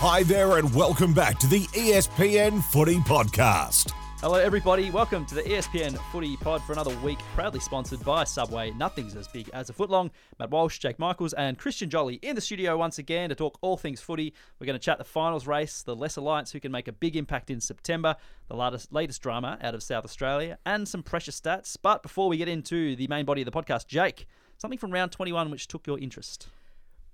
Hi 0.00 0.22
there, 0.22 0.58
and 0.58 0.72
welcome 0.76 1.12
back 1.12 1.40
to 1.40 1.48
the 1.48 1.62
ESPN 1.72 2.62
Footy 2.62 2.98
Podcast. 2.98 3.90
Hello, 4.20 4.36
everybody. 4.36 4.92
Welcome 4.92 5.26
to 5.26 5.34
the 5.34 5.42
ESPN 5.42 5.98
Footy 6.12 6.36
Pod 6.36 6.62
for 6.62 6.72
another 6.72 6.96
week, 6.98 7.18
proudly 7.34 7.58
sponsored 7.58 8.04
by 8.04 8.22
Subway. 8.22 8.70
Nothing's 8.70 9.16
as 9.16 9.26
big 9.26 9.50
as 9.52 9.70
a 9.70 9.72
footlong. 9.72 10.12
Matt 10.38 10.52
Walsh, 10.52 10.78
Jake 10.78 11.00
Michaels, 11.00 11.32
and 11.32 11.58
Christian 11.58 11.90
Joly 11.90 12.20
in 12.22 12.36
the 12.36 12.40
studio 12.40 12.76
once 12.76 13.00
again 13.00 13.28
to 13.30 13.34
talk 13.34 13.58
all 13.60 13.76
things 13.76 14.00
footy. 14.00 14.32
We're 14.60 14.66
going 14.66 14.78
to 14.78 14.84
chat 14.84 14.98
the 14.98 15.04
finals 15.04 15.48
race, 15.48 15.82
the 15.82 15.96
Les 15.96 16.14
Alliance 16.14 16.52
who 16.52 16.60
can 16.60 16.70
make 16.70 16.86
a 16.86 16.92
big 16.92 17.16
impact 17.16 17.50
in 17.50 17.60
September, 17.60 18.14
the 18.46 18.54
latest, 18.54 18.92
latest 18.92 19.20
drama 19.20 19.58
out 19.60 19.74
of 19.74 19.82
South 19.82 20.04
Australia, 20.04 20.58
and 20.64 20.86
some 20.86 21.02
precious 21.02 21.40
stats. 21.40 21.76
But 21.82 22.04
before 22.04 22.28
we 22.28 22.36
get 22.36 22.46
into 22.46 22.94
the 22.94 23.08
main 23.08 23.24
body 23.24 23.42
of 23.42 23.46
the 23.46 23.50
podcast, 23.50 23.88
Jake, 23.88 24.28
something 24.58 24.78
from 24.78 24.92
round 24.92 25.10
21 25.10 25.50
which 25.50 25.66
took 25.66 25.88
your 25.88 25.98
interest. 25.98 26.46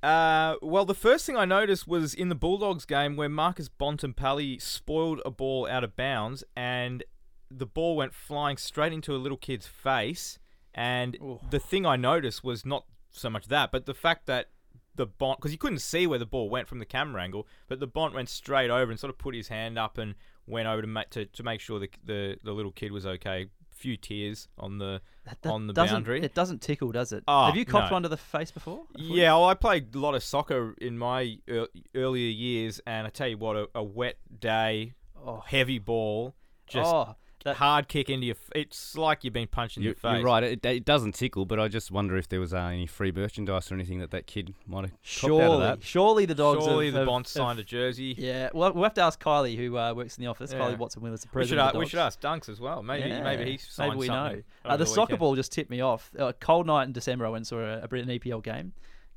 Uh, 0.05 0.57
well, 0.61 0.85
the 0.85 0.95
first 0.95 1.25
thing 1.25 1.35
I 1.35 1.47
noticed 1.47 1.89
was 1.89 2.13
in 2.13 2.29
the 2.29 2.35
Bulldogs 2.35 2.85
game 2.85 3.17
where 3.17 3.31
Marcus 3.31 3.71
Bontempelli 3.71 4.61
spoiled 4.61 5.23
a 5.25 5.31
ball 5.31 5.67
out 5.67 5.83
of 5.83 5.97
bounds 5.97 6.45
and 6.55 7.03
the 7.51 7.65
ball 7.65 7.97
went 7.97 8.13
flying 8.13 8.59
straight 8.59 8.93
into 8.93 9.15
a 9.15 9.17
little 9.17 9.39
kid's 9.39 9.67
face. 9.67 10.39
And 10.75 11.17
Ooh. 11.23 11.41
the 11.49 11.59
thing 11.59 11.87
I 11.87 11.97
noticed 11.97 12.45
was 12.45 12.67
not 12.67 12.85
so 13.13 13.31
much 13.31 13.47
that, 13.47 13.73
but 13.73 13.87
the 13.87 13.95
fact 13.95 14.27
that 14.27 14.51
the 14.95 15.07
Bont, 15.07 15.39
because 15.39 15.53
you 15.53 15.59
couldn't 15.59 15.79
see 15.79 16.07
where 16.07 16.19
the 16.19 16.27
ball 16.27 16.51
went 16.51 16.69
from 16.69 16.81
the 16.81 16.85
camera 16.85 17.23
angle, 17.23 17.47
but 17.67 17.81
the 17.81 17.87
Bont 17.87 18.13
went 18.13 18.29
straight 18.29 18.69
over 18.69 18.91
and 18.91 19.01
sort 19.01 19.11
of 19.11 19.17
put 19.17 19.35
his 19.35 19.49
hand 19.49 19.79
up 19.79 19.97
and 19.97 20.17
went 20.47 20.69
over 20.69 20.83
to 20.83 20.87
make, 20.87 21.09
to, 21.11 21.25
to 21.25 21.43
make 21.43 21.63
sure 21.63 21.81
the, 21.81 21.89
the, 22.05 22.37
the 22.45 22.53
little 22.53 22.73
kid 22.73 22.93
was 22.93 23.07
okay. 23.07 23.47
Few 23.85 23.99
tears 23.99 24.49
on 24.57 24.79
the 24.79 25.03
That- 25.27 25.43
that 25.43 25.53
on 25.53 25.67
the 25.67 25.75
boundary. 25.75 26.23
It 26.23 26.33
doesn't 26.35 26.63
tickle, 26.63 26.91
does 26.91 27.13
it? 27.13 27.23
Oh, 27.29 27.45
Have 27.45 27.57
you 27.57 27.67
copped 27.67 27.91
no. 27.91 27.97
one 27.97 28.03
to 28.05 28.09
the 28.09 28.17
face 28.17 28.51
before? 28.51 28.87
Yeah, 28.97 29.33
well, 29.35 29.45
I 29.45 29.53
played 29.53 29.95
a 29.95 29.99
lot 29.99 30.15
of 30.15 30.23
soccer 30.23 30.75
in 30.81 30.97
my 30.97 31.37
ear- 31.47 31.69
earlier 31.95 32.31
years, 32.31 32.81
and 32.87 33.07
I 33.07 33.11
tell 33.11 33.29
you 33.29 33.37
what, 33.37 33.57
a, 33.57 33.69
a 33.75 33.83
wet 33.83 34.17
day, 34.41 34.95
Oh, 35.23 35.41
heavy 35.47 35.79
ball, 35.79 36.35
just 36.67 36.91
oh 36.95 37.15
that, 37.45 37.57
hard 37.57 37.89
kick 37.89 38.11
into 38.11 38.27
your. 38.27 38.37
F- 38.37 38.51
it's 38.55 38.97
like 38.97 39.23
you've 39.25 39.33
been 39.33 39.47
punched 39.47 39.77
in 39.77 39.83
You're, 39.83 39.91
your 39.91 39.97
face. 39.97 40.17
you're 40.17 40.25
right. 40.25 40.43
It, 40.43 40.65
it 40.67 40.85
doesn't 40.85 41.13
tickle, 41.15 41.45
but 41.47 41.61
I 41.61 41.69
just 41.69 41.91
wonder 41.91 42.17
if 42.17 42.29
there 42.29 42.41
was 42.41 42.53
uh, 42.53 42.59
any 42.59 42.87
free 42.87 43.13
merchandise 43.13 43.71
or 43.71 43.75
anything 43.75 44.01
that 44.01 44.11
that 44.11 44.27
kid 44.27 44.55
might 44.67 44.83
have 44.83 44.91
copped 44.91 44.97
out 44.97 45.01
of 45.01 45.41
surely, 45.41 45.59
that. 45.61 45.83
surely 45.83 46.27
the 46.27 46.35
dogs. 46.35 46.65
Surely 46.65 46.87
have, 46.87 46.95
the 46.95 47.01
have- 47.01 47.07
Bont 47.07 47.27
have- 47.27 47.31
signed 47.31 47.59
a 47.59 47.65
jersey. 47.65 48.15
Yeah, 48.19 48.51
well, 48.53 48.73
we'll 48.73 48.85
have 48.85 48.95
to 48.95 49.03
ask 49.03 49.23
Kylie, 49.23 49.57
who 49.57 49.77
uh, 49.79 49.95
works 49.95 50.17
in 50.19 50.25
the 50.25 50.31
office. 50.31 50.53
Yeah. 50.53 50.59
Kylie 50.59 50.79
Watson 50.79 51.03
Wheeler, 51.03 51.17
the 51.17 51.21
we 51.23 51.27
should, 51.27 51.33
president. 51.33 51.67
of 51.69 51.73
the 51.75 51.79
we 51.79 51.87
should 51.87 51.99
ask 52.01 52.21
Dunks 52.21 52.49
as 52.49 52.61
well. 52.61 52.83
Maybe 52.83 53.09
Yeah, 53.09 53.23
maybe 53.23 53.53
he 53.53 53.59
signed 53.59 53.91
maybe 53.91 54.01
we 54.01 54.09
know. 54.09 54.15
something. 54.27 54.45
Uh, 54.65 54.69
over 54.69 54.77
the, 54.79 54.87
soccer 54.87 55.17
ball 55.17 55.37
just 55.37 55.53
tipped 55.53 55.71
me 55.71 55.81
off. 55.81 56.11
A 56.19 56.33
cold 56.33 56.67
night 56.67 56.85
in 56.85 56.93
December, 56.93 57.27
I 57.27 57.29
went 57.29 57.41
and 57.41 57.47
saw 57.47 57.59
a, 57.61 57.81
a 57.83 57.89
Britain 57.89 58.09
EPL 58.09 58.43
game. 58.43 58.73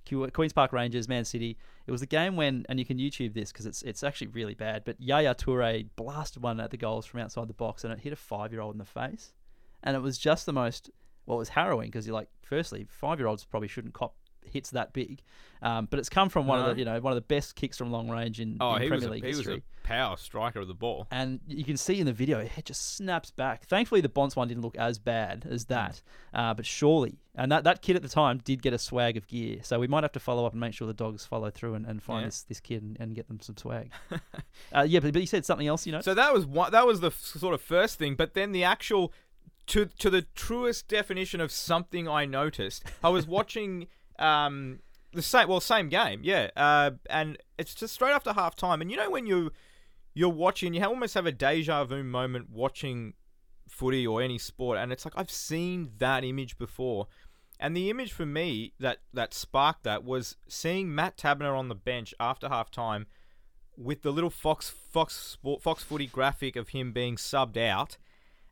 Queens 0.07 0.53
Park 0.53 0.73
Rangers, 0.73 1.07
Man 1.07 1.25
City. 1.25 1.57
It 1.85 1.91
was 1.91 2.01
the 2.01 2.07
game 2.07 2.35
when, 2.35 2.65
and 2.69 2.79
you 2.79 2.85
can 2.85 2.97
YouTube 2.97 3.33
this 3.33 3.51
because 3.51 3.65
it's 3.65 3.81
it's 3.83 4.03
actually 4.03 4.27
really 4.27 4.55
bad. 4.55 4.83
But 4.85 4.99
Yaya 4.99 5.35
Toure 5.35 5.87
blasted 5.95 6.43
one 6.43 6.59
at 6.59 6.71
the 6.71 6.77
goals 6.77 7.05
from 7.05 7.19
outside 7.19 7.47
the 7.47 7.53
box, 7.53 7.83
and 7.83 7.93
it 7.93 7.99
hit 7.99 8.13
a 8.13 8.17
five 8.17 8.51
year 8.51 8.61
old 8.61 8.75
in 8.75 8.79
the 8.79 8.85
face. 8.85 9.33
And 9.83 9.95
it 9.95 10.01
was 10.01 10.17
just 10.17 10.45
the 10.45 10.53
most. 10.53 10.89
Well, 11.25 11.37
it 11.37 11.39
was 11.39 11.49
harrowing 11.49 11.89
because 11.89 12.07
you're 12.07 12.15
like, 12.15 12.29
firstly, 12.41 12.87
five 12.89 13.19
year 13.19 13.27
olds 13.27 13.43
probably 13.43 13.67
shouldn't 13.67 13.93
cop 13.93 14.15
hits 14.47 14.71
that 14.71 14.93
big. 14.93 15.21
Um, 15.61 15.87
but 15.89 15.97
it's 15.97 16.09
come 16.09 16.29
from 16.29 16.45
one 16.45 16.59
No. 16.59 16.67
of 16.69 16.75
the 16.75 16.79
you 16.79 16.85
know 16.85 16.99
one 16.99 17.11
of 17.11 17.15
the 17.15 17.21
best 17.35 17.55
kicks 17.55 17.77
from 17.77 17.91
long 17.91 18.09
range 18.09 18.39
in, 18.39 18.57
Oh, 18.61 18.75
in 18.75 18.83
he 18.83 18.89
was, 18.91 18.99
Premier 19.01 19.07
a, 19.07 19.11
League 19.13 19.23
he 19.23 19.27
was 19.29 19.37
history 19.37 19.63
a 19.83 19.87
power 19.87 20.15
striker 20.17 20.59
of 20.59 20.67
the 20.67 20.75
ball. 20.75 21.07
and 21.09 21.39
you 21.47 21.63
can 21.63 21.77
see 21.77 21.99
in 21.99 22.05
the 22.05 22.13
video 22.13 22.37
it 22.39 22.65
just 22.65 22.95
snaps 22.95 23.31
back. 23.31 23.65
Thankfully, 23.65 24.01
the 24.01 24.09
Bont's 24.09 24.35
one 24.35 24.47
didn't 24.49 24.61
look 24.61 24.77
as 24.77 24.99
bad 24.99 25.47
as 25.49 25.63
Hmm. 25.63 25.73
that, 25.73 26.01
uh, 26.33 26.53
but 26.53 26.65
surely, 26.67 27.17
and 27.33 27.51
that, 27.51 27.63
that 27.63 27.81
kid 27.81 27.95
at 27.95 28.03
the 28.03 28.09
time 28.09 28.37
did 28.43 28.61
get 28.61 28.73
a 28.73 28.77
swag 28.77 29.17
of 29.17 29.25
gear, 29.27 29.59
so 29.63 29.79
we 29.79 29.87
might 29.87 30.03
have 30.03 30.11
to 30.11 30.19
follow 30.19 30.45
up 30.45 30.51
and 30.53 30.59
make 30.61 30.73
sure 30.75 30.85
the 30.87 30.93
dogs 30.93 31.25
follow 31.25 31.49
through 31.49 31.73
and, 31.73 31.87
and 31.87 32.03
find 32.03 32.21
Yeah. 32.21 32.27
this, 32.27 32.43
this 32.43 32.59
kid 32.59 32.83
and, 32.83 32.97
and 32.99 33.15
get 33.15 33.27
them 33.27 33.39
some 33.39 33.57
swag. 33.57 33.91
uh, 34.75 34.85
yeah, 34.87 34.99
but, 34.99 35.11
but 35.13 35.21
you 35.21 35.27
said 35.27 35.43
something 35.45 35.65
else, 35.67 35.85
you 35.87 35.91
know? 35.91 36.01
So 36.01 36.13
that 36.13 36.33
was 36.33 36.45
one, 36.45 36.71
that 36.71 36.85
was 36.85 36.99
the 36.99 37.07
f- 37.07 37.15
sort 37.19 37.55
of 37.55 37.61
first 37.61 37.97
thing, 37.97 38.13
but 38.15 38.35
then 38.35 38.51
the 38.51 38.63
actual 38.63 39.11
to 39.67 39.85
to 39.99 40.09
the 40.09 40.21
truest 40.33 40.87
definition 40.87 41.41
of 41.41 41.51
something 41.51 42.07
I 42.07 42.23
noticed. 42.25 42.83
I 43.03 43.09
was 43.09 43.27
watching 43.37 43.87
um 44.19 44.79
the 45.13 45.21
same 45.21 45.47
well 45.47 45.59
same 45.59 45.89
game, 45.89 46.21
yeah. 46.23 46.49
Uh, 46.55 46.91
and 47.09 47.37
it's 47.57 47.75
just 47.75 47.93
straight 47.93 48.11
after 48.11 48.33
half 48.33 48.55
time, 48.55 48.81
and 48.81 48.91
you 48.91 48.97
know 48.97 49.09
when 49.09 49.25
you 49.25 49.51
you're 50.13 50.29
watching, 50.29 50.73
you 50.73 50.83
almost 50.83 51.13
have 51.13 51.25
a 51.25 51.31
deja 51.31 51.83
vu 51.83 52.03
moment 52.03 52.49
watching 52.49 53.13
footy 53.67 54.05
or 54.05 54.21
any 54.21 54.37
sport, 54.37 54.77
and 54.77 54.91
it's 54.91 55.05
like 55.05 55.13
I've 55.17 55.31
seen 55.31 55.91
that 55.97 56.23
image 56.23 56.57
before. 56.57 57.07
And 57.59 57.75
the 57.75 57.89
image 57.89 58.13
for 58.13 58.25
me 58.25 58.73
that 58.79 58.99
that 59.13 59.33
sparked 59.33 59.83
that 59.83 60.03
was 60.03 60.37
seeing 60.47 60.93
Matt 60.93 61.17
Taberner 61.17 61.57
on 61.57 61.69
the 61.69 61.75
bench 61.75 62.13
after 62.19 62.49
half 62.49 62.69
time 62.69 63.07
with 63.75 64.01
the 64.01 64.11
little 64.11 64.29
Fox 64.29 64.69
Fox 64.69 65.15
Sport, 65.15 65.61
Fox 65.61 65.83
Footy 65.83 66.07
graphic 66.07 66.55
of 66.55 66.69
him 66.69 66.91
being 66.91 67.15
subbed 67.15 67.57
out, 67.57 67.97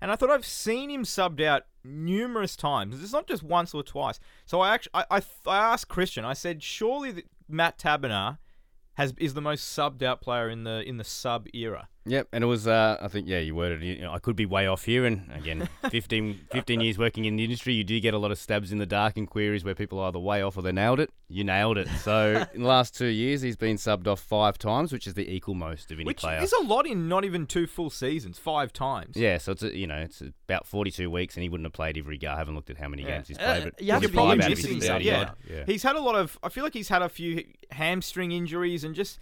and 0.06 0.12
I 0.12 0.16
thought 0.16 0.30
I've 0.30 0.46
seen 0.46 0.92
him 0.92 1.04
subbed 1.04 1.42
out 1.42 1.64
numerous 1.84 2.56
times. 2.56 3.02
It's 3.02 3.12
not 3.12 3.26
just 3.26 3.42
once 3.42 3.74
or 3.74 3.82
twice. 3.82 4.20
So 4.46 4.62
I 4.62 4.72
actually 4.72 4.92
I 4.94 5.06
I, 5.10 5.22
I 5.48 5.58
asked 5.74 5.88
Christian. 5.88 6.24
I 6.24 6.34
said, 6.34 6.62
surely 6.62 7.24
Matt 7.50 7.80
Taberner 7.80 8.38
has 8.94 9.16
is 9.18 9.34
the 9.34 9.42
most 9.42 9.76
subbed 9.76 10.04
out 10.04 10.22
player 10.22 10.48
in 10.48 10.64
the 10.64 10.88
in 10.88 10.98
the 10.98 11.04
sub 11.04 11.48
era. 11.56 11.88
Yep, 12.08 12.28
and 12.34 12.44
it 12.44 12.48
was. 12.48 12.68
Uh, 12.68 12.98
I 13.02 13.08
think 13.08 13.28
yeah, 13.28 13.40
you 13.40 13.56
worded. 13.56 13.82
it. 13.82 13.98
You 13.98 14.02
know, 14.04 14.12
I 14.14 14.20
could 14.20 14.36
be 14.36 14.46
way 14.46 14.68
off 14.68 14.86
here, 14.86 15.06
and 15.06 15.30
again, 15.34 15.68
15, 15.90 16.40
15 16.52 16.80
years 16.82 16.98
working 17.00 17.26
in 17.26 17.36
the 17.36 17.44
industry, 17.44 17.74
you 17.74 17.84
do 17.84 18.00
get 18.00 18.14
a 18.14 18.18
lot 18.20 18.32
of 18.32 18.38
stabs 18.38 18.72
in 18.72 18.78
the 18.78 18.86
dark 18.86 19.18
and 19.18 19.28
queries 19.28 19.64
where 19.64 19.74
people 19.74 20.00
are 20.00 20.10
either 20.10 20.20
way 20.20 20.44
off 20.44 20.56
or 20.56 20.62
they 20.62 20.72
nailed 20.72 21.00
it. 21.00 21.10
You 21.30 21.44
nailed 21.44 21.80
it. 21.80 21.88
So 22.04 22.46
in 22.54 22.62
the 22.62 22.68
last 22.68 22.96
two 22.96 23.08
years, 23.08 23.42
he's 23.42 23.56
been 23.58 23.78
subbed 23.78 24.06
off 24.06 24.20
five 24.20 24.60
times, 24.60 24.94
which 24.94 25.08
is 25.08 25.16
the 25.16 25.28
equal 25.34 25.56
most 25.56 25.92
of 25.92 25.98
any 25.98 26.06
Which 26.06 26.20
player. 26.20 26.40
is 26.42 26.54
a 26.54 26.64
lot 26.64 26.86
in 26.86 27.08
not 27.10 27.26
even 27.26 27.48
two 27.48 27.66
full 27.66 27.90
seasons, 27.90 28.38
five 28.38 28.72
times. 28.72 29.18
yeah, 29.18 29.40
so 29.40 29.54
it's 29.54 29.64
a, 29.64 29.76
you 29.76 29.88
know 29.88 29.98
it's 29.98 30.22
about 30.48 30.68
forty 30.68 30.92
two 30.92 31.10
weeks, 31.10 31.36
and 31.36 31.42
he 31.42 31.50
wouldn't 31.50 31.66
have 31.66 31.74
played 31.74 31.98
every 31.98 32.20
game. 32.20 32.30
I 32.30 32.38
haven't 32.38 32.54
looked 32.54 32.70
at 32.70 32.78
how 32.78 32.88
many 32.88 33.02
Yeah. 33.02 33.16
games 33.16 33.30
he's 33.30 33.38
Uh, 33.40 33.42
played, 33.46 33.64
but 33.64 33.82
you 33.82 33.92
have 33.94 34.02
to 34.04 34.10
probably 34.10 34.36
be 34.36 34.42
five 34.44 34.52
out 34.52 34.58
of 34.60 34.64
missing 34.64 35.02
yeah. 35.02 35.32
yeah. 35.50 35.64
He's 35.66 35.82
had 35.82 35.96
a 35.96 36.02
lot 36.02 36.14
of. 36.16 36.38
I 36.44 36.50
feel 36.50 36.64
like 36.64 36.74
he's 36.74 36.90
had 36.90 37.02
a 37.02 37.10
few 37.10 37.44
hamstring 37.72 38.32
injuries 38.32 38.84
and 38.84 38.94
just. 38.94 39.18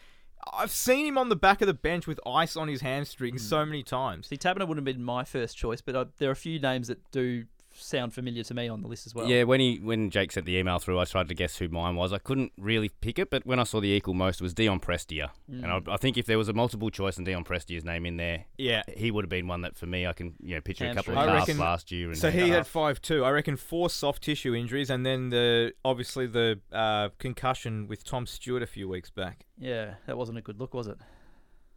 I've 0.52 0.72
seen 0.72 1.06
him 1.06 1.18
on 1.18 1.30
the 1.30 1.36
back 1.36 1.62
of 1.62 1.68
the 1.68 1.74
bench 1.74 2.08
with 2.08 2.20
ice 2.26 2.56
on 2.58 2.68
his 2.68 2.82
hamstring 2.82 3.38
so 3.38 3.66
many 3.66 3.84
times. 3.84 4.28
See, 4.28 4.38
Taberner 4.38 4.68
wouldn't 4.68 4.86
have 4.88 4.96
been 4.96 5.04
my 5.04 5.24
first 5.24 5.58
choice, 5.58 5.82
but 5.82 5.96
uh, 5.96 6.06
there 6.18 6.30
are 6.30 6.34
a 6.34 6.36
few 6.36 6.60
names 6.60 6.88
that 6.88 7.00
do 7.12 7.46
sound 7.76 8.14
familiar 8.14 8.44
to 8.44 8.54
me 8.54 8.68
on 8.68 8.82
the 8.82 8.88
list 8.88 9.06
as 9.08 9.16
well. 9.16 9.28
Yeah, 9.28 9.44
when 9.44 9.60
he 9.60 9.80
when 9.80 10.10
Jake 10.10 10.32
sent 10.32 10.46
the 10.46 10.56
email 10.58 10.80
through, 10.80 11.00
I 11.00 11.06
tried 11.06 11.28
to 11.30 11.34
guess 11.34 11.58
who 11.58 11.68
mine 11.70 11.96
was. 11.96 12.14
I 12.14 12.18
couldn't 12.20 12.52
really 12.58 12.90
pick 12.90 13.18
it, 13.20 13.30
but 13.30 13.46
when 13.46 13.60
I 13.60 13.64
saw 13.64 13.80
the 13.82 13.88
equal 13.90 14.14
most, 14.14 14.42
it 14.42 14.44
was 14.44 14.54
Dion 14.54 14.80
Prestia, 14.80 15.30
and 15.48 15.64
Mm. 15.66 15.88
I, 15.90 15.94
I 15.94 15.98
think 15.98 16.18
if 16.18 16.26
there 16.26 16.38
was 16.38 16.50
a 16.50 16.54
multiple 16.54 16.90
choice 16.90 17.18
and 17.18 17.26
Dion 17.26 17.44
Prestia's 17.44 17.84
name 17.84 18.06
in 18.06 18.18
there, 18.18 18.46
Yeah. 18.58 18.84
he 18.96 19.12
would 19.12 19.24
have 19.26 19.30
been 19.30 19.48
one 19.48 19.62
that 19.62 19.76
for 19.76 19.86
me 19.86 20.06
I 20.08 20.14
can 20.14 20.36
you 20.42 20.56
know 20.56 20.62
picture 20.62 20.86
a 20.86 20.94
couple 20.94 21.14
of 21.14 21.18
Hamstring. 21.18 21.30
I 21.30 21.38
calves 21.38 21.48
reckon- 21.50 21.60
last 21.60 21.92
year. 21.92 22.08
And 22.10 22.18
So 22.18 22.32
he 22.32 22.50
had 22.50 22.68
five 22.68 23.02
two. 23.02 23.24
I 23.24 23.32
reckon 23.32 23.58
four 23.58 23.90
soft 23.90 24.24
tissue 24.24 24.54
injuries, 24.56 24.90
and 24.90 25.06
then 25.06 25.30
the 25.30 25.74
obviously 25.84 26.28
the 26.28 26.60
uh, 26.72 27.10
concussion 27.20 27.88
with 27.88 28.04
Tom 28.04 28.26
Stewart 28.26 28.62
a 28.64 28.68
few 28.68 28.88
weeks 28.88 29.10
back. 29.10 29.46
Yeah, 29.58 29.96
that 30.08 30.18
wasn't 30.18 30.38
a 30.38 30.42
good 30.42 30.60
look, 30.60 30.74
was 30.74 30.88
it? 30.88 30.98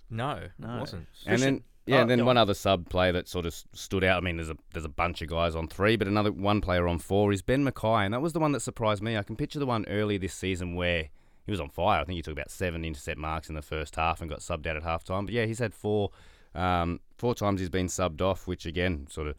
No, 0.08 0.48
No. 0.58 0.76
it 0.76 0.80
wasn't. 0.80 1.06
and 1.26 1.42
then 1.42 1.64
yeah, 1.86 1.98
Oh, 1.98 2.00
and 2.02 2.10
then 2.10 2.24
one 2.26 2.36
on. 2.36 2.42
other 2.42 2.54
sub 2.54 2.88
player 2.88 3.12
that 3.12 3.28
sort 3.28 3.47
of 3.47 3.54
stood 3.72 4.04
out. 4.04 4.19
I 4.19 4.20
mean, 4.24 4.36
there's 4.36 4.50
a 4.50 4.56
there's 4.72 4.84
a 4.84 4.88
bunch 4.91 5.22
of 5.22 5.28
guys 5.28 5.54
on 5.56 5.69
three, 5.69 5.97
but 5.97 6.08
another 6.08 6.32
one 6.32 6.60
player 6.60 6.86
on 6.88 6.98
four 6.98 7.32
is 7.32 7.42
Ben 7.42 7.64
McKay, 7.64 8.04
and 8.04 8.12
that 8.14 8.20
was 8.20 8.32
the 8.32 8.41
one 8.41 8.52
that 8.52 8.60
surprised 8.60 9.02
me. 9.02 9.16
I 9.16 9.22
can 9.22 9.36
picture 9.36 9.58
the 9.58 9.66
one 9.66 9.84
earlier 9.88 10.19
this 10.19 10.34
season 10.34 10.74
where 10.74 11.08
he 11.44 11.50
was 11.50 11.60
on 11.60 11.69
fire. 11.70 12.00
I 12.00 12.04
think 12.04 12.16
he 12.16 12.22
took 12.22 12.32
about 12.32 12.50
seven 12.50 12.84
intercept 12.84 13.19
marks 13.19 13.48
in 13.48 13.54
the 13.54 13.62
first 13.62 13.94
half 13.97 14.20
and 14.20 14.28
got 14.28 14.41
subbed 14.41 14.66
out 14.66 14.76
at 14.76 14.82
half 14.82 15.04
time. 15.04 15.26
But 15.26 15.34
yeah, 15.34 15.47
he's 15.47 15.60
had 15.60 15.72
four 15.74 16.10
um, 16.54 17.00
four 17.19 17.34
times 17.34 17.60
he's 17.60 17.70
been 17.70 17.86
subbed 17.86 18.20
off, 18.20 18.47
which 18.47 18.66
again, 18.66 19.06
sort 19.10 19.28
of 19.28 19.36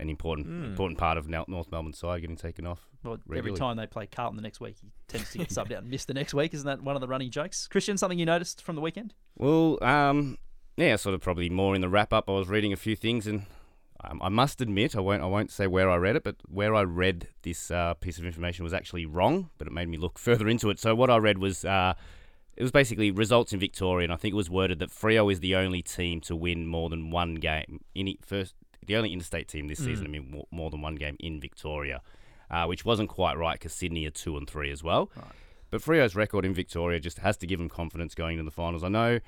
an 0.00 0.08
important 0.08 0.46
Hmm. 0.46 0.64
important 0.64 0.96
part 0.98 1.18
of 1.18 1.28
North 1.28 1.48
Melbourne's 1.72 1.98
side 1.98 2.20
getting 2.20 2.36
taken 2.36 2.66
off. 2.66 2.88
Well, 3.02 3.18
every 3.34 3.52
time 3.52 3.76
they 3.76 3.86
play 3.86 4.06
Carlton 4.06 4.36
the 4.36 4.42
next 4.42 4.60
week, 4.60 4.76
he 4.80 4.88
tends 5.08 5.30
to 5.32 5.38
get 5.38 5.48
subbed 5.48 5.72
out 5.72 5.82
and 5.82 5.90
miss 5.90 6.04
the 6.04 6.14
next 6.14 6.34
week. 6.34 6.54
Isn't 6.54 6.66
that 6.66 6.82
one 6.82 6.94
of 6.94 7.00
the 7.00 7.08
running 7.08 7.30
jokes? 7.30 7.66
Christian, 7.66 7.96
something 7.98 8.18
you 8.18 8.26
noticed 8.26 8.62
from 8.62 8.76
the 8.76 8.80
weekend? 8.82 9.14
Well, 9.36 9.78
um, 9.82 10.36
yeah, 10.78 10.96
sort 10.96 11.14
of 11.14 11.20
probably 11.20 11.50
more 11.50 11.74
in 11.74 11.80
the 11.80 11.88
wrap 11.88 12.12
up. 12.12 12.28
I 12.28 12.32
was 12.32 12.48
reading 12.48 12.72
a 12.72 12.76
few 12.76 12.94
things, 12.94 13.26
and 13.26 13.46
um, 14.04 14.20
I 14.22 14.28
must 14.28 14.60
admit, 14.60 14.94
I 14.94 15.00
won't, 15.00 15.22
I 15.22 15.26
won't 15.26 15.50
say 15.50 15.66
where 15.66 15.90
I 15.90 15.96
read 15.96 16.16
it, 16.16 16.22
but 16.22 16.36
where 16.48 16.74
I 16.74 16.82
read 16.82 17.28
this 17.42 17.70
uh, 17.70 17.94
piece 17.94 18.18
of 18.18 18.24
information 18.24 18.62
was 18.62 18.72
actually 18.72 19.04
wrong, 19.04 19.50
but 19.58 19.66
it 19.66 19.72
made 19.72 19.88
me 19.88 19.98
look 19.98 20.18
further 20.18 20.48
into 20.48 20.70
it. 20.70 20.78
So 20.78 20.94
what 20.94 21.10
I 21.10 21.16
read 21.16 21.38
was, 21.38 21.64
uh, 21.64 21.94
it 22.56 22.62
was 22.62 22.70
basically 22.70 23.10
results 23.10 23.52
in 23.52 23.58
Victoria, 23.58 24.04
and 24.04 24.12
I 24.12 24.16
think 24.16 24.34
it 24.34 24.36
was 24.36 24.50
worded 24.50 24.78
that 24.78 24.90
Freo 24.90 25.32
is 25.32 25.40
the 25.40 25.56
only 25.56 25.82
team 25.82 26.20
to 26.22 26.36
win 26.36 26.66
more 26.66 26.88
than 26.88 27.10
one 27.10 27.34
game. 27.36 27.80
Any 27.96 28.18
first, 28.24 28.54
the 28.86 28.96
only 28.96 29.12
interstate 29.12 29.48
team 29.48 29.66
this 29.66 29.78
season 29.84 30.06
to 30.06 30.12
win 30.12 30.30
more, 30.30 30.46
more 30.52 30.70
than 30.70 30.80
one 30.80 30.94
game 30.94 31.16
in 31.18 31.40
Victoria, 31.40 32.02
uh, 32.52 32.66
which 32.66 32.84
wasn't 32.84 33.08
quite 33.08 33.36
right 33.36 33.54
because 33.54 33.72
Sydney 33.72 34.06
are 34.06 34.10
two 34.10 34.36
and 34.36 34.48
three 34.48 34.70
as 34.70 34.84
well. 34.84 35.10
But 35.70 35.82
Freo's 35.82 36.16
record 36.16 36.44
in 36.44 36.54
Victoria 36.54 36.98
just 36.98 37.18
has 37.18 37.36
to 37.38 37.46
give 37.46 37.58
them 37.58 37.68
confidence 37.68 38.14
going 38.14 38.38
into 38.38 38.44
the 38.44 38.54
finals. 38.54 38.82
I 38.82 38.88
know 38.88 39.20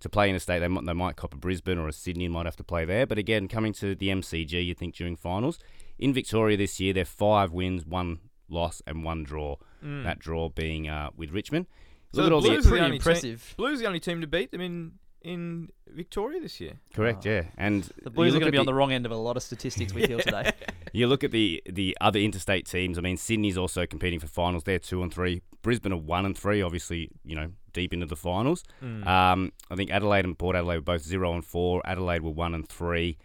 to 0.00 0.08
play 0.08 0.28
in 0.30 0.36
a 0.36 0.40
state 0.40 0.60
they 0.60 0.68
might, 0.68 0.84
they 0.86 0.92
might 0.92 1.16
cop 1.16 1.34
a 1.34 1.36
Brisbane 1.36 1.78
or 1.78 1.88
a 1.88 1.92
Sydney 1.92 2.24
and 2.24 2.34
might 2.34 2.46
have 2.46 2.56
to 2.56 2.64
play 2.64 2.84
there. 2.84 3.06
But 3.06 3.18
again, 3.18 3.48
coming 3.48 3.72
to 3.74 3.94
the 3.94 4.08
MCG, 4.08 4.64
you 4.64 4.74
think 4.74 4.94
during 4.94 5.16
finals 5.16 5.58
in 5.98 6.12
Victoria 6.14 6.56
this 6.56 6.78
year, 6.78 6.92
they're 6.92 7.04
five 7.04 7.52
wins, 7.52 7.84
one 7.84 8.20
loss, 8.48 8.80
and 8.86 9.04
one 9.04 9.24
draw. 9.24 9.56
That 9.82 10.18
draw 10.18 10.48
being 10.48 10.88
uh, 10.88 11.10
with 11.16 11.30
Richmond. 11.30 11.66
So 12.12 12.22
Look 12.22 12.26
at 12.26 12.28
the 12.30 12.34
all 12.34 12.40
the 12.40 12.48
Blues 12.48 12.58
are 12.58 12.62
the 12.62 12.68
Pretty 12.70 12.84
only 12.84 12.96
impressive. 12.96 13.46
Team, 13.46 13.54
Blues 13.56 13.78
are 13.78 13.82
the 13.82 13.86
only 13.86 14.00
team 14.00 14.20
to 14.22 14.26
beat 14.26 14.50
them 14.50 14.60
in 14.60 14.92
in 15.22 15.68
Victoria 15.88 16.40
this 16.40 16.60
year. 16.60 16.78
correct, 16.94 17.26
yeah. 17.26 17.42
And 17.56 17.82
The 18.02 18.10
Blues 18.10 18.34
are 18.34 18.38
going 18.38 18.46
to 18.46 18.52
be 18.52 18.56
at 18.58 18.60
on 18.60 18.66
the 18.66 18.74
wrong 18.74 18.92
end 18.92 19.04
of 19.04 19.12
a 19.12 19.16
lot 19.16 19.36
of 19.36 19.42
statistics 19.42 19.92
we 19.92 20.06
feel 20.06 20.18
today. 20.20 20.52
You 20.92 21.06
look 21.06 21.22
at 21.22 21.30
the 21.32 21.62
the 21.70 21.96
other 22.00 22.18
interstate 22.18 22.66
teams. 22.66 22.98
I 22.98 23.02
mean, 23.02 23.16
Sydney's 23.16 23.58
also 23.58 23.86
competing 23.86 24.18
for 24.20 24.26
finals. 24.26 24.64
They're 24.64 24.78
two 24.78 25.02
and 25.02 25.12
three. 25.12 25.42
Brisbane 25.62 25.92
are 25.92 25.96
one 25.96 26.24
and 26.24 26.36
three. 26.36 26.60
Obviously, 26.62 27.10
you 27.24 27.36
know, 27.36 27.50
deep 27.78 27.92
into 27.92 28.06
the 28.06 28.16
finals. 28.16 28.64
Um, 28.82 29.52
I 29.70 29.74
think 29.76 29.90
Adelaide 29.90 30.24
and 30.24 30.36
Port 30.36 30.56
Adelaide 30.56 30.78
were 30.78 30.90
both 30.94 31.02
zero 31.02 31.32
and 31.34 31.44
four. 31.44 31.80
Adelaide 31.84 32.22
were 32.22 32.32
one 32.46 32.54
and 32.54 32.68
three, 32.68 33.16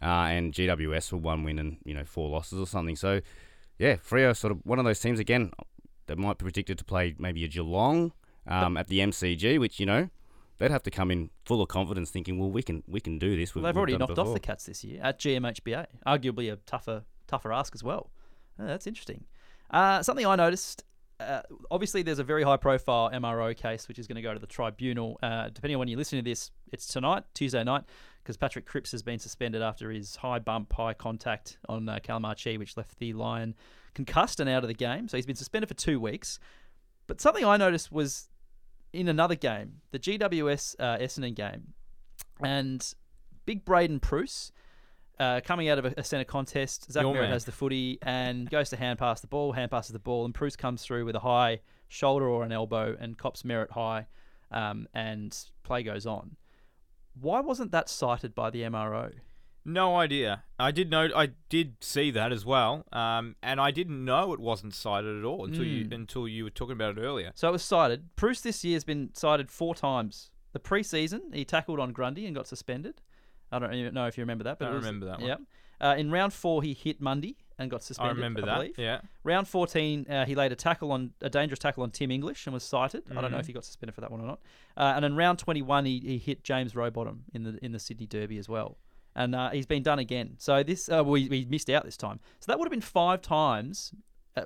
uh, 0.00 0.26
and 0.34 0.52
GWS 0.54 1.12
were 1.12 1.18
one 1.18 1.44
win 1.44 1.58
and 1.58 1.76
you 1.84 1.94
know 1.94 2.04
four 2.04 2.28
losses 2.30 2.58
or 2.58 2.66
something. 2.66 2.96
So, 2.96 3.20
yeah, 3.78 3.96
Freo 3.96 4.34
sort 4.34 4.52
of 4.52 4.58
one 4.64 4.78
of 4.78 4.84
those 4.84 5.00
teams 5.00 5.20
again 5.20 5.50
that 6.06 6.16
might 6.18 6.38
be 6.38 6.44
predicted 6.44 6.78
to 6.78 6.84
play 6.84 7.14
maybe 7.18 7.44
a 7.44 7.48
Geelong 7.48 8.12
um, 8.46 8.76
at 8.78 8.86
the 8.88 9.00
MCG, 9.00 9.58
which 9.60 9.78
you 9.80 9.86
know. 9.86 10.08
They'd 10.58 10.72
have 10.72 10.82
to 10.82 10.90
come 10.90 11.12
in 11.12 11.30
full 11.44 11.62
of 11.62 11.68
confidence, 11.68 12.10
thinking, 12.10 12.36
"Well, 12.36 12.50
we 12.50 12.64
can, 12.64 12.82
we 12.88 13.00
can 13.00 13.16
do 13.16 13.36
this." 13.36 13.54
Well, 13.54 13.62
they've 13.62 13.76
already 13.76 13.96
knocked 13.96 14.18
off 14.18 14.34
the 14.34 14.40
Cats 14.40 14.64
this 14.66 14.82
year 14.82 14.98
at 15.00 15.20
GMHBA. 15.20 15.86
Arguably 16.04 16.52
a 16.52 16.56
tougher 16.56 17.04
tougher 17.28 17.52
ask 17.52 17.76
as 17.76 17.84
well. 17.84 18.10
Oh, 18.58 18.66
that's 18.66 18.88
interesting. 18.88 19.24
Uh, 19.70 20.02
something 20.02 20.26
I 20.26 20.34
noticed. 20.34 20.82
Uh, 21.20 21.42
obviously, 21.70 22.02
there's 22.02 22.20
a 22.20 22.24
very 22.24 22.44
high 22.44 22.56
profile 22.56 23.10
MRO 23.10 23.56
case 23.56 23.88
which 23.88 23.98
is 23.98 24.06
going 24.06 24.16
to 24.16 24.22
go 24.22 24.32
to 24.32 24.38
the 24.38 24.46
tribunal. 24.46 25.18
Uh, 25.22 25.48
depending 25.48 25.74
on 25.74 25.80
when 25.80 25.88
you 25.88 25.96
listen 25.96 26.18
to 26.18 26.22
this, 26.22 26.50
it's 26.72 26.86
tonight, 26.86 27.24
Tuesday 27.34 27.64
night, 27.64 27.84
because 28.22 28.36
Patrick 28.36 28.66
Cripps 28.66 28.92
has 28.92 29.02
been 29.02 29.18
suspended 29.18 29.60
after 29.60 29.90
his 29.90 30.16
high 30.16 30.38
bump, 30.38 30.72
high 30.72 30.94
contact 30.94 31.58
on 31.68 31.88
uh, 31.88 31.98
Calmarchi, 32.02 32.56
which 32.58 32.76
left 32.76 32.98
the 32.98 33.12
Lion 33.12 33.56
concussed 33.94 34.38
and 34.38 34.48
out 34.48 34.62
of 34.62 34.68
the 34.68 34.74
game. 34.74 35.08
So 35.08 35.16
he's 35.16 35.26
been 35.26 35.34
suspended 35.34 35.68
for 35.68 35.74
two 35.74 35.98
weeks. 35.98 36.38
But 37.08 37.20
something 37.20 37.44
I 37.44 37.56
noticed 37.56 37.90
was 37.90 38.28
in 38.92 39.08
another 39.08 39.34
game, 39.34 39.80
the 39.90 39.98
GWS 39.98 40.76
uh, 40.78 40.98
Essendon 40.98 41.34
game, 41.34 41.72
and 42.40 42.94
big 43.44 43.64
Braydon 43.64 43.98
Preuss 43.98 44.52
uh, 45.20 45.40
coming 45.44 45.68
out 45.68 45.78
of 45.78 45.84
a, 45.86 45.94
a 45.96 46.04
centre 46.04 46.24
contest. 46.24 46.90
Zach 46.92 47.02
Your 47.02 47.14
Merrett 47.14 47.22
man. 47.22 47.30
has 47.32 47.44
the 47.44 47.52
footy 47.52 47.98
and 48.02 48.48
goes 48.50 48.70
to 48.70 48.76
hand 48.76 48.98
pass 48.98 49.20
the 49.20 49.26
ball, 49.26 49.52
hand 49.52 49.70
passes 49.70 49.92
the 49.92 49.98
ball, 49.98 50.24
and 50.24 50.34
Preuss 50.34 50.56
comes 50.56 50.82
through 50.82 51.04
with 51.04 51.16
a 51.16 51.20
high 51.20 51.60
shoulder 51.88 52.28
or 52.28 52.44
an 52.44 52.52
elbow 52.52 52.96
and 53.00 53.16
cops 53.18 53.42
Merrett 53.42 53.70
high, 53.70 54.06
um, 54.50 54.86
and 54.94 55.36
play 55.62 55.82
goes 55.82 56.06
on. 56.06 56.36
Why 57.20 57.40
wasn't 57.40 57.72
that 57.72 57.88
cited 57.88 58.34
by 58.34 58.50
the 58.50 58.62
MRO? 58.62 59.12
No 59.64 59.96
idea. 59.96 60.44
I 60.58 60.70
did 60.70 60.90
know. 60.90 61.08
I 61.14 61.30
did 61.50 61.76
see 61.82 62.10
that 62.12 62.32
as 62.32 62.46
well, 62.46 62.86
um, 62.92 63.36
and 63.42 63.60
I 63.60 63.70
didn't 63.70 64.02
know 64.02 64.32
it 64.32 64.40
wasn't 64.40 64.74
cited 64.74 65.18
at 65.18 65.24
all 65.24 65.44
until 65.44 65.64
you 65.64 65.84
Mm. 65.84 65.92
until 65.92 66.26
you 66.28 66.44
were 66.44 66.50
talking 66.50 66.72
about 66.72 66.96
it 66.96 67.00
earlier. 67.02 67.32
So 67.34 67.48
it 67.48 67.52
was 67.52 67.62
cited. 67.62 68.14
Preuss 68.16 68.40
this 68.40 68.64
year 68.64 68.76
has 68.76 68.84
been 68.84 69.10
cited 69.14 69.50
four 69.50 69.74
times. 69.74 70.30
The 70.52 70.60
preseason, 70.60 71.34
he 71.34 71.44
tackled 71.44 71.80
on 71.80 71.92
Grundy 71.92 72.24
and 72.24 72.34
got 72.34 72.46
suspended. 72.46 73.02
I 73.52 73.58
don't 73.58 73.72
even 73.74 73.94
know 73.94 74.06
if 74.06 74.16
you 74.18 74.22
remember 74.22 74.44
that. 74.44 74.58
But 74.58 74.70
it 74.70 74.74
was- 74.74 74.84
remember 74.84 75.06
that 75.06 75.20
one. 75.20 75.28
Yeah. 75.28 75.36
Uh, 75.80 75.94
in 75.96 76.10
round 76.10 76.32
four, 76.32 76.62
he 76.62 76.74
hit 76.74 77.00
Mundy 77.00 77.36
and 77.56 77.70
got 77.70 77.82
suspended. 77.82 78.12
I 78.12 78.16
remember 78.16 78.42
I 78.42 78.46
that. 78.46 78.54
believe. 78.56 78.78
Yeah. 78.78 79.00
Round 79.22 79.46
14, 79.46 80.06
uh, 80.10 80.24
he 80.26 80.34
laid 80.34 80.50
a 80.52 80.56
tackle 80.56 80.90
on 80.92 81.12
a 81.20 81.30
dangerous 81.30 81.58
tackle 81.60 81.82
on 81.84 81.90
Tim 81.92 82.10
English 82.10 82.46
and 82.46 82.54
was 82.54 82.62
cited. 82.64 83.04
I 83.10 83.20
don't 83.20 83.30
know 83.30 83.36
Mhm. 83.36 83.40
if 83.40 83.46
he 83.46 83.52
got 83.52 83.64
suspended 83.64 83.94
for 83.94 84.00
that 84.00 84.10
one 84.10 84.20
or 84.20 84.26
not. 84.26 84.40
Uh, 84.76 84.92
and 84.96 85.04
in 85.04 85.14
round 85.16 85.38
21, 85.38 85.84
he, 85.84 86.00
he 86.00 86.18
hit 86.18 86.42
James 86.44 86.74
Rowbottom 86.74 87.20
in 87.32 87.44
the 87.44 87.64
in 87.64 87.72
the 87.72 87.78
Sydney 87.78 88.06
Derby 88.06 88.38
as 88.38 88.48
well. 88.48 88.76
And 89.14 89.34
uh, 89.34 89.50
he's 89.50 89.66
been 89.66 89.82
done 89.82 89.98
again. 90.00 90.34
So 90.38 90.62
this 90.64 90.88
uh, 90.88 91.02
we, 91.04 91.28
we 91.28 91.44
missed 91.46 91.70
out 91.70 91.84
this 91.84 91.96
time. 91.96 92.18
So 92.40 92.50
that 92.52 92.58
would 92.58 92.66
have 92.66 92.72
been 92.72 92.80
five 92.80 93.22
times. 93.22 93.92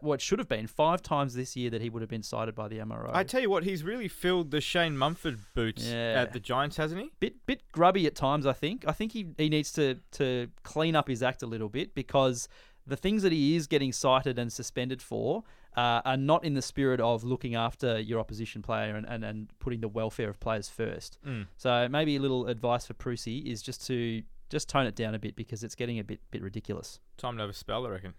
What 0.00 0.20
should 0.23 0.38
have 0.38 0.49
been 0.49 0.67
five 0.67 1.02
times 1.02 1.34
this 1.34 1.55
year 1.55 1.69
that 1.70 1.82
he 1.82 1.90
would 1.90 2.00
have 2.02 2.08
been 2.08 2.23
cited 2.23 2.55
by 2.55 2.69
the 2.69 2.79
MRO. 2.79 3.11
I 3.12 3.25
tell 3.25 3.40
you 3.43 3.50
what, 3.50 3.64
he's 3.64 3.82
really 3.84 4.08
filled 4.08 4.50
the 4.50 4.61
Shane 4.61 4.96
Mumford 4.96 5.38
boots 5.55 5.84
Yeah. 5.87 6.14
at 6.23 6.32
the 6.32 6.40
Giants, 6.40 6.76
hasn't 6.76 7.00
he? 7.00 7.11
bit 7.20 7.44
bit 7.46 7.62
grubby 7.73 8.06
at 8.06 8.14
times. 8.14 8.46
I 8.46 8.52
think. 8.55 8.84
I 8.88 8.93
think 8.93 9.12
he, 9.12 9.26
he 9.37 9.49
needs 9.49 9.70
to 9.73 9.96
to 10.12 10.49
clean 10.62 10.96
up 10.96 11.08
his 11.08 11.23
act 11.23 11.43
a 11.43 11.46
little 11.46 11.69
bit 11.69 11.94
because 11.94 12.49
the 12.87 12.96
things 12.96 13.23
that 13.23 13.32
he 13.32 13.55
is 13.55 13.67
getting 13.67 13.93
cited 13.93 14.38
and 14.38 14.52
suspended 14.52 15.00
for 15.02 15.44
uh, 15.76 16.00
are 16.05 16.17
not 16.17 16.44
in 16.44 16.55
the 16.55 16.62
spirit 16.62 17.00
of 17.00 17.23
looking 17.23 17.55
after 17.55 18.00
your 18.00 18.19
opposition 18.19 18.61
player 18.61 18.96
and, 18.96 19.06
and, 19.08 19.25
and 19.25 19.50
putting 19.61 19.81
the 19.81 19.88
welfare 19.88 20.28
of 20.28 20.40
players 20.40 20.69
first. 20.69 21.17
Mm. 21.26 21.46
So 21.56 21.88
maybe 21.88 22.17
a 22.17 22.20
little 22.20 22.46
advice 22.49 22.85
for 22.87 22.94
Prusy 22.94 23.46
is 23.46 23.62
just 23.62 23.87
to 23.87 24.23
just 24.52 24.69
tone 24.69 24.87
it 24.87 24.94
down 24.94 25.14
a 25.14 25.19
bit 25.19 25.34
because 25.34 25.64
it's 25.64 25.75
getting 25.75 25.99
a 25.99 26.04
bit 26.04 26.20
bit 26.31 26.43
ridiculous. 26.43 27.00
Time 27.16 27.37
to 27.37 27.40
have 27.43 27.50
a 27.50 27.54
spell, 27.54 27.84
I 27.87 27.90
reckon. 27.90 28.14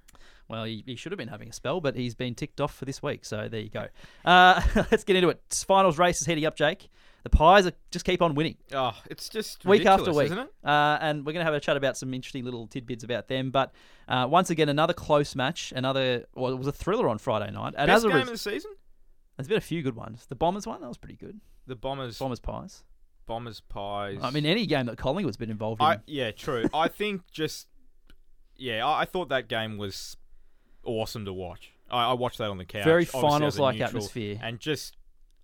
Well, 0.49 0.65
he, 0.65 0.83
he 0.85 0.95
should 0.97 1.11
have 1.13 1.17
been 1.19 1.29
having 1.29 1.47
a 1.47 1.53
spell, 1.53 1.79
but 1.79 1.95
he's 1.95 2.15
been 2.15 2.35
ticked 2.35 2.59
off 2.59 2.75
for 2.75 2.83
this 2.85 3.01
week. 3.01 3.23
So 3.23 3.47
there 3.47 3.61
you 3.61 3.69
go. 3.69 3.87
Uh, 4.25 4.61
let's 4.91 5.03
get 5.03 5.15
into 5.15 5.29
it. 5.29 5.41
Finals 5.67 5.97
race 5.97 6.19
is 6.21 6.27
heating 6.27 6.45
up, 6.45 6.55
Jake. 6.55 6.89
The 7.23 7.29
Pies 7.29 7.65
are, 7.67 7.71
just 7.91 8.03
keep 8.03 8.21
on 8.21 8.35
winning 8.35 8.57
Oh, 8.73 8.91
it's 9.09 9.29
just 9.29 9.63
week 9.63 9.85
after 9.85 10.11
week. 10.11 10.25
isn't 10.25 10.39
it? 10.39 10.49
Uh, 10.63 10.97
and 10.99 11.25
we're 11.25 11.31
going 11.33 11.41
to 11.41 11.45
have 11.45 11.53
a 11.53 11.59
chat 11.59 11.77
about 11.77 11.95
some 11.97 12.13
interesting 12.13 12.43
little 12.43 12.67
tidbits 12.67 13.03
about 13.05 13.27
them. 13.29 13.49
But 13.51 13.71
uh, 14.09 14.27
once 14.29 14.49
again, 14.49 14.67
another 14.69 14.93
close 14.93 15.35
match. 15.35 15.71
Another, 15.75 16.25
well, 16.35 16.51
it 16.51 16.57
was 16.57 16.67
a 16.67 16.71
thriller 16.73 17.07
on 17.07 17.17
Friday 17.17 17.51
night. 17.51 17.75
And 17.77 17.87
Best 17.87 17.97
as 17.97 18.03
a 18.05 18.07
game 18.09 18.17
res- 18.17 18.23
of 18.27 18.33
the 18.33 18.37
season? 18.37 18.71
there's 19.37 19.47
been 19.47 19.57
a 19.57 19.61
few 19.61 19.81
good 19.81 19.95
ones. 19.95 20.25
The 20.27 20.35
Bombers 20.35 20.67
one, 20.67 20.81
that 20.81 20.87
was 20.87 20.97
pretty 20.97 21.15
good. 21.15 21.39
The 21.67 21.75
Bombers, 21.75 22.17
Bombers 22.17 22.39
Pies. 22.41 22.83
Bombers 23.25 23.61
pies. 23.61 24.19
I 24.21 24.31
mean, 24.31 24.45
any 24.45 24.65
game 24.65 24.85
that 24.87 24.97
Collingwood's 24.97 25.37
been 25.37 25.51
involved 25.51 25.81
in. 25.81 25.87
I 25.87 25.97
yeah, 26.05 26.31
true. 26.31 26.65
I 26.73 26.87
think 26.87 27.21
just 27.31 27.67
yeah, 28.55 28.85
I, 28.85 29.01
I 29.01 29.05
thought 29.05 29.29
that 29.29 29.47
game 29.47 29.77
was 29.77 30.17
awesome 30.83 31.25
to 31.25 31.33
watch. 31.33 31.71
I, 31.89 32.11
I 32.11 32.13
watched 32.13 32.37
that 32.39 32.49
on 32.49 32.57
the 32.57 32.65
couch. 32.65 32.83
very 32.83 33.03
a 33.03 33.07
finals-like 33.07 33.79
atmosphere. 33.79 34.39
and 34.41 34.59
just 34.59 34.97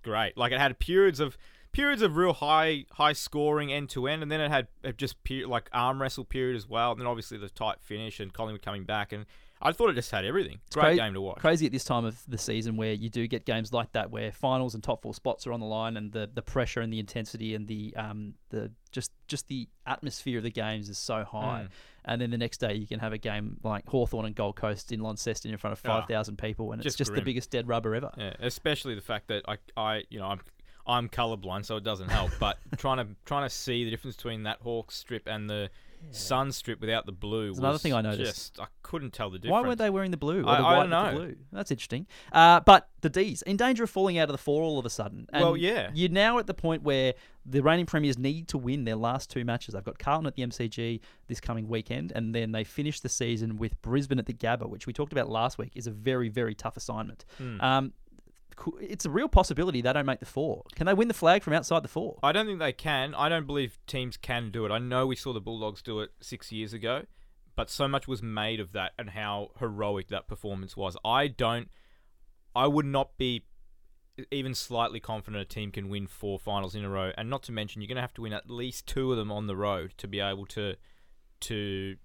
great. 0.04 0.38
Like 0.38 0.52
it 0.52 0.60
had 0.60 0.78
periods 0.80 1.20
of 1.20 1.38
periods 1.72 2.02
of 2.02 2.18
real 2.18 2.34
high 2.34 2.86
high 2.92 3.14
scoring 3.14 3.72
end 3.72 3.90
to 3.92 4.08
end, 4.08 4.24
and 4.24 4.32
then 4.32 4.42
it 4.42 4.50
had 4.50 4.68
uh, 4.84 4.92
just 4.92 5.16
like 5.46 5.70
arm 5.74 6.02
wrestle 6.02 6.26
period 6.26 6.56
as 6.56 6.68
well, 6.68 6.92
and 6.92 7.00
then 7.00 7.08
obviously 7.08 7.38
the 7.38 7.50
tight 7.50 7.78
finish 7.82 8.20
and 8.20 8.34
Collingwood 8.34 8.62
coming 8.62 8.84
back, 8.84 9.12
and 9.12 9.26
I 9.62 9.74
thought 9.74 9.90
it 9.90 9.94
just 9.94 10.10
had 10.10 10.24
everything. 10.24 10.60
It's 10.68 10.76
Great 10.76 10.98
game 10.98 11.14
to 11.14 11.22
watch. 11.22 11.40
Crazy 11.40 11.66
at 11.66 11.72
this 11.72 11.84
time 11.84 12.06
of 12.06 12.18
the 12.28 12.38
season 12.38 12.78
where 12.78 12.94
you 12.94 13.10
do 13.10 13.28
get 13.28 13.46
games 13.46 13.74
like 13.74 13.92
that 13.92 14.10
where 14.10 14.32
finals 14.32 14.74
and 14.74 14.82
top 14.82 15.02
four 15.02 15.14
spots 15.14 15.46
are 15.46 15.52
on 15.52 15.60
the 15.60 15.66
line 15.66 15.98
and 15.98 16.14
the, 16.14 16.30
the 16.34 16.42
pressure 16.42 16.80
and 16.80 16.94
the 16.94 17.00
intensity 17.00 17.56
and 17.56 17.68
the 17.68 17.94
um 17.98 18.36
the 18.50 18.72
just 18.92 19.12
just 19.28 19.48
the 19.50 19.68
atmosphere 19.86 20.38
of 20.38 20.44
the 20.44 20.52
games 20.52 20.88
is 20.88 20.98
so 20.98 21.26
high. 21.26 21.66
Mm. 21.66 21.70
And 22.06 22.22
then 22.22 22.32
the 22.32 22.38
next 22.38 22.60
day 22.60 22.74
you 22.76 22.88
can 22.88 23.00
have 23.00 23.12
a 23.12 23.18
game 23.18 23.58
like 23.64 23.86
Hawthorn 23.88 24.26
and 24.26 24.36
Gold 24.36 24.56
Coast 24.56 24.94
in 24.94 25.02
Launceston 25.02 25.52
in 25.52 25.58
front 25.58 25.74
of 25.74 25.82
Ah, 25.86 26.02
5,000 26.02 26.38
people 26.38 26.72
and 26.72 26.84
it's 26.84 26.96
just 26.96 27.14
the 27.14 27.22
biggest 27.22 27.52
dead 27.52 27.68
rubber 27.68 27.96
ever. 27.96 28.12
Yeah, 28.18 28.34
especially 28.40 28.96
the 28.96 29.02
fact 29.02 29.28
that 29.28 29.44
I, 29.48 29.58
I, 29.76 30.04
you 30.10 30.20
know, 30.20 30.28
I'm, 30.28 30.40
I'm 30.88 31.10
colorblind, 31.10 31.66
so 31.66 31.76
it 31.76 31.84
doesn't 31.84 32.10
help. 32.10 32.32
But 32.40 32.58
trying 32.78 32.98
to 32.98 33.16
trying 33.26 33.48
to 33.48 33.54
see 33.54 33.84
the 33.84 33.92
difference 33.92 34.16
between 34.16 34.44
that 34.44 34.60
Hawk 34.62 34.92
strip 34.92 35.28
and 35.28 35.50
the 35.50 35.70
Sun 36.12 36.52
strip 36.52 36.82
without 36.82 37.06
the 37.06 37.12
blue. 37.12 37.54
Another 37.56 37.78
thing 37.78 37.94
I 37.94 38.02
noticed. 38.02 38.56
Just 38.56 38.60
I 38.60 38.66
couldn't 38.82 39.12
tell 39.14 39.30
the 39.30 39.38
difference. 39.38 39.52
Why 39.52 39.62
weren't 39.68 39.78
they 39.78 39.90
wearing 39.90 40.12
the 40.12 40.18
blue 40.18 40.44
or 40.44 40.50
I- 40.50 40.58
the 40.60 40.66
I 40.68 40.76
don't 40.76 40.90
know. 40.90 41.12
blue? 41.14 41.36
That's 41.52 41.72
interesting. 41.72 42.08
Uh, 42.32 42.62
but 42.62 42.90
the 43.02 43.10
D's 43.10 43.42
in 43.44 43.58
danger 43.58 43.84
of 43.84 43.90
falling 43.90 44.18
out 44.18 44.24
of 44.30 44.32
the 44.34 44.38
four 44.40 44.64
all 44.64 44.80
of 44.80 44.86
a 44.86 44.90
sudden. 44.90 45.28
And 45.32 45.44
Well, 45.44 45.56
yeah. 45.58 45.92
You're 45.94 46.10
now 46.10 46.40
at 46.40 46.48
the 46.48 46.54
point 46.54 46.84
where 46.84 47.14
the 47.46 47.62
reigning 47.62 47.86
premiers 47.86 48.18
need 48.18 48.48
to 48.50 48.58
win 48.58 48.86
their 48.86 48.96
last 48.96 49.30
two 49.30 49.46
matches. 49.46 49.74
They've 49.74 49.84
got 49.84 50.00
Carlton 50.00 50.26
at 50.28 50.36
the 50.36 50.44
MCG 50.44 51.00
this 51.28 51.40
coming 51.40 51.68
weekend, 51.68 52.12
and 52.16 52.34
then 52.34 52.52
they 52.52 52.64
finish 52.64 53.00
the 53.00 53.10
season 53.10 53.58
with 53.58 53.80
Brisbane 53.82 54.20
at 54.20 54.26
the 54.26 54.34
Gabba, 54.34 54.68
which 54.68 54.88
we 54.88 54.94
talked 54.94 55.12
about 55.12 55.30
last 55.30 55.58
week 55.58 55.72
is 55.76 55.86
a 55.88 55.92
very 55.92 56.30
very 56.30 56.56
tough 56.56 56.76
assignment. 56.78 57.26
Hmm. 57.38 57.62
Um, 57.62 57.94
it's 58.82 59.06
a 59.06 59.10
real 59.10 59.28
possibility 59.28 59.82
they 59.82 59.94
don't 59.94 60.06
make 60.06 60.20
the 60.20 60.26
four. 60.26 60.64
Can 60.76 60.86
they 60.86 60.94
win 60.94 61.08
the 61.08 61.14
flag 61.14 61.44
from 61.44 61.54
outside 61.54 61.84
the 61.84 61.90
four? 61.90 62.20
I 62.22 62.32
don't 62.32 62.46
think 62.46 62.60
they 62.60 62.74
can. 62.74 63.16
I 63.16 63.30
don't 63.30 63.48
believe 63.48 63.78
teams 63.88 64.18
can 64.18 64.52
do 64.52 64.66
it. 64.66 64.72
I 64.72 64.80
know 64.80 65.08
we 65.08 65.16
saw 65.16 65.34
the 65.34 65.42
Bulldogs 65.42 65.82
do 65.82 66.00
it 66.02 66.12
six 66.22 66.52
years 66.52 66.74
ago, 66.74 67.04
but 67.56 67.70
so 67.70 67.88
much 67.88 68.08
was 68.08 68.22
made 68.22 68.60
of 68.60 68.74
that 68.74 68.94
and 68.98 69.12
how 69.12 69.50
heroic 69.60 70.10
that 70.10 70.28
performance 70.28 70.76
was. 70.76 70.98
I 71.04 71.28
don't. 71.28 71.70
I 72.56 72.68
would 72.68 72.86
not 72.86 73.18
be 73.18 73.46
even 74.32 74.54
slightly 74.54 75.00
confident 75.00 75.42
a 75.42 75.46
team 75.46 75.72
can 75.72 75.90
win 75.90 76.08
four 76.08 76.40
finals 76.40 76.76
in 76.76 76.84
a 76.84 76.90
row, 76.90 77.12
and 77.18 77.30
not 77.30 77.44
to 77.44 77.52
mention 77.52 77.82
you're 77.82 77.88
going 77.88 77.96
to 77.96 78.02
have 78.02 78.14
to 78.16 78.22
win 78.22 78.34
at 78.34 78.50
least 78.50 78.86
two 78.86 79.12
of 79.12 79.18
them 79.18 79.32
on 79.32 79.48
the 79.48 79.56
road 79.56 79.94
to 79.98 80.08
be 80.08 80.20
able 80.20 80.46
to 80.48 80.76
to 81.42 81.96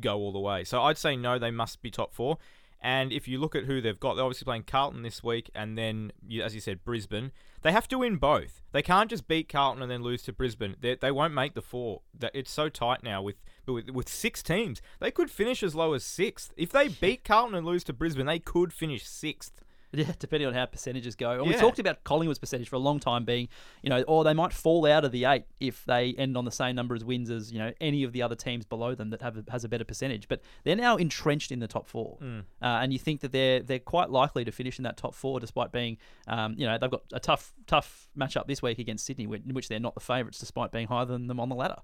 go 0.00 0.16
all 0.16 0.32
the 0.32 0.40
way. 0.40 0.62
So 0.64 0.82
I'd 0.82 0.98
say 0.98 1.16
no, 1.16 1.38
they 1.38 1.50
must 1.50 1.82
be 1.82 1.90
top 1.90 2.14
four. 2.14 2.38
And 2.82 3.12
if 3.12 3.28
you 3.28 3.38
look 3.38 3.54
at 3.54 3.64
who 3.64 3.80
they've 3.80 4.00
got, 4.00 4.14
they're 4.14 4.24
obviously 4.24 4.46
playing 4.46 4.62
Carlton 4.62 5.02
this 5.02 5.22
week, 5.22 5.50
and 5.54 5.76
then, 5.76 6.12
as 6.42 6.54
you 6.54 6.60
said, 6.60 6.84
Brisbane. 6.84 7.30
They 7.62 7.72
have 7.72 7.88
to 7.88 7.98
win 7.98 8.16
both. 8.16 8.62
They 8.72 8.80
can't 8.80 9.10
just 9.10 9.28
beat 9.28 9.50
Carlton 9.50 9.82
and 9.82 9.90
then 9.90 10.02
lose 10.02 10.22
to 10.22 10.32
Brisbane. 10.32 10.76
They, 10.80 10.94
they 10.94 11.10
won't 11.10 11.34
make 11.34 11.52
the 11.52 11.60
four. 11.60 12.00
That 12.18 12.30
it's 12.34 12.50
so 12.50 12.70
tight 12.70 13.02
now 13.02 13.20
with, 13.20 13.36
with 13.66 13.90
with 13.90 14.08
six 14.08 14.42
teams. 14.42 14.80
They 14.98 15.10
could 15.10 15.30
finish 15.30 15.62
as 15.62 15.74
low 15.74 15.92
as 15.92 16.02
sixth. 16.02 16.54
If 16.56 16.70
they 16.72 16.88
beat 16.88 17.22
Carlton 17.22 17.54
and 17.54 17.66
lose 17.66 17.84
to 17.84 17.92
Brisbane, 17.92 18.24
they 18.24 18.38
could 18.38 18.72
finish 18.72 19.06
sixth. 19.06 19.60
Yeah, 20.00 20.12
depending 20.20 20.46
on 20.46 20.54
how 20.54 20.66
percentages 20.66 21.16
go. 21.16 21.32
And 21.32 21.42
we 21.48 21.54
Yeah. 21.54 21.60
talked 21.60 21.80
about 21.80 22.04
Collingwood's 22.04 22.38
percentage 22.38 22.68
for 22.68 22.76
a 22.76 22.80
long 22.80 23.00
time 23.00 23.24
being, 23.24 23.48
you 23.82 23.90
know, 23.90 24.02
or 24.02 24.22
they 24.22 24.32
might 24.34 24.52
fall 24.52 24.86
out 24.86 25.04
of 25.04 25.10
the 25.10 25.24
eight 25.24 25.44
if 25.58 25.84
they 25.84 26.14
end 26.14 26.36
on 26.36 26.44
the 26.44 26.52
same 26.52 26.76
number 26.76 26.94
as 26.94 27.04
wins 27.04 27.28
as, 27.28 27.50
you 27.52 27.58
know, 27.58 27.72
any 27.80 28.04
of 28.04 28.12
the 28.12 28.22
other 28.22 28.36
teams 28.36 28.64
below 28.64 28.94
them 28.94 29.10
that 29.10 29.20
have 29.20 29.36
a, 29.36 29.44
has 29.50 29.64
a 29.64 29.68
better 29.68 29.84
percentage. 29.84 30.28
But 30.28 30.42
they're 30.62 30.76
now 30.76 30.96
entrenched 30.96 31.50
in 31.50 31.58
the 31.58 31.66
top 31.66 31.88
four. 31.88 32.18
Hmm. 32.20 32.40
Uh, 32.62 32.66
and 32.82 32.92
you 32.92 33.00
think 33.00 33.20
that 33.22 33.32
they're 33.32 33.60
they're 33.62 33.78
quite 33.80 34.10
likely 34.10 34.44
to 34.44 34.52
finish 34.52 34.78
in 34.78 34.84
that 34.84 34.96
top 34.96 35.14
four 35.14 35.40
despite 35.40 35.72
being, 35.72 35.98
um, 36.28 36.54
you 36.56 36.66
know, 36.66 36.78
they've 36.78 36.90
got 36.90 37.02
a 37.12 37.18
tough 37.20 37.52
tough 37.66 38.08
matchup 38.16 38.46
this 38.46 38.62
week 38.62 38.78
against 38.78 39.04
Sydney, 39.04 39.26
whi- 39.26 39.42
in 39.44 39.54
which 39.54 39.68
they're 39.68 39.80
not 39.80 39.94
the 39.94 40.00
favourites 40.00 40.38
despite 40.38 40.70
being 40.70 40.86
higher 40.86 41.04
than 41.04 41.26
them 41.26 41.40
on 41.40 41.48
the 41.48 41.56
ladder. 41.56 41.78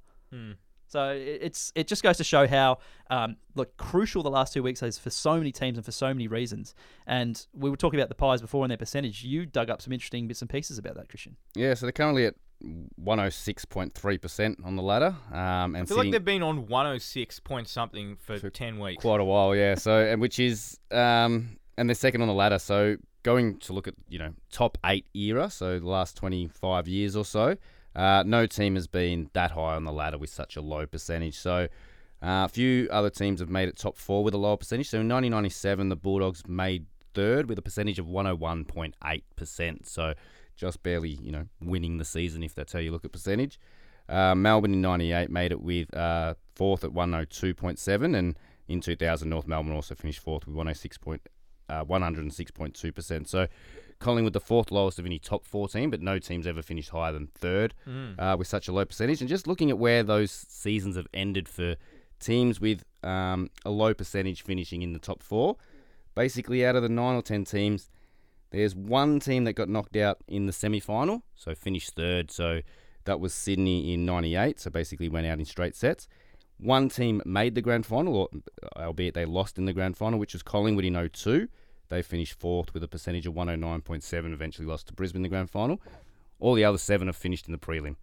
So 0.89 1.11
it- 1.11 1.39
it's 1.43 1.73
it 1.75 1.89
just 1.89 2.03
goes 2.03 2.17
to 2.19 2.25
show 2.25 2.47
how 2.47 2.79
um, 3.11 3.37
look 3.55 3.77
crucial 3.77 4.23
the 4.23 4.31
last 4.31 4.53
two 4.53 4.63
weeks 4.63 4.83
is 4.83 4.99
for 4.99 5.11
so 5.11 5.37
many 5.37 5.53
teams 5.53 5.79
and 5.79 5.85
for 5.85 5.93
so 5.93 6.09
many 6.09 6.29
reasons. 6.29 6.75
And 7.07 7.45
we 7.53 7.71
were 7.71 7.77
talking 7.77 7.99
about 8.01 8.09
the 8.09 8.15
Pies 8.15 8.41
before 8.41 8.65
and 8.65 8.71
their 8.71 8.77
percentage. 8.79 9.23
You 9.25 9.47
dug 9.47 9.71
up 9.71 9.83
some 9.83 9.93
interesting 9.93 10.27
bits 10.29 10.41
and 10.43 10.51
pieces 10.51 10.79
about 10.79 10.95
that, 10.97 11.09
Christian. 11.09 11.37
Yeah, 11.55 11.75
so 11.75 11.87
they're 11.87 11.93
currently 11.93 12.27
at 12.27 12.35
106.3% 13.05 14.65
on 14.65 14.77
the 14.77 14.83
ladder. 14.83 15.15
Um, 15.31 15.75
and 15.75 15.79
I 15.79 15.85
feel 15.85 15.97
like 15.99 16.11
they've 16.11 16.25
been 16.25 16.43
on 16.43 16.67
106 16.67 17.41
point 17.41 17.69
something 17.69 18.17
for, 18.17 18.39
For 18.39 18.51
10 18.51 18.79
weeks. 18.79 19.01
quite 19.03 19.21
a 19.21 19.25
while, 19.25 19.55
yeah. 19.55 19.75
So, 19.75 19.99
and 20.11 20.21
which 20.21 20.39
is, 20.39 20.79
um, 20.91 21.59
and 21.77 21.89
they're 21.89 21.95
second 21.95 22.23
on 22.23 22.29
the 22.29 22.35
ladder. 22.35 22.59
So, 22.59 22.97
going 23.23 23.59
to 23.59 23.73
look 23.73 23.89
at, 23.89 23.95
you 24.09 24.19
know, 24.19 24.33
top 24.53 24.79
eight 24.87 25.07
era, 25.15 25.51
so 25.51 25.79
the 25.79 25.89
last 25.89 26.17
25 26.17 26.87
years 26.89 27.17
or 27.17 27.25
so, 27.25 27.57
uh, 27.97 28.23
no 28.27 28.47
team 28.47 28.75
has 28.75 28.87
been 28.87 29.31
that 29.33 29.53
high 29.53 29.75
on 29.75 29.85
the 29.85 29.93
ladder 29.93 30.19
with 30.19 30.31
such 30.31 30.55
a 30.57 30.61
low 30.61 30.87
percentage. 30.87 31.39
So, 31.39 31.69
uh, 32.23 32.45
a 32.45 32.49
few 32.49 32.89
other 32.91 33.11
teams 33.11 33.41
have 33.41 33.49
made 33.49 33.69
it 33.69 33.77
top 33.77 33.97
four 33.97 34.23
with 34.23 34.35
a 34.35 34.39
lower 34.39 34.59
percentage. 34.59 34.91
So, 34.91 34.99
in 34.99 35.09
1997, 35.09 35.89
the 35.89 35.97
Bulldogs 35.97 36.47
made 36.47 36.87
third 37.15 37.49
with 37.49 37.59
a 37.59 37.63
percentage 37.63 37.99
of 37.99 38.07
101.8%. 38.07 39.87
So, 39.87 40.13
just 40.57 40.83
barely, 40.83 41.11
you 41.11 41.33
know, 41.33 41.47
winning 41.61 41.97
the 41.97 42.05
season 42.05 42.43
if 42.43 42.55
that's 42.55 42.75
how 42.75 42.79
you 42.79 42.91
look 42.91 43.05
at 43.07 43.13
percentage. 43.13 43.59
Uh, 44.09 44.35
Melbourne 44.35 44.75
in 44.75 44.83
'98 44.83 45.31
made 45.31 45.53
it 45.53 45.61
with 45.61 45.95
uh, 45.97 46.35
fourth 46.55 46.85
at 46.85 46.91
102.7, 46.91 48.17
and 48.17 48.39
in 48.69 48.81
2000 48.81 49.29
North 49.29 49.47
Melbourne 49.47 49.75
also 49.75 49.95
finished 49.95 50.21
fourth 50.21 50.47
with 50.47 50.55
106 50.55 50.99
point, 50.99 51.23
uh, 51.69 51.85
106.2 51.85 52.95
percent. 52.95 53.29
So 53.29 53.49
Collingwood 53.99 54.33
the 54.33 54.41
fourth 54.41 54.71
lowest 54.71 54.99
of 54.99 55.07
any 55.07 55.19
top 55.19 55.45
four 55.47 55.69
team, 55.69 55.91
but 55.91 56.01
no 56.03 56.19
teams 56.19 56.47
ever 56.47 56.63
finished 56.63 56.91
higher 56.91 57.13
than 57.13 57.29
third 57.29 57.75
uh, 58.19 58.37
with 58.39 58.47
such 58.47 58.69
a 58.69 58.73
low 58.73 58.85
percentage. 58.85 59.21
And 59.21 59.29
just 59.29 59.47
looking 59.47 59.71
at 59.71 59.79
where 59.79 60.03
those 60.03 60.31
seasons 60.31 60.97
have 60.97 61.07
ended 61.15 61.49
for 61.49 61.77
teams 62.21 62.61
with 62.61 62.85
um, 63.03 63.51
a 63.65 63.71
low 63.71 63.95
percentage 63.95 64.43
finishing 64.43 64.83
in 64.83 64.93
the 64.93 64.99
top 64.99 65.23
four, 65.23 65.57
basically 66.15 66.65
out 66.65 66.77
of 66.77 66.83
the 66.83 66.89
nine 66.89 67.15
or 67.15 67.23
ten 67.23 67.45
teams, 67.45 67.89
there's 68.51 68.75
one 68.75 69.19
team 69.21 69.45
that 69.45 69.55
got 69.55 69.69
knocked 69.69 69.97
out 69.97 70.19
in 70.29 70.47
the 70.47 70.53
semi 70.53 70.81
final, 70.81 71.23
so 71.35 71.55
finished 71.55 71.95
third. 71.95 72.31
So 72.31 72.61
that 73.05 73.21
was 73.21 73.33
Sydney 73.35 73.93
in 73.95 74.05
98, 74.05 74.61
so 74.61 74.71
basically 74.71 75.09
went 75.09 75.27
out 75.27 75.39
in 75.39 75.45
straight 75.45 75.75
sets. 75.75 76.09
One 76.59 76.89
team 76.89 77.23
made 77.25 77.55
the 77.55 77.63
grand 77.63 77.87
final, 77.87 78.17
or, 78.17 78.29
albeit 78.77 79.15
they 79.15 79.25
lost 79.25 79.59
in 79.59 79.65
the 79.67 79.73
grand 79.73 79.97
final, 79.97 80.19
which 80.19 80.33
was 80.33 80.43
Collingwood 80.43 80.85
in 80.85 81.11
02. 81.13 81.49
They 81.89 82.03
finished 82.03 82.39
fourth 82.39 82.75
with 82.75 82.83
a 82.83 82.89
percentage 82.89 83.27
of 83.27 83.35
109.7, 83.35 84.33
eventually 84.33 84.67
lost 84.67 84.89
to 84.89 84.93
Brisbane 84.93 85.21
in 85.21 85.23
the 85.23 85.29
grand 85.29 85.51
final. 85.51 85.81
All 86.41 86.55
the 86.55 86.65
other 86.65 86.79
seven 86.79 87.07
have 87.07 87.17
finished 87.17 87.47
in 87.47 87.53
the 87.53 87.59
prelim. 87.59 87.97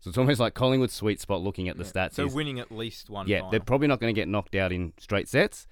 So 0.00 0.08
it's 0.08 0.18
almost 0.18 0.38
like 0.38 0.54
Collingwood's 0.54 0.92
sweet 0.94 1.20
spot 1.20 1.40
looking 1.40 1.68
at 1.68 1.76
the 1.76 1.84
stats. 1.84 2.14
So 2.14 2.26
is, 2.26 2.34
winning 2.34 2.60
at 2.60 2.70
least 2.70 3.10
one 3.10 3.26
yeah, 3.26 3.38
final. 3.38 3.50
they're 3.50 3.60
probably 3.60 3.88
not 3.88 4.00
going 4.00 4.14
to 4.14 4.18
get 4.18 4.28
knocked 4.28 4.54
out 4.54 4.70
in 4.70 4.92
straight 4.98 5.28
sets, 5.28 5.66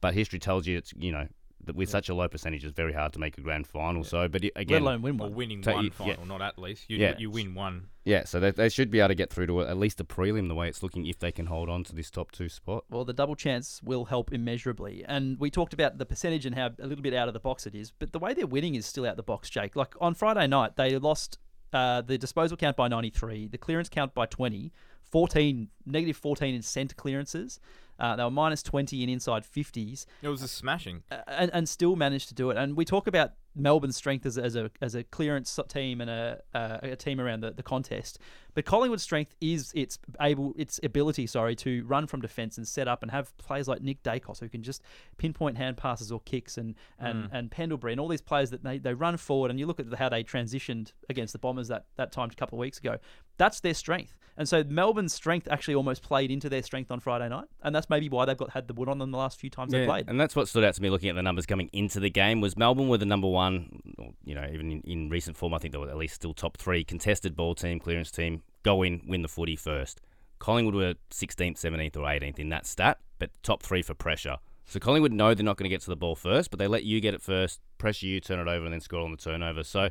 but 0.00 0.12
history 0.14 0.38
tells 0.38 0.66
you 0.66 0.76
it's, 0.76 0.92
you 0.98 1.12
know, 1.12 1.28
that 1.70 1.76
with 1.76 1.88
such 1.88 2.08
a 2.08 2.14
low 2.14 2.28
percentage, 2.28 2.64
it's 2.64 2.74
very 2.74 2.92
hard 2.92 3.12
to 3.14 3.18
make 3.18 3.38
a 3.38 3.40
grand 3.40 3.66
final. 3.66 4.04
So, 4.04 4.28
but 4.28 4.44
it, 4.44 4.52
Let 4.56 4.62
again, 4.62 4.82
alone 4.82 5.02
win 5.02 5.14
or 5.20 5.24
one. 5.28 5.34
winning 5.34 5.62
So 5.62 5.72
one 5.72 5.84
you- 5.84 5.90
yeah. 6.00 6.06
final, 6.14 6.26
not 6.26 6.42
at 6.42 6.58
least. 6.58 6.90
You, 6.90 6.98
Yeah. 6.98 7.14
you 7.18 7.30
win 7.30 7.54
one. 7.54 7.86
Yeah, 8.04 8.24
so 8.24 8.40
they, 8.40 8.50
they 8.50 8.68
should 8.68 8.90
be 8.90 8.98
able 8.98 9.08
to 9.08 9.14
get 9.14 9.30
through 9.30 9.46
to 9.48 9.60
at 9.62 9.76
least 9.76 10.00
a 10.00 10.04
prelim 10.04 10.48
the 10.48 10.54
way 10.54 10.68
it's 10.68 10.82
looking 10.82 11.06
if 11.06 11.18
they 11.18 11.30
can 11.30 11.46
hold 11.46 11.68
on 11.68 11.84
to 11.84 11.94
this 11.94 12.10
top 12.10 12.32
two 12.32 12.48
spot. 12.48 12.84
Well, 12.90 13.04
the 13.04 13.12
double 13.12 13.36
chance 13.36 13.80
will 13.82 14.06
help 14.06 14.32
immeasurably. 14.32 15.04
And 15.06 15.38
we 15.38 15.50
talked 15.50 15.72
about 15.74 15.98
the 15.98 16.06
percentage 16.06 16.46
and 16.46 16.54
how 16.54 16.70
a 16.80 16.86
little 16.86 17.02
bit 17.02 17.14
out 17.14 17.28
of 17.28 17.34
the 17.34 17.40
box 17.40 17.66
it 17.66 17.74
is, 17.74 17.90
but 17.92 18.12
the 18.12 18.18
way 18.18 18.34
they're 18.34 18.46
winning 18.46 18.74
is 18.74 18.86
still 18.86 19.06
out 19.06 19.16
the 19.16 19.22
box, 19.22 19.48
Jake. 19.50 19.76
Like 19.76 19.94
on 20.00 20.14
Friday 20.14 20.46
night, 20.46 20.76
they 20.76 20.98
lost 20.98 21.38
uh, 21.72 22.00
the 22.00 22.18
disposal 22.18 22.56
count 22.56 22.76
by 22.76 22.88
93, 22.88 23.46
the 23.48 23.58
clearance 23.58 23.88
count 23.88 24.12
by 24.14 24.26
20, 24.26 24.72
14, 25.04 25.68
negative 25.86 26.16
14 26.16 26.54
in 26.54 26.62
centre 26.62 26.94
clearances. 26.94 27.60
Uh, 28.00 28.16
they 28.16 28.24
were 28.24 28.30
minus 28.30 28.62
20 28.62 29.02
in 29.02 29.08
inside 29.08 29.44
50s. 29.44 30.06
It 30.22 30.28
was 30.28 30.42
a 30.42 30.48
smashing. 30.48 31.02
and, 31.28 31.50
and 31.52 31.68
still 31.68 31.94
managed 31.96 32.28
to 32.28 32.34
do 32.34 32.50
it. 32.50 32.56
And 32.56 32.76
we 32.76 32.84
talk 32.84 33.06
about 33.06 33.32
Melbourne's 33.54 33.96
strength 33.96 34.24
as, 34.26 34.38
a- 34.38 34.42
as 34.44 34.54
a 34.56 34.70
as 34.80 34.94
a 34.94 35.02
clearance 35.02 35.58
team 35.68 36.00
and 36.00 36.08
a 36.08 36.40
uh, 36.54 36.78
a 36.82 36.96
team 36.96 37.20
around 37.20 37.40
the, 37.40 37.50
the 37.50 37.64
contest, 37.64 38.20
but 38.54 38.64
Collingwood's 38.64 39.02
strength 39.02 39.34
is 39.40 39.72
its 39.74 39.98
able 40.20 40.54
its 40.56 40.78
ability, 40.84 41.26
sorry, 41.26 41.56
to 41.56 41.84
run 41.84 42.06
from 42.06 42.20
defence 42.20 42.58
and 42.58 42.68
set 42.68 42.86
up 42.86 43.02
and 43.02 43.10
have 43.10 43.36
players 43.38 43.66
like 43.66 43.82
Nick 43.82 44.04
Daicos 44.04 44.38
who 44.38 44.48
can 44.48 44.62
just 44.62 44.82
pinpoint 45.18 45.56
hand 45.56 45.76
passes 45.76 46.12
or 46.12 46.20
kicks 46.20 46.56
and 46.58 46.76
and, 47.00 47.28
and 47.32 47.50
Pendlebury 47.50 47.92
and 47.92 48.00
all 48.00 48.06
these 48.06 48.20
players 48.20 48.50
that 48.50 48.62
they, 48.62 48.78
they 48.78 48.94
run 48.94 49.16
forward 49.16 49.50
and 49.50 49.58
you 49.58 49.66
look 49.66 49.80
at 49.80 49.92
how 49.94 50.08
they 50.08 50.22
transitioned 50.22 50.92
against 51.08 51.32
the 51.32 51.38
Bombers 51.40 51.66
that 51.68 51.86
that 51.96 52.12
time 52.12 52.30
a 52.30 52.34
couple 52.36 52.56
of 52.56 52.60
weeks 52.60 52.78
ago. 52.78 52.98
That's 53.40 53.60
their 53.60 53.72
strength. 53.72 54.14
And 54.36 54.46
so 54.46 54.62
Melbourne's 54.62 55.14
strength 55.14 55.48
actually 55.50 55.74
almost 55.74 56.02
played 56.02 56.30
into 56.30 56.50
their 56.50 56.62
strength 56.62 56.90
on 56.90 57.00
Friday 57.00 57.26
night, 57.30 57.46
and 57.62 57.74
that's 57.74 57.88
maybe 57.88 58.10
why 58.10 58.26
they've 58.26 58.36
got 58.36 58.50
had 58.50 58.68
the 58.68 58.74
wood 58.74 58.86
on 58.86 58.98
them 58.98 59.10
the 59.10 59.16
last 59.16 59.40
few 59.40 59.48
times 59.48 59.72
they 59.72 59.86
played. 59.86 60.08
And 60.08 60.20
that's 60.20 60.36
what 60.36 60.46
stood 60.46 60.62
out 60.62 60.74
to 60.74 60.82
me 60.82 60.90
looking 60.90 61.08
at 61.08 61.14
the 61.14 61.22
numbers 61.22 61.46
coming 61.46 61.70
into 61.72 62.00
the 62.00 62.10
game 62.10 62.42
was 62.42 62.54
Melbourne 62.56 62.88
were 62.88 62.98
the 62.98 63.06
number 63.06 63.28
one, 63.28 63.80
you 64.24 64.34
know, 64.34 64.46
even 64.52 64.70
in, 64.70 64.80
in 64.82 65.08
recent 65.08 65.38
form, 65.38 65.54
I 65.54 65.58
think 65.58 65.72
they 65.72 65.78
were 65.78 65.88
at 65.88 65.96
least 65.96 66.16
still 66.16 66.34
top 66.34 66.58
three 66.58 66.84
contested 66.84 67.34
ball 67.34 67.54
team, 67.54 67.78
clearance 67.80 68.10
team, 68.10 68.42
go 68.62 68.82
in, 68.82 69.00
win 69.06 69.22
the 69.22 69.28
footy 69.28 69.56
first. 69.56 70.02
Collingwood 70.38 70.74
were 70.74 70.94
16th, 71.10 71.56
17th, 71.58 71.96
or 71.96 72.00
18th 72.00 72.38
in 72.38 72.50
that 72.50 72.66
stat, 72.66 72.98
but 73.18 73.30
top 73.42 73.62
three 73.62 73.80
for 73.80 73.94
pressure. 73.94 74.36
So 74.66 74.78
Collingwood 74.78 75.12
know 75.12 75.34
they're 75.34 75.44
not 75.44 75.56
going 75.56 75.68
to 75.68 75.74
get 75.74 75.80
to 75.82 75.90
the 75.90 75.96
ball 75.96 76.14
first, 76.14 76.50
but 76.50 76.58
they 76.58 76.66
let 76.66 76.84
you 76.84 77.00
get 77.00 77.14
it 77.14 77.20
first, 77.20 77.60
pressure 77.78 78.06
you, 78.06 78.20
turn 78.20 78.38
it 78.38 78.48
over, 78.48 78.64
and 78.64 78.72
then 78.72 78.80
score 78.80 79.00
on 79.00 79.10
the 79.10 79.16
turnover. 79.16 79.64
So 79.64 79.88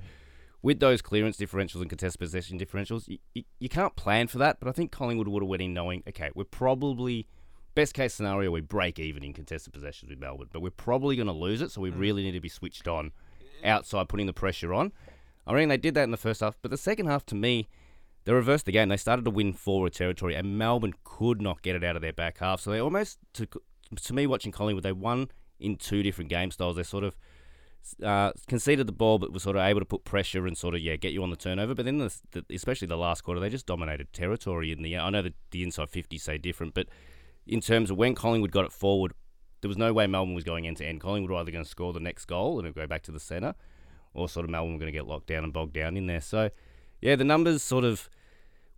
with 0.61 0.79
those 0.79 1.01
clearance 1.01 1.37
differentials 1.37 1.81
and 1.81 1.89
contested 1.89 2.19
possession 2.19 2.59
differentials, 2.59 3.07
you, 3.07 3.17
you, 3.33 3.43
you 3.59 3.69
can't 3.69 3.95
plan 3.95 4.27
for 4.27 4.37
that. 4.39 4.59
But 4.59 4.67
I 4.67 4.71
think 4.71 4.91
Collingwood 4.91 5.27
would 5.27 5.43
have 5.43 5.49
went 5.49 5.61
in 5.61 5.73
knowing, 5.73 6.03
okay, 6.07 6.29
we're 6.35 6.43
probably 6.43 7.27
best 7.75 7.93
case 7.93 8.13
scenario 8.13 8.51
we 8.51 8.61
break 8.61 8.99
even 8.99 9.23
in 9.23 9.33
contested 9.33 9.71
possessions 9.71 10.09
with 10.09 10.19
Melbourne, 10.19 10.49
but 10.51 10.61
we're 10.61 10.69
probably 10.69 11.15
going 11.15 11.27
to 11.27 11.33
lose 11.33 11.61
it. 11.61 11.71
So 11.71 11.81
we 11.81 11.91
hmm. 11.91 11.99
really 11.99 12.23
need 12.23 12.33
to 12.33 12.41
be 12.41 12.49
switched 12.49 12.87
on 12.87 13.11
outside, 13.63 14.09
putting 14.09 14.25
the 14.25 14.33
pressure 14.33 14.73
on. 14.73 14.91
I 15.47 15.53
mean, 15.53 15.69
they 15.69 15.77
did 15.77 15.95
that 15.95 16.03
in 16.03 16.11
the 16.11 16.17
first 16.17 16.41
half, 16.41 16.57
but 16.61 16.71
the 16.71 16.77
second 16.77 17.07
half 17.07 17.25
to 17.27 17.35
me. 17.35 17.67
They 18.25 18.33
reversed 18.33 18.65
the 18.65 18.73
game. 18.73 18.89
They 18.89 18.97
started 18.97 19.23
to 19.25 19.31
win 19.31 19.53
forward 19.53 19.93
territory, 19.93 20.35
and 20.35 20.57
Melbourne 20.57 20.93
could 21.03 21.41
not 21.41 21.63
get 21.63 21.77
it 21.77 21.85
out 21.85 21.95
of 21.95 22.01
their 22.01 22.13
back 22.13 22.39
half. 22.39 22.59
So 22.59 22.69
they 22.69 22.79
almost, 22.79 23.17
to, 23.35 23.47
to 23.95 24.13
me, 24.13 24.27
watching 24.27 24.51
Collingwood, 24.51 24.83
they 24.83 24.91
won 24.91 25.29
in 25.59 25.77
two 25.77 26.03
different 26.03 26.29
game 26.29 26.51
styles. 26.51 26.75
They 26.75 26.83
sort 26.83 27.05
of 27.05 27.15
uh, 28.03 28.31
conceded 28.48 28.88
the 28.88 28.93
ball, 28.93 29.19
but 29.19 29.31
was 29.31 29.43
sort 29.43 29.55
of 29.55 29.63
able 29.63 29.79
to 29.79 29.86
put 29.86 30.03
pressure 30.03 30.45
and 30.45 30.57
sort 30.57 30.75
of 30.75 30.81
yeah 30.81 30.95
get 30.95 31.12
you 31.12 31.24
on 31.24 31.29
the 31.29 31.36
turnover. 31.36 31.75
But 31.75 31.86
then, 31.86 31.98
the, 31.98 32.15
the, 32.31 32.45
especially 32.53 32.88
the 32.88 32.98
last 32.98 33.21
quarter, 33.21 33.39
they 33.39 33.50
just 33.50 33.65
dominated 33.65 34.13
territory 34.13 34.71
in 34.71 34.81
the. 34.81 34.98
I 34.98 35.09
know 35.09 35.21
that 35.21 35.33
the 35.51 35.63
inside 35.63 35.89
fifty 35.89 36.17
say 36.17 36.38
different, 36.38 36.74
but 36.74 36.88
in 37.48 37.62
terms 37.62 37.89
of 37.89 37.98
when 37.98 38.15
Collingwood 38.15 38.51
got 38.51 38.65
it 38.65 38.71
forward, 38.71 39.13
there 39.62 39.69
was 39.69 39.77
no 39.77 39.91
way 39.93 40.07
Melbourne 40.07 40.36
was 40.36 40.43
going 40.43 40.67
end 40.67 40.77
to 40.77 40.86
end. 40.86 41.01
Collingwood 41.01 41.31
were 41.31 41.38
either 41.38 41.51
going 41.51 41.63
to 41.63 41.69
score 41.69 41.93
the 41.93 42.00
next 42.00 42.25
goal 42.25 42.59
and 42.59 42.74
go 42.75 42.88
back 42.88 43.01
to 43.03 43.12
the 43.12 43.19
centre, 43.19 43.55
or 44.13 44.29
sort 44.29 44.45
of 44.45 44.50
Melbourne 44.50 44.74
were 44.74 44.79
going 44.79 44.91
to 44.91 44.98
get 44.98 45.07
locked 45.07 45.27
down 45.27 45.43
and 45.43 45.53
bogged 45.53 45.74
down 45.74 45.98
in 45.98 46.07
there. 46.07 46.21
So 46.21 46.50
yeah, 47.01 47.15
the 47.15 47.24
numbers 47.24 47.63
sort 47.63 47.83
of 47.83 48.09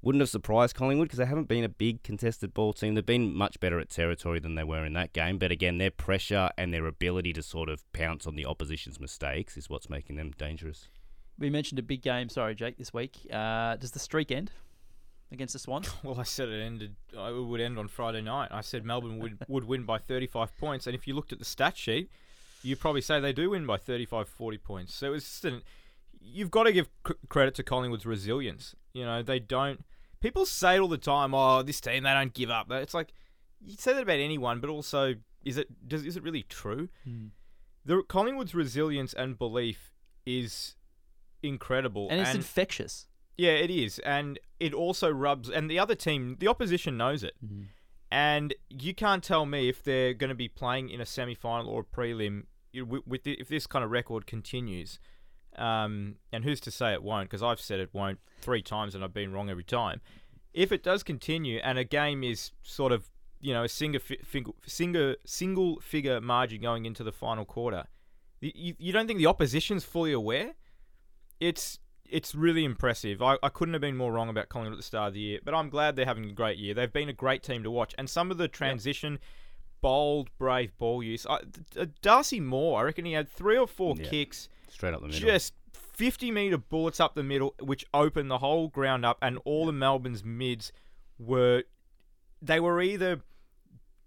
wouldn't 0.02 0.22
have 0.22 0.30
surprised 0.30 0.76
Collingwood 0.76 1.08
because 1.08 1.20
they 1.20 1.26
haven't 1.26 1.48
been 1.48 1.64
a 1.64 1.70
big 1.70 2.02
contested 2.04 2.54
ball 2.54 2.74
team. 2.74 2.96
They've 2.96 3.06
been 3.06 3.36
much 3.36 3.60
better 3.60 3.80
at 3.80 3.90
territory 3.90 4.40
than 4.40 4.56
they 4.56 4.64
were 4.64 4.84
in 4.86 4.94
that 4.94 5.14
game. 5.14 5.38
But 5.38 5.52
again, 5.52 5.78
their 5.78 5.92
pressure 5.92 6.50
and 6.58 6.74
their 6.74 6.88
ability 6.88 7.34
to 7.34 7.44
sort 7.44 7.70
of 7.70 7.84
pounce 7.94 8.26
on 8.26 8.36
the 8.36 8.46
opposition's 8.46 9.00
mistakes 9.00 9.58
is 9.58 9.70
what's 9.70 9.90
making 9.90 10.16
them 10.16 10.32
dangerous. 10.38 10.88
We 11.38 11.50
mentioned 11.50 11.80
a 11.80 11.84
big 11.84 12.02
game, 12.02 12.30
sorry, 12.30 12.56
Jake, 12.56 12.78
this 12.78 12.94
week. 12.94 13.16
Uh, 13.32 13.76
does 13.76 13.92
the 13.92 14.00
streak 14.00 14.32
end 14.32 14.52
against 15.32 15.54
the 15.54 15.60
Swans? 15.60 15.90
Well, 16.04 16.20
I 16.20 16.24
said 16.24 16.50
it 16.50 16.62
ended. 16.62 16.96
uh, 17.18 17.34
It 17.34 17.42
would 17.44 17.62
end 17.62 17.78
on 17.80 17.88
Friday 17.88 18.22
night. 18.22 18.50
I 18.52 18.62
said 18.62 18.84
Melbourne 18.86 19.20
would 19.20 19.38
would 19.48 19.64
win 19.66 19.84
by 19.84 19.98
35 20.00 20.58
points, 20.58 20.88
and 20.88 20.96
if 20.96 21.08
you 21.08 21.14
looked 21.16 21.32
at 21.32 21.40
the 21.40 21.46
stat 21.46 21.78
sheet, 21.78 22.10
you 22.64 22.76
probably 22.76 23.02
say 23.02 23.20
they 23.20 23.34
do 23.34 23.52
win 23.52 23.66
by 23.66 23.78
35, 23.78 24.28
40 24.28 24.58
points. 24.58 24.94
So 24.94 25.14
it's 25.14 25.26
just 25.26 25.46
an, 25.46 25.62
you've 26.20 26.52
got 26.52 26.64
to 26.64 26.72
give 26.72 26.90
c- 27.08 27.14
credit 27.30 27.56
to 27.56 27.64
Collingwood's 27.64 28.06
resilience. 28.06 28.76
You 28.94 29.06
know, 29.06 29.24
they 29.24 29.40
don't. 29.40 29.84
People 30.22 30.46
say 30.46 30.76
it 30.76 30.80
all 30.80 30.88
the 30.88 30.98
time. 30.98 31.34
Oh, 31.34 31.62
this 31.64 31.82
team 31.82 32.04
they 32.04 32.14
don't 32.14 32.34
give 32.34 32.50
up. 32.50 32.72
It's 32.72 32.94
like 32.94 33.14
you 33.60 33.76
say 33.78 33.94
that 33.94 34.04
about 34.04 34.20
anyone, 34.20 34.60
but 34.60 34.70
also 34.70 35.16
is 35.44 35.58
it 35.58 35.88
does 35.88 36.06
is 36.06 36.16
it 36.16 36.24
really 36.24 36.44
true? 36.44 36.90
Hmm. 37.04 37.28
The 37.84 38.04
Collingwood's 38.08 38.54
resilience 38.54 39.14
and 39.14 39.38
belief 39.38 39.92
is 40.26 40.76
incredible, 41.42 42.08
And 42.12 42.22
it's 42.22 42.36
infectious. 42.36 43.08
yeah, 43.38 43.52
it 43.54 43.72
is, 43.72 43.98
and 44.00 44.40
it 44.60 44.74
also 44.74 45.10
rubs. 45.10 45.50
And 45.50 45.70
the 45.70 45.80
other 45.80 45.96
team, 45.96 46.38
the 46.40 46.48
opposition, 46.48 46.96
knows 46.98 47.24
it. 47.24 47.34
Hmm. 47.46 47.64
And 48.12 48.54
you 48.70 48.94
can't 48.94 49.24
tell 49.24 49.46
me 49.46 49.70
if 49.70 49.82
they're 49.84 50.14
going 50.14 50.30
to 50.30 50.36
be 50.36 50.48
playing 50.50 50.90
in 50.90 51.00
a 51.02 51.06
semi-final 51.06 51.70
or 51.72 51.82
a 51.82 51.84
prelim 51.84 52.44
with, 52.76 53.08
with 53.08 53.24
the, 53.24 53.34
if 53.40 53.48
this 53.48 53.66
kind 53.66 53.84
of 53.86 53.90
record 53.92 54.28
continues, 54.28 55.00
um, 55.58 56.16
and 56.32 56.44
who's 56.44 56.60
to 56.62 56.72
say 56.72 56.94
it 56.94 57.04
won't? 57.04 57.30
Because 57.30 57.44
I've 57.44 57.60
said 57.60 57.80
it 57.80 57.90
won't 57.94 58.20
three 58.42 58.62
times 58.62 58.96
and 58.96 59.04
I've 59.04 59.14
been 59.14 59.34
wrong 59.34 59.50
every 59.50 59.64
time. 59.64 60.02
If 60.54 60.72
it 60.72 60.84
does 60.84 61.04
continue 61.04 61.60
and 61.64 61.78
a 61.78 61.84
game 61.84 62.24
is 62.24 62.52
sort 62.64 62.92
of 62.92 63.10
you 63.40 63.54
know 63.54 63.64
a 63.64 63.70
single 63.70 64.00
fi- 64.00 64.20
single 64.68 65.16
single 65.26 65.80
figure 65.80 66.22
margin 66.22 66.62
going 66.62 66.86
into 66.86 67.04
the 67.04 67.12
final 67.12 67.46
quarter, 67.46 67.86
you, 68.42 68.76
you, 68.78 68.92
don't 68.92 69.08
think 69.08 69.20
the 69.20 69.28
opposition's 69.28 69.84
fully 69.84 70.12
aware? 70.12 70.54
It's 71.40 71.80
it's 72.10 72.36
really 72.36 72.66
impressive. 72.66 73.22
I, 73.22 73.38
I 73.42 73.50
couldn't 73.50 73.74
have 73.74 73.82
been 73.82 73.96
more 73.96 74.12
wrong 74.12 74.30
about 74.30 74.50
Collingwood 74.50 74.74
at 74.74 74.78
the 74.78 74.84
start 74.84 75.10
of 75.10 75.14
the 75.14 75.22
year, 75.22 75.40
but 75.44 75.54
I'm 75.54 75.70
glad 75.70 75.96
they're 75.96 76.06
having 76.06 76.26
a 76.26 76.34
great 76.34 76.58
year. 76.58 76.74
They've 76.74 76.92
been 76.92 77.10
a 77.10 77.14
great 77.14 77.42
team 77.44 77.64
to 77.64 77.72
watch, 77.72 77.96
and 77.98 78.10
some 78.10 78.32
of 78.32 78.38
the 78.38 78.48
transition, 78.48 79.20
bold, 79.82 80.30
brave 80.38 80.78
ball 80.78 81.02
use. 81.02 81.26
I, 81.28 81.40
Darcy 82.02 82.40
Moore, 82.40 82.82
I 82.82 82.84
reckon 82.84 83.06
he 83.06 83.14
had 83.14 83.30
three 83.30 83.58
or 83.58 83.68
four 83.68 83.96
kicks, 83.96 84.50
Straight 84.72 84.94
up 84.94 85.02
the 85.02 85.08
middle. 85.08 85.20
just 85.20 85.54
50 85.74 86.32
meter 86.32 86.58
bullets 86.58 87.00
up 87.00 87.14
the 87.14 87.24
middle, 87.24 87.54
which 87.60 87.86
opened 87.94 88.32
the 88.32 88.40
whole 88.40 88.68
ground 88.68 89.06
up, 89.06 89.18
and 89.22 89.38
all 89.46 89.70
of 89.70 89.76
Melbourne's 89.76 90.24
mids 90.24 90.72
were 91.20 91.64
they 92.42 92.60
were 92.60 92.82
either 92.82 93.22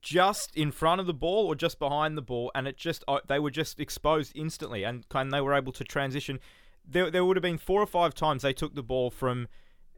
just 0.02 0.54
in 0.56 0.70
front 0.72 1.00
of 1.00 1.06
the 1.06 1.14
ball 1.14 1.46
or 1.46 1.54
just 1.54 1.78
behind 1.78 2.16
the 2.16 2.22
ball, 2.22 2.50
and 2.54 2.66
it 2.66 2.76
just 2.76 3.04
uh, 3.06 3.20
they 3.26 3.38
were 3.38 3.50
just 3.50 3.78
exposed 3.78 4.32
instantly, 4.34 4.84
and 4.84 5.08
kind 5.08 5.32
they 5.32 5.40
were 5.40 5.54
able 5.54 5.72
to 5.72 5.84
transition. 5.84 6.40
There, 6.86 7.10
there 7.10 7.24
would 7.24 7.36
have 7.36 7.42
been 7.42 7.58
four 7.58 7.80
or 7.80 7.86
five 7.86 8.14
times 8.14 8.42
they 8.42 8.52
took 8.52 8.74
the 8.74 8.82
ball 8.82 9.10
from 9.10 9.48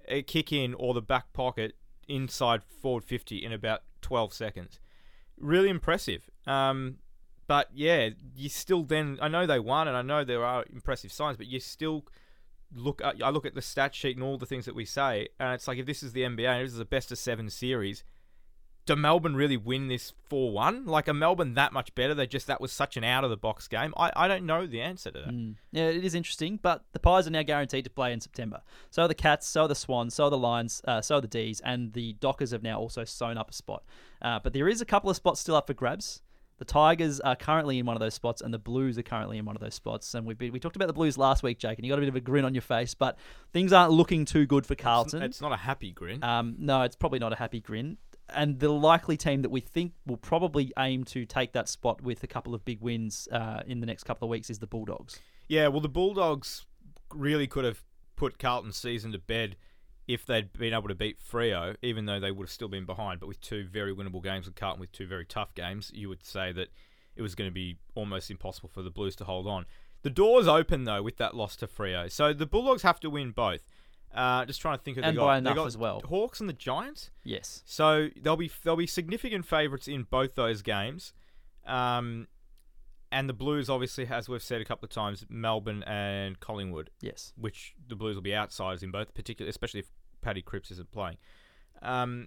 a 0.06 0.22
kick 0.22 0.52
in 0.52 0.74
or 0.74 0.94
the 0.94 1.02
back 1.02 1.32
pocket 1.32 1.74
inside 2.08 2.62
forward 2.62 3.04
50 3.04 3.44
in 3.44 3.52
about 3.52 3.82
12 4.02 4.32
seconds. 4.32 4.78
Really 5.36 5.68
impressive. 5.68 6.30
Um, 6.46 6.98
but 7.46 7.68
yeah, 7.72 8.10
you 8.34 8.48
still 8.48 8.82
then 8.82 9.18
I 9.20 9.28
know 9.28 9.46
they 9.46 9.60
won 9.60 9.88
and 9.88 9.96
I 9.96 10.02
know 10.02 10.24
there 10.24 10.44
are 10.44 10.64
impressive 10.72 11.12
signs, 11.12 11.36
but 11.36 11.46
you 11.46 11.60
still 11.60 12.04
look 12.74 13.00
at 13.02 13.22
I 13.22 13.30
look 13.30 13.46
at 13.46 13.54
the 13.54 13.62
stat 13.62 13.94
sheet 13.94 14.16
and 14.16 14.24
all 14.24 14.38
the 14.38 14.46
things 14.46 14.64
that 14.66 14.74
we 14.74 14.84
say, 14.84 15.28
and 15.38 15.54
it's 15.54 15.68
like 15.68 15.78
if 15.78 15.86
this 15.86 16.02
is 16.02 16.12
the 16.12 16.22
NBA 16.22 16.48
and 16.48 16.66
this 16.66 16.74
is 16.74 16.80
a 16.80 16.84
best 16.84 17.12
of 17.12 17.18
seven 17.18 17.48
series, 17.50 18.04
do 18.86 18.94
Melbourne 18.94 19.34
really 19.34 19.56
win 19.56 19.88
this 19.88 20.12
four 20.28 20.52
one? 20.52 20.86
Like 20.86 21.08
are 21.08 21.14
Melbourne 21.14 21.54
that 21.54 21.72
much 21.72 21.94
better? 21.94 22.14
They 22.14 22.26
just 22.26 22.46
that 22.46 22.60
was 22.60 22.72
such 22.72 22.96
an 22.96 23.04
out 23.04 23.24
of 23.24 23.30
the 23.30 23.36
box 23.36 23.68
game. 23.68 23.92
I, 23.96 24.12
I 24.14 24.28
don't 24.28 24.46
know 24.46 24.66
the 24.66 24.80
answer 24.80 25.10
to 25.10 25.18
that. 25.18 25.28
Mm. 25.28 25.56
Yeah, 25.72 25.88
it 25.88 26.04
is 26.04 26.14
interesting, 26.14 26.58
but 26.62 26.84
the 26.92 27.00
Pies 27.00 27.26
are 27.26 27.30
now 27.30 27.42
guaranteed 27.42 27.84
to 27.84 27.90
play 27.90 28.12
in 28.12 28.20
September. 28.20 28.62
So 28.90 29.02
are 29.02 29.08
the 29.08 29.14
Cats, 29.14 29.46
so 29.46 29.62
are 29.62 29.68
the 29.68 29.74
Swans, 29.74 30.14
so 30.14 30.24
are 30.24 30.30
the 30.30 30.38
Lions, 30.38 30.80
uh, 30.86 31.00
so 31.00 31.16
are 31.16 31.20
the 31.20 31.28
D's, 31.28 31.60
and 31.60 31.92
the 31.92 32.14
Dockers 32.14 32.52
have 32.52 32.62
now 32.62 32.78
also 32.78 33.04
sewn 33.04 33.36
up 33.36 33.50
a 33.50 33.54
spot. 33.54 33.84
Uh, 34.22 34.38
but 34.38 34.52
there 34.52 34.68
is 34.68 34.80
a 34.80 34.86
couple 34.86 35.10
of 35.10 35.16
spots 35.16 35.40
still 35.40 35.56
up 35.56 35.66
for 35.66 35.74
grabs. 35.74 36.22
The 36.58 36.64
Tigers 36.64 37.20
are 37.20 37.36
currently 37.36 37.78
in 37.78 37.86
one 37.86 37.96
of 37.96 38.00
those 38.00 38.14
spots, 38.14 38.40
and 38.40 38.52
the 38.52 38.58
Blues 38.58 38.96
are 38.96 39.02
currently 39.02 39.36
in 39.38 39.44
one 39.44 39.56
of 39.56 39.60
those 39.60 39.74
spots. 39.74 40.14
And 40.14 40.26
we've 40.26 40.38
been, 40.38 40.52
we 40.52 40.60
talked 40.60 40.76
about 40.76 40.88
the 40.88 40.94
Blues 40.94 41.18
last 41.18 41.42
week, 41.42 41.58
Jake, 41.58 41.78
and 41.78 41.84
you 41.84 41.92
got 41.92 41.98
a 41.98 42.02
bit 42.02 42.08
of 42.08 42.16
a 42.16 42.20
grin 42.20 42.44
on 42.44 42.54
your 42.54 42.62
face, 42.62 42.94
but 42.94 43.18
things 43.52 43.72
aren't 43.72 43.92
looking 43.92 44.24
too 44.24 44.46
good 44.46 44.64
for 44.64 44.74
Carlton. 44.74 45.22
It's 45.22 45.40
not 45.40 45.52
a 45.52 45.56
happy 45.56 45.92
grin. 45.92 46.24
Um, 46.24 46.56
no, 46.58 46.82
it's 46.82 46.96
probably 46.96 47.18
not 47.18 47.32
a 47.32 47.36
happy 47.36 47.60
grin. 47.60 47.98
And 48.28 48.58
the 48.58 48.70
likely 48.70 49.16
team 49.16 49.42
that 49.42 49.50
we 49.50 49.60
think 49.60 49.92
will 50.06 50.16
probably 50.16 50.72
aim 50.78 51.04
to 51.04 51.26
take 51.26 51.52
that 51.52 51.68
spot 51.68 52.00
with 52.02 52.22
a 52.22 52.26
couple 52.26 52.54
of 52.54 52.64
big 52.64 52.80
wins 52.80 53.28
uh, 53.30 53.62
in 53.66 53.80
the 53.80 53.86
next 53.86 54.04
couple 54.04 54.26
of 54.26 54.30
weeks 54.30 54.50
is 54.50 54.58
the 54.58 54.66
Bulldogs. 54.66 55.20
Yeah, 55.48 55.68
well, 55.68 55.80
the 55.80 55.88
Bulldogs 55.88 56.66
really 57.14 57.46
could 57.46 57.64
have 57.64 57.84
put 58.16 58.38
Carlton's 58.38 58.76
season 58.76 59.12
to 59.12 59.18
bed 59.18 59.56
if 60.08 60.24
they'd 60.24 60.52
been 60.52 60.72
able 60.72 60.88
to 60.88 60.94
beat 60.94 61.18
Freo, 61.20 61.74
even 61.82 62.06
though 62.06 62.20
they 62.20 62.30
would 62.30 62.44
have 62.44 62.52
still 62.52 62.68
been 62.68 62.84
behind. 62.86 63.18
But 63.20 63.26
with 63.26 63.40
two 63.40 63.66
very 63.66 63.94
winnable 63.94 64.22
games 64.22 64.46
with 64.46 64.54
Carlton, 64.54 64.80
with 64.80 64.92
two 64.92 65.06
very 65.06 65.24
tough 65.24 65.54
games, 65.54 65.90
you 65.94 66.08
would 66.08 66.24
say 66.24 66.52
that 66.52 66.68
it 67.16 67.22
was 67.22 67.34
going 67.34 67.48
to 67.50 67.54
be 67.54 67.78
almost 67.94 68.30
impossible 68.30 68.68
for 68.68 68.82
the 68.82 68.90
Blues 68.90 69.16
to 69.16 69.24
hold 69.24 69.46
on. 69.48 69.66
The 70.02 70.10
door's 70.10 70.46
open 70.46 70.84
though 70.84 71.02
with 71.02 71.16
that 71.16 71.34
loss 71.34 71.56
to 71.56 71.66
Freo, 71.66 72.10
so 72.10 72.32
the 72.32 72.46
Bulldogs 72.46 72.82
have 72.82 73.00
to 73.00 73.10
win 73.10 73.32
both. 73.32 73.62
Uh, 74.14 74.44
just 74.46 74.60
trying 74.60 74.78
to 74.78 74.82
think 74.84 74.96
of 74.96 75.04
And 75.04 75.16
they 75.16 75.20
by 75.20 75.26
got. 75.26 75.32
They 75.34 75.38
enough 75.50 75.56
got 75.56 75.66
as 75.66 75.76
well. 75.76 76.00
Hawks 76.06 76.38
and 76.40 76.48
the 76.48 76.52
Giants. 76.54 77.10
Yes. 77.24 77.62
So 77.66 78.08
they'll 78.22 78.36
be 78.36 78.50
they'll 78.62 78.76
be 78.76 78.86
significant 78.86 79.44
favourites 79.44 79.88
in 79.88 80.04
both 80.04 80.36
those 80.36 80.62
games, 80.62 81.12
um, 81.66 82.28
and 83.10 83.28
the 83.28 83.32
Blues 83.34 83.68
obviously, 83.68 84.06
as 84.06 84.28
we've 84.28 84.42
said 84.42 84.60
a 84.60 84.64
couple 84.64 84.84
of 84.86 84.90
times, 84.90 85.24
Melbourne 85.28 85.82
and 85.84 86.38
Collingwood, 86.40 86.90
Yes. 87.00 87.32
which 87.36 87.74
the 87.88 87.96
Blues 87.96 88.14
will 88.14 88.22
be 88.22 88.34
outsiders 88.34 88.82
in 88.82 88.90
both, 88.90 89.12
particularly 89.14 89.50
especially 89.50 89.80
if 89.80 89.90
Paddy 90.26 90.42
Cripps 90.42 90.72
isn't 90.72 90.90
playing. 90.90 91.18
Um, 91.82 92.26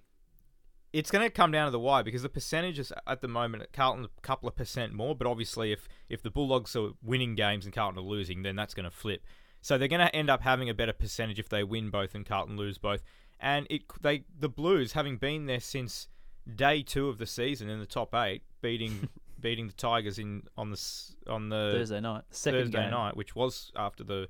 it's 0.93 1.11
going 1.11 1.25
to 1.25 1.29
come 1.29 1.51
down 1.51 1.65
to 1.65 1.71
the 1.71 1.79
why 1.79 2.01
because 2.01 2.23
the 2.23 2.29
percentage 2.29 2.79
is 2.79 2.93
at 3.05 3.19
the 3.19 3.27
moment 3.27 3.61
at 3.61 3.73
Carlton 3.73 4.05
a 4.05 4.21
couple 4.21 4.47
of 4.47 4.55
percent 4.55 4.93
more, 4.93 5.13
but 5.13 5.27
obviously 5.27 5.73
if 5.73 5.89
if 6.07 6.23
the 6.23 6.31
Bulldogs 6.31 6.77
are 6.77 6.91
winning 7.03 7.35
games 7.35 7.65
and 7.65 7.73
Carlton 7.73 7.99
are 7.99 8.07
losing, 8.07 8.41
then 8.41 8.55
that's 8.55 8.73
going 8.73 8.85
to 8.85 8.95
flip. 8.95 9.21
So 9.61 9.77
they're 9.77 9.89
going 9.89 10.07
to 10.07 10.15
end 10.15 10.29
up 10.29 10.41
having 10.41 10.69
a 10.69 10.73
better 10.73 10.93
percentage 10.93 11.39
if 11.39 11.49
they 11.49 11.61
win 11.61 11.89
both 11.89 12.15
and 12.15 12.25
Carlton 12.25 12.55
lose 12.55 12.77
both. 12.77 13.03
And 13.37 13.67
it 13.69 13.81
they 14.01 14.23
the 14.37 14.49
Blues 14.49 14.93
having 14.93 15.17
been 15.17 15.45
there 15.45 15.59
since 15.59 16.07
day 16.55 16.81
two 16.81 17.09
of 17.09 17.17
the 17.17 17.25
season 17.25 17.69
in 17.69 17.81
the 17.81 17.85
top 17.85 18.15
eight, 18.15 18.43
beating 18.61 19.09
beating 19.41 19.67
the 19.67 19.73
Tigers 19.73 20.17
in 20.17 20.43
on 20.57 20.71
the 20.71 20.81
on 21.27 21.49
the 21.49 21.71
Thursday 21.73 21.99
night. 21.99 22.23
Second 22.31 22.61
Thursday 22.61 22.81
game. 22.81 22.91
night, 22.91 23.17
which 23.17 23.35
was 23.35 23.73
after 23.75 24.05
the 24.05 24.29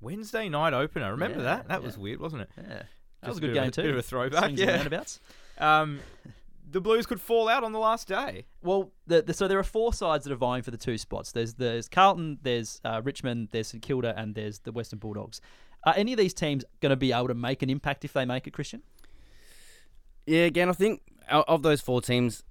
Wednesday 0.00 0.48
night 0.48 0.72
opener. 0.72 1.10
Remember 1.10 1.38
Yeah, 1.38 1.44
that? 1.44 1.68
That 1.68 1.80
yeah. 1.80 1.86
was 1.86 1.98
weird, 1.98 2.20
wasn't 2.20 2.42
it? 2.42 2.50
Yeah. 2.56 2.62
That 2.64 2.86
Just 3.22 3.28
was 3.28 3.38
a 3.38 3.40
good 3.40 3.50
of 3.50 3.54
game 3.54 3.70
too. 3.70 3.82
Bit 3.82 3.90
of 3.92 3.96
a 3.98 4.02
throwback. 4.02 4.44
Swings 4.44 4.60
yeah. 4.60 4.76
roundabouts. 4.76 5.20
Um, 5.58 6.00
the 6.70 6.82
Blues 6.82 7.06
could 7.06 7.18
fall 7.18 7.48
out 7.48 7.64
on 7.64 7.72
the 7.72 7.78
last 7.78 8.06
day. 8.06 8.44
Well, 8.60 8.92
the, 9.06 9.22
the, 9.22 9.32
so 9.32 9.48
there 9.48 9.58
are 9.58 9.62
four 9.62 9.94
sides 9.94 10.24
that 10.24 10.32
are 10.34 10.36
vying 10.36 10.62
for 10.62 10.70
the 10.70 10.76
two 10.76 10.98
spots. 10.98 11.32
There's 11.32 11.54
there's 11.54 11.88
Carlton, 11.88 12.38
there's 12.42 12.78
uh, 12.84 13.00
Richmond, 13.02 13.48
there's 13.52 13.68
St 13.68 13.82
Kilda, 13.82 14.12
and 14.18 14.34
there's 14.34 14.58
the 14.58 14.72
Western 14.72 14.98
Bulldogs. 14.98 15.40
Are 15.84 15.94
any 15.96 16.12
of 16.12 16.18
these 16.18 16.34
teams 16.34 16.62
going 16.80 16.90
to 16.90 16.96
be 16.96 17.10
able 17.10 17.28
to 17.28 17.34
make 17.34 17.62
an 17.62 17.70
impact 17.70 18.04
if 18.04 18.12
they 18.12 18.26
make 18.26 18.46
it, 18.46 18.52
Christian? 18.52 18.82
Yeah, 20.26 20.44
again, 20.44 20.68
I 20.68 20.72
think 20.72 21.00
of 21.30 21.62
those 21.62 21.80
four 21.80 22.02
teams, 22.02 22.42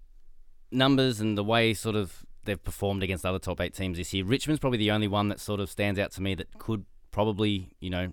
numbers 0.72 1.20
and 1.20 1.38
the 1.38 1.44
way 1.44 1.74
sort 1.74 1.96
of 1.96 2.26
they've 2.46 2.64
performed 2.64 3.04
against 3.04 3.26
other 3.26 3.40
top 3.40 3.60
eight 3.60 3.74
teams 3.74 3.98
this 3.98 4.14
year, 4.14 4.24
Richmond's 4.24 4.60
probably 4.60 4.78
the 4.80 4.92
only 4.92 5.08
one 5.08 5.28
that 5.30 5.40
sort 5.40 5.60
of 5.60 5.70
stands 5.70 6.00
out 6.00 6.12
to 6.14 6.22
me 6.22 6.34
that 6.36 6.58
could 6.58 6.86
probably, 7.16 7.70
you 7.80 7.90
know, 7.90 8.12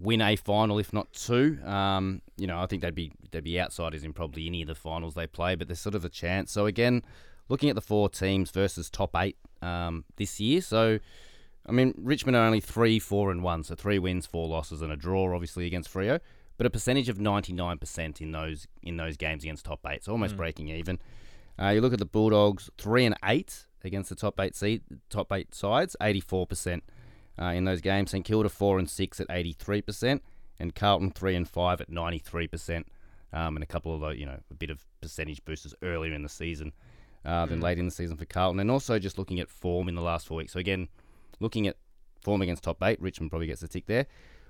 win 0.00 0.22
a 0.22 0.34
final, 0.34 0.78
if 0.78 0.90
not 0.90 1.12
two. 1.12 1.58
Um, 1.66 2.22
you 2.38 2.46
know, 2.46 2.58
I 2.58 2.64
think 2.64 2.80
they'd 2.80 2.94
be 2.94 3.12
they'd 3.30 3.44
be 3.44 3.60
outsiders 3.60 4.04
in 4.04 4.14
probably 4.14 4.46
any 4.46 4.62
of 4.62 4.68
the 4.68 4.74
finals 4.74 5.12
they 5.12 5.26
play, 5.26 5.54
but 5.54 5.68
there's 5.68 5.80
sort 5.80 5.94
of 5.94 6.02
a 6.02 6.08
chance. 6.08 6.50
So 6.50 6.64
again, 6.64 7.02
looking 7.50 7.68
at 7.68 7.74
the 7.74 7.82
four 7.82 8.08
teams 8.08 8.50
versus 8.50 8.88
top 8.88 9.14
eight 9.16 9.36
um, 9.62 10.04
this 10.16 10.40
year, 10.40 10.62
so. 10.62 10.98
I 11.66 11.70
mean, 11.70 11.92
Richmond 11.98 12.34
are 12.34 12.46
only 12.46 12.60
three, 12.60 12.98
four, 12.98 13.30
and 13.30 13.42
one, 13.42 13.62
so 13.62 13.74
three 13.74 13.98
wins, 13.98 14.24
four 14.24 14.48
losses, 14.48 14.80
and 14.80 14.90
a 14.90 14.96
draw, 14.96 15.34
obviously 15.34 15.66
against 15.66 15.92
Freo, 15.92 16.18
but 16.56 16.64
a 16.64 16.70
percentage 16.70 17.10
of 17.10 17.20
ninety 17.20 17.52
nine 17.52 17.76
percent 17.76 18.22
in 18.22 18.32
those 18.32 18.66
in 18.82 18.96
those 18.96 19.18
games 19.18 19.44
against 19.44 19.66
top 19.66 19.80
eight, 19.86 20.02
so 20.04 20.12
almost 20.12 20.34
breaking 20.34 20.68
even. 20.68 20.98
Uh, 21.60 21.68
you 21.68 21.82
look 21.82 21.92
at 21.92 21.98
the 21.98 22.06
Bulldogs, 22.06 22.70
three 22.78 23.04
and 23.04 23.14
eight 23.22 23.66
against 23.84 24.08
the 24.08 24.16
top 24.16 24.40
eight 24.40 24.56
seed, 24.56 24.80
top 25.10 25.30
eight 25.30 25.54
sides, 25.54 25.94
eighty 26.00 26.20
four 26.20 26.46
percent 26.46 26.82
uh, 27.40 27.46
in 27.46 27.64
those 27.64 27.80
games. 27.80 28.10
St 28.10 28.24
Kilda 28.24 28.48
four 28.48 28.78
and 28.78 28.88
six 28.88 29.20
at 29.20 29.26
eighty 29.30 29.52
three 29.52 29.82
percent, 29.82 30.22
and 30.58 30.74
Carlton 30.74 31.10
three 31.10 31.34
and 31.34 31.48
five 31.48 31.80
at 31.80 31.90
ninety 31.90 32.18
three 32.18 32.46
percent, 32.46 32.86
um, 33.32 33.56
and 33.56 33.62
a 33.62 33.66
couple 33.66 34.04
of 34.04 34.16
you 34.16 34.26
know 34.26 34.38
a 34.50 34.54
bit 34.54 34.70
of 34.70 34.84
percentage 35.00 35.44
boosters 35.44 35.74
earlier 35.82 36.12
in 36.12 36.22
the 36.22 36.28
season 36.28 36.72
uh, 37.24 37.46
than 37.46 37.60
late 37.60 37.78
in 37.78 37.84
the 37.84 37.90
season 37.90 38.16
for 38.16 38.24
Carlton, 38.24 38.60
and 38.60 38.70
also 38.70 38.98
just 38.98 39.18
looking 39.18 39.40
at 39.40 39.48
form 39.48 39.88
in 39.88 39.94
the 39.94 40.02
last 40.02 40.26
four 40.26 40.38
weeks. 40.38 40.52
So 40.52 40.58
again, 40.58 40.88
looking 41.40 41.66
at 41.66 41.76
form 42.22 42.42
against 42.42 42.64
top 42.64 42.82
eight, 42.82 43.00
Richmond 43.00 43.30
probably 43.30 43.46
gets 43.46 43.62
a 43.62 43.68
tick 43.68 43.86
there. 43.86 44.06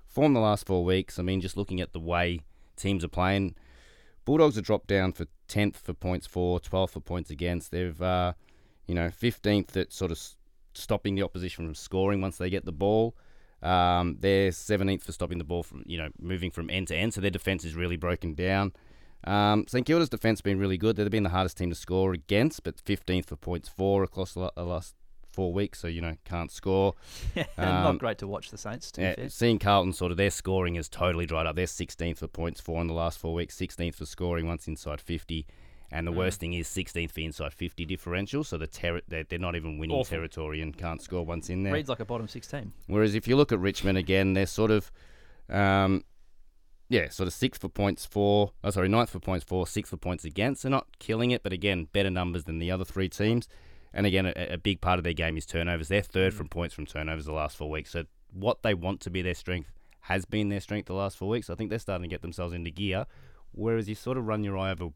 Form 0.07 0.33
the 0.33 0.41
last 0.41 0.67
four 0.67 0.85
weeks. 0.85 1.19
I 1.19 1.23
mean, 1.23 1.41
just 1.41 1.57
looking 1.57 1.81
at 1.81 1.93
the 1.93 2.01
way 2.01 2.41
teams 2.77 3.05
are 3.05 3.09
playing, 3.09 3.55
Bulldogs 4.25 4.57
have 4.57 4.65
dropped 4.65 4.87
down 4.89 5.13
for 5.13 5.27
tenth 5.49 5.79
for 5.79 5.93
points 5.93 6.27
for, 6.27 6.61
12th 6.61 6.91
for 6.91 7.01
points 7.01 7.31
against. 7.31 7.71
They've, 7.71 8.01
uh, 8.01 8.35
you 8.87 8.95
know, 8.95 9.11
fifteenth 9.11 9.77
at 9.77 9.93
sort 9.93 10.11
of 10.11 10.19
stopping 10.79 11.15
the 11.15 11.23
opposition 11.23 11.65
from 11.67 11.75
scoring 11.75 12.21
once 12.21 12.39
they 12.39 12.51
get 12.51 12.65
the 12.65 12.73
ball. 12.73 13.17
Um, 13.63 14.17
they're 14.21 14.53
seventeenth 14.53 15.03
for 15.03 15.13
stopping 15.13 15.39
the 15.39 15.45
ball 15.45 15.63
from, 15.63 15.83
you 15.87 15.99
know, 15.99 16.09
moving 16.21 16.51
from 16.51 16.71
end 16.71 16.89
to 16.89 16.97
end. 16.97 17.15
So 17.15 17.21
their 17.21 17.31
defense 17.31 17.65
is 17.65 17.75
really 17.75 17.97
broken 17.97 18.35
down. 18.35 18.73
Um, 19.25 19.65
St 19.67 19.85
Kilda's 19.85 20.09
defense 20.09 20.39
has 20.39 20.43
been 20.43 20.61
really 20.61 20.79
good. 20.79 20.95
They've 20.97 21.11
been 21.11 21.25
the 21.25 21.31
hardest 21.31 21.59
team 21.59 21.71
to 21.71 21.75
score 21.75 22.13
against, 22.13 22.63
but 22.63 22.77
15th 22.77 23.27
for 23.27 23.37
points 23.37 23.69
for 23.69 24.05
across 24.05 24.35
the 24.35 24.51
last 24.57 24.95
four 25.33 25.53
weeks. 25.53 25.81
So 25.81 25.89
you 25.89 26.01
know, 26.01 26.15
can't 26.25 26.53
score. 26.53 26.95
Not 27.59 27.89
Um, 27.89 27.99
great 27.99 28.19
to 28.19 28.29
watch 28.29 28.51
the 28.51 28.59
Saints, 28.59 28.93
to 28.93 29.01
be 29.01 29.05
Yeah, 29.07 29.15
fair. 29.17 29.29
seeing 29.29 29.59
Carlton 29.59 29.93
sort 29.93 30.13
of 30.13 30.19
their 30.19 30.31
scoring 30.31 30.77
has 30.77 30.89
totally 30.89 31.27
dried 31.27 31.47
up. 31.47 31.57
They're 31.57 31.67
16th 31.67 32.19
for 32.19 32.29
points 32.29 32.61
for 32.61 32.81
in 32.81 32.87
the 32.87 32.95
last 32.95 33.19
four 33.19 33.35
weeks, 33.35 33.57
16th 33.57 33.97
for 33.97 34.07
scoring 34.07 34.47
once 34.47 34.69
inside 34.69 35.01
50, 35.01 35.47
and 35.91 36.07
Mm. 36.07 36.11
the 36.13 36.17
worst 36.19 36.41
thing 36.41 36.53
is 36.55 36.69
16th 36.69 37.13
for 37.13 37.21
inside 37.21 37.53
50 37.55 37.85
differential. 37.87 38.45
So 38.45 38.59
the 38.59 38.69
terri 38.69 39.03
they're, 39.09 39.25
they're 39.25 39.39
not 39.39 39.57
even 39.57 39.79
winning 39.79 39.97
Awful. 39.97 40.17
territory 40.17 40.61
and 40.61 40.77
can't 40.77 41.01
score 41.03 41.25
once 41.25 41.49
in 41.51 41.63
there. 41.63 41.73
Reads 41.73 41.89
like 41.89 42.01
a 42.01 42.05
bottom 42.05 42.29
six 42.29 42.47
team. 42.47 42.73
Whereas 42.87 43.15
if 43.15 43.27
you 43.29 43.37
look 43.37 43.53
at 43.53 43.59
Richmond 43.59 43.97
again, 43.99 44.35
they're 44.35 44.47
sort 44.47 44.71
of, 44.71 44.91
um, 45.49 46.05
yeah, 46.89 47.09
sort 47.11 47.27
of 47.27 47.33
sixth 47.35 47.61
for 47.61 47.69
points 47.69 48.07
for, 48.07 48.53
oh 48.65 48.71
sorry, 48.71 48.89
ninth 48.89 49.11
for 49.11 49.19
points 49.21 49.45
for, 49.45 49.67
sixth 49.67 49.91
for 49.91 49.97
points 49.97 50.25
against. 50.25 50.63
They're 50.63 50.71
not 50.71 50.87
killing 50.99 51.31
it, 51.31 51.43
but 51.43 51.53
again, 51.53 51.89
better 51.93 52.11
numbers 52.11 52.45
than 52.45 52.59
the 52.59 52.71
other 52.71 52.85
three 52.85 53.09
teams. 53.09 53.49
And 53.93 54.07
again, 54.07 54.27
a, 54.27 54.33
a 54.55 54.59
big 54.59 54.81
part 54.81 54.99
of 54.99 55.05
their 55.05 55.13
game 55.15 55.37
is 55.37 55.47
turnovers. 55.47 55.89
They're 55.89 56.03
third 56.03 56.33
Mm. 56.33 56.37
from 56.37 56.49
points 56.49 56.75
from 56.75 56.87
turnovers 56.87 57.25
the 57.27 57.33
last 57.33 57.57
four 57.57 57.71
weeks. 57.71 57.91
So 57.91 58.05
what 58.33 58.63
they 58.63 58.75
want 58.75 59.01
to 59.03 59.11
be 59.11 59.23
their 59.23 59.35
strength 59.35 59.71
has 60.03 60.25
been 60.25 60.49
their 60.51 60.61
strength 60.61 60.87
the 60.87 60.95
last 60.95 61.17
four 61.17 61.29
weeks. 61.29 61.51
I 61.51 61.55
think 61.55 61.71
they're 61.71 61.79
starting 61.79 62.03
to 62.03 62.09
get 62.09 62.23
themselves 62.23 62.53
into 62.55 62.71
gear. 62.71 63.07
Whereas 63.53 63.89
you 63.89 63.95
sort 63.95 64.17
of 64.19 64.27
run 64.27 64.45
your 64.45 64.57
eye 64.59 64.71
over, 64.71 64.89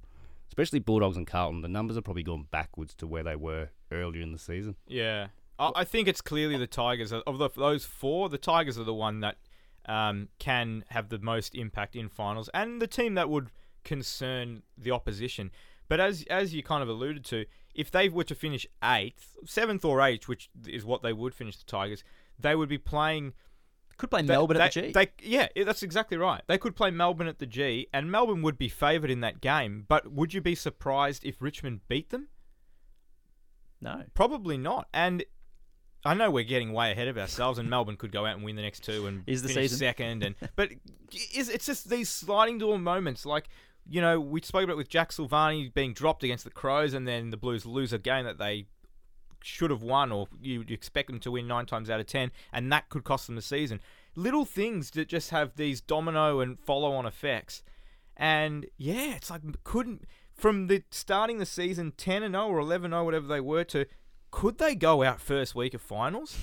especially 0.53 0.81
Bulldogs 0.81 1.17
and 1.17 1.27
Carlton, 1.27 1.63
the 1.63 1.69
numbers 1.69 1.97
have 1.97 2.05
probably 2.05 2.23
gone 2.23 2.47
backwards 2.51 2.95
to 2.97 3.07
where 3.07 3.23
they 3.23 3.37
were 3.37 3.71
earlier 3.91 4.21
in 4.21 4.33
the 4.33 4.39
season. 4.39 4.77
Yeah, 4.87 5.29
I, 5.59 5.73
I 5.77 5.85
think 5.85 6.09
it's 6.09 6.21
clearly 6.21 6.59
the 6.59 6.67
Tigers 6.67 7.11
of 7.11 7.39
the, 7.39 7.49
those 7.57 7.87
four. 7.87 8.29
The 8.29 8.37
Tigers 8.37 8.79
are 8.79 8.85
the 8.85 8.93
one 8.93 9.21
that 9.21 9.39
um, 9.87 10.29
can 10.39 10.85
have 10.91 11.09
the 11.09 11.19
most 11.19 11.55
impact 11.55 11.97
in 11.97 12.11
finals, 12.11 12.51
and 12.53 12.83
the 12.83 12.87
team 12.87 13.15
that 13.15 13.31
would 13.31 13.49
concern 13.83 14.63
the 14.77 14.91
opposition. 14.91 15.51
But 15.89 16.01
as 16.01 16.25
as 16.29 16.55
you 16.55 16.63
kind 16.63 16.83
of 16.83 16.89
alluded 16.91 17.25
to, 17.27 17.47
if 17.75 17.91
they 17.91 18.11
were 18.11 18.25
to 18.25 18.35
finish 18.35 18.67
eighth, 18.85 19.39
seventh 19.47 19.87
or 19.87 20.03
eighth, 20.03 20.29
which 20.29 20.51
is 20.67 20.85
what 20.85 21.03
they 21.03 21.15
would 21.15 21.35
finish 21.35 21.57
the 21.57 21.65
Tigers, 21.65 22.05
they 22.39 22.55
would 22.55 22.69
be 22.69 22.79
playing 22.79 23.33
Could 24.03 24.11
play 24.11 24.23
they- 24.23 24.33
Melbourne 24.35 24.57
at 24.57 24.73
the 24.75 24.81
G. 24.83 24.91
They, 24.91 25.13
yeah, 25.23 25.47
yeah, 25.55 25.63
that's 25.63 25.85
exactly 25.85 26.17
right. 26.17 26.43
They 26.49 26.59
could 26.59 26.75
play 26.75 26.91
Melbourne 26.91 27.29
at 27.29 27.39
the 27.39 27.47
G, 27.47 27.87
and 27.95 28.11
Melbourne 28.11 28.43
would 28.43 28.59
be 28.59 28.69
favoured 28.69 29.13
in 29.13 29.21
that 29.21 29.41
game. 29.41 29.85
But 29.87 30.11
would 30.13 30.35
you 30.35 30.41
be 30.41 30.57
surprised 30.57 31.25
if 31.25 31.41
Richmond 31.41 31.83
beat 31.87 32.11
them? 32.11 32.27
no. 33.81 34.03
Probably 34.15 34.57
not. 34.59 34.89
And 34.93 35.25
I 36.05 36.15
know 36.15 36.33
we're 36.33 36.43
getting 36.43 36.73
way 36.73 36.91
ahead 36.91 37.07
of 37.07 37.17
ourselves, 37.17 37.61
and 37.61 37.71
Melbourne 37.71 37.97
could 37.97 38.11
go 38.11 38.27
out 38.27 38.35
and 38.35 38.45
win 38.45 38.57
the 38.57 38.63
next 38.63 38.81
two 38.85 39.07
and 39.07 39.23
Is 39.29 39.43
the 39.43 39.49
finish 39.51 39.71
season. 39.71 39.79
second. 39.79 40.23
And 40.25 40.35
but 40.57 40.71
is 41.33 41.49
it's 41.49 41.67
just 41.67 41.89
these 41.89 42.09
sliding 42.09 42.59
door 42.59 42.77
moments, 42.79 43.25
like 43.25 43.49
you 43.89 44.01
know 44.01 44.19
we 44.19 44.41
spoke 44.43 44.65
about 44.65 44.77
with 44.77 44.89
Jack 44.89 45.11
Silvagni 45.13 45.73
being 45.73 45.93
dropped 45.95 46.25
against 46.25 46.43
the 46.43 46.51
Crows, 46.51 46.93
and 46.93 47.07
then 47.07 47.31
the 47.31 47.37
Blues 47.37 47.65
lose 47.67 47.93
a 47.93 47.99
game 47.99 48.25
that 48.25 48.39
they 48.39 48.67
should 49.45 49.71
have 49.71 49.83
won, 49.83 50.13
or 50.13 50.29
you'd 50.41 50.71
expect 50.71 51.09
them 51.09 51.21
to 51.21 51.31
win 51.31 51.47
nine 51.47 51.67
times 51.67 51.91
out 51.91 52.01
of 52.01 52.07
ten, 52.07 52.31
and 52.53 52.73
that 52.73 52.89
could 52.89 53.05
cost 53.05 53.27
them 53.27 53.37
the 53.37 53.43
season. 53.43 53.81
Little 54.15 54.45
things 54.45 54.91
that 54.93 55.09
just 55.09 55.31
have 55.31 55.57
these 55.57 55.81
domino 55.81 56.41
and 56.41 56.59
follow-on 56.61 57.07
effects, 57.07 57.63
and 58.17 58.67
yeah, 58.77 59.15
it's 59.15 59.31
like 59.31 59.43
couldn't 59.65 60.05
from 60.35 60.67
the 60.67 60.83
starting 60.91 61.39
the 61.39 61.47
season 61.47 61.93
ten 61.97 62.23
and 62.23 62.35
zero 62.35 62.49
or 62.49 62.59
eleven 62.59 62.91
zero 62.91 63.05
whatever 63.05 63.27
they 63.27 63.41
were 63.41 63.65
to 63.65 63.87
could 64.33 64.59
they 64.59 64.75
go 64.75 65.05
out 65.05 65.21
first 65.21 65.55
week 65.55 65.75
of 65.75 65.81
finals? 65.81 66.37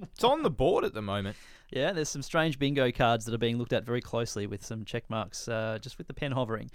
It's 0.00 0.24
on 0.24 0.42
the 0.42 0.50
board 0.50 0.84
at 0.84 0.94
the 0.94 1.02
moment. 1.02 1.36
Yeah, 1.70 1.92
there's 1.92 2.08
some 2.08 2.22
strange 2.22 2.58
bingo 2.58 2.90
cards 2.90 3.24
that 3.24 3.34
are 3.34 3.38
being 3.38 3.58
looked 3.58 3.72
at 3.72 3.84
very 3.84 4.00
closely 4.00 4.46
with 4.46 4.64
some 4.64 4.84
check 4.84 5.08
marks 5.08 5.48
uh, 5.48 5.78
just 5.80 5.98
with 5.98 6.06
the 6.06 6.14
pen 6.14 6.32
hovering. 6.32 6.70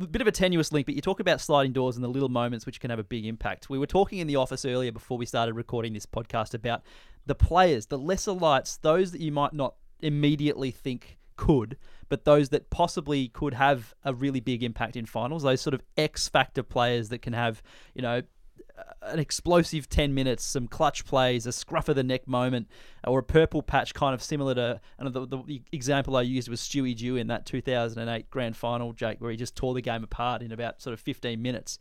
A 0.00 0.06
bit 0.06 0.22
of 0.22 0.26
a 0.26 0.32
tenuous 0.32 0.72
link, 0.72 0.86
but 0.86 0.94
you 0.94 1.02
talk 1.02 1.20
about 1.20 1.40
sliding 1.40 1.72
doors 1.72 1.96
and 1.96 2.04
the 2.04 2.08
little 2.08 2.30
moments 2.30 2.64
which 2.64 2.80
can 2.80 2.88
have 2.88 2.98
a 2.98 3.04
big 3.04 3.26
impact. 3.26 3.68
We 3.68 3.78
were 3.78 3.86
talking 3.86 4.20
in 4.20 4.26
the 4.26 4.36
office 4.36 4.64
earlier 4.64 4.90
before 4.90 5.18
we 5.18 5.26
started 5.26 5.54
recording 5.54 5.92
this 5.92 6.06
podcast 6.06 6.54
about 6.54 6.82
the 7.26 7.34
players, 7.34 7.86
the 7.86 7.98
lesser 7.98 8.32
lights, 8.32 8.78
those 8.78 9.12
that 9.12 9.20
you 9.20 9.32
might 9.32 9.52
not 9.52 9.74
immediately 10.00 10.70
think 10.70 11.18
could, 11.36 11.76
but 12.08 12.24
those 12.24 12.48
that 12.50 12.70
possibly 12.70 13.28
could 13.28 13.52
have 13.52 13.94
a 14.04 14.14
really 14.14 14.40
big 14.40 14.62
impact 14.62 14.96
in 14.96 15.04
finals. 15.04 15.42
Those 15.42 15.60
sort 15.60 15.74
of 15.74 15.82
X 15.96 16.28
factor 16.28 16.62
players 16.62 17.10
that 17.10 17.20
can 17.20 17.34
have, 17.34 17.62
you 17.94 18.00
know, 18.00 18.22
an 19.02 19.18
explosive 19.18 19.88
10 19.88 20.14
minutes, 20.14 20.44
some 20.44 20.68
clutch 20.68 21.04
plays, 21.04 21.46
a 21.46 21.52
scruff 21.52 21.88
of 21.88 21.96
the 21.96 22.02
neck 22.02 22.26
moment, 22.26 22.68
or 23.06 23.18
a 23.18 23.22
purple 23.22 23.62
patch 23.62 23.94
kind 23.94 24.14
of 24.14 24.22
similar 24.22 24.54
to 24.54 24.80
and 24.98 25.12
the, 25.12 25.26
the 25.26 25.62
example 25.72 26.16
I 26.16 26.22
used 26.22 26.48
was 26.48 26.60
Stewie 26.60 26.96
Dew 26.96 27.16
in 27.16 27.26
that 27.28 27.46
2008 27.46 28.30
grand 28.30 28.56
final, 28.56 28.92
Jake, 28.92 29.20
where 29.20 29.30
he 29.30 29.36
just 29.36 29.56
tore 29.56 29.74
the 29.74 29.80
game 29.80 30.04
apart 30.04 30.42
in 30.42 30.52
about 30.52 30.80
sort 30.80 30.94
of 30.94 31.00
15 31.00 31.40
minutes. 31.40 31.78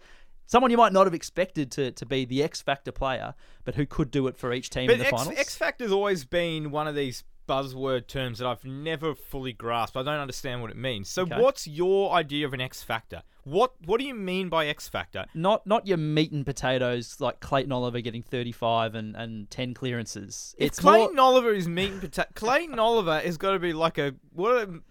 Someone 0.48 0.70
you 0.70 0.78
might 0.78 0.92
not 0.92 1.08
have 1.08 1.14
expected 1.14 1.72
to, 1.72 1.92
to 1.92 2.06
be 2.06 2.26
the 2.26 2.44
X 2.44 2.62
Factor 2.62 2.92
player, 2.92 3.36
but 3.64 3.76
who 3.76 3.86
could 3.86 4.12
do 4.12 4.28
it 4.28 4.36
for 4.36 4.52
each 4.52 4.70
team 4.70 4.88
But 4.88 4.94
in 4.94 5.00
the 5.00 5.06
X, 5.06 5.18
finals. 5.18 5.40
X 5.40 5.56
Factor's 5.56 5.94
always 5.94 6.26
been 6.26 6.72
one 6.72 6.88
of 6.88 6.96
these 6.96 7.24
buzzword 7.52 8.08
terms 8.08 8.40
that 8.40 8.48
I've 8.48 8.64
never 8.64 9.14
fully 9.14 9.52
grasped. 9.54 9.98
I 9.98 10.04
don't 10.04 10.20
understand 10.20 10.62
what 10.62 10.72
it 10.72 10.78
means. 10.78 11.10
So, 11.10 11.24
Okay. 11.24 11.40
what's 11.42 11.68
your 11.68 12.12
idea 12.14 12.46
of 12.46 12.54
an 12.54 12.62
X 12.62 12.82
Factor? 12.84 13.24
What 13.44 13.74
What 13.86 14.00
do 14.00 14.06
you 14.06 14.14
mean 14.14 14.50
by 14.50 14.68
X 14.68 14.88
Factor? 14.88 15.26
not 15.34 15.66
not 15.66 15.86
your 15.88 15.98
meat 15.98 16.32
and 16.32 16.46
potatoes 16.46 17.18
like 17.20 17.40
Clayton 17.40 17.72
Oliver 17.72 18.00
getting 18.00 18.22
35 18.24 18.96
and, 18.96 19.16
and 19.16 19.50
10 19.50 19.74
clearances. 19.74 20.56
If 20.58 20.68
It's 20.68 20.80
Clayton 20.80 21.16
more, 21.16 21.26
Oliver 21.26 21.52
is 21.54 21.68
meat 21.68 21.92
and 21.92 22.00
potato. 22.02 22.30
Clayton 22.36 22.80
Oliver 22.80 23.20
has 23.20 23.38
got 23.38 23.52
to 23.52 23.60
be 23.60 23.74
like 23.74 23.98
a 23.98 24.14
what? 24.34 24.70
A, 24.70 24.82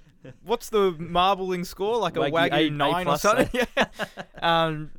what's 0.42 0.68
the 0.68 0.94
marbling 0.98 1.64
score? 1.64 1.96
Like 1.96 2.16
a 2.16 2.20
Wagyu 2.20 2.32
Wagyu, 2.32 2.52
A- 2.52 2.66
A 2.66 2.70
nine 2.70 3.06
or 3.08 3.16
something? 3.18 3.48
Yeah. 3.52 3.86
um, 4.42 4.90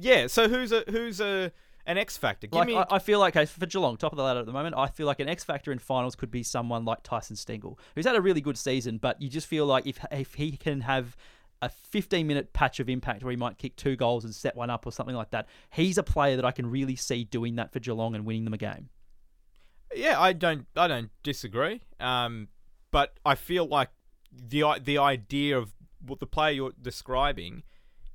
yeah. 0.00 0.26
So 0.26 0.48
who's 0.48 0.72
a 0.72 0.84
who's 0.88 1.20
a 1.20 1.52
an 1.88 1.98
X 1.98 2.16
Factor? 2.16 2.46
Give 2.46 2.58
like 2.58 2.66
me. 2.68 2.76
I, 2.76 2.86
I 2.90 2.98
feel 3.00 3.18
like 3.18 3.34
okay, 3.34 3.46
for 3.46 3.66
Geelong, 3.66 3.96
top 3.96 4.12
of 4.12 4.16
the 4.16 4.22
ladder 4.22 4.40
at 4.40 4.46
the 4.46 4.52
moment, 4.52 4.76
I 4.76 4.86
feel 4.86 5.06
like 5.06 5.18
an 5.18 5.28
X 5.28 5.42
factor 5.42 5.72
in 5.72 5.78
finals 5.78 6.14
could 6.14 6.30
be 6.30 6.44
someone 6.44 6.84
like 6.84 7.02
Tyson 7.02 7.34
Stengle, 7.34 7.78
who's 7.94 8.06
had 8.06 8.14
a 8.14 8.20
really 8.20 8.40
good 8.40 8.56
season, 8.56 8.98
but 8.98 9.20
you 9.20 9.28
just 9.28 9.48
feel 9.48 9.66
like 9.66 9.86
if 9.86 9.98
if 10.12 10.34
he 10.34 10.56
can 10.56 10.82
have 10.82 11.16
a 11.60 11.68
15 11.68 12.26
minute 12.26 12.52
patch 12.52 12.78
of 12.78 12.88
impact 12.88 13.24
where 13.24 13.32
he 13.32 13.36
might 13.36 13.58
kick 13.58 13.74
two 13.74 13.96
goals 13.96 14.24
and 14.24 14.32
set 14.32 14.54
one 14.54 14.70
up 14.70 14.86
or 14.86 14.92
something 14.92 15.16
like 15.16 15.30
that, 15.30 15.48
he's 15.70 15.98
a 15.98 16.04
player 16.04 16.36
that 16.36 16.44
I 16.44 16.52
can 16.52 16.70
really 16.70 16.94
see 16.94 17.24
doing 17.24 17.56
that 17.56 17.72
for 17.72 17.80
Geelong 17.80 18.14
and 18.14 18.24
winning 18.24 18.44
them 18.44 18.54
a 18.54 18.58
game. 18.58 18.90
Yeah, 19.94 20.20
I 20.20 20.34
don't 20.34 20.66
I 20.76 20.86
don't 20.86 21.10
disagree. 21.22 21.82
Um, 21.98 22.48
but 22.90 23.18
I 23.24 23.34
feel 23.34 23.66
like 23.66 23.88
the 24.30 24.64
the 24.82 24.98
idea 24.98 25.58
of 25.58 25.74
what 26.06 26.20
the 26.20 26.26
player 26.26 26.52
you're 26.52 26.72
describing 26.80 27.62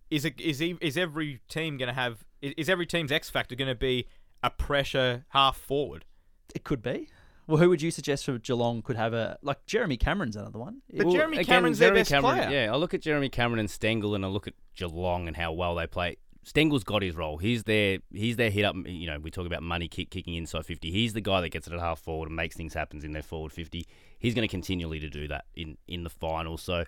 is 0.10 0.26
a, 0.26 0.34
is 0.40 0.62
is 0.62 0.98
every 0.98 1.40
team 1.50 1.78
going 1.78 1.88
to 1.88 1.94
have 1.94 2.24
is 2.44 2.54
is 2.58 2.70
every 2.70 2.86
team's 2.86 3.12
X 3.12 3.30
factor 3.30 3.56
going 3.56 3.70
to 3.70 3.76
be 3.76 4.08
a 4.44 4.50
pressure 4.50 5.26
half 5.30 5.58
forward? 5.58 6.06
It 6.54 6.64
could 6.64 6.82
be. 6.84 7.10
Well, 7.48 7.58
who 7.58 7.70
would 7.70 7.82
you 7.82 7.92
suggest 7.92 8.24
for 8.26 8.38
Geelong 8.38 8.82
could 8.82 8.96
have 8.96 9.14
a 9.14 9.38
like 9.42 9.66
Jeremy 9.66 9.98
Cameron's 9.98 10.36
another 10.36 10.60
one? 10.60 10.82
But 10.96 11.08
Well, 11.08 11.16
Jeremy 11.16 11.38
again, 11.38 11.46
Cameron's 11.56 11.80
their 11.80 11.88
Jeremy 11.90 12.00
best 12.02 12.12
Cameron- 12.12 12.38
player. 12.38 12.66
Yeah, 12.66 12.74
I 12.74 12.76
look 12.78 12.94
at 12.94 13.02
Jeremy 13.02 13.30
Cameron 13.30 13.60
and 13.60 13.70
Stengle, 13.70 14.16
and 14.16 14.24
I 14.24 14.28
look 14.28 14.48
at 14.48 14.54
Geelong 14.76 15.28
and 15.28 15.36
how 15.36 15.52
well 15.52 15.76
they 15.76 15.88
play. 15.88 16.18
Stengle's 16.46 16.84
got 16.84 17.02
his 17.02 17.16
role. 17.16 17.38
He's 17.38 17.64
their 17.64 18.00
he's 18.12 18.36
their 18.36 18.50
hit 18.50 18.66
up. 18.66 18.76
You 18.86 19.08
know, 19.08 19.20
we 19.20 19.32
talk 19.32 19.46
about 19.46 19.64
money 19.64 19.88
kick 19.88 20.10
kicking 20.10 20.36
inside 20.36 20.66
fifty. 20.66 20.92
He's 20.92 21.14
the 21.14 21.22
guy 21.22 21.42
that 21.42 21.50
gets 21.50 21.68
it 21.68 21.74
at 21.74 21.80
half 21.80 22.00
forward 22.00 22.28
and 22.28 22.36
makes 22.36 22.56
things 22.56 22.74
happen 22.74 23.04
in 23.04 23.12
their 23.14 23.24
forward 23.24 23.52
fifty. 23.54 23.88
He's 24.20 24.34
going 24.34 24.48
to 24.48 24.52
continually 24.52 25.00
to 25.00 25.10
do 25.10 25.28
that 25.30 25.46
in 25.56 25.78
in 25.88 26.04
the 26.04 26.10
final. 26.10 26.58
So. 26.58 26.84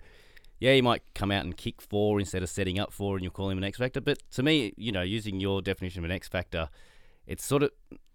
Yeah, 0.58 0.72
he 0.74 0.80
might 0.82 1.02
come 1.14 1.30
out 1.30 1.44
and 1.44 1.56
kick 1.56 1.82
four 1.82 2.18
instead 2.18 2.42
of 2.42 2.48
setting 2.48 2.78
up 2.78 2.92
four, 2.92 3.16
and 3.16 3.22
you'll 3.22 3.32
call 3.32 3.50
him 3.50 3.58
an 3.58 3.64
X 3.64 3.78
factor. 3.78 4.00
But 4.00 4.18
to 4.32 4.42
me, 4.42 4.72
you 4.76 4.90
know, 4.92 5.02
using 5.02 5.38
your 5.40 5.60
definition 5.60 6.00
of 6.00 6.04
an 6.10 6.10
X 6.16 6.28
factor, 6.28 6.68
it's 7.26 7.44
sort 7.44 7.62
of 7.62 7.70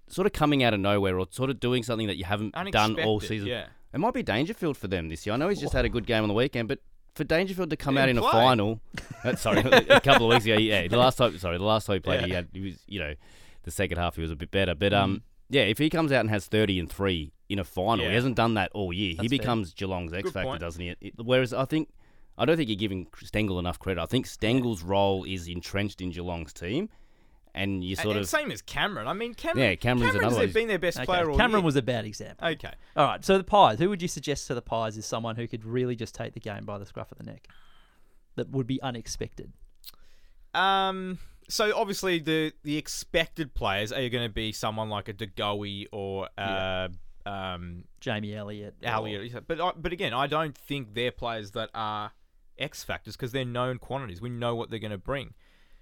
sort 0.08 0.26
of 0.26 0.34
coming 0.34 0.64
out 0.64 0.74
of 0.74 0.80
nowhere 0.80 1.18
or 1.20 1.28
sort 1.30 1.50
of 1.50 1.60
doing 1.60 1.84
something 1.84 2.08
that 2.08 2.18
you 2.18 2.26
haven't 2.26 2.54
done 2.72 3.00
all 3.02 3.20
season. 3.20 3.48
yeah. 3.48 3.68
It 3.94 4.00
might 4.00 4.14
be 4.14 4.24
Dangerfield 4.24 4.76
for 4.78 4.88
them 4.88 5.10
this 5.10 5.26
year. 5.26 5.34
I 5.34 5.38
know 5.38 5.50
he's 5.50 5.60
just 5.62 5.74
had 5.74 5.86
a 5.86 5.90
good 5.90 6.06
game 6.08 6.24
on 6.24 6.28
the 6.30 6.34
weekend, 6.34 6.68
but 6.70 6.80
for 7.14 7.24
Dangerfield 7.26 7.70
to 7.72 7.76
come 7.78 7.98
out 7.98 8.08
in 8.10 8.16
didn't 8.16 8.28
a 8.30 8.32
final, 8.32 8.80
uh, 9.24 9.36
sorry, 9.36 9.60
a 9.60 10.00
couple 10.02 10.26
of 10.32 10.36
weeks 10.36 10.46
ago, 10.46 10.58
yeah, 10.58 10.88
the 10.88 10.98
last 10.98 11.18
time, 11.18 11.38
sorry, 11.38 11.58
the 11.58 11.64
last 11.64 11.86
time 11.88 11.96
he 11.96 12.00
played, 12.00 12.24
he 12.26 12.32
had, 12.32 12.48
he 12.54 12.62
was, 12.62 12.80
you 12.88 13.00
know, 13.00 13.14
the 13.64 13.72
second 13.72 13.98
half 13.98 14.16
he 14.16 14.22
was 14.22 14.32
a 14.32 14.36
bit 14.36 14.50
better, 14.50 14.74
but 14.76 14.94
um, 14.94 15.18
Mm. 15.18 15.22
yeah, 15.50 15.62
if 15.64 15.78
he 15.78 15.90
comes 15.90 16.12
out 16.14 16.22
and 16.22 16.30
has 16.30 16.48
thirty 16.48 16.80
and 16.80 16.90
three 16.90 17.34
in 17.50 17.60
a 17.60 17.64
final, 17.66 18.06
Yeah. 18.06 18.12
he 18.12 18.16
hasn't 18.16 18.36
done 18.38 18.54
that 18.54 18.72
all 18.74 18.94
year. 18.94 19.16
That's 19.18 19.24
he 19.24 19.28
fair. 19.30 19.38
becomes 19.40 19.74
Geelong's 19.74 20.14
X 20.14 20.24
Good 20.24 20.34
factor, 20.34 20.48
point. 20.50 20.62
doesn't 20.62 20.82
he? 20.82 20.96
It- 21.02 21.14
whereas 21.24 21.54
I 21.54 21.66
think. 21.66 21.90
I 22.42 22.46
don't 22.46 22.58
think 22.58 22.70
you're 22.70 22.76
giving 22.78 23.06
Stengle 23.24 23.60
enough 23.60 23.78
credit. 23.80 24.02
I 24.02 24.06
think 24.06 24.26
Stengle's 24.26 24.82
role 24.84 25.24
is 25.24 25.48
entrenched 25.48 26.02
in 26.02 26.12
Geelong's 26.12 26.54
team, 26.54 26.90
and 27.54 27.84
you 27.84 27.96
sort 27.96 28.16
and 28.16 28.24
of 28.24 28.30
same 28.30 28.52
as 28.52 28.62
Cameron. 28.62 29.08
I 29.08 29.14
mean, 29.14 29.34
Cameron. 29.34 29.70
Yeah, 29.70 29.76
Cameron's 29.76 30.16
another 30.16 30.36
their- 30.38 30.48
been 30.48 30.68
their 30.68 30.80
best 30.80 30.98
Okay, 30.98 31.06
player 31.06 31.30
all 31.30 31.38
Cameron 31.38 31.62
year. 31.62 31.66
was 31.66 31.76
a 31.76 31.82
bad 31.82 32.06
example. 32.06 32.48
okay. 32.48 32.74
All 32.96 33.06
right, 33.08 33.24
so 33.24 33.38
the 33.38 33.44
Pies. 33.44 33.80
Who 33.80 33.90
would 33.90 34.02
you 34.02 34.08
suggest 34.08 34.48
to 34.48 34.56
the 34.56 34.62
Pies 34.62 34.98
is 34.98 35.06
someone 35.06 35.36
who 35.36 35.48
could 35.48 35.64
really 35.66 35.96
just 35.96 36.16
take 36.16 36.34
the 36.34 36.40
game 36.40 36.66
by 36.66 36.78
the 36.78 36.86
scruff 36.86 37.12
of 37.12 37.18
the 37.18 37.24
neck? 37.26 37.48
That 38.36 38.50
would 38.50 38.68
be 38.68 38.82
unexpected. 38.82 39.52
Um. 40.54 41.20
So 41.50 41.76
obviously 41.78 42.20
the 42.20 42.54
the 42.64 42.78
expected 42.78 43.54
players 43.54 43.92
are 43.92 44.08
going 44.10 44.24
to 44.28 44.34
be 44.34 44.52
someone 44.54 44.90
like 44.90 45.08
a 45.10 45.14
De 45.14 45.28
Goey 45.28 45.86
or 45.92 46.30
uh, 46.38 46.88
um 47.26 47.84
Jamie 48.00 48.34
Elliott. 48.34 48.76
or- 48.84 48.88
Elliott. 48.90 49.48
But 49.48 49.60
I, 49.60 49.72
but 49.76 49.92
again, 49.92 50.14
I 50.14 50.28
don't 50.28 50.58
think 50.58 50.94
they're 50.94 51.12
players 51.12 51.52
that 51.52 51.70
are 51.74 52.12
X 52.62 52.84
factors 52.84 53.16
because 53.16 53.32
they're 53.32 53.46
known 53.46 53.78
quantities. 53.80 54.22
We 54.22 54.30
know 54.30 54.56
what 54.56 54.70
they're 54.70 54.80
going 54.80 54.92
to 54.92 54.98
bring. 54.98 55.34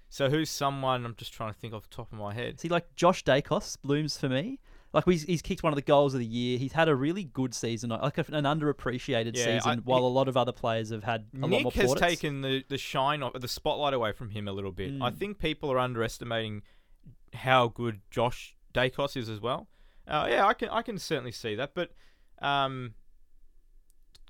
So 0.08 0.28
who's 0.28 0.50
someone? 0.50 1.04
I'm 1.04 1.14
just 1.16 1.32
trying 1.32 1.52
to 1.52 1.58
think 1.58 1.72
off 1.74 1.82
the 1.88 1.94
top 1.94 2.12
of 2.12 2.18
my 2.18 2.34
head. 2.34 2.58
See, 2.60 2.68
like 2.68 2.94
Josh 2.96 3.22
Daicos 3.24 3.76
blooms 3.80 4.16
for 4.18 4.28
me. 4.28 4.58
Like 4.92 5.04
he's, 5.04 5.22
he's 5.22 5.40
kicked 5.40 5.62
one 5.62 5.72
of 5.72 5.76
the 5.76 5.82
goals 5.82 6.14
of 6.14 6.20
the 6.20 6.26
year. 6.26 6.58
He's 6.58 6.72
had 6.72 6.88
a 6.88 6.96
really 6.96 7.22
good 7.22 7.54
season, 7.54 7.90
like 7.90 8.18
an 8.18 8.24
underappreciated 8.44 9.36
Yeah, 9.36 9.44
season, 9.60 9.78
I- 9.78 9.82
while 9.84 10.00
a 10.04 10.08
lot 10.08 10.26
of 10.26 10.36
other 10.36 10.50
players 10.50 10.90
have 10.90 11.04
had 11.04 11.26
a 11.36 11.38
lot 11.42 11.50
Nick 11.50 11.62
more 11.62 11.72
has 11.72 11.84
plaudits. 11.92 12.00
taken 12.00 12.40
the, 12.40 12.64
the 12.68 12.76
shine 12.76 13.22
off 13.22 13.34
the 13.34 13.46
spotlight 13.46 13.94
away 13.94 14.10
from 14.10 14.30
him 14.30 14.48
a 14.48 14.52
little 14.52 14.72
bit. 14.72 14.90
I 15.00 15.10
Mm. 15.10 15.16
think 15.16 15.38
people 15.38 15.70
are 15.70 15.78
underestimating 15.78 16.62
how 17.34 17.68
good 17.68 18.00
Josh 18.10 18.56
Daicos 18.74 19.16
is 19.16 19.28
as 19.28 19.40
well. 19.40 19.68
Uh, 20.08 20.26
yeah, 20.28 20.44
I 20.44 20.54
can 20.54 20.70
I 20.70 20.82
can 20.82 20.98
certainly 20.98 21.30
see 21.30 21.54
that, 21.54 21.72
but 21.72 21.92
um, 22.42 22.94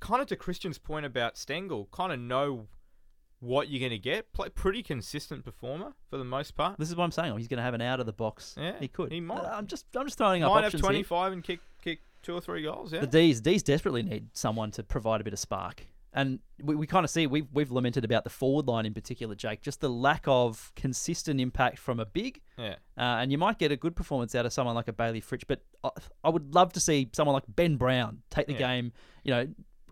kind 0.00 0.20
of 0.22 0.28
to 0.28 0.36
Christian's 0.36 0.78
point 0.78 1.06
about 1.06 1.34
Stengle, 1.36 1.90
kind 1.90 2.12
of 2.12 2.18
know 2.18 2.66
what 3.40 3.68
you're 3.68 3.80
going 3.80 3.90
to 3.90 3.98
get. 3.98 4.32
Play 4.32 4.48
pretty 4.50 4.82
consistent 4.82 5.44
performer 5.44 5.92
for 6.10 6.18
the 6.18 6.24
most 6.24 6.56
part. 6.56 6.78
This 6.78 6.88
is 6.90 6.96
what 6.96 7.04
I'm 7.04 7.10
saying. 7.10 7.36
He's 7.38 7.48
going 7.48 7.58
to 7.58 7.62
have 7.64 7.74
an 7.74 7.80
out 7.80 8.00
of 8.00 8.06
the 8.06 8.12
box. 8.12 8.54
Yeah, 8.58 8.74
he 8.78 8.88
could. 8.88 9.12
he 9.12 9.20
might. 9.20 9.38
Uh, 9.40 9.50
I'm 9.54 9.66
just 9.66 9.86
I'm 9.96 10.06
just 10.06 10.18
throwing 10.18 10.42
up 10.42 10.50
Might 10.52 10.64
have 10.64 10.74
options 10.74 10.82
here. 10.82 10.90
25 10.90 11.32
and 11.32 11.44
kick 11.44 11.60
kick 11.82 12.00
two 12.22 12.34
or 12.34 12.40
three 12.40 12.62
goals. 12.62 12.92
Yeah. 12.92 13.00
The 13.00 13.06
D's 13.06 13.40
D's 13.40 13.62
desperately 13.62 14.02
need 14.02 14.28
someone 14.34 14.70
to 14.72 14.82
provide 14.82 15.20
a 15.20 15.24
bit 15.24 15.32
of 15.32 15.38
spark. 15.38 15.86
And 16.12 16.40
we, 16.60 16.74
we 16.74 16.88
kind 16.88 17.04
of 17.04 17.10
see 17.10 17.28
we've 17.28 17.46
we've 17.52 17.70
lamented 17.70 18.04
about 18.04 18.24
the 18.24 18.30
forward 18.30 18.66
line 18.66 18.84
in 18.84 18.92
particular, 18.92 19.36
Jake. 19.36 19.62
Just 19.62 19.80
the 19.80 19.88
lack 19.88 20.24
of 20.26 20.72
consistent 20.74 21.40
impact 21.40 21.78
from 21.78 22.00
a 22.00 22.04
big, 22.04 22.40
yeah. 22.58 22.74
uh, 22.98 23.18
and 23.20 23.30
you 23.30 23.38
might 23.38 23.58
get 23.60 23.70
a 23.70 23.76
good 23.76 23.94
performance 23.94 24.34
out 24.34 24.44
of 24.44 24.52
someone 24.52 24.74
like 24.74 24.88
a 24.88 24.92
Bailey 24.92 25.20
Fritsch. 25.20 25.44
But 25.46 25.62
I, 25.84 25.90
I 26.24 26.28
would 26.30 26.52
love 26.52 26.72
to 26.72 26.80
see 26.80 27.08
someone 27.12 27.34
like 27.34 27.44
Ben 27.48 27.76
Brown 27.76 28.22
take 28.28 28.48
the 28.48 28.54
Yeah. 28.54 28.58
game, 28.58 28.92
you 29.22 29.30
know, 29.32 29.48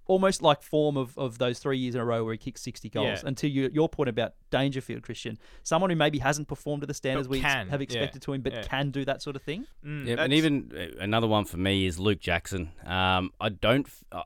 almost 0.08 0.42
like 0.42 0.62
form 0.62 0.96
of, 0.96 1.16
of 1.16 1.38
those 1.38 1.60
three 1.60 1.78
years 1.78 1.94
in 1.94 2.00
a 2.00 2.04
row 2.04 2.24
where 2.24 2.32
he 2.34 2.38
kicked 2.38 2.58
sixty 2.58 2.88
goals. 2.88 3.20
Yeah. 3.22 3.28
Until 3.28 3.50
you, 3.50 3.70
your 3.72 3.88
point 3.88 4.08
about 4.08 4.32
Dangerfield, 4.50 5.02
Christian, 5.04 5.38
someone 5.62 5.90
who 5.90 5.96
maybe 5.96 6.18
hasn't 6.18 6.48
performed 6.48 6.80
to 6.80 6.86
the 6.86 6.94
standards 6.94 7.28
But 7.28 7.32
we 7.32 7.40
can, 7.40 7.68
have 7.68 7.80
yeah, 7.80 7.84
expected 7.84 8.22
to 8.22 8.32
him, 8.32 8.40
but 8.40 8.52
yeah. 8.52 8.62
can 8.62 8.90
do 8.90 9.04
that 9.04 9.22
sort 9.22 9.36
of 9.36 9.42
thing. 9.42 9.66
Mm, 9.86 10.06
Yeah, 10.06 10.16
and 10.18 10.32
even 10.32 10.72
uh, 10.76 10.98
another 11.00 11.28
one 11.28 11.44
for 11.44 11.58
me 11.58 11.86
is 11.86 11.98
Luke 12.00 12.18
Jackson. 12.20 12.72
Um, 12.84 13.30
I 13.40 13.50
don't. 13.50 13.86
Uh, 14.10 14.22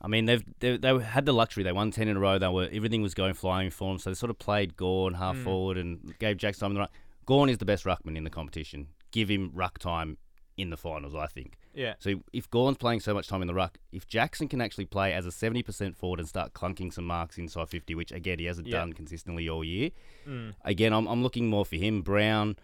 I 0.00 0.06
mean, 0.06 0.26
they've 0.26 0.44
they, 0.60 0.76
they 0.76 0.98
had 0.98 1.26
the 1.26 1.32
luxury. 1.32 1.64
They 1.64 1.72
won 1.72 1.90
ten 1.90 2.08
in 2.08 2.16
a 2.16 2.20
row. 2.20 2.38
They 2.38 2.48
were 2.48 2.68
everything 2.72 3.02
was 3.02 3.14
going 3.14 3.34
flying 3.34 3.70
for 3.70 3.90
them. 3.90 3.98
So 3.98 4.10
they 4.10 4.14
sort 4.14 4.30
of 4.30 4.38
played 4.38 4.76
Gawn 4.76 5.14
half 5.14 5.36
Mm. 5.36 5.44
forward 5.44 5.76
and 5.78 6.14
gave 6.18 6.36
Jackson 6.36 6.60
time 6.60 6.70
in 6.70 6.74
the 6.74 6.80
right. 6.80 6.90
Gawn 7.26 7.48
is 7.48 7.58
the 7.58 7.64
best 7.64 7.84
ruckman 7.84 8.16
in 8.16 8.22
the 8.24 8.30
competition. 8.30 8.88
Give 9.10 9.28
him 9.30 9.50
ruck 9.54 9.78
time 9.78 10.18
in 10.56 10.70
the 10.70 10.76
finals. 10.76 11.14
I 11.14 11.26
think. 11.26 11.56
Yeah. 11.74 11.94
So 11.98 12.22
if 12.32 12.48
Gawn's 12.50 12.76
playing 12.78 13.00
so 13.00 13.12
much 13.14 13.26
time 13.28 13.42
in 13.42 13.48
the 13.48 13.54
ruck, 13.54 13.78
if 13.92 14.06
Jackson 14.06 14.48
can 14.48 14.60
actually 14.60 14.84
play 14.86 15.12
as 15.12 15.26
a 15.26 15.32
seventy 15.32 15.62
percent 15.62 15.96
forward 15.96 16.20
and 16.20 16.28
start 16.28 16.52
clunking 16.54 16.92
some 16.92 17.04
marks 17.06 17.36
inside 17.38 17.68
fifty, 17.68 17.94
which 17.94 18.12
again 18.12 18.38
he 18.38 18.44
hasn't 18.46 18.66
Yeah. 18.68 18.78
done 18.78 18.92
consistently 18.92 19.48
all 19.48 19.64
year, 19.64 19.90
Mm. 20.26 20.54
again, 20.64 20.92
I'm, 20.92 21.06
I'm 21.06 21.22
looking 21.22 21.48
more 21.50 21.64
for 21.64 21.76
him. 21.76 22.02
Brown, 22.02 22.56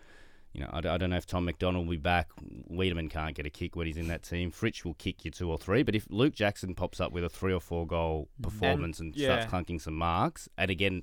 you 0.52 0.60
know, 0.62 0.70
I, 0.72 0.78
I, 0.78 0.96
don't 0.98 1.10
know 1.10 1.16
if 1.16 1.26
Tom 1.26 1.44
McDonald 1.44 1.86
will 1.86 1.92
be 1.92 1.96
back. 1.98 2.28
Weideman 2.70 3.10
can't 3.10 3.34
get 3.34 3.46
a 3.46 3.50
kick 3.50 3.76
when 3.76 3.86
he's 3.86 3.96
in 3.96 4.08
that 4.08 4.22
team. 4.22 4.50
Fritsch 4.50 4.84
will 4.84 4.94
kick 4.94 5.24
you 5.24 5.30
two 5.30 5.50
or 5.50 5.58
three. 5.58 5.82
But 5.82 5.94
if 5.94 6.06
Luke 6.10 6.34
Jackson 6.34 6.74
pops 6.74 7.00
up 7.00 7.12
with 7.12 7.24
a 7.24 7.28
three 7.28 7.52
or 7.52 7.60
four 7.60 7.86
goal 7.86 8.28
performance 8.42 8.98
and, 9.00 9.14
yeah. 9.14 9.44
starts 9.46 9.52
clunking 9.70 9.80
some 9.80 9.94
marks, 9.94 10.48
and 10.56 10.70
again, 10.70 11.02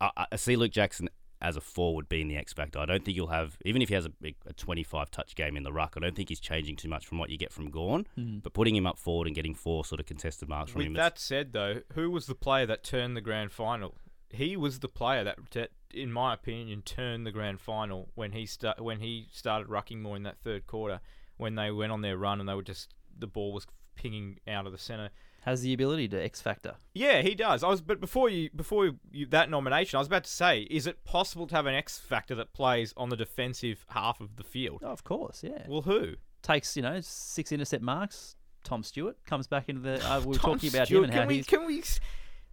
I- 0.00 0.26
I 0.32 0.36
see 0.36 0.56
Luke 0.56 0.72
Jackson 0.72 1.08
as 1.42 1.56
a 1.56 1.60
forward 1.60 2.08
being 2.08 2.28
the 2.28 2.36
X 2.36 2.52
factor. 2.52 2.78
I 2.78 2.86
don't 2.86 3.04
think 3.04 3.16
you'll 3.16 3.28
have, 3.28 3.56
even 3.64 3.80
if 3.80 3.88
he 3.88 3.94
has 3.94 4.06
a, 4.06 4.12
a 4.46 4.52
25 4.52 5.10
touch 5.10 5.34
game 5.34 5.56
in 5.56 5.62
the 5.62 5.72
ruck, 5.72 5.94
I 5.96 6.00
don't 6.00 6.14
think 6.14 6.28
he's 6.28 6.40
changing 6.40 6.76
too 6.76 6.88
much 6.88 7.06
from 7.06 7.18
what 7.18 7.30
you 7.30 7.38
get 7.38 7.52
from 7.52 7.70
Gawn. 7.70 8.06
Mm-hmm. 8.18 8.38
But 8.40 8.52
putting 8.52 8.76
him 8.76 8.86
up 8.86 8.98
forward 8.98 9.26
and 9.26 9.34
getting 9.34 9.54
four 9.54 9.84
sort 9.84 10.00
of 10.00 10.06
contested 10.06 10.48
marks 10.48 10.72
from 10.72 10.82
him. 10.82 10.92
With 10.92 10.98
him, 10.98 11.02
that 11.02 11.18
said, 11.18 11.52
though, 11.52 11.80
who 11.94 12.10
was 12.10 12.26
the 12.26 12.34
player 12.34 12.66
that 12.66 12.84
turned 12.84 13.16
the 13.16 13.22
grand 13.22 13.52
final? 13.52 13.94
He 14.28 14.56
was 14.56 14.80
the 14.80 14.88
player 14.88 15.24
that, 15.24 15.38
that 15.52 15.70
in 15.92 16.12
my 16.12 16.34
opinion, 16.34 16.82
turned 16.82 17.26
the 17.26 17.32
grand 17.32 17.60
final 17.60 18.10
when 18.14 18.32
he 18.32 18.46
start 18.46 18.80
when 18.80 19.00
he 19.00 19.26
started 19.32 19.68
rucking 19.68 20.00
more 20.00 20.16
in 20.16 20.22
that 20.24 20.38
third 20.38 20.66
quarter. 20.66 21.00
When 21.36 21.54
they 21.54 21.70
went 21.70 21.90
on 21.90 22.02
their 22.02 22.18
run 22.18 22.38
and 22.38 22.48
they 22.48 22.54
were 22.54 22.62
just 22.62 22.94
the 23.18 23.26
ball 23.26 23.52
was 23.52 23.66
pinging 23.96 24.38
out 24.46 24.66
of 24.66 24.72
the 24.72 24.78
center. 24.78 25.10
Has 25.44 25.62
the 25.62 25.72
ability 25.72 26.06
to 26.08 26.22
X 26.22 26.42
factor. 26.42 26.74
Yeah, 26.92 27.22
he 27.22 27.34
does. 27.34 27.64
I 27.64 27.68
was, 27.68 27.80
but 27.80 27.98
before 28.00 28.28
you, 28.28 28.50
before 28.54 28.90
you, 29.10 29.24
that 29.26 29.48
nomination, 29.48 29.96
I 29.96 30.00
was 30.00 30.06
about 30.06 30.24
to 30.24 30.30
say, 30.30 30.62
is 30.70 30.86
it 30.86 31.02
possible 31.04 31.46
to 31.46 31.54
have 31.54 31.64
an 31.66 31.74
X 31.74 31.98
factor 31.98 32.34
that 32.34 32.52
plays 32.52 32.92
on 32.96 33.08
the 33.08 33.16
defensive 33.16 33.86
half 33.88 34.20
of 34.20 34.36
the 34.36 34.44
field? 34.44 34.82
Oh, 34.84 34.88
of 34.88 35.02
course, 35.04 35.42
yeah. 35.42 35.64
Well, 35.66 35.82
who? 35.82 36.14
takes 36.42 36.74
you 36.76 36.82
know 36.82 36.98
six 37.02 37.52
intercept 37.52 37.82
marks. 37.82 38.36
Tom 38.64 38.82
Stewart 38.82 39.16
comes 39.26 39.46
back 39.46 39.68
into 39.68 39.80
the. 39.82 40.06
Uh, 40.10 40.20
we 40.20 40.26
were 40.26 40.34
Tom 40.34 40.54
talking 40.54 40.70
about 40.74 40.86
Stewart. 40.86 41.04
him 41.04 41.10
and 41.10 41.14
how 41.14 41.20
can 41.20 41.28
we, 41.28 41.36
he's 41.36 41.46
Can 41.46 41.66
we? 41.66 41.82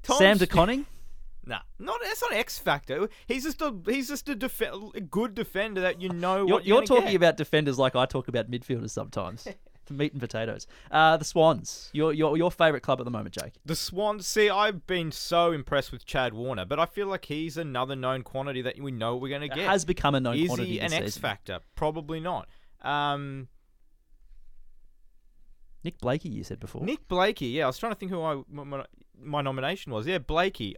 Tom 0.04 0.18
Sam 0.18 0.38
St- 0.38 0.50
De 0.50 0.56
Koning. 0.56 0.86
Nah, 1.46 1.60
not 1.80 1.96
that's 2.04 2.22
not 2.22 2.34
X 2.34 2.60
factor. 2.60 3.08
He's 3.26 3.46
just 3.46 3.62
a 3.62 3.74
he's 3.86 4.10
just 4.10 4.28
a, 4.28 4.36
def- 4.36 4.60
a 4.60 5.00
good 5.00 5.34
defender 5.34 5.80
that 5.80 6.02
you 6.02 6.10
know 6.10 6.38
You're, 6.46 6.46
what 6.48 6.66
you're 6.66 6.78
you're, 6.80 6.86
talking 6.86 7.06
get. 7.06 7.16
about 7.16 7.38
defenders 7.38 7.80
like 7.80 7.96
I 7.96 8.06
talk 8.06 8.28
about 8.28 8.52
midfielders 8.52 8.90
sometimes. 8.90 9.48
Meat 9.94 10.12
and 10.14 10.22
potatoes. 10.22 10.68
Uh, 10.92 11.18
the 11.18 11.26
Swans. 11.26 11.90
Your 11.94 12.14
your 12.14 12.38
your 12.38 12.52
favourite 12.52 12.84
club 12.84 13.00
at 13.00 13.06
the 13.06 13.12
moment, 13.12 13.38
Jake. 13.40 13.54
the 13.66 13.76
Swans. 13.76 14.26
See, 14.28 14.50
I've 14.50 14.86
been 14.88 15.12
so 15.12 15.52
impressed 15.52 15.92
with 15.92 16.06
Chad 16.06 16.34
Warner, 16.34 16.66
but 16.66 16.80
I 16.80 16.86
feel 16.86 17.08
like 17.08 17.26
he's 17.26 17.58
another 17.58 17.96
known 17.96 18.24
quantity 18.24 18.62
that 18.64 18.80
we 18.82 18.92
know 18.92 19.16
we're 19.16 19.30
going 19.30 19.42
to 19.42 19.48
It 19.48 19.56
get. 19.56 19.68
has 19.70 19.86
become 19.86 20.16
a 20.16 20.20
known 20.20 20.38
Is 20.38 20.48
quantity 20.48 20.72
he 20.74 20.80
this 20.80 20.92
an 20.92 20.98
X 20.98 21.06
season. 21.14 21.22
factor? 21.22 21.60
Probably 21.76 22.20
not. 22.20 22.48
Um, 22.82 23.48
Nick 25.84 26.00
Blakey, 26.00 26.30
you 26.30 26.44
said 26.44 26.60
before. 26.60 26.84
Nick 26.84 27.08
Blakey. 27.08 27.48
Yeah, 27.48 27.64
I 27.66 27.68
was 27.68 27.78
trying 27.78 27.94
to 27.94 27.98
think 27.98 28.12
who 28.12 28.22
I, 28.22 28.42
my, 28.50 28.84
my 29.22 29.42
nomination 29.42 29.92
was. 29.92 30.06
Yeah, 30.08 30.18
Blakey. 30.18 30.76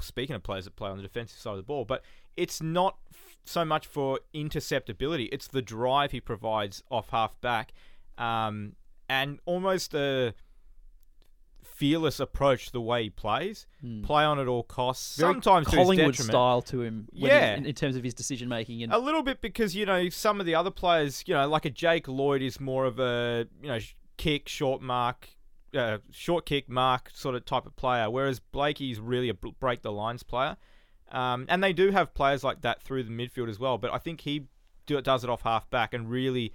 Speaking 0.00 0.34
of 0.34 0.42
players 0.42 0.64
that 0.64 0.76
play 0.76 0.90
on 0.90 0.96
the 0.96 1.02
defensive 1.02 1.38
side 1.38 1.52
of 1.52 1.56
the 1.58 1.62
ball, 1.62 1.84
but 1.84 2.02
it's 2.36 2.60
not 2.60 2.96
f- 3.12 3.36
so 3.44 3.64
much 3.64 3.86
for 3.86 4.18
interceptability. 4.34 5.28
It's 5.30 5.46
the 5.46 5.62
drive 5.62 6.10
he 6.10 6.20
provides 6.20 6.82
off 6.90 7.10
half 7.10 7.40
back, 7.40 7.72
um, 8.20 8.74
and 9.08 9.38
almost 9.46 9.94
a 9.94 10.34
fearless 11.64 12.20
approach 12.20 12.72
the 12.72 12.80
way 12.80 13.04
he 13.04 13.10
plays. 13.10 13.66
Play 14.02 14.24
on 14.24 14.38
at 14.38 14.46
all 14.46 14.62
costs. 14.62 15.16
Very 15.16 15.32
sometimes 15.32 15.66
Collingwood 15.66 16.14
style 16.16 16.62
to 16.62 16.82
him. 16.82 17.08
he- 17.12 17.26
Yeah. 17.26 17.54
in, 17.56 17.64
in 17.66 17.74
terms 17.74 17.96
of 17.96 18.04
his 18.04 18.12
decision 18.14 18.48
making 18.48 18.82
and 18.82 18.92
A 18.92 18.98
little 18.98 19.22
bit 19.22 19.40
because 19.40 19.74
you 19.74 19.86
know 19.86 20.08
some 20.10 20.40
of 20.40 20.46
the 20.46 20.54
other 20.54 20.70
players, 20.70 21.24
you 21.26 21.34
know, 21.34 21.48
like 21.48 21.64
a 21.64 21.70
Jake 21.70 22.06
Lloyd 22.08 22.42
is 22.42 22.60
more 22.60 22.84
of 22.84 22.98
a 22.98 23.46
you 23.62 23.68
know 23.68 23.78
kick, 24.18 24.48
short 24.48 24.82
mark, 24.82 25.28
uh, 25.74 25.98
short 26.10 26.44
kick 26.44 26.68
mark 26.68 27.10
sort 27.14 27.34
of 27.34 27.44
type 27.46 27.64
of 27.66 27.74
player, 27.76 28.10
whereas 28.10 28.40
Blakey's 28.40 29.00
really 29.00 29.30
a 29.30 29.34
break 29.34 29.80
the 29.82 29.92
lines 29.92 30.22
player. 30.22 30.56
Um, 31.10 31.46
and 31.48 31.64
they 31.64 31.72
do 31.72 31.90
have 31.90 32.14
players 32.14 32.44
like 32.44 32.60
that 32.60 32.82
through 32.82 33.02
the 33.04 33.10
midfield 33.10 33.48
as 33.48 33.58
well, 33.58 33.78
but 33.78 33.92
I 33.92 33.98
think 33.98 34.20
he 34.20 34.44
do, 34.86 35.00
does 35.00 35.24
it 35.24 35.30
off 35.30 35.42
half 35.42 35.68
back 35.70 35.92
and 35.94 36.08
really 36.08 36.52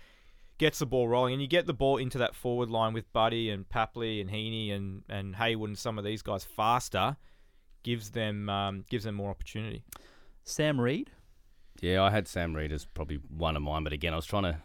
gets 0.58 0.80
the 0.80 0.86
ball 0.86 1.08
rolling. 1.08 1.34
And 1.34 1.42
you 1.42 1.48
get 1.48 1.66
the 1.66 1.74
ball 1.74 1.98
into 1.98 2.18
that 2.20 2.36
forward 2.36 2.70
line 2.70 2.94
with 2.94 3.12
Buddy 3.14 3.50
and 3.50 3.68
Papley 3.68 4.22
and 4.22 4.30
Heaney 4.30 4.74
and, 4.74 5.04
and 5.10 5.36
Hayward 5.36 5.70
and 5.70 5.78
some 5.78 5.98
of 5.98 6.06
these 6.06 6.22
guys 6.22 6.44
faster, 6.44 7.18
gives 7.84 8.12
them 8.12 8.50
um, 8.50 8.86
gives 8.90 9.04
them 9.04 9.16
more 9.16 9.30
opportunity. 9.30 9.84
Sam 10.44 10.80
Reid. 10.80 11.12
Yeah, 11.82 12.04
I 12.04 12.10
had 12.10 12.28
Sam 12.28 12.54
Reid 12.56 12.72
as 12.72 12.86
probably 12.86 13.20
one 13.30 13.56
of 13.56 13.62
mine, 13.62 13.84
but 13.84 13.94
again, 13.94 14.14
I 14.14 14.16
was 14.16 14.26
trying 14.26 14.44
to. 14.44 14.58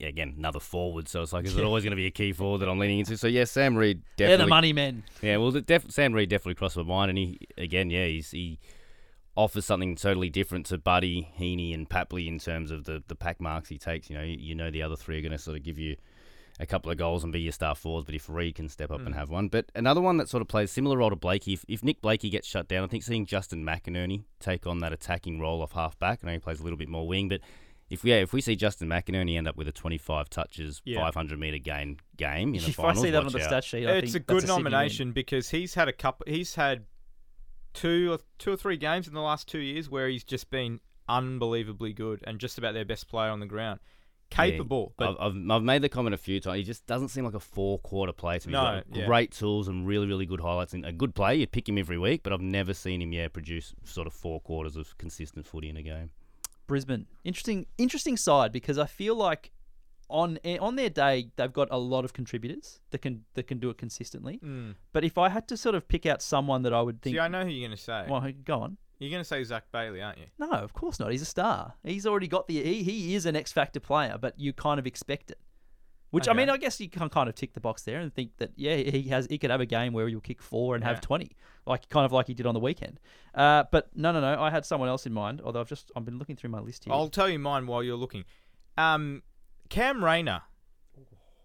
Again, 0.00 0.34
another 0.36 0.60
forward, 0.60 1.08
so 1.08 1.22
it's 1.22 1.32
like, 1.32 1.46
is 1.46 1.56
it 1.56 1.64
always 1.64 1.82
going 1.82 1.92
to 1.92 1.96
be 1.96 2.06
a 2.06 2.10
key 2.10 2.32
forward 2.32 2.58
that 2.58 2.68
I'm 2.68 2.78
leaning 2.78 3.00
into? 3.00 3.16
So 3.16 3.26
yeah, 3.26 3.44
Sam 3.44 3.74
Reid 3.74 4.02
They're 4.18 4.36
the 4.36 4.46
money 4.46 4.72
men. 4.72 5.02
Yeah, 5.22 5.38
well, 5.38 5.50
the 5.50 5.62
def- 5.62 5.90
Sam 5.90 6.12
Reid 6.12 6.28
definitely 6.28 6.54
crossed 6.54 6.76
my 6.76 6.82
mind, 6.82 7.08
and 7.08 7.18
he 7.18 7.40
again, 7.56 7.90
yeah, 7.90 8.04
he's, 8.06 8.30
he 8.30 8.60
offers 9.36 9.64
something 9.64 9.96
totally 9.96 10.28
different 10.28 10.66
to 10.66 10.78
Buddy, 10.78 11.32
Heaney, 11.38 11.72
and 11.72 11.88
Papley 11.88 12.28
in 12.28 12.38
terms 12.38 12.70
of 12.70 12.84
the, 12.84 13.02
the 13.08 13.14
pack 13.14 13.40
marks 13.40 13.68
he 13.68 13.78
takes. 13.78 14.10
You 14.10 14.16
know, 14.16 14.22
you, 14.22 14.36
you 14.38 14.54
know 14.54 14.70
the 14.70 14.82
other 14.82 14.96
three 14.96 15.18
are 15.18 15.22
going 15.22 15.32
to 15.32 15.38
sort 15.38 15.56
of 15.56 15.62
give 15.62 15.78
you 15.78 15.96
a 16.60 16.66
couple 16.66 16.92
of 16.92 16.98
goals 16.98 17.24
and 17.24 17.32
be 17.32 17.40
your 17.40 17.52
star 17.52 17.74
forwards, 17.74 18.04
but 18.04 18.14
if 18.14 18.28
Reid 18.28 18.56
can 18.56 18.68
step 18.68 18.90
up 18.90 19.00
and 19.00 19.08
hmm. 19.08 19.18
have 19.18 19.30
one, 19.30 19.48
but 19.48 19.72
another 19.74 20.00
one 20.00 20.18
that 20.18 20.28
sort 20.28 20.42
of 20.42 20.48
plays 20.48 20.70
similar 20.70 20.98
role 20.98 21.10
to 21.10 21.16
Blakey. 21.16 21.54
If, 21.54 21.64
if 21.66 21.82
Nick 21.82 22.02
Blakey 22.02 22.28
gets 22.30 22.46
shut 22.46 22.68
down, 22.68 22.84
I 22.84 22.86
think 22.88 23.02
seeing 23.02 23.26
Justin 23.26 23.64
McInerney 23.64 24.24
take 24.38 24.66
on 24.66 24.80
that 24.80 24.92
attacking 24.92 25.40
role 25.40 25.62
off 25.62 25.72
half 25.72 25.98
back. 25.98 26.20
I 26.22 26.26
know 26.26 26.32
he 26.34 26.38
plays 26.38 26.60
a 26.60 26.62
little 26.62 26.78
bit 26.78 26.88
more 26.88 27.06
wing, 27.06 27.28
but. 27.28 27.40
If 27.90 28.04
we, 28.04 28.10
yeah, 28.10 28.20
if 28.20 28.32
we 28.32 28.40
see 28.40 28.56
Justin 28.56 28.88
McInerney 28.88 29.36
end 29.36 29.46
up 29.46 29.54
with 29.58 29.68
a 29.68 29.72
25 29.72 30.30
touches, 30.30 30.80
Yeah. 30.82 31.00
500 31.00 31.38
meter 31.38 31.58
gain 31.58 31.98
game 32.16 32.54
in 32.54 32.62
the 32.62 32.70
If 32.70 32.80
I 32.80 32.94
see 32.94 33.10
that 33.10 33.22
on 33.22 33.30
the 33.30 33.38
out. 33.38 33.44
stat 33.44 33.64
sheet, 33.64 33.86
I 33.86 33.96
it's 33.96 34.14
a 34.14 34.20
good 34.20 34.36
that's 34.36 34.46
Sydney 34.46 34.62
win. 34.62 34.72
nomination 34.72 35.12
because 35.12 35.50
he's 35.50 35.74
had 35.74 35.88
a 35.88 35.92
couple. 35.92 36.24
He's 36.26 36.54
had 36.54 36.86
two 37.72 38.12
or 38.12 38.18
two 38.38 38.52
or 38.52 38.56
three 38.56 38.76
games 38.76 39.08
in 39.08 39.14
the 39.14 39.20
last 39.20 39.48
two 39.48 39.58
years 39.58 39.88
where 39.88 40.08
he's 40.08 40.24
just 40.24 40.50
been 40.50 40.80
unbelievably 41.08 41.92
good 41.92 42.22
and 42.26 42.38
just 42.38 42.58
about 42.58 42.74
their 42.74 42.84
best 42.84 43.08
player 43.08 43.30
on 43.30 43.40
the 43.40 43.46
ground. 43.46 43.80
Capable, 44.30 44.94
Yeah, 44.98 45.06
but 45.06 45.20
I've, 45.20 45.36
I've, 45.36 45.50
I've 45.50 45.62
made 45.62 45.82
the 45.82 45.90
comment 45.90 46.14
a 46.14 46.18
few 46.18 46.40
times. 46.40 46.56
He 46.56 46.62
just 46.62 46.86
doesn't 46.86 47.08
seem 47.08 47.24
like 47.24 47.34
a 47.34 47.40
four 47.40 47.78
quarter 47.80 48.14
player 48.14 48.38
to 48.38 48.48
me. 48.48 48.52
No, 48.52 48.82
yeah. 48.90 49.04
great 49.04 49.30
tools 49.30 49.68
and 49.68 49.86
really, 49.86 50.06
really 50.06 50.24
good 50.24 50.40
highlights. 50.40 50.72
And 50.72 50.86
a 50.86 50.92
good 50.92 51.14
play, 51.14 51.36
you'd 51.36 51.52
pick 51.52 51.68
him 51.68 51.76
every 51.76 51.98
week, 51.98 52.22
but 52.22 52.32
I've 52.32 52.40
never 52.40 52.72
seen 52.72 53.02
him, 53.02 53.12
yeah, 53.12 53.28
produce 53.28 53.74
sort 53.84 54.06
of 54.06 54.14
four 54.14 54.40
quarters 54.40 54.74
of 54.76 54.96
consistent 54.96 55.46
footy 55.46 55.68
in 55.68 55.76
a 55.76 55.82
game. 55.82 56.10
Brisbane. 56.66 57.06
Interesting, 57.24 57.66
interesting 57.76 58.16
side 58.16 58.52
because 58.52 58.78
I 58.78 58.86
feel 58.86 59.14
like 59.14 59.52
on 60.12 60.38
eh, 60.44 60.58
on 60.60 60.76
their 60.76 60.90
day 60.90 61.30
they've 61.36 61.52
got 61.52 61.68
a 61.70 61.78
lot 61.78 62.04
of 62.04 62.12
contributors 62.12 62.80
that 62.90 62.98
can 62.98 63.24
that 63.34 63.46
can 63.48 63.58
do 63.58 63.70
it 63.70 63.78
consistently. 63.78 64.38
Mm. 64.44 64.74
But 64.92 65.04
if 65.04 65.18
I 65.18 65.28
had 65.30 65.48
to 65.48 65.56
sort 65.56 65.74
of 65.74 65.88
pick 65.88 66.06
out 66.06 66.22
someone 66.22 66.62
that 66.62 66.72
I 66.72 66.80
would 66.82 67.02
think, 67.02 67.16
see, 67.16 67.20
I 67.20 67.28
know 67.28 67.42
who 67.42 67.50
you're 67.50 67.66
going 67.68 67.76
to 67.76 67.82
say. 67.82 68.06
well, 68.08 68.30
go 68.44 68.60
on. 68.60 68.76
You're 68.98 69.10
going 69.10 69.22
to 69.22 69.28
say 69.28 69.42
Zach 69.42 69.64
Bailey, 69.72 70.00
aren't 70.00 70.18
you? 70.18 70.26
No, 70.38 70.50
of 70.50 70.74
course 70.74 71.00
not. 71.00 71.10
He's 71.10 71.22
a 71.22 71.26
star. 71.26 71.74
He's 71.82 72.06
already 72.06 72.28
got 72.28 72.46
the. 72.46 72.62
He, 72.62 72.84
he 72.84 73.14
is 73.16 73.26
an 73.26 73.34
X 73.34 73.50
Factor 73.50 73.80
player, 73.80 74.16
but 74.20 74.38
you 74.38 74.52
kind 74.52 74.78
of 74.78 74.86
expect 74.86 75.32
it. 75.32 75.40
Which 76.10 76.28
I 76.28 76.34
mean, 76.34 76.50
I 76.50 76.58
guess 76.58 76.78
you 76.78 76.90
can 76.90 77.08
kind 77.08 77.26
of 77.26 77.34
tick 77.34 77.54
the 77.54 77.60
box 77.60 77.82
there 77.82 77.98
and 77.98 78.14
think 78.14 78.36
that 78.36 78.50
yeah, 78.54 78.76
he 78.76 79.04
has. 79.04 79.26
He 79.30 79.38
could 79.38 79.50
have 79.50 79.62
a 79.62 79.66
game 79.66 79.94
where 79.94 80.06
he'll 80.08 80.20
kick 80.20 80.42
four 80.42 80.74
and 80.74 80.84
Yeah. 80.84 80.90
have 80.90 81.00
twenty, 81.00 81.36
like 81.66 81.88
kind 81.88 82.04
of 82.04 82.12
like 82.12 82.26
he 82.26 82.34
did 82.34 82.44
on 82.46 82.52
the 82.52 82.60
weekend. 82.60 83.00
Uh, 83.34 83.64
but 83.72 83.88
no, 83.96 84.12
no, 84.12 84.20
no. 84.20 84.40
I 84.40 84.50
had 84.50 84.66
someone 84.66 84.90
else 84.90 85.06
in 85.06 85.14
mind. 85.14 85.40
Although 85.42 85.60
I've 85.60 85.70
just 85.70 85.90
I've 85.96 86.04
been 86.04 86.18
looking 86.18 86.36
through 86.36 86.50
my 86.50 86.60
list 86.60 86.84
here. 86.84 86.92
I'll 86.92 87.08
tell 87.08 87.30
you 87.30 87.38
mine 87.38 87.66
while 87.66 87.82
you're 87.82 87.96
looking. 87.96 88.24
Um, 88.76 89.22
Cam 89.72 90.04
Rayner, 90.04 90.42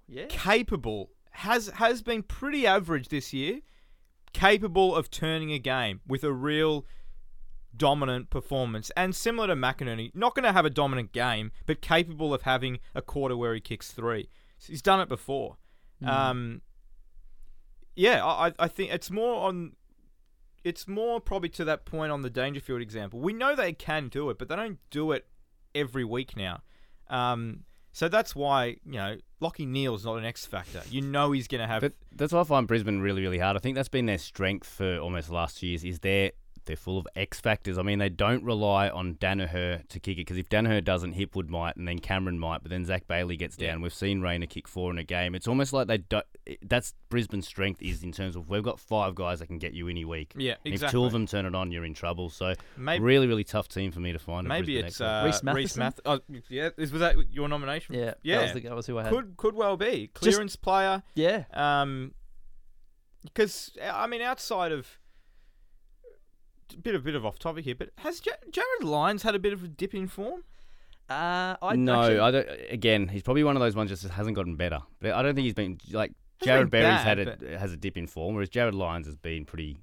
yeah. 0.08 0.26
capable, 0.28 1.12
has 1.32 1.68
has 1.76 2.02
been 2.02 2.24
pretty 2.24 2.68
average 2.68 3.08
this 3.08 3.32
year. 3.32 3.62
capable 4.34 4.96
of 4.96 5.10
turning 5.10 5.52
a 5.52 5.60
game 5.60 6.02
with 6.08 6.24
a 6.24 6.32
real 6.32 6.86
dominant 7.76 8.30
performance. 8.30 8.92
And 8.96 9.16
similar 9.16 9.48
to 9.48 9.56
McInerney, 9.56 10.14
not 10.14 10.36
going 10.36 10.44
to 10.44 10.52
have 10.52 10.66
a 10.66 10.70
dominant 10.70 11.12
game, 11.12 11.52
but 11.66 11.82
capable 11.82 12.34
of 12.34 12.44
having 12.44 12.80
a 12.94 13.02
quarter 13.02 13.36
where 13.36 13.54
he 13.54 13.60
kicks 13.60 13.92
three. 13.92 14.30
He's 14.60 14.82
done 14.82 15.00
it 15.00 15.10
before. 15.10 15.58
Mm. 16.04 16.08
Um, 16.08 16.62
yeah, 17.96 18.26
I, 18.26 18.54
I 18.60 18.68
think 18.68 18.92
it's 18.94 19.10
more 19.10 19.48
on. 19.48 19.74
It's 20.64 20.88
more 20.88 21.22
probably 21.22 21.50
to 21.50 21.66
that 21.66 21.86
point 21.86 22.12
on 22.12 22.24
the 22.24 22.30
Dangerfield 22.30 22.82
example. 22.82 23.20
We 23.20 23.32
know 23.32 23.56
they 23.56 23.74
can 23.74 24.10
do 24.10 24.30
it, 24.30 24.38
but 24.38 24.50
they 24.50 24.56
don't 24.56 24.80
do 24.92 25.12
it 25.14 25.28
every 25.74 26.04
week 26.04 26.36
now. 26.36 26.62
Um, 27.10 27.64
so 27.98 28.08
that's 28.08 28.36
why 28.36 28.76
you 28.86 29.00
know 29.00 29.18
Lachie 29.42 29.68
Neale's 29.68 30.06
not 30.06 30.20
an 30.20 30.24
X 30.24 30.46
factor. 30.46 30.84
You 30.88 31.02
know 31.02 31.32
he's 31.32 31.48
going 31.48 31.62
to 31.62 31.68
have. 31.68 31.82
But 31.82 31.94
that's 32.16 32.32
why 32.32 32.42
I 32.42 32.44
find 32.44 32.68
Brisbane 32.68 33.00
really, 33.00 33.24
really 33.24 33.40
hard. 33.40 33.58
I 33.58 33.60
think 33.60 33.74
that's 33.74 33.90
been 33.90 34.06
their 34.06 34.20
strength 34.20 34.68
for 34.68 35.00
almost 35.00 35.30
the 35.30 35.34
last 35.34 35.58
two 35.58 35.66
years. 35.66 35.84
Is 35.84 35.98
their 35.98 36.34
they're 36.68 36.76
full 36.76 36.98
of 37.00 37.08
X 37.16 37.42
factors. 37.42 37.78
I 37.78 37.82
mean, 37.82 38.00
they 38.00 38.10
don't 38.10 38.44
rely 38.44 38.90
on 38.90 39.16
Daniher 39.16 39.88
to 39.88 40.00
kick 40.00 40.18
it 40.18 40.22
because 40.22 40.38
if 40.38 40.48
Daniher 40.50 40.84
doesn't, 40.84 41.16
Hipwood 41.16 41.50
might, 41.50 41.76
and 41.76 41.88
then 41.88 42.00
Cameron 42.00 42.38
might, 42.40 42.62
but 42.62 42.70
then 42.70 42.86
Zach 42.86 43.08
Bailey 43.08 43.36
gets 43.36 43.58
down. 43.58 43.80
Yeah. 43.80 43.84
We've 43.84 43.94
seen 43.94 44.22
Rayner 44.22 44.46
kick 44.46 44.68
four 44.68 44.92
in 44.92 44.98
a 44.98 45.04
game. 45.04 45.34
It's 45.34 45.48
almost 45.48 45.74
like 45.74 45.88
they 45.88 45.98
don't. 45.98 46.26
That's 46.62 46.94
Brisbane's 47.10 47.48
strength 47.48 47.82
is 47.82 48.04
in 48.04 48.12
terms 48.12 48.36
of 48.36 48.50
we've 48.50 48.64
got 48.64 48.80
five 48.80 49.16
guys 49.16 49.40
that 49.40 49.48
can 49.48 49.58
get 49.58 49.74
you 49.74 49.88
any 49.88 50.06
week. 50.06 50.34
yeah, 50.38 50.56
And 50.64 50.74
exactly. 50.74 50.86
If 50.88 50.92
two 50.92 51.06
of 51.06 51.12
them 51.12 51.26
turn 51.26 51.46
it 51.46 51.56
on, 51.56 51.72
you're 51.72 51.86
in 51.86 51.94
trouble. 51.94 52.30
So 52.30 52.54
maybe 52.78 53.04
really, 53.04 53.28
really 53.28 53.44
tough 53.44 53.68
team 53.68 53.92
for 53.92 54.00
me 54.00 54.12
to 54.14 54.20
find. 54.20 54.48
maybe 54.48 54.74
Brisbane 54.82 54.86
it's 54.86 54.96
X 54.96 54.98
factor. 55.00 55.14
uh, 55.14 55.26
Rhys 55.26 55.34
Rhys 55.34 55.44
Mathieson? 55.78 55.80
Math- 55.80 56.00
oh, 56.06 56.20
yeah, 56.50 56.70
is, 56.78 56.92
was 56.92 57.02
that 57.02 57.16
your 57.32 57.48
nomination? 57.50 57.96
yeah, 57.96 58.14
yeah. 58.24 58.38
That 58.38 58.44
was, 58.44 58.54
the, 58.54 58.60
that 58.70 58.76
was 58.76 58.86
who 58.88 58.98
I 58.98 59.04
had. 59.04 59.12
Could 59.12 59.38
could 59.38 59.56
well 59.56 59.78
be 59.78 60.10
clearance 60.14 60.56
player. 60.56 61.04
yeah. 61.16 61.46
Um, 61.54 62.14
because 63.24 63.72
I 63.84 64.08
mean, 64.08 64.22
outside 64.22 64.72
of 64.72 64.80
a 64.80 64.86
bit 66.82 66.96
a 66.96 67.00
bit 67.00 67.16
of 67.16 67.26
off 67.26 67.40
topic 67.40 67.66
here, 67.66 67.76
but 67.76 67.90
has 68.00 68.20
J- 68.20 68.32
Jarrod 68.52 68.84
Lyons 68.84 69.24
had 69.24 69.36
a 69.36 69.40
bit 69.40 69.54
of 69.54 69.64
a 69.64 69.68
dip 69.68 69.94
in 69.94 70.08
form? 70.08 70.44
Uh, 71.10 71.56
I 71.62 71.76
no, 71.76 72.02
actually, 72.02 72.20
I 72.20 72.32
don't. 72.32 72.48
Again, 72.70 73.08
he's 73.08 73.24
probably 73.24 73.44
one 73.44 73.56
of 73.56 73.62
those 73.62 73.76
ones 73.76 73.90
that 73.90 74.00
just 74.02 74.14
hasn't 74.14 74.36
gotten 74.36 74.56
better. 74.56 74.80
But 75.00 75.14
I 75.14 75.22
don't 75.22 75.36
think 75.36 75.46
he's 75.46 75.54
been 75.54 75.78
like 75.92 76.12
Hasn't 76.42 76.46
Jared 76.46 76.70
been 76.70 76.82
Berry's 76.82 77.04
bad, 77.04 77.18
had 77.18 77.42
a 77.44 77.60
has 77.60 77.72
a 77.72 77.78
dip 77.78 77.96
in 77.98 78.08
form, 78.08 78.36
whereas 78.36 78.50
Jarrod 78.50 78.74
Lyons 78.74 79.06
has 79.06 79.16
been 79.16 79.46
pretty 79.46 79.78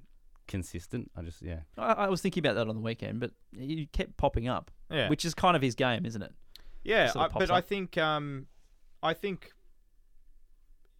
consistent. 0.47 1.09
I 1.17 1.23
just 1.23 1.41
yeah. 1.41 1.61
I, 1.77 1.93
I 1.93 2.09
was 2.09 2.21
thinking 2.21 2.41
about 2.45 2.53
that 2.55 2.67
on 2.69 2.75
the 2.75 2.81
weekend, 2.81 3.19
but 3.19 3.31
he 3.57 3.87
kept 3.91 4.17
popping 4.17 4.47
up, 4.47 4.69
Yeah, 4.91 5.09
which 5.09 5.25
is 5.25 5.33
kind 5.33 5.55
of 5.55 5.61
his 5.63 5.73
game, 5.73 6.05
isn't 6.05 6.21
it? 6.21 6.31
yeah, 6.83 7.11
I, 7.15 7.27
pops 7.27 7.33
but 7.47 7.51
I 7.51 7.61
think 7.61 7.97
um, 7.97 8.45
I 9.01 9.13
think 9.15 9.51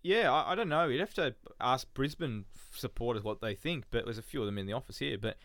yeah, 0.06 0.32
I, 0.32 0.52
I 0.52 0.56
don't 0.56 0.70
know. 0.70 0.88
You'd 0.88 1.00
have 1.00 1.15
to 1.15 1.34
ask 1.60 1.91
Brisbane 1.96 2.46
supporters 2.72 3.24
what 3.24 3.41
they 3.41 3.56
think, 3.56 3.86
but 3.89 4.06
there's 4.06 4.20
a 4.20 4.22
few 4.22 4.39
of 4.41 4.46
them 4.46 4.60
in 4.60 4.68
the 4.68 4.74
office 4.74 5.00
here. 5.00 5.18
But 5.18 5.38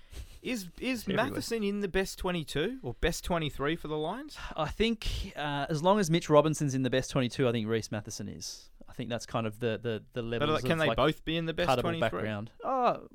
is 0.42 0.68
is 0.78 1.06
Mathieson 1.08 1.62
in 1.64 1.80
the 1.80 1.88
best 1.88 2.18
twenty 2.18 2.44
two 2.44 2.78
or 2.82 2.94
best 3.00 3.24
twenty 3.24 3.48
three 3.48 3.74
for 3.74 3.88
the 3.88 3.96
Lions? 3.96 4.36
I 4.54 4.68
think 4.68 5.32
uh, 5.34 5.64
as 5.70 5.82
long 5.82 5.98
as 5.98 6.10
Mitch 6.10 6.28
Robinson's 6.28 6.74
in 6.74 6.82
the 6.82 6.90
best 6.90 7.10
22, 7.10 7.48
I 7.48 7.52
think 7.52 7.66
Rhys 7.68 7.90
Mathieson 7.90 8.28
is. 8.28 8.68
I 8.88 8.92
think 8.92 9.08
that's 9.08 9.24
kind 9.26 9.46
of 9.46 9.60
the 9.60 9.78
the 9.82 10.02
the 10.12 10.22
level. 10.22 10.48
But 10.48 10.52
like, 10.54 10.62
can 10.64 10.72
of 10.72 10.78
they 10.80 10.86
like 10.88 10.96
both 10.96 11.24
be 11.24 11.38
in 11.38 11.46
the 11.46 11.54
best 11.54 11.70
cuttable 11.70 11.80
twenty 11.82 11.98
three? 12.00 12.08
background. 12.10 12.50
Oh, 12.62 13.06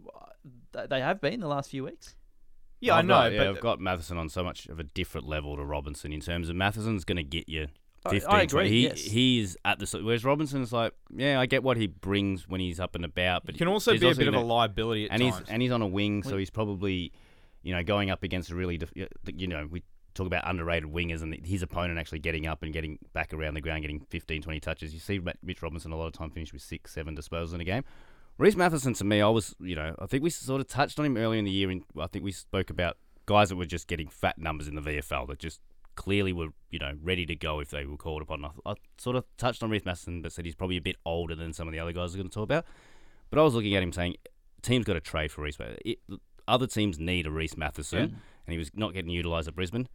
they 0.89 0.99
have 0.99 1.21
been 1.21 1.41
the 1.41 1.47
last 1.47 1.69
few 1.69 1.83
weeks. 1.83 2.15
Yeah, 2.79 2.95
I 2.95 2.99
I've 2.99 3.05
know, 3.05 3.13
got- 3.13 3.31
yeah, 3.31 3.37
but 3.39 3.47
I've 3.47 3.59
got 3.61 3.79
Mathieson 3.79 4.17
on 4.17 4.29
so 4.29 4.43
much 4.43 4.67
of 4.67 4.79
a 4.79 4.83
different 4.83 5.27
level 5.27 5.55
to 5.57 5.63
Robinson 5.63 6.11
in 6.11 6.21
terms 6.21 6.49
of 6.49 6.55
Mathieson's 6.55 7.03
going 7.05 7.17
to 7.17 7.23
get 7.23 7.47
you. 7.49 7.67
I- 8.05 8.09
15, 8.11 8.29
I 8.31 8.41
agree, 8.41 8.47
20. 8.47 8.69
He, 8.69 8.83
yes. 8.83 9.01
He's 9.01 9.57
at 9.65 9.79
the 9.79 9.99
whereas 10.03 10.23
Robinson's 10.23 10.71
like, 10.71 10.93
yeah, 11.15 11.39
I 11.39 11.45
get 11.45 11.63
what 11.63 11.77
he 11.77 11.87
brings 11.87 12.47
when 12.47 12.61
he's 12.61 12.79
up 12.79 12.95
and 12.95 13.03
about, 13.05 13.45
but 13.45 13.55
He 13.55 13.59
can 13.59 13.67
also 13.67 13.91
he's 13.93 14.01
be 14.01 14.09
a 14.09 14.15
bit 14.15 14.27
of 14.27 14.33
a 14.35 14.39
liability 14.39 15.05
at 15.05 15.11
and 15.11 15.21
times. 15.21 15.39
he's 15.39 15.49
and 15.49 15.61
he's 15.61 15.71
on 15.71 15.81
a 15.81 15.87
wing, 15.87 16.23
so 16.23 16.37
he's 16.37 16.49
probably, 16.49 17.11
you 17.63 17.73
know, 17.73 17.83
going 17.83 18.09
up 18.09 18.23
against 18.23 18.49
a 18.51 18.55
really, 18.55 18.77
def- 18.77 18.93
you 19.35 19.47
know, 19.47 19.67
we 19.69 19.83
talk 20.13 20.27
about 20.27 20.47
underrated 20.49 20.89
wingers 20.91 21.21
and 21.21 21.45
his 21.45 21.61
opponent 21.61 21.99
actually 21.99 22.19
getting 22.19 22.47
up 22.47 22.63
and 22.63 22.71
getting 22.73 22.97
back 23.13 23.33
around 23.33 23.53
the 23.53 23.61
ground, 23.61 23.81
getting 23.81 23.99
15, 24.09 24.41
20 24.41 24.59
touches. 24.61 24.93
You 24.93 24.99
see 24.99 25.19
Mitch 25.43 25.61
Robinson 25.61 25.91
a 25.91 25.97
lot 25.97 26.07
of 26.07 26.13
time 26.13 26.29
finish 26.31 26.53
with 26.53 26.61
six, 26.61 26.93
seven 26.93 27.15
disposals 27.15 27.53
in 27.53 27.61
a 27.61 27.65
game. 27.65 27.83
Rhys 28.37 28.55
Mathieson, 28.55 28.93
to 28.95 29.03
me, 29.03 29.21
I 29.21 29.29
was, 29.29 29.55
you 29.59 29.75
know, 29.75 29.95
I 29.99 30.05
think 30.07 30.23
we 30.23 30.29
sort 30.29 30.59
of 30.61 30.67
touched 30.67 30.99
on 30.99 31.05
him 31.05 31.15
earlier 31.17 31.39
in 31.39 31.45
the 31.45 31.51
year. 31.51 31.71
In, 31.71 31.83
I 31.99 32.07
think 32.07 32.23
we 32.25 32.31
spoke 32.31 32.69
about 32.69 32.97
guys 33.25 33.49
that 33.49 33.55
were 33.55 33.65
just 33.65 33.87
getting 33.87 34.07
fat 34.09 34.37
numbers 34.37 34.67
in 34.67 34.75
the 34.75 34.81
VFL 34.81 35.27
that 35.27 35.39
just 35.39 35.61
clearly 35.95 36.33
were, 36.33 36.49
you 36.69 36.79
know, 36.79 36.93
ready 37.01 37.25
to 37.25 37.35
go 37.35 37.59
if 37.59 37.69
they 37.69 37.85
were 37.85 37.97
called 37.97 38.21
upon. 38.21 38.45
I, 38.45 38.49
I 38.65 38.73
sort 38.97 39.15
of 39.15 39.25
touched 39.37 39.63
on 39.63 39.69
Rhys 39.69 39.85
Mathieson, 39.85 40.21
but 40.21 40.31
said 40.31 40.45
he's 40.45 40.55
probably 40.55 40.77
a 40.77 40.81
bit 40.81 40.97
older 41.05 41.35
than 41.35 41.53
some 41.53 41.67
of 41.67 41.71
the 41.71 41.79
other 41.79 41.91
guys 41.93 42.11
we're 42.13 42.17
going 42.17 42.29
to 42.29 42.33
talk 42.33 42.43
about. 42.43 42.65
But 43.29 43.39
I 43.39 43.43
was 43.43 43.53
looking 43.53 43.75
at 43.75 43.83
him 43.83 43.91
saying, 43.93 44.15
team's 44.61 44.85
got 44.85 44.93
to 44.93 45.01
trade 45.01 45.31
for 45.31 45.41
Rhys. 45.41 45.57
It, 45.59 45.99
other 46.47 46.67
teams 46.67 46.99
need 46.99 47.25
a 47.25 47.31
Rhys 47.31 47.55
Mathieson, 47.57 47.97
Yeah. 47.99 48.05
and 48.45 48.51
he 48.51 48.57
was 48.57 48.69
not 48.75 48.93
getting 48.93 49.09
utilised 49.11 49.47
at 49.47 49.55
Brisbane. 49.55 49.87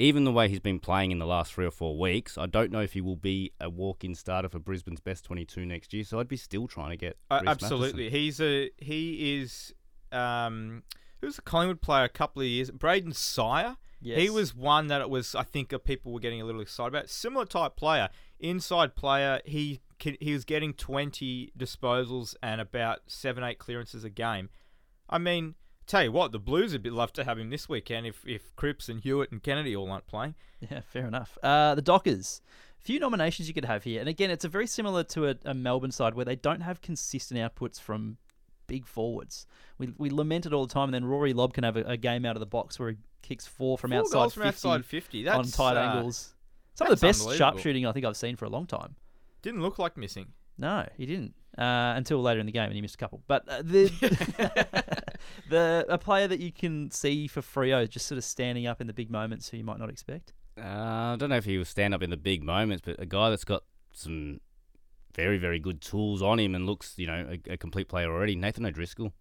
Even 0.00 0.22
the 0.22 0.30
way 0.30 0.48
he's 0.48 0.60
been 0.60 0.78
playing 0.78 1.10
in 1.10 1.18
the 1.18 1.26
last 1.26 1.52
three 1.52 1.66
or 1.66 1.72
four 1.72 1.98
weeks, 1.98 2.38
I 2.38 2.46
don't 2.46 2.70
know 2.70 2.78
if 2.80 2.92
he 2.92 3.00
will 3.00 3.16
be 3.16 3.50
a 3.60 3.68
walk-in 3.68 4.14
starter 4.14 4.48
for 4.48 4.60
Brisbane's 4.60 5.00
best 5.00 5.24
22 5.24 5.66
next 5.66 5.92
year. 5.92 6.04
So 6.04 6.20
I'd 6.20 6.28
be 6.28 6.36
still 6.36 6.68
trying 6.68 6.90
to 6.90 6.96
get 6.96 7.16
Uh, 7.30 7.42
absolutely, 7.44 8.04
Mathieson. 8.04 8.10
he's 8.20 8.40
a 8.40 8.70
he 8.78 9.38
is. 9.40 9.74
Um, 10.12 10.84
who 11.20 11.26
was 11.26 11.38
a 11.38 11.42
Collingwood 11.42 11.80
player 11.80 12.04
a 12.04 12.08
couple 12.08 12.40
of 12.42 12.46
years? 12.48 12.70
Brayden 12.70 13.12
Sier. 13.12 13.76
Yes. 14.00 14.20
He 14.20 14.30
was 14.30 14.54
one 14.54 14.86
that 14.88 15.00
it 15.00 15.10
was. 15.10 15.34
I 15.34 15.42
think 15.42 15.72
people 15.84 16.12
were 16.12 16.20
getting 16.20 16.40
a 16.40 16.44
little 16.44 16.60
excited 16.60 16.88
about. 16.88 17.08
Similar 17.08 17.46
type 17.46 17.76
player, 17.76 18.08
inside 18.38 18.94
player. 18.94 19.40
He 19.44 19.80
he 20.20 20.32
was 20.32 20.44
getting 20.44 20.72
twenty 20.72 21.52
disposals 21.58 22.36
and 22.42 22.60
about 22.60 23.00
seven 23.06 23.42
eight 23.42 23.58
clearances 23.58 24.04
a 24.04 24.10
game. 24.10 24.50
I 25.10 25.18
mean, 25.18 25.54
tell 25.86 26.04
you 26.04 26.12
what, 26.12 26.32
the 26.32 26.38
Blues 26.38 26.72
would 26.72 26.86
love 26.86 27.12
to 27.14 27.24
have 27.24 27.38
him 27.38 27.50
this 27.50 27.68
weekend 27.68 28.06
if 28.06 28.24
if 28.26 28.54
Cripps 28.54 28.88
and 28.88 29.00
Hewett 29.00 29.32
and 29.32 29.42
Kennedy 29.42 29.74
all 29.74 29.90
aren't 29.90 30.06
playing. 30.06 30.34
Yeah, 30.60 30.80
fair 30.80 31.06
enough. 31.06 31.38
Uh, 31.40 31.76
the 31.76 31.82
Dockers. 31.82 32.40
Few 32.80 32.98
nominations 32.98 33.46
you 33.46 33.54
could 33.54 33.64
have 33.64 33.84
here, 33.84 34.00
and 34.00 34.08
again, 34.08 34.28
it's 34.28 34.44
a 34.44 34.48
very 34.48 34.66
similar 34.66 35.04
to 35.04 35.28
a, 35.28 35.36
a 35.44 35.54
Melbourne 35.54 35.92
side 35.92 36.14
where 36.14 36.24
they 36.24 36.34
don't 36.34 36.62
have 36.62 36.80
consistent 36.80 37.38
outputs 37.38 37.80
from 37.80 38.18
big 38.66 38.86
forwards. 38.86 39.46
We, 39.78 39.94
we 39.98 40.10
lament 40.10 40.46
it 40.46 40.52
all 40.52 40.66
the 40.66 40.72
time, 40.72 40.84
and 40.84 40.94
then 40.94 41.04
Rory 41.04 41.32
Lobb 41.32 41.54
can 41.54 41.64
have 41.64 41.76
a, 41.76 41.82
a 41.82 41.96
game 41.96 42.24
out 42.24 42.36
of 42.36 42.40
the 42.40 42.46
box 42.46 42.78
where 42.78 42.90
he 42.90 42.96
kicks 43.22 43.46
four 43.46 43.78
from 43.78 43.90
Four 43.90 44.00
outside 44.00 44.12
goals 44.18 44.34
from 44.34 44.42
50 44.44 44.48
outside 44.68 44.84
fifty. 44.84 45.28
on 45.28 45.44
tight 45.44 45.76
uh, 45.76 45.80
angles. 45.80 46.34
Some 46.74 46.90
of 46.90 46.98
the 47.00 47.06
best 47.06 47.20
unbelievable. 47.20 47.38
sharpshooting 47.38 47.86
I 47.86 47.92
think 47.92 48.06
I've 48.06 48.16
seen 48.16 48.36
for 48.36 48.44
a 48.44 48.48
long 48.48 48.66
time. 48.66 48.94
Didn't 49.42 49.62
look 49.62 49.78
like 49.78 49.96
missing. 49.96 50.28
No, 50.56 50.86
he 50.96 51.06
didn't. 51.06 51.34
Uh, 51.56 51.94
until 51.96 52.20
later 52.22 52.38
in 52.38 52.46
the 52.46 52.52
game, 52.52 52.66
and 52.66 52.74
he 52.74 52.80
missed 52.80 52.94
a 52.94 52.98
couple. 52.98 53.22
But 53.26 53.48
uh, 53.48 53.62
the 53.62 53.88
the 55.50 55.84
a 55.88 55.98
player 55.98 56.28
that 56.28 56.40
you 56.40 56.52
can 56.52 56.90
see 56.90 57.26
for 57.26 57.40
Freo 57.40 57.88
just 57.88 58.06
sort 58.06 58.18
of 58.18 58.24
standing 58.24 58.66
up 58.66 58.80
in 58.80 58.86
the 58.86 58.92
big 58.92 59.10
moments 59.10 59.48
who 59.48 59.56
you 59.56 59.64
might 59.64 59.78
not 59.78 59.90
expect. 59.90 60.32
Uh, 60.56 60.62
I 61.14 61.16
don't 61.18 61.30
know 61.30 61.36
if 61.36 61.44
he 61.44 61.58
will 61.58 61.64
stand 61.64 61.94
up 61.94 62.02
in 62.02 62.10
the 62.10 62.16
big 62.16 62.42
moments, 62.42 62.82
but 62.84 62.96
a 62.98 63.06
guy 63.06 63.30
that's 63.30 63.44
got 63.44 63.62
some 63.92 64.40
very, 65.14 65.38
very 65.38 65.58
good 65.58 65.80
tools 65.80 66.22
on 66.22 66.38
him 66.38 66.54
and 66.54 66.66
looks, 66.66 66.94
you 66.96 67.06
know, 67.06 67.38
a, 67.48 67.52
a 67.52 67.56
complete 67.56 67.88
player 67.88 68.10
already. 68.12 68.36
Nathan 68.36 68.64
O'Driscoll. 68.66 69.12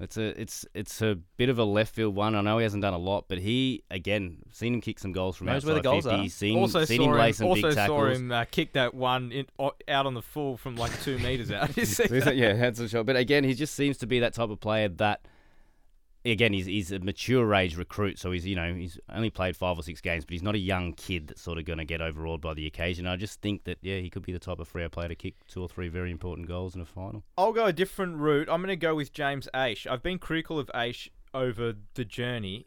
It's 0.00 0.16
a, 0.16 0.40
it's, 0.40 0.64
it's 0.74 1.02
a 1.02 1.18
bit 1.36 1.48
of 1.48 1.58
a 1.58 1.64
left 1.64 1.94
field 1.94 2.14
one. 2.14 2.36
I 2.36 2.40
know 2.40 2.58
he 2.58 2.62
hasn't 2.62 2.82
done 2.82 2.94
a 2.94 2.98
lot, 2.98 3.24
but 3.28 3.38
he 3.38 3.82
again 3.90 4.38
seen 4.52 4.74
him 4.74 4.80
kick 4.80 4.98
some 5.00 5.10
goals 5.10 5.36
from 5.36 5.48
Knows 5.48 5.56
outside 5.56 5.66
where 5.66 5.74
the 5.74 5.82
goals 5.82 6.04
50. 6.04 6.18
are. 6.20 6.28
Seen, 6.28 6.58
also 6.58 6.84
seen 6.84 7.00
saw 7.00 7.04
him 7.04 7.18
lay 7.18 7.32
some 7.32 7.46
also 7.48 7.68
big 7.68 7.74
saw 7.74 8.06
him 8.06 8.30
uh, 8.30 8.44
kick 8.44 8.74
that 8.74 8.94
one 8.94 9.32
in, 9.32 9.46
out 9.88 10.06
on 10.06 10.14
the 10.14 10.22
full 10.22 10.56
from 10.56 10.76
like 10.76 10.92
two 11.02 11.18
meters 11.18 11.50
out. 11.50 11.70
You 11.76 11.84
see 11.84 12.06
that? 12.20 12.36
yeah, 12.36 12.54
that's 12.54 12.78
a 12.80 12.88
shot. 12.88 13.06
But 13.06 13.16
again, 13.16 13.42
he 13.44 13.54
just 13.54 13.74
seems 13.74 13.98
to 13.98 14.06
be 14.06 14.20
that 14.20 14.34
type 14.34 14.50
of 14.50 14.60
player 14.60 14.88
that, 14.88 15.22
again, 16.30 16.52
he's, 16.52 16.66
he's 16.66 16.92
a 16.92 16.98
mature 16.98 17.54
age 17.54 17.76
recruit. 17.76 18.18
So 18.18 18.30
he's, 18.30 18.46
you 18.46 18.56
know, 18.56 18.74
he's 18.74 18.98
only 19.12 19.30
played 19.30 19.56
five 19.56 19.78
or 19.78 19.82
six 19.82 20.00
games, 20.00 20.24
but 20.24 20.32
he's 20.32 20.42
not 20.42 20.54
a 20.54 20.58
young 20.58 20.92
kid 20.92 21.28
that's 21.28 21.42
sort 21.42 21.58
of 21.58 21.64
going 21.64 21.78
to 21.78 21.84
get 21.84 22.00
overawed 22.00 22.40
by 22.40 22.54
the 22.54 22.66
occasion. 22.66 23.06
I 23.06 23.16
just 23.16 23.40
think 23.40 23.64
that, 23.64 23.78
yeah, 23.82 23.98
he 23.98 24.10
could 24.10 24.22
be 24.22 24.32
the 24.32 24.38
type 24.38 24.58
of 24.58 24.72
Freo 24.72 24.90
player 24.90 25.08
to 25.08 25.14
kick 25.14 25.34
two 25.46 25.62
or 25.62 25.68
three 25.68 25.88
very 25.88 26.10
important 26.10 26.48
goals 26.48 26.74
in 26.74 26.80
a 26.80 26.86
final. 26.86 27.24
I'll 27.36 27.52
go 27.52 27.66
a 27.66 27.72
different 27.72 28.16
route. 28.16 28.48
I'm 28.50 28.60
going 28.60 28.68
to 28.68 28.76
go 28.76 28.94
with 28.94 29.12
James 29.12 29.48
Aish. 29.54 29.86
I've 29.86 30.02
been 30.02 30.18
critical 30.18 30.58
of 30.58 30.70
Aish 30.74 31.08
over 31.34 31.74
the 31.94 32.04
journey, 32.04 32.66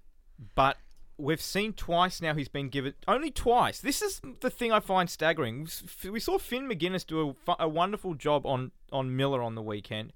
but 0.56 0.78
we've 1.18 1.42
seen 1.42 1.74
twice 1.74 2.22
now 2.22 2.34
he's 2.34 2.48
been 2.48 2.70
given 2.70 2.94
only 3.08 3.32
twice. 3.32 3.80
This 3.80 4.02
is 4.02 4.22
the 4.40 4.50
thing 4.50 4.72
I 4.72 4.80
find 4.80 5.10
staggering. 5.10 5.68
We 6.10 6.20
saw 6.20 6.38
Finn 6.38 6.68
Maginness 6.68 7.06
do 7.06 7.36
a, 7.48 7.56
a 7.60 7.70
wonderful 7.70 8.16
job 8.16 8.46
on 8.46 8.72
on 8.92 9.16
Miller 9.16 9.42
on 9.42 9.56
the 9.56 9.62
weekend. 9.62 10.14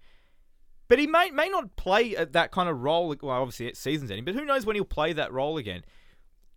But 0.87 0.99
he 0.99 1.07
may 1.07 1.31
may 1.31 1.49
not 1.49 1.75
play 1.75 2.13
that 2.13 2.51
kind 2.51 2.69
of 2.69 2.81
role. 2.81 3.15
Well, 3.21 3.31
obviously 3.31 3.67
it's 3.67 3.79
season's 3.79 4.11
ending, 4.11 4.25
but 4.25 4.35
who 4.35 4.45
knows 4.45 4.65
when 4.65 4.75
he'll 4.75 4.85
play 4.85 5.13
that 5.13 5.33
role 5.33 5.57
again? 5.57 5.83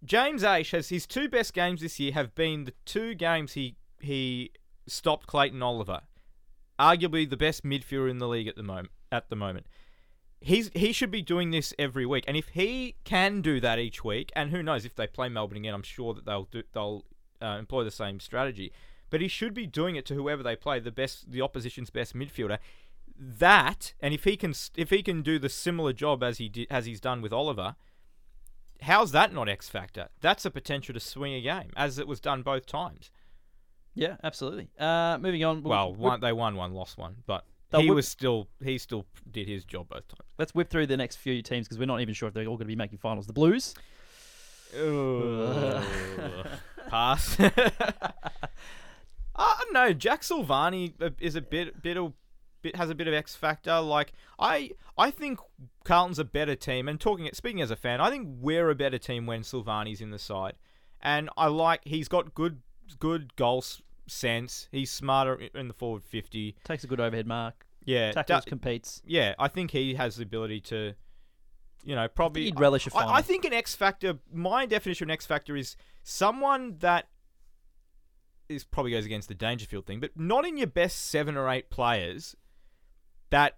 James 0.05 0.42
Aish 0.42 0.72
has 0.72 0.90
his 0.90 1.07
two 1.07 1.28
best 1.28 1.55
games 1.55 1.80
this 1.80 1.98
year 1.98 2.12
have 2.12 2.34
been 2.34 2.64
the 2.64 2.74
two 2.84 3.14
games 3.14 3.55
he 3.55 3.76
he 4.00 4.53
stopped 4.86 5.26
Clayton 5.26 5.62
Oliver, 5.62 6.03
arguably 6.78 7.28
the 7.28 7.36
best 7.36 7.64
midfielder 7.64 8.11
in 8.11 8.18
the 8.18 8.28
league 8.28 8.48
at 8.48 8.57
the 8.57 8.62
moment. 8.62 8.90
At 9.11 9.30
the 9.30 9.36
moment, 9.36 9.66
he's 10.40 10.70
he 10.74 10.92
should 10.92 11.11
be 11.11 11.22
doing 11.22 11.50
this 11.50 11.72
every 11.78 12.05
week, 12.05 12.24
and 12.28 12.36
if 12.36 12.48
he 12.48 12.96
can 13.05 13.40
do 13.40 13.61
that 13.61 13.78
each 13.78 14.05
week, 14.05 14.30
and 14.36 14.50
who 14.50 14.62
knows 14.62 14.84
if 14.84 14.94
they 14.94 15.07
play 15.07 15.28
Melbourne 15.28 15.59
again, 15.59 15.74
I'm 15.74 15.82
sure 15.82 16.12
that 16.12 16.26
they'll 16.26 16.48
do 16.50 16.62
they'll 16.74 17.05
uh, 17.40 17.57
employ 17.59 17.84
the 17.84 17.90
same 17.90 18.20
strategy. 18.20 18.72
But 19.11 19.22
he 19.22 19.28
should 19.28 19.55
be 19.55 19.66
doing 19.66 19.96
it 19.96 20.05
to 20.07 20.14
whoever 20.14 20.42
they 20.42 20.55
play, 20.55 20.80
the 20.80 20.92
best, 20.92 21.30
the 21.30 21.40
opposition's 21.40 21.88
best 21.90 22.14
midfielder. 22.14 22.59
That, 23.18 23.94
and 24.00 24.14
if 24.14 24.22
he 24.24 24.36
can 24.36 24.54
if 24.76 24.90
he 24.90 25.02
can 25.02 25.22
do 25.22 25.38
the 25.38 25.48
similar 25.48 25.92
job 25.92 26.22
as 26.22 26.38
he 26.38 26.48
did, 26.48 26.68
as 26.70 26.86
he's 26.86 27.00
done 27.00 27.20
with 27.20 27.32
Oliver, 27.32 27.74
how's 28.82 29.10
that 29.12 29.32
not 29.34 29.48
X 29.48 29.68
factor? 29.68 30.08
That's 30.20 30.44
a 30.44 30.50
potential 30.50 30.94
to 30.94 31.00
swing 31.00 31.34
a 31.34 31.40
game, 31.40 31.70
as 31.76 31.98
it 31.98 32.06
was 32.06 32.20
done 32.20 32.42
both 32.42 32.64
times. 32.66 33.10
Yeah, 33.94 34.16
absolutely. 34.22 34.68
Uh, 34.78 35.18
moving 35.20 35.42
on. 35.44 35.64
we'll- 35.64 35.94
one, 35.94 36.20
they 36.20 36.32
won 36.32 36.54
one, 36.54 36.72
lost 36.72 36.96
one, 36.96 37.16
but 37.26 37.44
he 37.76 37.88
whip- 37.88 37.96
was 37.96 38.06
still 38.08 38.46
he 38.62 38.78
still 38.78 39.04
did 39.30 39.48
his 39.48 39.64
job 39.64 39.88
both 39.88 40.06
times. 40.06 40.28
let's 40.38 40.54
whip 40.54 40.70
through 40.70 40.86
the 40.86 40.96
next 40.96 41.16
few 41.16 41.42
teams 41.42 41.66
because 41.66 41.78
we're 41.78 41.86
not 41.86 42.00
even 42.00 42.14
sure 42.14 42.28
if 42.28 42.34
they're 42.34 42.44
all 42.46 42.56
going 42.56 42.58
to 42.60 42.64
be 42.66 42.76
making 42.76 42.98
finals. 42.98 43.26
The 43.26 43.32
Blues. 43.32 43.74
Pass. 46.88 47.36
I 47.40 47.50
don't 49.36 49.72
know. 49.72 49.92
Jack 49.92 50.22
Silvagni 50.22 50.92
uh, 51.00 51.10
is 51.20 51.34
a 51.36 51.40
bit 51.40 51.82
bit 51.82 51.96
of 51.96 52.12
bit 52.68 52.76
has 52.76 52.90
a 52.90 52.94
bit 52.94 53.08
of 53.08 53.14
X 53.14 53.34
factor. 53.34 53.80
Like 53.80 54.12
I 54.38 54.70
I 54.96 55.10
think 55.10 55.40
Carlton's 55.84 56.18
a 56.18 56.24
better 56.24 56.54
team. 56.54 56.88
And 56.88 57.00
talking 57.00 57.28
speaking 57.32 57.60
as 57.60 57.70
a 57.70 57.76
fan, 57.76 58.00
I 58.00 58.10
think 58.10 58.28
we're 58.40 58.70
a 58.70 58.74
better 58.74 58.98
team 58.98 59.26
when 59.26 59.42
Silvagni's 59.42 60.00
in 60.00 60.10
the 60.10 60.18
side. 60.18 60.54
And 61.00 61.30
I 61.36 61.46
like 61.46 61.80
he's 61.84 62.08
got 62.08 62.34
good 62.34 62.60
good 62.98 63.36
goal 63.36 63.64
sense. 64.06 64.68
He's 64.72 64.90
smarter 64.90 65.34
in 65.54 65.68
the 65.68 65.74
forward 65.74 66.04
fifty. 66.04 66.56
Takes 66.64 66.84
a 66.84 66.86
good 66.86 67.00
overhead 67.00 67.26
mark. 67.26 67.66
Yeah, 67.84 68.12
Tackles, 68.12 68.44
da- 68.44 68.48
competes. 68.48 69.02
yeah. 69.06 69.34
I 69.38 69.48
think 69.48 69.70
he 69.70 69.94
has 69.94 70.16
the 70.16 70.22
ability 70.22 70.60
to, 70.62 70.92
you 71.84 71.94
know, 71.94 72.06
probably. 72.06 72.44
he'd 72.44 72.60
relish 72.60 72.86
a 72.86 72.90
I- 72.90 72.92
final. 72.92 73.10
I, 73.14 73.22
think 73.22 73.46
an 73.46 73.54
X 73.54 73.74
factor. 73.74 74.18
My 74.30 74.66
definition 74.66 75.04
of 75.04 75.08
an 75.08 75.12
X 75.12 75.24
factor 75.24 75.56
is 75.56 75.76
someone 76.02 76.76
that. 76.80 77.08
This 78.48 78.64
probably 78.64 78.92
goes 78.92 79.04
against 79.04 79.28
the 79.28 79.34
Dangerfield 79.34 79.86
thing, 79.86 80.00
but 80.00 80.10
not 80.16 80.46
in 80.46 80.56
your 80.56 80.66
best 80.66 81.06
seven 81.10 81.36
or 81.36 81.50
eight 81.50 81.68
players 81.70 82.34
that 83.31 83.57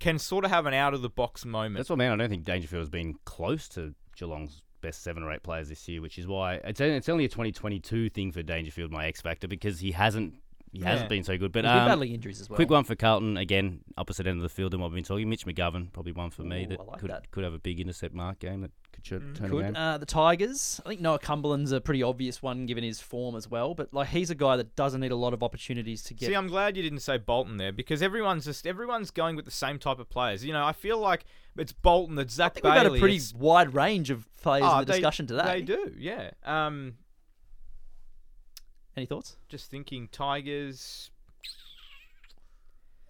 can 0.00 0.18
sort 0.18 0.44
of 0.44 0.50
have 0.50 0.66
an 0.66 0.74
out 0.74 0.94
of 0.94 1.02
the 1.02 1.08
box 1.10 1.44
moment. 1.44 1.76
That's 1.76 1.90
what 1.90 1.96
I 2.00 2.04
mean. 2.04 2.12
I 2.12 2.16
don't 2.16 2.28
think 2.28 2.44
Dangerfield 2.44 2.80
has 2.80 2.88
been 2.88 3.14
close 3.24 3.68
to 3.70 3.94
Geelong's 4.16 4.62
best 4.80 5.02
seven 5.04 5.22
or 5.22 5.32
eight 5.32 5.42
players 5.44 5.68
this 5.68 5.86
year, 5.88 6.02
which 6.02 6.18
is 6.18 6.26
why 6.26 6.54
it's 6.64 6.80
only, 6.80 6.96
it's 6.96 7.08
only 7.08 7.24
a 7.24 7.28
2022 7.28 8.10
thing 8.10 8.32
for 8.32 8.42
Dangerfield, 8.42 8.90
my 8.90 9.06
X 9.06 9.20
factor, 9.20 9.46
because 9.46 9.78
he 9.80 9.92
hasn't 9.92 10.34
he 10.72 10.78
Yeah. 10.80 10.88
hasn't 10.90 11.10
been 11.10 11.22
so 11.22 11.36
good. 11.36 11.52
But 11.52 11.64
He's 11.64 11.70
um, 11.70 11.86
battling 11.86 12.12
injuries 12.14 12.40
as 12.40 12.48
well. 12.48 12.56
quick 12.56 12.70
one 12.70 12.82
for 12.84 12.94
Carlton 12.96 13.36
again, 13.36 13.80
opposite 13.98 14.26
end 14.26 14.38
of 14.38 14.42
the 14.42 14.48
field. 14.48 14.72
than 14.72 14.80
what 14.80 14.90
we've 14.90 14.96
been 14.96 15.04
talking. 15.04 15.28
Mitch 15.28 15.44
McGovern, 15.46 15.92
probably 15.92 16.12
one 16.12 16.30
for 16.30 16.42
me 16.44 16.64
Ooh, 16.64 16.68
that 16.68 16.86
like 16.88 16.98
could 16.98 17.10
that. 17.10 17.30
could 17.30 17.44
have 17.44 17.52
a 17.52 17.58
big 17.58 17.78
intercept 17.78 18.14
mark 18.14 18.38
game 18.38 18.62
that 18.62 18.70
could 18.92 19.02
ch- 19.04 19.10
Mm. 19.12 19.36
Could. 19.50 19.62
game. 19.64 19.76
Uh, 19.76 19.98
the 19.98 20.06
Tigers. 20.06 20.80
I 20.84 20.88
think 20.90 21.00
Noah 21.00 21.18
Cumberland's 21.18 21.72
a 21.72 21.80
pretty 21.80 22.02
obvious 22.02 22.42
one 22.42 22.66
given 22.66 22.84
his 22.84 23.00
form 23.00 23.34
as 23.36 23.48
well. 23.50 23.74
But 23.74 23.92
like 23.92 24.08
he's 24.08 24.30
a 24.30 24.34
guy 24.34 24.56
that 24.56 24.76
doesn't 24.76 25.00
need 25.00 25.12
a 25.12 25.16
lot 25.16 25.32
of 25.34 25.42
opportunities 25.42 26.02
to 26.04 26.14
get. 26.14 26.26
See, 26.26 26.34
I'm 26.34 26.46
glad 26.48 26.76
you 26.76 26.82
didn't 26.82 27.00
say 27.00 27.16
Bolton 27.18 27.56
there 27.56 27.72
because 27.72 28.02
everyone's 28.02 28.44
just 28.44 28.66
everyone's 28.66 29.10
going 29.10 29.36
with 29.36 29.44
the 29.44 29.50
same 29.50 29.78
type 29.78 29.98
of 29.98 30.08
players. 30.10 30.44
You 30.44 30.52
know, 30.52 30.64
I 30.64 30.72
feel 30.72 30.98
like 30.98 31.24
it's 31.56 31.72
Bolton, 31.72 32.14
that 32.16 32.28
I 32.28 32.30
Zach 32.30 32.54
think 32.54 32.64
Bailey. 32.64 32.74
we've 32.80 32.88
got 32.90 32.96
a 32.96 33.00
pretty 33.00 33.16
it's- 33.16 33.34
wide 33.34 33.74
range 33.74 34.10
of 34.10 34.26
players 34.42 34.64
Ah, 34.66 34.80
in 34.80 34.86
the 34.86 34.92
they- 34.92 34.98
discussion 34.98 35.26
today. 35.26 35.44
They 35.44 35.62
do, 35.62 35.94
yeah. 35.98 36.30
Um, 36.44 36.94
Any 38.96 39.06
thoughts? 39.06 39.36
just 39.48 39.70
thinking 39.70 40.08
Tigers. 40.08 41.10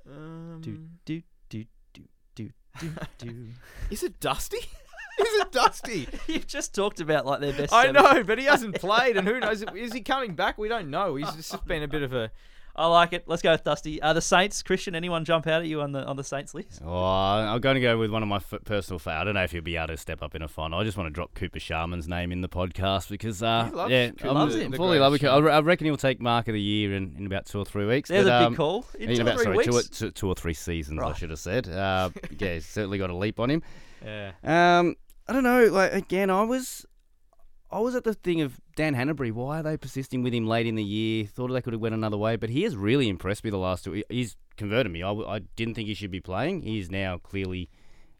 Um, 0.09 0.61
Do 0.62 0.78
do 1.05 1.22
do 1.49 1.64
do 1.93 2.05
do 2.35 2.51
do 2.78 2.91
do. 3.18 3.47
is 3.91 4.03
it 4.03 4.18
Dusty? 4.20 4.59
is 5.27 5.41
it 5.41 5.53
Dusty? 5.53 6.09
You've 6.33 6.47
just 6.47 6.75
talked 6.75 7.01
about 7.01 7.27
like 7.27 7.41
their 7.41 7.53
best. 7.53 7.73
I 7.73 7.87
seven. 7.87 8.03
know, 8.03 8.23
but 8.25 8.39
he 8.39 8.45
hasn't 8.45 8.75
played, 8.81 9.17
and 9.17 9.27
who 9.27 9.41
knows? 9.41 9.63
Is 9.75 9.93
he 9.93 10.01
coming 10.01 10.35
back? 10.35 10.59
We 10.59 10.69
don't 10.69 10.91
know. 10.91 11.15
He's 11.17 11.33
just 11.35 11.65
been 11.67 11.83
a 11.83 11.89
bit 11.89 12.03
of 12.03 12.13
a. 12.13 12.31
I 12.75 12.87
like 12.87 13.13
it. 13.13 13.25
Let's 13.27 13.43
go 13.43 13.53
with 13.53 13.65
Dusty. 13.65 14.01
Uh, 14.01 14.15
the 14.15 14.23
Saints. 14.23 14.63
Christian. 14.63 14.95
Anyone 14.95 15.27
jump 15.27 15.47
out 15.47 15.61
at 15.61 15.69
you 15.69 15.83
on 15.83 15.93
the 15.93 16.07
on 16.07 16.17
the 16.17 16.25
Saints 16.25 16.55
list? 16.55 16.81
Oh, 16.83 17.05
I'm 17.05 17.61
going 17.61 17.75
to 17.75 17.83
go 17.83 17.99
with 17.99 18.11
one 18.11 18.23
of 18.23 18.31
my 18.31 18.37
f- 18.37 18.55
personal 18.65 18.99
fa 18.99 19.11
I 19.11 19.25
don't 19.25 19.35
know 19.35 19.45
if 19.45 19.53
he'll 19.53 19.61
be 19.61 19.77
able 19.77 19.89
to 19.89 19.99
step 19.99 20.23
up 20.23 20.35
in 20.35 20.41
a 20.41 20.49
final. 20.49 20.79
I 20.79 20.85
just 20.85 20.97
want 20.97 21.07
to 21.09 21.11
drop 21.13 21.35
Cooper 21.35 21.59
Sharman's 21.59 22.09
name 22.09 22.33
in 22.33 22.41
the 22.41 22.49
podcast 22.49 23.11
because, 23.11 23.43
uh, 23.43 23.67
He 23.67 23.73
loves 23.73 23.91
yeah, 23.91 24.11
Cooper, 24.13 24.29
I'm 24.29 24.35
loves 24.37 24.55
him. 24.55 24.73
fully 24.73 24.99
love 24.99 25.13
it. 25.13 25.23
I, 25.23 25.37
re- 25.37 25.53
I 25.53 25.61
reckon 25.61 25.85
he'll 25.85 25.99
take 25.99 26.19
Mark 26.23 26.49
of 26.49 26.55
the 26.55 26.63
Year 26.63 26.95
in, 26.95 27.15
in 27.19 27.27
about 27.27 27.45
two 27.45 27.59
or 27.59 27.67
three 27.67 27.85
weeks. 27.85 28.09
There's 28.09 28.25
but, 28.25 28.43
a 28.43 28.47
um, 28.47 28.53
big 28.53 28.57
call. 28.57 28.87
In 28.99 29.11
in 29.11 29.17
two 29.17 29.21
or 29.21 29.23
about 29.27 29.35
three 29.35 29.45
sorry, 29.45 29.65
two, 29.67 29.71
or- 29.73 29.75
weeks. 29.75 29.89
two, 29.91 30.11
two 30.11 30.29
or 30.29 30.35
three 30.35 30.55
seasons, 30.55 30.99
I 30.99 31.13
should 31.13 31.29
have 31.29 31.41
said. 31.41 31.69
Uh, 31.69 32.09
yeah, 32.39 32.55
he's 32.55 32.65
certainly 32.65 32.97
got 32.97 33.11
a 33.11 33.15
leap 33.15 33.39
on 33.39 33.51
him. 33.51 33.63
Yeah. 34.03 34.33
Um, 34.43 34.97
I 35.29 35.33
don't 35.33 35.45
know. 35.45 35.66
Like 35.66 35.93
again, 35.93 36.31
I 36.31 36.43
was, 36.43 36.87
I 37.70 37.79
was 37.79 37.95
at 37.95 38.05
the 38.05 38.14
thing 38.14 38.41
of 38.41 38.61
Dan 38.77 38.95
Hannebery. 38.95 39.33
Why 39.33 39.61
are 39.61 39.62
they 39.62 39.77
persisting 39.77 40.23
with 40.23 40.35
him 40.35 40.47
late 40.47 40.66
in 40.66 40.75
the 40.75 40.85
year? 40.85 41.27
Thought 41.27 41.49
they 41.49 41.62
could 41.62 41.73
have 41.73 41.83
went 41.83 41.95
another 41.95 42.16
way, 42.16 42.37
but 42.37 42.51
he 42.51 42.62
has 42.62 42.77
really 42.77 43.09
impressed 43.09 43.45
me 43.45 43.51
the 43.51 43.59
last 43.59 43.85
two. 43.85 44.03
He's 44.09 44.37
converted 44.57 44.93
me. 44.93 45.03
I, 45.03 45.12
I 45.12 45.39
didn't 45.57 45.75
think 45.75 45.89
he 45.89 45.95
should 45.95 46.11
be 46.11 46.20
playing. 46.20 46.62
He's 46.62 46.91
now 46.91 47.18
clearly. 47.18 47.70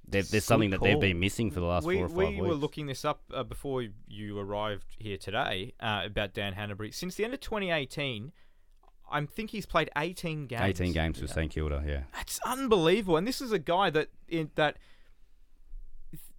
There, 0.05 0.23
there's 0.23 0.45
something 0.45 0.71
that 0.71 0.83
they've 0.83 1.01
been 1.01 1.21
missing 1.21 1.51
for 1.51 1.61
the 1.61 1.67
last 1.67 1.87
we 1.87 1.97
four 1.97 2.07
or 2.07 2.09
five 2.09 2.17
we 2.17 2.27
weeks. 2.27 2.43
We 2.43 2.49
were 2.49 2.55
looking 2.55 2.87
this 2.87 3.05
up 3.05 3.23
uh, 3.33 3.45
before 3.45 3.87
you 4.09 4.39
arrived 4.39 4.97
here 4.99 5.17
today 5.17 5.73
uh, 5.81 6.03
about 6.05 6.35
Dan 6.35 6.55
Hannebery. 6.55 6.93
Since 6.93 7.15
the 7.15 7.25
end 7.25 7.33
of 7.33 7.41
2018, 7.41 8.33
I 9.11 9.27
think 9.27 9.51
he's 9.51 9.67
played 9.67 9.91
18 9.97 10.47
games. 10.47 10.63
18 10.63 10.93
games 10.93 11.21
for 11.21 11.27
St 11.29 11.51
Kilda. 11.53 11.85
Yeah. 11.87 12.03
That's 12.15 12.41
unbelievable. 12.45 13.17
And 13.17 13.27
this 13.27 13.41
is 13.41 13.53
a 13.53 13.59
guy 13.59 13.91
that 13.91 14.09
in 14.29 14.51
that 14.57 14.79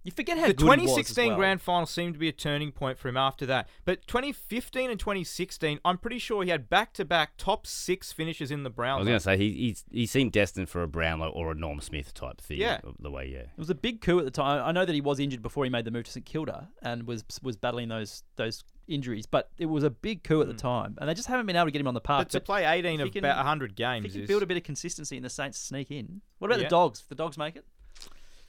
You 0.04 0.12
forget 0.12 0.36
how 0.36 0.48
the 0.48 0.52
good 0.54 0.78
he 0.78 0.86
was 0.86 0.90
as 0.98 1.14
2016 1.14 1.28
well. 1.28 1.36
grand 1.38 1.62
final 1.62 1.86
seemed 1.86 2.12
to 2.12 2.20
be 2.20 2.28
a 2.28 2.32
turning 2.32 2.72
point 2.72 2.98
for 2.98 3.08
him 3.08 3.16
after 3.16 3.46
that. 3.46 3.68
But 3.86 4.06
2015 4.06 4.90
and 4.90 5.00
2016, 5.00 5.80
I'm 5.82 5.96
pretty 5.96 6.18
sure 6.18 6.42
he 6.44 6.50
had 6.50 6.68
back-to-back 6.68 7.38
top 7.38 7.66
six 7.66 8.12
finishes 8.12 8.50
in 8.50 8.64
the 8.64 8.70
Brownlow. 8.70 8.96
I 8.96 9.00
was 9.00 9.08
going 9.08 9.16
to 9.18 9.24
say 9.24 9.36
he 9.38 9.52
he's, 9.52 9.84
he 9.90 10.04
seemed 10.06 10.32
destined 10.32 10.68
for 10.68 10.82
a 10.82 10.86
Brownlow 10.88 11.30
or 11.30 11.52
a 11.52 11.54
Norm 11.54 11.80
Smith 11.80 12.12
type 12.12 12.40
thing. 12.40 12.58
Yeah. 12.58 12.80
The 13.00 13.10
way, 13.10 13.26
yeah. 13.32 13.38
It 13.40 13.48
was 13.56 13.70
a 13.70 13.74
big 13.74 14.02
coup 14.02 14.18
at 14.18 14.26
the 14.26 14.30
time. 14.30 14.62
I 14.62 14.72
know 14.72 14.84
that 14.84 14.94
he 14.94 15.00
was 15.00 15.18
injured 15.18 15.40
before 15.42 15.64
he 15.64 15.70
made 15.70 15.86
the 15.86 15.90
move 15.90 16.04
to 16.04 16.10
St 16.12 16.26
Kilda 16.26 16.68
and 16.82 17.06
was 17.06 17.24
was 17.42 17.56
battling 17.56 17.88
those 17.88 18.24
those 18.36 18.62
injuries, 18.86 19.24
but 19.24 19.50
it 19.56 19.64
was 19.66 19.82
a 19.84 19.88
big 19.90 20.22
coup 20.22 20.42
at 20.42 20.46
the 20.48 20.52
time, 20.52 20.98
and 21.00 21.08
they 21.08 21.14
just 21.14 21.28
haven't 21.28 21.46
been 21.46 21.56
able 21.56 21.64
to 21.64 21.70
get 21.70 21.80
him 21.80 21.88
on 21.88 21.94
the 21.94 22.00
park. 22.02 22.18
Hmm. 22.18 22.22
But 22.24 22.30
to 22.32 22.40
play 22.40 22.66
18 22.66 23.00
if 23.00 23.06
of 23.06 23.12
can- 23.14 23.24
about 23.24 23.38
100 23.38 23.70
if 23.70 23.76
games 23.76 24.04
he 24.04 24.10
can 24.12 24.20
is 24.22 24.28
build 24.28 24.42
a 24.42 24.46
bit 24.46 24.58
of 24.58 24.62
consistency 24.64 25.16
and 25.16 25.24
the 25.24 25.30
Saints 25.30 25.58
sneak 25.58 25.90
in. 25.90 26.20
What 26.40 26.48
about 26.48 26.58
Yeah. 26.60 26.64
the 26.66 26.70
Dogs? 26.70 27.00
If 27.00 27.08
the 27.08 27.14
Dogs 27.14 27.38
make 27.38 27.56
it, 27.56 27.64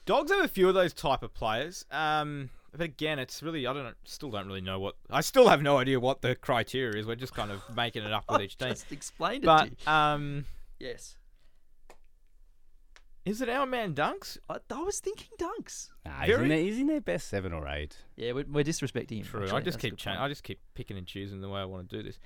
Dogs 0.06 0.30
have 0.30 0.44
a 0.44 0.48
few 0.48 0.68
of 0.68 0.74
those 0.74 0.94
type 0.94 1.22
of 1.22 1.34
players. 1.34 1.84
Um, 1.90 2.50
but 2.72 2.80
again, 2.80 3.18
it's 3.18 3.42
really 3.42 3.66
I 3.66 3.72
don't 3.72 3.84
know, 3.84 3.92
still 4.04 4.30
don't 4.30 4.46
really 4.46 4.60
know 4.60 4.78
what 4.78 4.94
I 5.10 5.20
still 5.20 5.48
have 5.48 5.60
no 5.62 5.76
idea 5.78 5.98
what 6.00 6.22
the 6.22 6.34
criteria 6.34 6.98
is. 7.00 7.06
We're 7.06 7.16
just 7.16 7.34
kind 7.34 7.50
of 7.50 7.62
making 7.76 8.04
it 8.04 8.12
up 8.12 8.24
with 8.30 8.40
each 8.42 8.56
team. 8.56 8.68
just 8.70 8.90
explained 8.92 9.44
it 9.44 9.46
But 9.46 9.64
to 9.64 9.70
you. 9.86 9.92
um, 9.92 10.44
Yes, 10.78 11.16
is 13.24 13.40
it 13.40 13.48
our 13.48 13.66
man 13.66 13.94
Dunks? 13.94 14.38
I, 14.48 14.58
I 14.70 14.82
was 14.82 15.00
thinking 15.00 15.26
Dunks. 15.38 15.88
Nah, 16.04 16.20
he's, 16.22 16.36
in 16.36 16.48
their, 16.48 16.58
he's 16.58 16.78
in 16.78 16.86
their 16.86 17.00
best 17.00 17.26
seven 17.28 17.52
or 17.52 17.66
eight. 17.68 17.96
Yeah, 18.14 18.32
we're, 18.32 18.44
we're 18.48 18.62
disrespecting 18.64 19.18
him. 19.18 19.24
True. 19.24 19.42
actually. 19.42 19.56
I 19.58 19.60
just 19.62 19.64
That's 19.64 19.76
a 19.76 19.78
keep 19.80 19.90
good 19.92 19.98
cha- 19.98 20.10
point. 20.10 20.20
I 20.22 20.28
just 20.28 20.44
keep 20.44 20.60
picking 20.74 20.96
and 20.96 21.06
choosing 21.06 21.40
the 21.40 21.48
way 21.48 21.60
I 21.60 21.64
want 21.64 21.88
to 21.88 21.96
do 21.96 22.02
this. 22.04 22.18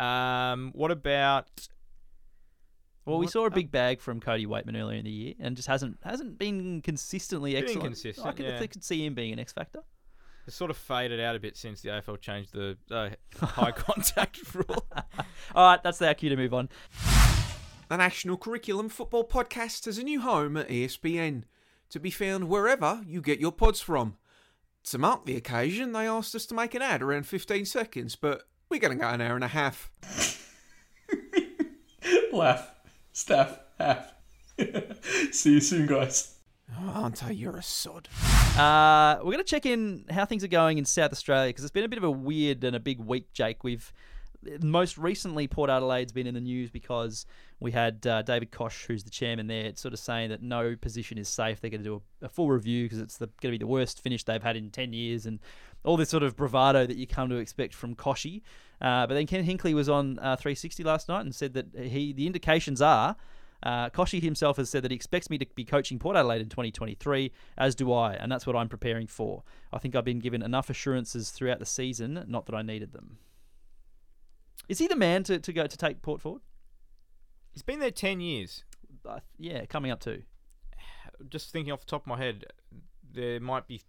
Um, 0.00 0.72
what 0.74 0.90
about? 0.90 1.48
Well, 3.06 3.18
we 3.18 3.26
What- 3.26 3.32
saw 3.32 3.46
a 3.46 3.50
big 3.50 3.70
bag 3.70 4.00
from 4.00 4.20
Cody 4.20 4.44
Weightman 4.46 4.76
earlier 4.78 4.98
in 4.98 5.04
the 5.04 5.10
year, 5.10 5.34
and 5.38 5.56
just 5.56 5.68
hasn't 5.68 5.98
hasn't 6.04 6.38
been 6.38 6.82
consistently 6.82 7.52
Been 7.54 7.62
excellent. 7.62 7.84
inconsistent, 7.84 8.26
I 8.26 8.32
could, 8.32 8.44
yeah. 8.46 8.60
I 8.60 8.66
could 8.66 8.84
see 8.84 9.06
him 9.06 9.14
being 9.14 9.32
an 9.32 9.38
X 9.38 9.52
factor. 9.52 9.80
It's 10.46 10.54
sort 10.56 10.70
of 10.70 10.76
faded 10.76 11.18
out 11.20 11.34
a 11.34 11.40
bit 11.40 11.56
since 11.56 11.80
the 11.80 11.88
AFL 11.90 12.20
changed 12.20 12.52
the 12.52 12.76
uh, 12.90 13.10
high 13.44 13.70
contact 13.76 14.54
rule. 14.54 14.86
All 15.54 15.70
right, 15.70 15.82
that's 15.82 16.00
our 16.02 16.14
cue 16.14 16.28
to 16.30 16.36
move 16.36 16.52
on. 16.54 16.68
The 17.88 17.96
National 17.96 18.36
Curriculum 18.36 18.88
Football 18.88 19.24
Podcast 19.24 19.84
has 19.86 19.98
a 19.98 20.02
new 20.04 20.20
home 20.20 20.56
at 20.56 20.68
ESPN, 20.68 21.44
to 21.90 22.00
be 22.00 22.10
found 22.10 22.48
wherever 22.48 23.02
you 23.06 23.20
get 23.20 23.38
your 23.40 23.52
pods 23.52 23.80
from. 23.80 24.16
To 24.84 24.98
mark 24.98 25.24
the 25.26 25.36
occasion, 25.36 25.92
they 25.92 26.06
asked 26.06 26.34
us 26.34 26.46
to 26.46 26.54
make 26.54 26.74
an 26.74 26.82
ad 26.82 27.02
around 27.02 27.26
15 27.26 27.64
seconds, 27.64 28.14
but 28.16 28.42
we're 28.68 28.80
going 28.80 28.96
to 28.96 29.00
go 29.00 29.08
an 29.08 29.20
hour 29.20 29.34
and 29.36 29.44
a 29.44 29.48
half. 29.48 29.90
Laugh. 32.32 32.72
Staff. 33.16 33.60
Half. 33.78 34.12
See 35.32 35.54
you 35.54 35.60
soon, 35.60 35.86
guys. 35.86 36.34
Oh, 36.78 37.04
Ante, 37.04 37.34
you're 37.34 37.56
a 37.56 37.62
sod. 37.62 38.10
Uh, 38.58 39.16
we're 39.20 39.32
going 39.32 39.38
to 39.38 39.44
check 39.44 39.64
in 39.64 40.04
how 40.10 40.26
things 40.26 40.44
are 40.44 40.48
going 40.48 40.76
in 40.76 40.84
South 40.84 41.12
Australia 41.12 41.48
because 41.48 41.64
it's 41.64 41.72
been 41.72 41.84
a 41.84 41.88
bit 41.88 41.96
of 41.96 42.04
a 42.04 42.10
weird 42.10 42.62
and 42.62 42.76
a 42.76 42.80
big 42.80 43.00
week, 43.00 43.32
Jake. 43.32 43.64
We've 43.64 43.90
most 44.60 44.98
recently 44.98 45.48
Port 45.48 45.70
Adelaide's 45.70 46.12
been 46.12 46.26
in 46.26 46.34
the 46.34 46.42
news 46.42 46.70
because 46.70 47.24
we 47.58 47.72
had 47.72 48.06
uh, 48.06 48.22
David 48.22 48.50
Koch, 48.50 48.84
who's 48.86 49.04
the 49.04 49.10
chairman 49.10 49.46
there, 49.46 49.72
sort 49.76 49.94
of 49.94 50.00
saying 50.00 50.28
that 50.28 50.42
no 50.42 50.76
position 50.76 51.16
is 51.16 51.28
safe. 51.28 51.60
They're 51.60 51.70
going 51.70 51.82
to 51.82 51.88
do 51.88 52.02
a, 52.22 52.26
a 52.26 52.28
full 52.28 52.50
review 52.50 52.84
because 52.84 52.98
it's 52.98 53.18
going 53.18 53.30
to 53.40 53.50
be 53.50 53.58
the 53.58 53.66
worst 53.66 54.02
finish 54.02 54.24
they've 54.24 54.42
had 54.42 54.56
in 54.56 54.70
ten 54.70 54.92
years, 54.92 55.24
and 55.24 55.40
all 55.84 55.96
this 55.96 56.10
sort 56.10 56.22
of 56.22 56.36
bravado 56.36 56.86
that 56.86 56.96
you 56.96 57.06
come 57.06 57.28
to 57.30 57.36
expect 57.36 57.74
from 57.74 57.94
Kochie. 57.94 58.42
Uh, 58.80 59.06
but 59.06 59.14
then 59.14 59.26
Ken 59.26 59.46
Hinkley 59.46 59.72
was 59.72 59.88
on 59.88 60.18
uh, 60.18 60.36
360 60.36 60.82
last 60.82 61.08
night 61.08 61.22
and 61.22 61.34
said 61.34 61.54
that 61.54 61.66
he 61.74 62.12
the 62.12 62.26
indications 62.26 62.82
are. 62.82 63.16
Uh, 63.62 63.88
himself 64.12 64.58
has 64.58 64.68
said 64.68 64.82
that 64.82 64.90
he 64.90 64.94
expects 64.94 65.30
me 65.30 65.38
to 65.38 65.46
be 65.54 65.64
coaching 65.64 65.98
Port 65.98 66.14
Adelaide 66.14 66.42
in 66.42 66.48
2023, 66.48 67.32
as 67.56 67.74
do 67.74 67.90
I, 67.92 68.12
and 68.12 68.30
that's 68.30 68.46
what 68.46 68.54
I'm 68.54 68.68
preparing 68.68 69.06
for. 69.06 69.42
I 69.72 69.78
think 69.78 69.96
I've 69.96 70.04
been 70.04 70.18
given 70.18 70.42
enough 70.42 70.68
assurances 70.68 71.30
throughout 71.30 71.58
the 71.58 71.66
season, 71.66 72.22
not 72.28 72.46
that 72.46 72.54
I 72.54 72.62
needed 72.62 72.92
them. 72.92 73.16
Is 74.68 74.78
he 74.78 74.86
the 74.86 74.94
man 74.94 75.22
to, 75.24 75.38
to 75.38 75.52
go 75.52 75.66
to 75.66 75.76
take 75.76 76.02
Port 76.02 76.20
forward? 76.20 76.42
He's 77.56 77.62
been 77.62 77.80
there 77.80 77.90
ten 77.90 78.20
years. 78.20 78.64
uh, 79.08 79.20
yeah, 79.38 79.64
coming 79.64 79.90
up 79.90 79.98
too. 80.00 80.22
Just 81.30 81.50
thinking 81.50 81.72
off 81.72 81.80
the 81.80 81.86
top 81.86 82.02
of 82.02 82.06
my 82.06 82.18
head, 82.18 82.44
there 83.10 83.40
might 83.40 83.66
be 83.66 83.80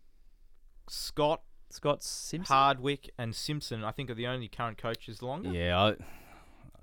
Scott, 0.88 1.42
Scott 1.70 2.02
Simpson. 2.02 2.54
Hardwick, 2.56 3.10
and 3.18 3.36
Simpson. 3.36 3.84
I 3.84 3.92
think 3.92 4.10
are 4.10 4.14
the 4.14 4.28
only 4.28 4.48
current 4.48 4.78
coaches 4.78 5.22
longer. 5.22 5.50
Yeah, 5.52 5.78
I, 5.78 5.90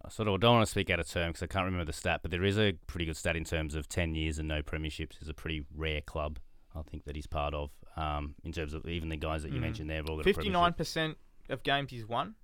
I 0.04 0.10
sort 0.10 0.28
of 0.28 0.38
don't 0.40 0.56
want 0.56 0.66
to 0.66 0.70
speak 0.70 0.90
out 0.90 1.00
of 1.00 1.08
term 1.08 1.28
because 1.30 1.42
I 1.42 1.46
can't 1.46 1.64
remember 1.64 1.86
the 1.86 1.94
stat, 1.94 2.20
but 2.20 2.30
there 2.30 2.44
is 2.44 2.58
a 2.58 2.72
pretty 2.86 3.06
good 3.06 3.16
stat 3.16 3.34
in 3.36 3.44
terms 3.44 3.74
of 3.74 3.88
10 3.88 4.14
years 4.14 4.38
and 4.38 4.46
no 4.46 4.60
premierships 4.62 5.22
is 5.22 5.28
a 5.30 5.34
pretty 5.34 5.64
rare 5.74 6.02
club, 6.02 6.38
I 6.76 6.82
think, 6.82 7.06
that 7.06 7.16
he's 7.16 7.26
part 7.26 7.54
of. 7.54 7.70
Um, 7.96 8.34
in 8.44 8.52
terms 8.52 8.74
of 8.74 8.86
even 8.86 9.08
the 9.08 9.16
guys 9.16 9.42
that 9.44 9.52
you 9.52 9.58
Mm. 9.58 9.62
mentioned 9.62 9.88
there 9.88 9.96
have 9.98 10.10
all 10.10 10.16
got 10.16 10.26
59% 10.26 11.14
of 11.48 11.62
games 11.62 11.90
he's 11.92 12.04
won. 12.06 12.34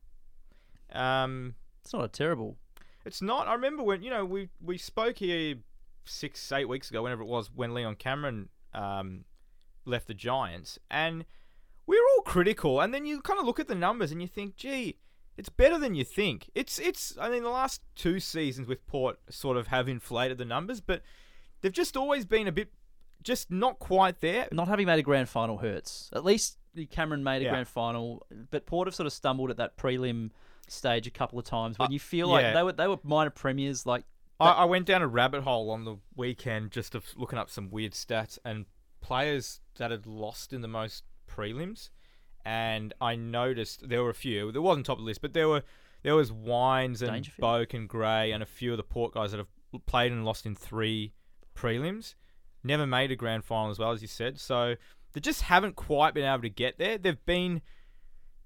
Um, 0.93 1.57
It's 1.83 1.93
not 1.93 2.05
a 2.05 2.09
terrible. 2.09 2.57
It's 3.05 3.23
not. 3.23 3.49
I 3.49 3.55
remember 3.55 3.83
when 3.83 4.03
you 4.03 4.11
know 4.11 4.25
we 4.25 4.49
we 4.61 4.77
spoke 4.79 5.19
here 5.19 5.57
six 6.05 6.51
eight 6.53 6.69
weeks 6.69 6.91
ago, 6.91 7.03
whenever 7.03 7.23
it 7.23 7.27
was, 7.29 7.51
when 7.55 7.73
Leon 7.75 7.97
Cameron 7.97 8.49
um, 8.75 9.25
left 9.85 10.07
the 10.07 10.15
Giants, 10.15 10.79
and 10.91 11.25
we 11.87 11.97
were 11.97 12.07
all 12.17 12.23
critical. 12.23 12.81
And 12.81 12.93
then 12.95 13.07
you 13.07 13.21
kind 13.23 13.39
of 13.41 13.47
look 13.47 13.59
at 13.61 13.69
the 13.69 13.75
numbers 13.75 14.13
and 14.13 14.21
you 14.21 14.29
think, 14.29 14.57
gee, 14.57 14.99
it's 15.37 15.49
better 15.49 15.79
than 15.79 15.95
you 15.95 16.05
think. 16.05 16.51
It's 16.55 16.79
it's. 16.79 17.17
I 17.19 17.31
mean, 17.31 17.43
the 17.43 17.49
last 17.49 17.81
two 17.95 18.21
seasons 18.21 18.69
with 18.69 18.87
Port 18.87 19.19
sort 19.31 19.57
of 19.57 19.69
have 19.69 19.89
inflated 19.89 20.39
the 20.39 20.45
numbers, 20.45 20.81
but 20.81 21.03
they've 21.63 21.73
just 21.73 21.97
always 21.97 22.25
been 22.27 22.47
a 22.47 22.53
bit, 22.53 22.71
just 23.23 23.51
not 23.51 23.79
quite 23.79 24.21
there. 24.21 24.49
Not 24.53 24.69
having 24.69 24.87
made 24.87 24.99
a 24.99 25.03
grand 25.03 25.29
final 25.29 25.59
hurts. 25.59 26.11
At 26.13 26.25
least 26.25 26.59
Cameron 26.91 27.25
made 27.25 27.41
a 27.43 27.45
Yeah. 27.47 27.51
grand 27.51 27.69
final, 27.69 28.27
but 28.51 28.67
Port 28.67 28.87
have 28.87 28.95
sort 28.95 29.07
of 29.07 29.13
stumbled 29.13 29.51
at 29.51 29.57
that 29.57 29.77
prelim 29.77 30.31
stage 30.71 31.07
a 31.07 31.11
couple 31.11 31.39
of 31.39 31.45
times 31.45 31.79
when 31.79 31.89
Uh, 31.89 31.93
you 31.93 32.01
feel 32.01 32.29
like 32.29 32.43
yeah. 32.43 32.53
they 32.55 32.63
were 32.63 32.73
they 32.73 32.87
were 32.89 32.99
minor 33.03 33.31
premiers. 33.31 33.87
Like 33.87 34.05
I, 34.39 34.51
I 34.51 34.65
went 34.65 34.87
down 34.87 35.03
a 35.03 35.09
rabbit 35.09 35.43
hole 35.43 35.71
on 35.71 35.85
the 35.85 35.97
weekend 36.17 36.71
just 36.71 36.95
of 36.95 37.05
looking 37.17 37.39
up 37.39 37.51
some 37.51 37.71
weird 37.71 37.93
stats 37.93 38.39
and 38.45 38.67
players 39.01 39.61
that 39.77 39.91
had 39.91 40.07
lost 40.07 40.53
in 40.53 40.61
the 40.61 40.69
most 40.69 41.05
prelims, 41.29 41.91
and 42.45 42.93
I 43.01 43.17
noticed 43.17 43.89
there 43.89 44.03
were 44.03 44.11
a 44.11 44.15
few. 44.15 44.51
There 44.53 44.63
wasn't 44.63 44.87
top 44.87 44.99
of 44.99 45.05
the 45.05 45.07
list, 45.07 45.21
but 45.23 45.33
there 45.33 45.49
were 45.49 45.63
there 46.03 46.15
was 46.17 46.33
Wines 46.33 47.03
and 47.03 47.31
Boak 47.41 47.75
and 47.75 47.89
Gray 47.89 48.33
and 48.33 48.43
a 48.43 48.47
few 48.47 48.71
of 48.73 48.77
the 48.79 48.83
Port 48.83 49.13
guys 49.13 49.33
that 49.33 49.39
have 49.39 49.87
played 49.87 50.13
and 50.13 50.25
lost 50.25 50.47
in 50.47 50.55
three 50.55 51.13
prelims. 51.55 52.15
Never 52.65 52.87
made 52.87 53.11
a 53.11 53.17
grand 53.17 53.45
final 53.45 53.71
as 53.71 53.79
well 53.79 53.93
as 53.93 54.01
you 54.03 54.09
said. 54.09 54.39
So 54.41 54.77
they 55.13 55.21
just 55.21 55.43
haven't 55.43 55.77
quite 55.77 56.15
been 56.15 56.25
able 56.25 56.43
to 56.43 56.49
get 56.51 56.79
there. 56.79 56.97
They've 56.99 57.25
been 57.27 57.61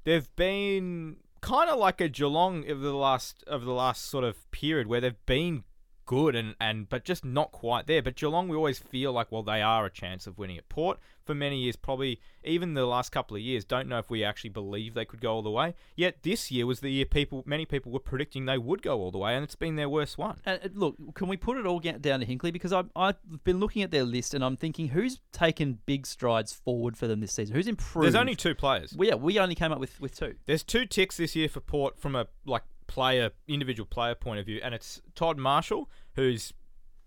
they've 0.05 0.29
been 0.37 1.17
kind 1.45 1.69
of 1.69 1.79
like 1.79 2.01
a 2.01 2.09
Geelong 2.09 2.69
of 2.71 2.81
the 2.81 2.95
last 2.95 3.45
of 3.47 3.65
the 3.65 3.73
last 3.73 4.07
sort 4.07 4.25
of 4.25 4.51
period 4.51 4.87
where 4.87 5.01
they've 5.01 5.27
been 5.27 5.65
good 6.07 6.35
and, 6.35 6.55
and 6.61 6.89
but 6.89 7.05
just 7.05 7.25
not 7.25 7.53
quite 7.53 7.87
there. 7.87 8.03
But 8.03 8.17
Geelong, 8.17 8.49
we 8.49 8.57
always 8.57 8.79
feel 8.79 9.13
like 9.13 9.31
well 9.31 9.43
they 9.43 9.63
are 9.63 9.87
a 9.87 9.91
chance 9.91 10.27
of 10.27 10.39
winning 10.39 10.59
at 10.59 10.69
Port 10.69 10.99
for 11.25 11.35
many 11.35 11.59
years. 11.59 11.77
Probably 11.77 12.21
even 12.43 12.75
the 12.75 12.87
last 12.87 13.11
couple 13.11 13.37
of 13.37 13.43
years, 13.43 13.65
don't 13.65 13.89
know 13.89 13.99
if 13.99 14.11
we 14.11 14.25
actually 14.25 14.51
believe 14.51 14.95
they 14.95 15.05
could 15.05 15.21
go 15.21 15.35
all 15.35 15.43
the 15.43 15.51
way. 15.51 15.75
Yet 15.97 16.23
this 16.23 16.51
year 16.51 16.67
was 16.67 16.81
the 16.81 16.91
year 16.91 17.07
people 17.07 17.43
many 17.47 17.65
people 17.67 17.93
were 17.93 18.01
predicting 18.01 18.47
they 18.47 18.59
would 18.59 18.83
go 18.83 18.99
all 18.99 19.11
the 19.11 19.19
way, 19.19 19.35
and 19.35 19.45
it's 19.45 19.57
been 19.57 19.77
their 19.77 19.89
worst 19.89 20.19
one. 20.19 20.41
And 20.45 20.61
uh, 20.63 20.69
look, 20.75 20.97
can 21.15 21.29
we 21.29 21.37
put 21.37 21.57
it 21.57 21.67
all 21.67 21.81
down 21.81 22.21
to 22.21 22.27
Hinkley? 22.27 22.53
Because 22.53 22.73
I've, 22.73 22.91
I've 22.95 23.17
been 23.45 23.59
looking 23.59 23.83
at 23.83 23.91
their 23.91 24.05
list 24.05 24.35
and 24.35 24.45
I'm 24.45 24.57
thinking, 24.57 24.89
who's 24.89 25.21
taken 25.33 25.79
big 25.87 26.07
strides 26.07 26.53
forward 26.53 26.97
for 26.97 27.07
them 27.07 27.21
this 27.21 27.33
season? 27.33 27.55
Who's 27.55 27.69
improved? 27.69 28.05
There's 28.05 28.15
only 28.15 28.37
two 28.37 28.55
players. 28.55 28.95
Well, 28.97 29.09
yeah, 29.09 29.15
we 29.15 29.39
only 29.39 29.55
came 29.55 29.73
up 29.73 29.81
with, 29.81 30.01
with 30.01 30.17
two. 30.17 30.35
There's 30.47 30.63
two 30.63 30.87
ticks 30.87 31.17
this 31.17 31.35
year 31.35 31.49
for 31.49 31.61
Port 31.61 31.99
from 31.99 32.15
a 32.15 32.27
like 32.47 32.63
player 32.87 33.31
individual 33.49 33.87
player 33.87 34.15
point 34.15 34.41
of 34.41 34.47
view, 34.47 34.61
and 34.63 34.75
it's 34.75 35.01
Todd 35.15 35.39
Marshall, 35.39 35.89
who's 36.15 36.53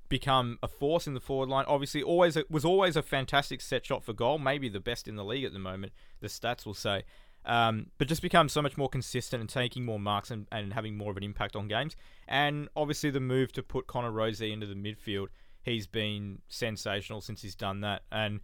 become 0.10 0.58
a 0.64 0.68
force 0.68 1.08
in 1.08 1.14
the 1.14 1.20
forward 1.20 1.50
line. 1.50 1.66
Obviously, 1.68 2.02
always 2.02 2.38
a, 2.38 2.44
was 2.50 2.66
always 2.66 2.96
a 2.96 3.02
fantastic 3.02 3.62
set 3.62 3.86
shot 3.86 4.04
for 4.04 4.14
goal, 4.14 4.38
maybe 4.38 4.70
the 4.70 4.80
best 4.80 5.08
in 5.08 5.16
the 5.16 5.26
league 5.26 5.44
at 5.44 5.54
the 5.54 5.60
moment. 5.60 5.94
The 6.20 6.28
stats 6.28 6.66
will 6.66 6.74
say. 6.74 7.04
Um, 7.46 7.88
but 7.98 8.10
just 8.10 8.22
become 8.22 8.50
so 8.50 8.62
much 8.62 8.78
more 8.78 8.90
consistent 8.90 9.40
and 9.40 9.50
taking 9.50 9.86
more 9.86 10.00
marks 10.00 10.32
and, 10.32 10.48
and 10.52 10.74
having 10.74 10.98
more 10.98 11.12
of 11.12 11.18
an 11.18 11.24
impact 11.24 11.56
on 11.56 11.68
games. 11.68 11.96
And 12.28 12.68
obviously, 12.76 13.10
the 13.10 13.20
move 13.20 13.52
to 13.54 13.64
put 13.64 13.88
Connor 13.88 14.12
Rozee 14.12 14.52
into 14.52 14.66
the 14.66 14.76
midfield, 14.76 15.28
he's 15.64 15.88
been 15.88 16.40
sensational 16.50 17.22
since 17.22 17.42
he's 17.42 17.56
done 17.56 17.82
that. 17.82 18.04
And 18.12 18.42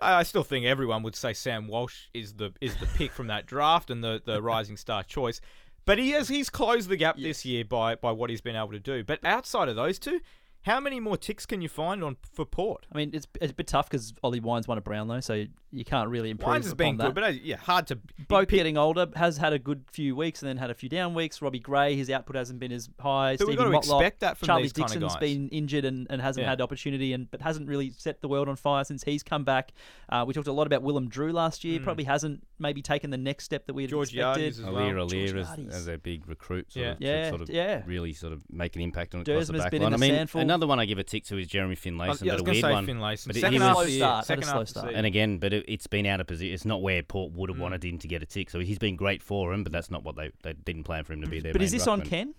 I 0.00 0.14
I 0.16 0.22
still 0.22 0.44
think 0.44 0.66
everyone 0.66 1.02
would 1.02 1.16
say 1.16 1.32
Sam 1.32 1.66
Walsh 1.68 2.06
is 2.14 2.34
the 2.34 2.52
is 2.60 2.76
the 2.76 2.86
pick 2.86 3.12
from 3.12 3.26
that 3.28 3.46
draft 3.46 3.90
and 3.90 4.02
the, 4.02 4.22
the 4.24 4.40
rising 4.52 4.76
star 4.76 5.02
choice. 5.02 5.40
But 5.86 5.98
he 5.98 6.10
has 6.10 6.28
he's 6.28 6.50
closed 6.50 6.88
the 6.88 6.96
gap 6.96 7.16
this 7.16 7.44
year 7.44 7.64
by 7.64 7.94
by 7.94 8.12
what 8.12 8.28
he's 8.28 8.40
been 8.40 8.56
able 8.56 8.72
to 8.72 8.80
do. 8.80 9.04
But 9.04 9.24
outside 9.24 9.68
of 9.68 9.76
those 9.76 9.98
two, 9.98 10.20
how 10.62 10.80
many 10.80 10.98
more 10.98 11.16
ticks 11.16 11.46
can 11.46 11.62
you 11.62 11.68
find 11.68 12.02
on 12.02 12.16
for 12.34 12.44
Port? 12.44 12.86
I 12.92 12.98
mean, 12.98 13.12
it's, 13.14 13.28
it's 13.40 13.52
a 13.52 13.54
bit 13.54 13.68
tough 13.68 13.88
because 13.88 14.12
Ollie 14.24 14.40
Wines 14.40 14.66
won 14.66 14.78
a 14.78 14.80
Brownlow, 14.80 15.20
so 15.20 15.44
you 15.76 15.84
can't 15.84 16.08
really 16.10 16.30
improve 16.30 16.48
Wines 16.48 16.64
has 16.64 16.72
upon 16.72 16.86
been 16.92 16.96
that. 16.98 17.04
good, 17.06 17.14
but 17.14 17.24
uh, 17.24 17.28
yeah, 17.28 17.56
hard 17.56 17.86
to. 17.88 17.98
Boak 18.28 18.48
getting 18.48 18.76
older 18.76 19.06
has 19.14 19.36
had 19.36 19.52
a 19.52 19.58
good 19.58 19.84
few 19.90 20.16
weeks 20.16 20.42
and 20.42 20.48
then 20.48 20.56
had 20.56 20.70
a 20.70 20.74
few 20.74 20.88
down 20.88 21.14
weeks. 21.14 21.40
Robbie 21.42 21.58
Gray, 21.60 21.94
his 21.96 22.10
output 22.10 22.36
hasn't 22.36 22.58
been 22.58 22.72
as 22.72 22.88
high. 22.98 23.36
But 23.36 23.46
we've 23.46 23.56
Stevie 23.58 23.70
got 23.72 23.82
to 23.82 23.88
Motlop, 23.90 24.00
expect 24.00 24.20
that 24.20 24.38
from 24.38 24.46
Charlie 24.46 24.62
these 24.64 24.72
kind 24.72 24.84
of 24.86 24.92
Dixon's 24.92 25.12
guys. 25.14 25.20
been 25.20 25.48
injured 25.50 25.84
and, 25.84 26.06
and 26.10 26.20
hasn't 26.22 26.44
Yeah. 26.44 26.50
had 26.50 26.60
opportunity, 26.60 27.12
and 27.12 27.30
but 27.30 27.42
hasn't 27.42 27.68
really 27.68 27.90
set 27.90 28.20
the 28.20 28.28
world 28.28 28.48
on 28.48 28.56
fire 28.56 28.84
since 28.84 29.04
he's 29.04 29.22
come 29.22 29.44
back. 29.44 29.72
Uh, 30.08 30.24
we 30.26 30.34
talked 30.34 30.48
a 30.48 30.52
lot 30.52 30.66
about 30.66 30.82
Willem 30.82 31.08
Drew 31.08 31.32
last 31.32 31.62
year. 31.64 31.78
Probably 31.80 32.04
hasn't 32.04 32.42
maybe 32.58 32.80
taken 32.82 33.10
the 33.10 33.18
next 33.18 33.44
step 33.44 33.66
that 33.66 33.74
we 33.74 33.82
had 33.82 33.90
Mm. 33.90 33.92
George 33.92 34.14
expected. 34.14 34.54
Yardies 34.54 34.58
as 34.58 34.64
well. 34.64 34.74
Aliir 34.74 35.08
Aliir 35.10 35.36
as, 35.68 35.74
as 35.74 35.86
a 35.88 35.98
big 35.98 36.26
recruit, 36.26 36.72
sort 36.72 36.82
Yeah. 36.84 36.92
of, 36.92 36.98
to 36.98 37.04
Yeah, 37.06 37.28
sort 37.30 37.40
of 37.42 37.50
yeah. 37.50 37.82
really 37.86 38.12
sort 38.14 38.32
of 38.32 38.42
make 38.50 38.74
an 38.76 38.82
impact 38.82 39.14
on 39.14 39.20
across 39.20 39.46
the 39.46 39.52
Dersman's 39.52 39.62
back 39.64 39.70
been 39.72 39.82
in 39.82 39.90
line. 39.90 40.00
the 40.00 40.06
I 40.06 40.08
mean, 40.08 40.16
sandful. 40.18 40.40
another 40.40 40.66
one 40.66 40.80
I 40.80 40.86
give 40.86 40.98
a 40.98 41.04
tick 41.04 41.24
to 41.24 41.36
is 41.38 41.46
Jeremy 41.46 41.76
Finlayson, 41.76 42.26
yeah, 42.26 42.32
I 42.32 42.36
but 42.36 42.42
was 42.46 42.48
a 42.48 42.52
weird 42.52 42.64
say 42.64 42.72
one. 42.72 42.86
Finlayson. 42.86 43.26
But 43.26 43.36
Second 43.36 43.60
half 43.60 43.72
Slow 43.74 43.80
of 43.82 43.86
the 43.86 43.92
year. 43.92 44.00
start, 44.00 44.24
Second 44.26 44.44
half 44.44 44.68
start. 44.68 44.94
And 44.94 45.06
again, 45.06 45.38
but 45.38 45.52
it, 45.52 45.64
it's 45.66 45.86
been 45.86 46.06
out 46.06 46.20
of 46.20 46.26
position. 46.26 46.54
It's 46.54 46.64
not 46.64 46.80
where 46.82 47.02
Port 47.02 47.32
would 47.32 47.50
Mm. 47.50 47.54
have 47.54 47.60
wanted 47.62 47.84
him 47.84 47.98
to 47.98 48.08
get 48.08 48.22
a 48.22 48.26
tick. 48.26 48.50
So 48.50 48.60
he's 48.60 48.78
been 48.78 48.96
great 48.96 49.22
for 49.22 49.52
him, 49.52 49.62
but 49.64 49.72
that's 49.72 49.90
not 49.90 50.04
what 50.04 50.16
they 50.16 50.30
they 50.42 50.52
didn't 50.52 50.84
plan 50.84 51.04
for 51.04 51.12
him 51.12 51.22
to 51.22 51.28
be 51.28 51.40
there. 51.40 51.52
But 51.52 51.62
is 51.62 51.72
this 51.72 51.86
on 51.86 52.02
Ken? 52.02 52.34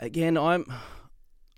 Again, 0.00 0.36
I'm. 0.36 0.66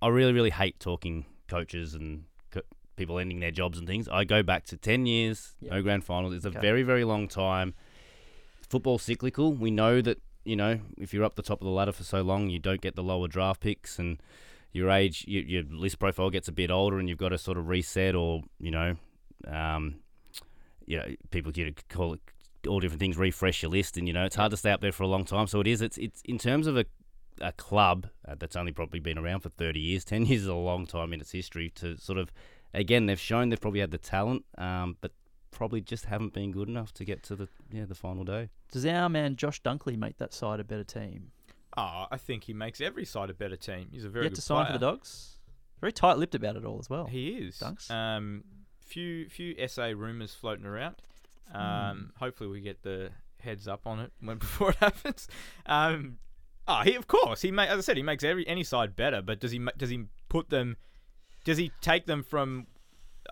I 0.03 0.09
really, 0.09 0.33
really 0.33 0.51
hate 0.51 0.81
talking 0.81 1.27
coaches 1.47 1.95
and 1.95 2.25
co- 2.51 2.63
people 2.97 3.19
ending 3.19 3.41
their 3.41 3.51
jobs 3.51 3.79
and 3.79 3.87
things. 3.87 4.09
I 4.09 4.25
go 4.25 4.43
back 4.43 4.65
to 4.67 4.77
ten 4.77 5.05
years, 5.07 5.55
Yeah. 5.61 5.75
no 5.75 5.83
grand 5.83 6.05
finals. 6.05 6.35
It's 6.35 6.47
a 6.47 6.49
Okay. 6.49 6.61
very, 6.61 6.83
very 6.83 7.05
long 7.05 7.29
time. 7.29 7.75
Football 8.69 8.99
cyclical. 8.99 9.53
We 9.53 9.71
know 9.71 10.01
that 10.01 10.23
you 10.45 10.57
know 10.57 10.81
if 10.97 11.13
you're 11.13 11.25
up 11.25 11.35
the 11.35 11.43
top 11.43 11.61
of 11.61 11.67
the 11.67 11.71
ladder 11.73 11.93
for 11.93 12.05
so 12.05 12.23
long, 12.23 12.49
you 12.49 12.59
don't 12.59 12.81
get 12.81 12.97
the 12.97 13.03
lower 13.03 13.29
draft 13.29 13.61
picks, 13.61 13.99
and 13.99 14.23
your 14.73 14.89
age, 14.91 15.25
your, 15.29 15.43
your 15.43 15.63
list 15.65 15.99
profile 15.99 16.31
gets 16.31 16.49
a 16.49 16.53
bit 16.53 16.71
older, 16.71 16.99
and 16.99 17.09
you've 17.11 17.19
got 17.19 17.31
to 17.31 17.39
sort 17.39 17.59
of 17.59 17.69
reset, 17.69 18.15
or 18.15 18.43
you 18.59 18.71
know, 18.71 18.97
um, 19.47 19.97
you 20.91 20.97
know, 20.97 21.07
people 21.31 21.53
you 21.55 21.73
call 21.89 22.15
it 22.15 22.21
all 22.67 22.81
different 22.81 22.99
things, 22.99 23.17
refresh 23.17 23.63
your 23.63 23.71
list, 23.71 23.97
and 23.97 24.09
you 24.09 24.13
know, 24.13 24.25
it's 24.25 24.35
hard 24.35 24.51
to 24.51 24.57
stay 24.57 24.73
up 24.73 24.81
there 24.81 24.91
for 24.91 25.05
a 25.05 25.07
long 25.07 25.25
time. 25.25 25.47
So 25.47 25.61
it 25.61 25.69
is. 25.69 25.81
It's 25.81 25.97
it's 25.99 26.21
in 26.25 26.37
terms 26.37 26.67
of 26.67 26.77
a 26.77 26.85
a 27.41 27.53
club 27.53 28.09
uh, 28.29 28.35
that's 28.37 28.57
only 28.57 28.73
probably 28.73 28.99
been 28.99 29.17
around 29.17 29.41
for 29.41 29.49
30 29.51 29.79
years. 29.79 30.05
10 30.17 30.27
years 30.27 30.43
is 30.43 30.49
a 30.49 30.55
long 30.55 30.87
time 30.87 31.13
in 31.13 31.21
its 31.21 31.31
history 31.31 31.71
to 31.71 31.97
sort 31.97 32.19
of, 32.19 32.31
again, 32.75 33.07
they've 33.07 33.21
shown 33.21 33.49
they've 33.49 33.61
probably 33.61 33.81
had 33.81 33.93
the 33.93 33.99
talent, 33.99 34.45
um, 34.59 34.97
but 35.01 35.13
probably 35.53 35.81
just 35.81 36.07
haven't 36.07 36.35
been 36.35 36.51
good 36.51 36.69
enough 36.69 36.93
to 36.93 37.05
get 37.05 37.23
to 37.23 37.37
the 37.37 37.49
yeah 37.71 37.85
the 37.85 37.95
final 37.95 38.25
day. 38.25 38.51
Does 38.73 38.85
our 38.85 39.09
man 39.09 39.37
Josh 39.37 39.63
Dunkley 39.63 39.97
make 39.97 40.19
that 40.19 40.35
side 40.35 40.59
a 40.59 40.65
better 40.65 40.85
team? 40.85 41.31
Oh, 41.77 42.07
I 42.11 42.17
think 42.17 42.45
he 42.45 42.53
makes 42.53 42.81
every 42.81 43.05
side 43.05 43.31
a 43.31 43.35
better 43.35 43.57
team. 43.57 43.89
He's 43.93 44.05
a 44.05 44.09
very 44.09 44.25
Yet 44.25 44.31
good 44.31 44.37
to 44.37 44.43
sign 44.43 44.67
for 44.67 44.73
the 44.73 44.79
Dogs. 44.81 45.39
Very 45.81 45.93
tight-lipped 45.93 46.35
about 46.35 46.57
it 46.57 46.65
all 46.65 46.79
as 46.79 46.91
well. 46.91 47.07
He 47.07 47.29
is. 47.29 47.59
Dunks. 47.59 47.91
Um, 47.91 48.45
few 48.91 49.29
few 49.29 49.55
SA 49.69 49.93
rumours 49.97 50.35
floating 50.35 50.67
around. 50.67 50.97
Um, 51.53 52.13
hopefully 52.19 52.51
we 52.51 52.61
get 52.61 52.83
the 52.83 53.11
heads 53.41 53.67
up 53.67 53.87
on 53.87 54.01
it 54.01 54.13
when 54.21 54.39
before 54.47 54.71
it 54.71 54.77
happens. 54.77 55.29
Um, 55.67 56.19
oh, 56.69 56.83
he 56.83 56.95
of 56.95 57.07
course 57.07 57.43
he 57.43 57.51
ma- 57.51 57.65
as 57.65 57.79
I 57.79 57.81
said 57.81 57.97
he 57.97 58.03
makes 58.03 58.23
every 58.25 58.47
any 58.47 58.65
side 58.65 58.95
better. 58.97 59.23
But 59.23 59.41
does 59.41 59.53
he 59.53 59.61
does 59.77 59.91
he 59.91 60.05
put 60.29 60.51
them? 60.51 60.77
Does 61.45 61.59
he 61.59 61.73
take 61.81 62.07
them 62.07 62.23
from 62.23 62.67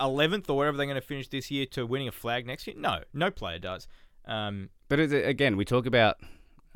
eleventh 0.01 0.49
or 0.49 0.57
wherever 0.57 0.77
they're 0.77 0.87
going 0.87 0.95
to 1.01 1.07
finish 1.07 1.29
this 1.29 1.51
year 1.51 1.67
to 1.67 1.85
winning 1.87 2.09
a 2.09 2.13
flag 2.13 2.47
next 2.47 2.67
year? 2.67 2.77
No, 2.79 3.03
no 3.13 3.31
player 3.31 3.59
does. 3.59 3.87
Um, 4.25 4.71
But 4.89 5.01
again, 5.01 5.57
we 5.57 5.65
talk 5.65 5.87
about. 5.87 6.17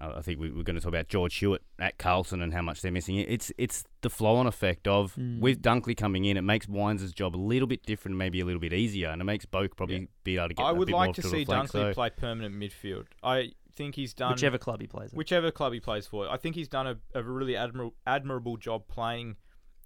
Uh, 0.02 0.14
I 0.16 0.22
think 0.22 0.40
we, 0.40 0.50
we're 0.50 0.64
going 0.64 0.74
to 0.76 0.80
talk 0.82 0.88
about 0.88 1.08
George 1.08 1.34
Hewett 1.36 1.62
at 1.78 1.96
Carlton 1.98 2.42
and 2.42 2.52
how 2.52 2.62
much 2.62 2.82
they're 2.82 2.90
missing. 2.90 3.16
It's 3.18 3.52
it's 3.56 3.84
the 4.00 4.10
flow-on 4.10 4.46
effect 4.46 4.88
of 4.88 5.14
Mm. 5.14 5.40
with 5.40 5.62
Dunkley 5.62 5.96
coming 5.96 6.24
in, 6.24 6.36
it 6.36 6.42
makes 6.42 6.68
Wines' 6.68 7.12
job 7.12 7.36
a 7.36 7.38
little 7.38 7.68
bit 7.68 7.84
different, 7.84 8.16
maybe 8.16 8.40
a 8.40 8.44
little 8.44 8.60
bit 8.60 8.72
easier, 8.72 9.08
and 9.10 9.20
it 9.20 9.24
makes 9.24 9.46
Boak 9.46 9.76
probably 9.76 9.96
Yeah. 10.00 10.06
be 10.24 10.36
able 10.38 10.48
to 10.48 10.54
get. 10.54 10.62
I 10.64 10.70
a 10.70 10.74
would 10.74 10.86
bit 10.86 10.94
like 10.94 11.06
more 11.08 11.14
to 11.14 11.20
the 11.22 11.28
see 11.28 11.44
Dunkley 11.44 11.68
so- 11.70 11.94
play 11.94 12.10
permanent 12.10 12.54
midfield. 12.54 13.06
I 13.22 13.52
think 13.74 13.94
he's 13.94 14.12
done 14.12 14.32
Whichever 14.32 14.58
club 14.58 14.80
he 14.80 14.86
plays 14.86 15.12
at. 15.12 15.16
whichever 15.16 15.50
club 15.50 15.72
he 15.72 15.80
plays 15.80 16.06
for. 16.06 16.28
I 16.28 16.36
think 16.36 16.56
he's 16.56 16.68
done 16.68 16.86
a, 16.86 16.96
a 17.14 17.22
really 17.22 17.56
admirable 17.56 17.94
admirable 18.06 18.56
job 18.56 18.86
playing 18.88 19.36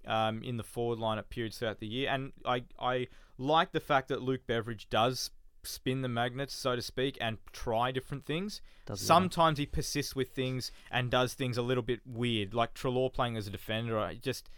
um, 0.06 0.42
in 0.42 0.56
the 0.56 0.64
forward 0.64 0.98
line 0.98 1.18
at 1.18 1.28
periods 1.30 1.58
throughout 1.58 1.80
the 1.80 1.86
year, 1.86 2.08
and 2.10 2.32
I 2.44 2.64
I 2.80 3.08
like 3.38 3.72
the 3.72 3.80
fact 3.80 4.08
that 4.08 4.22
Luke 4.22 4.46
Beveridge 4.46 4.88
does 4.88 5.30
spin 5.66 6.02
the 6.02 6.08
magnets, 6.08 6.54
so 6.54 6.76
to 6.76 6.82
speak, 6.82 7.18
and 7.20 7.38
try 7.52 7.90
different 7.92 8.24
things. 8.24 8.60
Does 8.86 9.00
he? 9.00 9.06
Sometimes 9.06 9.58
he 9.58 9.66
persists 9.66 10.14
with 10.16 10.30
things 10.30 10.70
and 10.90 11.10
does 11.10 11.34
things 11.34 11.56
a 11.58 11.62
little 11.62 11.82
bit 11.82 12.00
weird, 12.06 12.54
like 12.54 12.74
Treloar 12.74 13.12
playing 13.12 13.36
as 13.36 13.46
a 13.46 13.50
defender. 13.50 13.98
I 13.98 14.14
just 14.14 14.48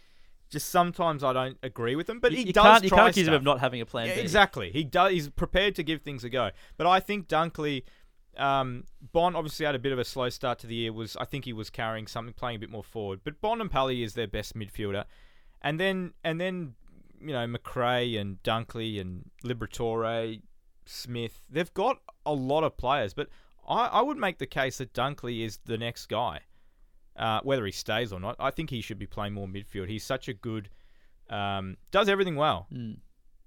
just 0.49 0.69
sometimes 0.69 1.23
I 1.23 1.33
don't 1.33 1.57
agree 1.61 1.95
with 1.95 2.09
him. 2.09 2.19
But 2.19 2.31
you, 2.31 2.37
he 2.39 2.43
you 2.47 2.53
does 2.53 2.63
can't, 2.63 2.83
you 2.83 2.89
try 2.89 2.97
can't 2.99 3.09
accuse 3.11 3.27
him 3.27 3.33
of 3.33 3.43
not 3.43 3.59
having 3.59 3.81
a 3.81 3.85
plan 3.85 4.07
Yeah, 4.07 4.15
B. 4.15 4.21
exactly. 4.21 4.71
He 4.71 4.83
does. 4.83 5.11
He's 5.11 5.29
prepared 5.29 5.75
to 5.75 5.83
give 5.83 6.01
things 6.01 6.23
a 6.23 6.29
go. 6.29 6.51
But 6.77 6.87
I 6.87 6.99
think 6.99 7.27
Dunkley, 7.27 7.83
um, 8.37 8.85
Bont 9.11 9.35
obviously 9.35 9.65
had 9.65 9.75
a 9.75 9.79
bit 9.79 9.91
of 9.91 9.99
a 9.99 10.05
slow 10.05 10.29
start 10.29 10.59
to 10.59 10.67
the 10.67 10.75
year. 10.75 10.93
Was 10.93 11.15
I 11.17 11.25
think 11.25 11.45
he 11.45 11.53
was 11.53 11.69
carrying 11.69 12.07
something, 12.07 12.33
playing 12.33 12.57
a 12.57 12.59
bit 12.59 12.69
more 12.71 12.83
forward. 12.83 13.21
But 13.23 13.41
Bont 13.41 13.61
and 13.61 13.69
Pally 13.69 14.01
is 14.03 14.13
their 14.15 14.27
best 14.27 14.55
midfielder, 14.55 15.05
and 15.61 15.79
then 15.79 16.13
and 16.23 16.41
then 16.41 16.73
you 17.21 17.33
know 17.33 17.45
Macrae 17.45 18.17
and 18.17 18.41
Dunkley 18.43 18.99
and 18.99 19.29
Liberatore, 19.43 20.41
Smith. 20.89 21.41
They've 21.49 21.73
got 21.73 21.97
a 22.25 22.33
lot 22.33 22.63
of 22.63 22.75
players, 22.77 23.13
but 23.13 23.27
I, 23.67 23.85
I 23.87 24.01
would 24.01 24.17
make 24.17 24.37
the 24.39 24.47
case 24.47 24.79
that 24.79 24.93
Dunkley 24.93 25.41
is 25.45 25.59
the 25.65 25.77
next 25.77 26.07
guy. 26.07 26.41
Uh, 27.15 27.41
whether 27.43 27.65
he 27.65 27.71
stays 27.71 28.13
or 28.13 28.19
not, 28.19 28.35
I 28.39 28.49
think 28.49 28.69
he 28.69 28.79
should 28.81 28.97
be 28.99 29.05
playing 29.07 29.33
more 29.33 29.47
midfield. 29.47 29.89
He's 29.89 30.05
such 30.05 30.29
a 30.29 30.33
good, 30.33 30.69
um, 31.29 31.75
does 31.91 32.07
everything 32.07 32.35
well 32.37 32.67
Mm, 32.73 32.97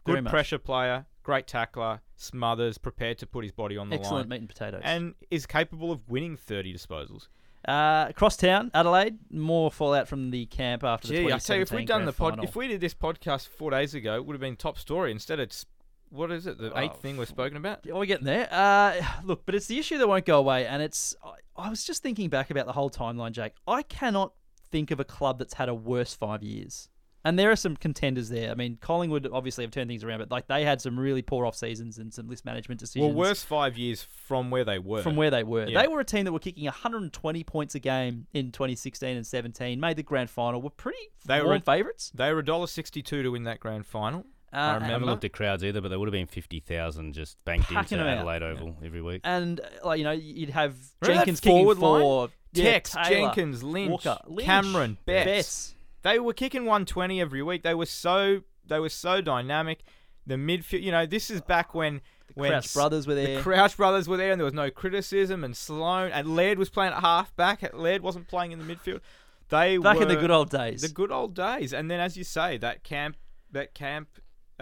good 0.04 0.26
pressure 0.26 0.58
player, 0.58 1.06
great 1.22 1.46
tackler, 1.46 2.00
smothers, 2.16 2.76
prepared 2.76 3.16
to 3.18 3.26
put 3.26 3.44
his 3.44 3.52
body 3.52 3.78
on 3.78 3.88
the 3.88 3.96
Excellent 3.96 4.24
line, 4.24 4.28
meat 4.28 4.40
and 4.40 4.48
potatoes. 4.48 4.82
and 4.84 5.14
is 5.30 5.46
capable 5.46 5.90
of 5.90 6.06
winning 6.08 6.36
30 6.36 6.74
disposals. 6.74 7.28
uh, 7.66 8.06
across 8.10 8.36
town, 8.36 8.70
Adelaide, 8.74 9.16
more 9.30 9.70
fallout 9.70 10.06
from 10.06 10.30
the 10.32 10.44
camp 10.46 10.84
after 10.84 11.08
the 11.08 11.14
Gee, 11.14 11.32
I 11.32 11.38
tell 11.38 11.56
you, 11.56 11.62
if 11.62 11.72
we'd 11.72 11.88
done 11.88 12.04
the 12.04 12.12
pod, 12.12 12.32
final. 12.32 12.44
if 12.44 12.54
we 12.56 12.68
did 12.68 12.80
this 12.80 12.92
podcast 12.94 13.48
four 13.48 13.70
days 13.70 13.94
ago, 13.94 14.16
it 14.16 14.26
would 14.26 14.34
have 14.34 14.40
been 14.40 14.56
top 14.56 14.76
story. 14.78 15.10
Instead, 15.12 15.38
it's 15.40 15.64
what 16.12 16.30
is 16.30 16.46
it? 16.46 16.58
The 16.58 16.72
Oh, 16.72 16.78
eighth 16.78 16.98
thing 17.00 17.16
we've 17.16 17.26
spoken 17.28 17.56
about. 17.56 17.80
Yeah, 17.84 17.94
we're 17.94 18.06
getting 18.06 18.26
there. 18.26 18.48
Uh, 18.52 19.02
look, 19.24 19.44
but 19.46 19.54
it's 19.54 19.66
the 19.66 19.78
issue 19.78 19.98
that 19.98 20.06
won't 20.08 20.24
go 20.26 20.38
away, 20.38 20.66
and 20.66 20.82
it's. 20.82 21.14
I, 21.24 21.32
I 21.64 21.70
was 21.70 21.84
just 21.84 22.02
thinking 22.02 22.28
back 22.28 22.50
about 22.50 22.66
the 22.66 22.72
whole 22.72 22.90
timeline, 22.90 23.32
Jake. 23.32 23.52
I 23.66 23.82
cannot 23.82 24.32
think 24.70 24.90
of 24.90 25.00
a 25.00 25.04
club 25.04 25.38
that's 25.38 25.54
had 25.54 25.68
a 25.68 25.74
worse 25.74 26.14
five 26.14 26.42
years, 26.42 26.88
and 27.24 27.38
there 27.38 27.50
are 27.50 27.56
some 27.56 27.76
contenders 27.76 28.30
there. 28.30 28.50
I 28.50 28.54
mean, 28.54 28.78
Collingwood 28.80 29.28
obviously 29.32 29.64
have 29.64 29.70
turned 29.70 29.88
things 29.88 30.02
around, 30.02 30.18
but 30.20 30.30
like 30.30 30.46
they 30.48 30.64
had 30.64 30.80
some 30.80 30.98
really 30.98 31.20
poor 31.22 31.44
off 31.46 31.54
seasons 31.54 31.98
and 31.98 32.12
some 32.12 32.26
list 32.28 32.44
management 32.44 32.80
decisions. 32.80 33.04
Well, 33.14 33.14
worst 33.28 33.44
five 33.46 33.76
years 33.76 34.02
from 34.26 34.50
where 34.50 34.64
they 34.64 34.78
were. 34.78 35.02
from 35.02 35.16
where 35.16 35.30
they 35.30 35.44
were. 35.44 35.66
Yeah. 35.68 35.82
They 35.82 35.88
were 35.88 36.00
a 36.00 36.04
team 36.04 36.24
that 36.24 36.32
were 36.32 36.38
kicking 36.38 36.64
120 36.64 37.44
points 37.44 37.74
a 37.74 37.80
game 37.80 38.26
in 38.32 38.50
2016 38.50 39.16
and 39.16 39.26
17. 39.26 39.78
Made 39.78 39.96
the 39.96 40.02
grand 40.02 40.30
final. 40.30 40.60
Were 40.62 40.70
pretty 40.70 40.98
They 41.26 41.42
were- 41.42 41.58
favourites. 41.60 42.10
they 42.14 42.32
were 42.32 42.42
$1.62 42.42 43.04
to 43.04 43.28
win 43.30 43.44
that 43.44 43.60
grand 43.60 43.86
final. 43.86 44.24
Uh, 44.52 44.56
I 44.56 44.60
I 44.60 44.72
haven't 44.74 44.82
remember. 44.88 45.06
looked 45.06 45.24
at 45.24 45.32
crowds 45.32 45.64
either, 45.64 45.80
but 45.80 45.88
there 45.88 45.98
would 45.98 46.08
have 46.08 46.12
been 46.12 46.26
50,000 46.26 47.12
just 47.14 47.42
banked 47.44 47.68
Packing 47.68 47.78
into 47.78 47.96
them 47.96 48.06
out. 48.06 48.18
Adelaide 48.28 48.42
Oval 48.42 48.76
every 48.84 49.00
week. 49.02 49.20
and 49.24 49.60
uh, 49.60 49.64
like 49.86 49.98
you 49.98 50.04
know, 50.04 50.10
you'd 50.12 50.50
have 50.50 50.76
Remember 51.00 51.18
Jenkins 51.20 51.40
kicking 51.40 51.58
forward 51.58 51.78
line? 51.78 52.00
for 52.02 52.28
yeah, 52.52 52.64
Tex, 52.72 52.90
Taylor, 52.92 53.08
Jenkins, 53.28 53.62
Lynch, 53.62 53.90
Walker, 53.90 54.18
Lynch, 54.26 54.46
Cameron, 54.46 54.98
Betts. 55.06 55.24
Betts. 55.26 55.74
They 56.02 56.18
were 56.18 56.34
kicking 56.34 56.62
120 56.62 57.20
every 57.20 57.42
week. 57.42 57.62
They 57.62 57.74
were 57.74 57.86
so 57.86 58.40
they 58.66 58.78
were 58.78 58.88
so 58.90 59.20
dynamic. 59.22 59.80
The 60.26 60.34
midfield, 60.34 60.82
you 60.82 60.90
know, 60.92 61.06
this 61.06 61.30
is 61.30 61.40
back 61.40 61.74
when 61.74 62.00
when 62.34 62.50
Crouch 62.50 62.74
brothers 62.74 63.06
were 63.06 63.14
there. 63.14 63.26
the 63.26 63.32
there. 63.34 63.42
Crouch 63.42 63.76
brothers 63.76 64.06
were 64.08 64.16
there, 64.16 64.32
and 64.32 64.40
there 64.40 64.44
was 64.44 64.54
no 64.54 64.70
criticism. 64.70 65.44
And 65.44 65.56
Sloane 65.56 66.12
and 66.12 66.36
Laird 66.36 66.58
was 66.58 66.68
playing 66.68 66.92
at 66.92 67.00
half 67.00 67.34
back. 67.36 67.62
Laird 67.74 68.02
wasn't 68.02 68.28
playing 68.28 68.52
in 68.52 68.58
the 68.58 68.64
midfield. 68.64 69.00
They 69.48 69.76
Back 69.78 69.96
were 69.96 70.02
in 70.02 70.08
the 70.08 70.16
good 70.16 70.30
old 70.30 70.50
days. 70.50 70.80
the 70.82 70.88
good 70.88 71.10
old 71.12 71.34
days. 71.34 71.72
And 71.74 71.90
then, 71.90 72.00
as 72.00 72.16
you 72.16 72.24
say, 72.24 72.56
that 72.58 72.84
camp 72.84 73.16
that 73.50 73.74
camp 73.74 74.08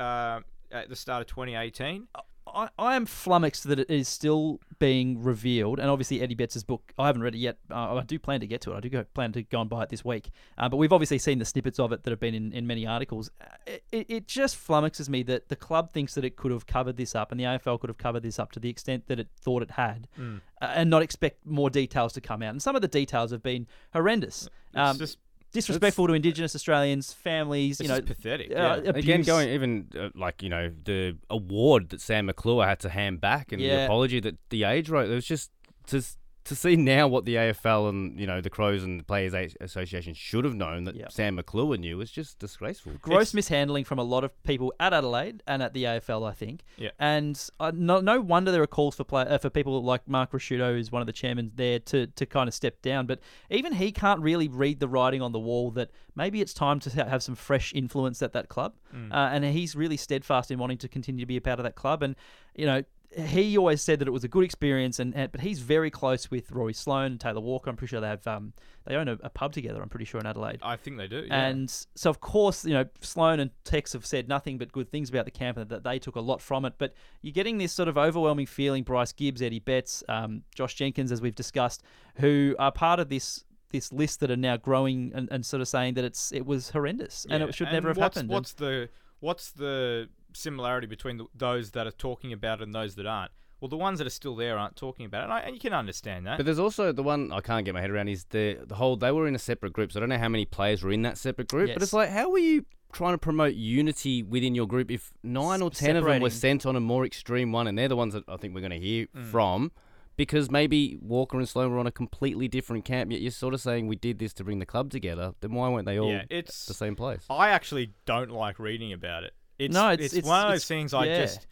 uh, 0.00 0.40
at 0.72 0.88
the 0.88 0.96
start 0.96 1.20
of 1.22 1.26
2018. 1.28 2.08
I, 2.52 2.68
I 2.80 2.96
am 2.96 3.06
flummoxed 3.06 3.64
that 3.68 3.78
it 3.78 3.88
is 3.88 4.08
still 4.08 4.58
being 4.80 5.22
revealed, 5.22 5.78
and 5.78 5.88
obviously 5.88 6.20
Eddie 6.20 6.34
Betts' 6.34 6.64
book. 6.64 6.92
I 6.98 7.06
haven't 7.06 7.22
read 7.22 7.36
it 7.36 7.38
yet. 7.38 7.58
Uh, 7.70 7.94
I 7.96 8.02
do 8.02 8.18
plan 8.18 8.40
to 8.40 8.46
get 8.48 8.60
to 8.62 8.72
it. 8.72 8.76
I 8.76 8.80
do 8.80 8.88
go, 8.88 9.04
plan 9.14 9.30
to 9.32 9.42
go 9.44 9.60
and 9.60 9.70
buy 9.70 9.84
it 9.84 9.88
this 9.88 10.04
week. 10.04 10.30
Uh, 10.58 10.68
but 10.68 10.78
we've 10.78 10.92
obviously 10.92 11.18
seen 11.18 11.38
the 11.38 11.44
snippets 11.44 11.78
of 11.78 11.92
it 11.92 12.02
that 12.02 12.10
have 12.10 12.18
been 12.18 12.34
in, 12.34 12.52
in 12.52 12.66
many 12.66 12.86
articles. 12.88 13.30
Uh, 13.40 13.74
It, 13.92 14.06
it 14.08 14.26
just 14.26 14.56
flummoxes 14.56 15.08
me 15.08 15.22
that 15.24 15.48
the 15.48 15.54
club 15.54 15.92
thinks 15.92 16.14
that 16.14 16.24
it 16.24 16.34
could 16.34 16.50
have 16.50 16.66
covered 16.66 16.96
this 16.96 17.14
up, 17.14 17.30
and 17.30 17.38
the 17.38 17.44
AFL 17.44 17.78
could 17.78 17.90
have 17.90 17.98
covered 17.98 18.24
this 18.24 18.40
up 18.40 18.50
to 18.52 18.58
the 18.58 18.70
extent 18.70 19.06
that 19.06 19.20
it 19.20 19.28
thought 19.36 19.62
it 19.62 19.72
had, 19.72 20.08
uh, 20.18 20.32
and 20.60 20.90
not 20.90 21.02
expect 21.02 21.46
more 21.46 21.70
details 21.70 22.12
to 22.14 22.20
come 22.20 22.42
out. 22.42 22.50
And 22.50 22.60
some 22.62 22.74
of 22.74 22.82
the 22.82 22.88
details 22.88 23.30
have 23.30 23.44
been 23.44 23.68
horrendous. 23.92 24.48
It's 24.70 24.78
Um, 24.78 24.98
just 24.98 25.18
disrespectful 25.52 26.06
to 26.06 26.12
Indigenous 26.14 26.54
Australians, 26.54 27.12
families. 27.12 27.80
you 27.80 27.88
know, 27.88 28.00
pathetic. 28.00 28.50
uh, 28.50 28.80
yeah. 28.84 28.90
Again, 28.94 29.22
going 29.22 29.48
even 29.50 29.88
uh, 29.98 30.08
like 30.14 30.42
you 30.42 30.48
know 30.48 30.70
the 30.84 31.16
award 31.28 31.90
that 31.90 32.00
Sam 32.00 32.26
McClure 32.26 32.64
had 32.66 32.80
to 32.80 32.88
hand 32.88 33.20
back 33.20 33.52
and 33.52 33.60
Yeah. 33.60 33.76
the 33.76 33.84
apology 33.86 34.20
that 34.20 34.36
the 34.50 34.64
age 34.64 34.88
wrote. 34.88 35.10
It 35.10 35.14
was 35.14 35.26
just 35.26 35.50
to 35.88 35.98
s- 35.98 36.16
to 36.44 36.56
see 36.56 36.74
now 36.74 37.06
what 37.06 37.26
the 37.26 37.34
AFL 37.34 37.88
and 37.90 38.18
you 38.18 38.26
know 38.26 38.40
the 38.40 38.48
Crows 38.50 38.82
and 38.82 38.98
the 39.00 39.04
Players 39.04 39.54
Association 39.60 40.14
should 40.14 40.44
have 40.44 40.54
known 40.54 40.84
that 40.84 40.96
Yeah. 40.96 41.08
Sam 41.08 41.34
McClure 41.34 41.76
knew 41.76 41.98
was 41.98 42.10
just 42.10 42.38
disgraceful. 42.38 42.92
gross 43.02 43.20
It's- 43.28 43.34
mishandling 43.34 43.84
from 43.84 43.98
a 43.98 44.02
lot 44.02 44.24
of 44.24 44.42
people 44.42 44.72
at 44.80 44.92
Adelaide 44.94 45.42
and 45.46 45.62
at 45.62 45.74
the 45.74 45.84
AFL, 45.84 46.24
I 46.24 46.32
think. 46.32 46.62
Yeah. 46.78 46.90
And 46.98 47.40
uh, 47.60 47.72
no, 47.74 48.00
no 48.00 48.20
wonder 48.20 48.50
there 48.50 48.62
are 48.62 48.66
calls 48.66 48.96
for 48.96 49.04
play, 49.04 49.22
uh, 49.24 49.36
for 49.38 49.50
people 49.50 49.82
like 49.82 50.08
Mark 50.08 50.32
Ricciuto, 50.32 50.72
who's 50.72 50.90
one 50.90 51.02
of 51.02 51.06
the 51.06 51.12
chairmen 51.12 51.52
there, 51.56 51.78
to 51.80 52.06
to 52.06 52.26
kind 52.26 52.48
of 52.48 52.54
step 52.54 52.80
down. 52.82 53.06
But 53.06 53.20
even 53.50 53.74
he 53.74 53.92
can't 53.92 54.20
really 54.20 54.48
read 54.48 54.80
the 54.80 54.88
writing 54.88 55.20
on 55.22 55.32
the 55.32 55.40
wall 55.40 55.70
that 55.72 55.90
maybe 56.16 56.40
it's 56.40 56.54
time 56.54 56.80
to 56.80 56.90
have 57.04 57.22
some 57.22 57.34
fresh 57.34 57.72
influence 57.74 58.22
at 58.22 58.32
that 58.32 58.48
club. 58.48 58.74
Mm. 58.94 59.12
Uh, 59.12 59.28
and 59.32 59.44
he's 59.44 59.76
really 59.76 59.96
steadfast 59.98 60.50
in 60.50 60.58
wanting 60.58 60.78
to 60.78 60.88
continue 60.88 61.20
to 61.20 61.26
be 61.26 61.36
a 61.36 61.40
part 61.40 61.58
of 61.58 61.64
that 61.64 61.74
club. 61.74 62.02
And 62.02 62.16
you 62.56 62.64
know. 62.66 62.82
He 63.16 63.58
always 63.58 63.82
said 63.82 63.98
that 63.98 64.06
it 64.06 64.12
was 64.12 64.22
a 64.22 64.28
good 64.28 64.44
experience, 64.44 65.00
and, 65.00 65.14
and 65.16 65.32
but 65.32 65.40
he's 65.40 65.58
very 65.58 65.90
close 65.90 66.30
with 66.30 66.52
Rory 66.52 66.72
Sloane 66.72 67.12
and 67.12 67.20
Taylor 67.20 67.40
Walker. 67.40 67.68
I'm 67.68 67.76
pretty 67.76 67.90
sure 67.90 68.00
they 68.00 68.06
have 68.06 68.24
um, 68.26 68.52
they 68.86 68.94
own 68.94 69.08
a, 69.08 69.18
a 69.22 69.30
pub 69.30 69.52
together. 69.52 69.82
I'm 69.82 69.88
pretty 69.88 70.04
sure 70.04 70.20
in 70.20 70.26
Adelaide. 70.26 70.60
I 70.62 70.76
think 70.76 70.96
they 70.96 71.08
do. 71.08 71.24
Yeah. 71.26 71.46
And 71.46 71.68
so, 71.94 72.08
of 72.08 72.20
course, 72.20 72.64
you 72.64 72.72
know, 72.72 72.84
Sloane 73.00 73.40
and 73.40 73.50
Tex 73.64 73.94
have 73.94 74.06
said 74.06 74.28
nothing 74.28 74.58
but 74.58 74.70
good 74.70 74.90
things 74.90 75.08
about 75.08 75.24
the 75.24 75.32
camp 75.32 75.56
and 75.56 75.68
that 75.70 75.82
they 75.82 75.98
took 75.98 76.14
a 76.14 76.20
lot 76.20 76.40
from 76.40 76.64
it. 76.64 76.74
But 76.78 76.94
you're 77.20 77.32
getting 77.32 77.58
this 77.58 77.72
sort 77.72 77.88
of 77.88 77.98
overwhelming 77.98 78.46
feeling 78.46 78.84
Bryce 78.84 79.12
Gibbs, 79.12 79.42
Eddie 79.42 79.58
Betts, 79.58 80.04
um, 80.08 80.42
Josh 80.54 80.74
Jenkins, 80.74 81.10
as 81.10 81.20
we've 81.20 81.34
discussed, 81.34 81.82
who 82.16 82.54
are 82.58 82.70
part 82.70 83.00
of 83.00 83.08
this 83.08 83.44
this 83.70 83.92
list 83.92 84.20
that 84.20 84.30
are 84.30 84.36
now 84.36 84.56
growing 84.56 85.12
and, 85.14 85.28
and 85.30 85.46
sort 85.46 85.60
of 85.60 85.68
saying 85.68 85.94
that 85.94 86.04
it's 86.04 86.32
it 86.32 86.44
was 86.44 86.70
horrendous 86.70 87.26
and 87.30 87.40
Yeah, 87.40 87.48
it 87.48 87.54
should 87.54 87.72
never 87.72 87.88
have 87.88 87.96
what's, 87.96 88.16
happened. 88.16 88.30
What's 88.30 88.52
the 88.52 88.88
what's 89.20 89.52
the 89.52 90.08
similarity 90.32 90.86
between 90.86 91.16
the, 91.18 91.26
those 91.34 91.70
that 91.72 91.86
are 91.86 91.90
talking 91.92 92.32
about 92.32 92.60
it 92.60 92.64
and 92.64 92.74
those 92.74 92.94
that 92.96 93.06
aren't? 93.06 93.32
Well, 93.60 93.68
the 93.68 93.76
ones 93.76 93.98
that 93.98 94.06
are 94.06 94.10
still 94.10 94.36
there 94.36 94.56
aren't 94.58 94.76
talking 94.76 95.04
about 95.04 95.20
it, 95.20 95.24
and, 95.24 95.32
I, 95.34 95.40
and 95.40 95.54
you 95.54 95.60
can 95.60 95.74
understand 95.74 96.26
that. 96.26 96.38
But 96.38 96.46
there's 96.46 96.58
also 96.58 96.92
the 96.92 97.02
one 97.02 97.30
I 97.30 97.40
can't 97.40 97.64
get 97.66 97.74
my 97.74 97.80
head 97.82 97.90
around 97.90 98.08
is 98.08 98.24
the 98.30 98.58
the 98.66 98.76
whole 98.76 98.96
they 98.96 99.12
were 99.12 99.26
in 99.28 99.34
a 99.34 99.38
separate 99.38 99.74
group, 99.74 99.92
so 99.92 99.98
I 99.98 100.00
don't 100.00 100.08
know 100.08 100.16
how 100.18 100.30
many 100.30 100.46
players 100.46 100.82
were 100.82 100.90
in 100.92 101.02
that 101.02 101.18
separate 101.18 101.48
group. 101.48 101.70
But 101.74 101.82
it's 101.82 101.92
like, 101.92 102.08
how 102.08 102.30
were 102.30 102.38
you 102.38 102.64
trying 102.92 103.12
to 103.14 103.18
promote 103.18 103.54
unity 103.54 104.22
within 104.22 104.54
your 104.54 104.66
group 104.66 104.90
if 104.90 105.12
nine 105.22 105.60
or 105.62 105.70
ten 105.70 105.94
of 105.96 106.04
them 106.04 106.22
were 106.22 106.30
sent 106.30 106.64
on 106.66 106.74
a 106.74 106.80
more 106.80 107.04
extreme 107.04 107.52
one, 107.52 107.66
and 107.66 107.76
they're 107.78 107.86
the 107.88 107.96
ones 107.96 108.14
that 108.14 108.24
I 108.28 108.36
think 108.38 108.54
we're 108.54 108.60
going 108.62 108.70
to 108.72 108.78
hear 108.78 109.06
Mm. 109.14 109.26
from? 109.26 109.72
Because 110.16 110.50
maybe 110.50 110.98
Walker 111.00 111.38
and 111.38 111.48
Sloane 111.48 111.70
were 111.70 111.78
on 111.78 111.86
a 111.86 111.92
completely 111.92 112.46
different 112.48 112.84
camp, 112.84 113.10
yet 113.10 113.20
you're 113.22 113.30
sort 113.30 113.54
of 113.54 113.60
saying 113.60 113.86
we 113.86 113.96
did 113.96 114.18
this 114.18 114.34
to 114.34 114.44
bring 114.44 114.58
the 114.58 114.66
club 114.66 114.90
together. 114.90 115.32
Then 115.40 115.52
why 115.54 115.68
weren't 115.70 115.86
they 115.86 115.98
all 115.98 116.10
yeah, 116.10 116.24
it's 116.28 116.66
the 116.66 116.74
same 116.74 116.94
place? 116.96 117.24
I 117.30 117.50
actually 117.50 117.92
don't 118.06 118.30
like 118.30 118.58
reading 118.58 118.92
about 118.92 119.24
it. 119.24 119.32
It's, 119.60 119.74
No, 119.74 119.90
it's, 119.90 120.02
it's- 120.02 120.12
it's- 120.18 120.28
one 120.28 120.44
of 120.44 120.50
those 120.52 120.64
things 120.64 120.94
I 120.94 121.04
yeah. 121.06 121.20
just 121.20 121.46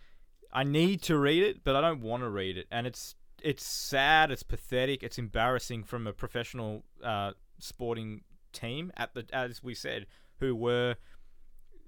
I 0.52 0.64
need 0.64 1.02
to 1.02 1.18
read 1.18 1.42
it, 1.42 1.62
but 1.62 1.76
I 1.76 1.80
don't 1.82 2.00
want 2.00 2.22
to 2.22 2.28
read 2.30 2.56
it, 2.56 2.66
and 2.70 2.86
it's 2.86 3.14
it's 3.42 3.64
sad, 3.64 4.30
it's 4.30 4.42
pathetic, 4.42 5.02
it's 5.02 5.18
embarrassing 5.18 5.84
from 5.84 6.06
a 6.06 6.12
professional 6.12 6.84
uh, 7.04 7.32
sporting 7.58 8.22
team 8.52 8.90
at 8.96 9.14
the 9.14 9.24
as 9.32 9.62
we 9.62 9.74
said 9.74 10.06
who 10.40 10.56
were 10.56 10.96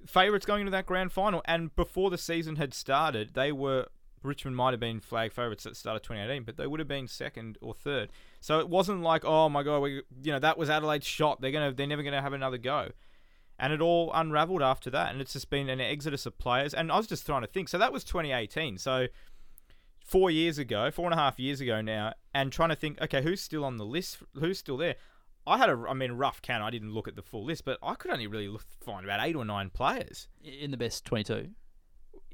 favourites 0.06 0.46
going 0.46 0.60
into 0.60 0.70
that 0.72 0.86
grand 0.86 1.12
final, 1.12 1.42
and 1.46 1.74
before 1.76 2.10
the 2.10 2.18
season 2.18 2.56
had 2.56 2.74
started, 2.74 3.34
they 3.34 3.52
were. 3.52 3.86
Richmond 4.22 4.54
might 4.54 4.72
have 4.72 4.80
been 4.80 5.00
flag 5.00 5.32
favourites 5.32 5.64
at 5.64 5.72
the 5.72 5.76
start 5.76 5.96
of 5.96 6.02
2018, 6.02 6.42
but 6.42 6.58
they 6.58 6.66
would 6.66 6.78
have 6.78 6.86
been 6.86 7.08
second 7.08 7.56
or 7.62 7.72
third. 7.72 8.10
So 8.40 8.58
it 8.60 8.68
wasn't 8.68 9.00
like, 9.00 9.24
oh 9.24 9.48
my 9.48 9.62
god, 9.62 9.78
we, 9.80 10.02
you 10.22 10.32
know, 10.32 10.38
that 10.38 10.58
was 10.58 10.68
Adelaide's 10.68 11.06
shot. 11.06 11.40
They're 11.40 11.50
gonna, 11.50 11.72
they're 11.72 11.86
never 11.86 12.02
gonna 12.02 12.20
have 12.20 12.34
another 12.34 12.58
go 12.58 12.90
and 13.60 13.72
it 13.72 13.80
all 13.80 14.10
unraveled 14.14 14.62
after 14.62 14.90
that 14.90 15.12
and 15.12 15.20
it's 15.20 15.34
just 15.34 15.50
been 15.50 15.68
an 15.68 15.80
exodus 15.80 16.26
of 16.26 16.38
players. 16.38 16.74
And 16.74 16.90
i 16.90 16.96
was 16.96 17.06
just 17.06 17.26
trying 17.26 17.42
to 17.42 17.46
think. 17.46 17.68
So 17.68 17.78
that 17.78 17.92
was 17.92 18.02
2018 18.04 18.78
so 18.78 19.06
four 20.04 20.30
years 20.30 20.58
ago 20.58 20.90
four 20.90 21.04
and 21.04 21.14
a 21.14 21.16
half 21.16 21.38
years 21.38 21.60
ago 21.60 21.80
now 21.80 22.12
and 22.34 22.50
trying 22.50 22.70
to 22.70 22.74
think 22.74 23.00
okay 23.00 23.22
who's 23.22 23.40
still 23.40 23.64
on 23.64 23.76
the 23.76 23.84
list? 23.84 24.18
Who's 24.34 24.58
still 24.58 24.76
there? 24.76 24.96
I 25.46 25.58
had 25.58 25.68
a 25.68 25.84
i 25.88 25.94
mean 25.94 26.12
rough 26.12 26.42
count. 26.42 26.64
I 26.64 26.70
didn't 26.70 26.92
look 26.92 27.06
at 27.06 27.16
the 27.16 27.22
full 27.22 27.44
list 27.44 27.64
but 27.64 27.78
i 27.82 27.94
could 27.94 28.10
only 28.10 28.26
really 28.26 28.48
look, 28.48 28.64
find 28.80 29.04
about 29.04 29.20
eight 29.22 29.36
or 29.36 29.44
nine 29.44 29.70
players. 29.70 30.28
In 30.42 30.70
the 30.70 30.76
best 30.76 31.04
22. 31.04 31.50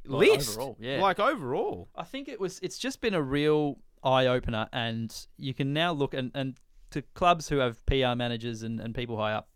Well, 0.08 0.18
list? 0.20 0.50
overall, 0.50 0.76
yeah. 0.78 1.00
like 1.00 1.18
overall. 1.18 1.88
I 1.96 2.04
think 2.04 2.28
it 2.28 2.38
was. 2.38 2.60
It's 2.62 2.78
just 2.78 3.00
been 3.00 3.12
a 3.12 3.20
real 3.20 3.78
eye 4.04 4.26
opener, 4.26 4.68
and 4.72 5.12
you 5.36 5.52
can 5.52 5.72
now 5.72 5.90
look 5.90 6.14
and, 6.14 6.30
and 6.32 6.56
to 6.90 7.02
clubs 7.02 7.48
who 7.48 7.56
have 7.58 7.84
PR 7.86 8.14
managers 8.14 8.62
and, 8.62 8.80
and 8.80 8.94
people 8.94 9.16
high 9.16 9.32
up 9.32 9.48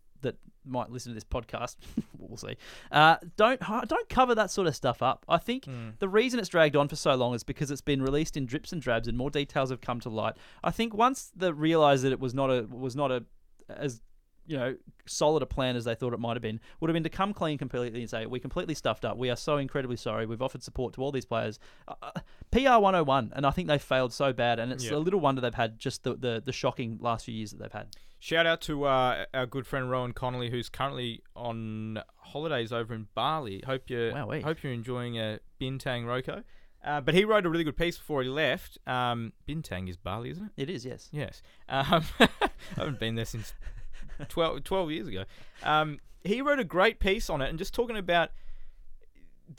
might 0.65 0.89
listen 0.89 1.11
to 1.11 1.13
this 1.15 1.23
podcast. 1.23 1.75
we'll 2.17 2.37
see. 2.37 2.55
Uh, 2.91 3.17
don't 3.37 3.59
don't 3.87 4.09
cover 4.09 4.35
that 4.35 4.51
sort 4.51 4.67
of 4.67 4.75
stuff 4.75 5.01
up. 5.01 5.25
I 5.27 5.37
think 5.37 5.67
the 5.99 6.09
reason 6.09 6.39
it's 6.39 6.49
dragged 6.49 6.75
on 6.75 6.87
for 6.87 6.95
so 6.95 7.15
long 7.15 7.33
is 7.33 7.43
because 7.43 7.71
it's 7.71 7.81
been 7.81 8.01
released 8.01 8.37
in 8.37 8.45
drips 8.45 8.71
and 8.71 8.81
drabs, 8.81 9.07
and 9.07 9.17
more 9.17 9.29
details 9.29 9.69
have 9.69 9.81
come 9.81 9.99
to 10.01 10.09
light. 10.09 10.35
I 10.63 10.71
think 10.71 10.93
once 10.93 11.31
they 11.35 11.51
realised 11.51 12.03
that 12.03 12.11
it 12.11 12.19
was 12.19 12.33
not 12.33 12.49
a 12.49 12.63
was 12.69 12.95
not 12.95 13.11
a 13.11 13.23
as 13.69 14.01
you 14.47 14.57
know, 14.57 14.75
solid 15.05 15.43
a 15.43 15.45
plan 15.45 15.75
as 15.75 15.85
they 15.85 15.93
thought 15.95 16.13
it 16.13 16.19
might 16.19 16.33
have 16.33 16.41
been, 16.41 16.59
would 16.79 16.89
have 16.89 16.93
been 16.93 17.03
to 17.03 17.09
come 17.09 17.31
clean 17.31 17.57
completely 17.59 18.01
and 18.01 18.09
say, 18.09 18.25
we 18.25 18.39
completely 18.39 18.73
stuffed 18.73 19.05
up. 19.05 19.15
We 19.15 19.29
are 19.29 19.35
so 19.35 19.57
incredibly 19.57 19.95
sorry. 19.95 20.25
We've 20.25 20.41
offered 20.41 20.63
support 20.63 20.93
to 20.95 21.01
all 21.01 21.11
these 21.11 21.25
players. 21.25 21.59
Uh, 21.87 21.93
uh, 22.01 22.11
PR 22.51 22.81
101, 22.81 23.31
and 23.35 23.45
I 23.45 23.51
think 23.51 23.67
they 23.67 23.77
failed 23.77 24.11
so 24.11 24.33
bad, 24.33 24.59
and 24.59 24.71
it's 24.73 24.85
Yeah. 24.85 24.95
a 24.95 24.97
little 24.97 25.19
wonder 25.19 25.41
they've 25.41 25.53
had 25.53 25.77
just 25.79 26.03
the, 26.03 26.15
the, 26.15 26.41
the 26.43 26.51
shocking 26.51 26.97
last 26.99 27.25
few 27.25 27.35
years 27.35 27.51
that 27.51 27.59
they've 27.59 27.71
had. 27.71 27.95
Shout 28.23 28.45
out 28.45 28.61
to 28.61 28.83
uh, 28.83 29.25
our 29.33 29.47
good 29.47 29.65
friend 29.65 29.89
Rowan 29.89 30.13
Connolly, 30.13 30.51
who's 30.51 30.69
currently 30.69 31.23
on 31.35 31.99
holidays 32.17 32.71
over 32.71 32.93
in 32.93 33.07
Bali. 33.15 33.63
Hope 33.65 33.89
you 33.89 34.11
Wowee. 34.13 34.43
hope 34.43 34.61
you're 34.61 34.71
enjoying 34.71 35.17
a 35.17 35.39
bintang 35.59 36.03
roko. 36.05 36.43
Uh, 36.85 37.01
but 37.01 37.15
he 37.15 37.25
wrote 37.25 37.47
a 37.47 37.49
really 37.49 37.63
good 37.63 37.75
piece 37.75 37.97
before 37.97 38.21
he 38.21 38.29
left. 38.29 38.77
Um, 38.85 39.33
bintang 39.49 39.89
is 39.89 39.97
Bali, 39.97 40.29
isn't 40.29 40.45
it? 40.45 40.51
It 40.55 40.69
is, 40.69 40.85
yes. 40.85 41.09
Yes. 41.11 41.41
Um, 41.67 42.03
I 42.19 42.29
haven't 42.75 42.99
been 42.99 43.15
there 43.15 43.25
since 43.25 43.55
12, 44.29 44.65
12 44.65 44.91
years 44.91 45.07
ago. 45.07 45.23
Um, 45.63 45.97
he 46.23 46.43
wrote 46.43 46.59
a 46.59 46.63
great 46.63 46.99
piece 46.99 47.27
on 47.27 47.41
it 47.41 47.49
and 47.49 47.57
just 47.57 47.73
talking 47.73 47.97
about 47.97 48.29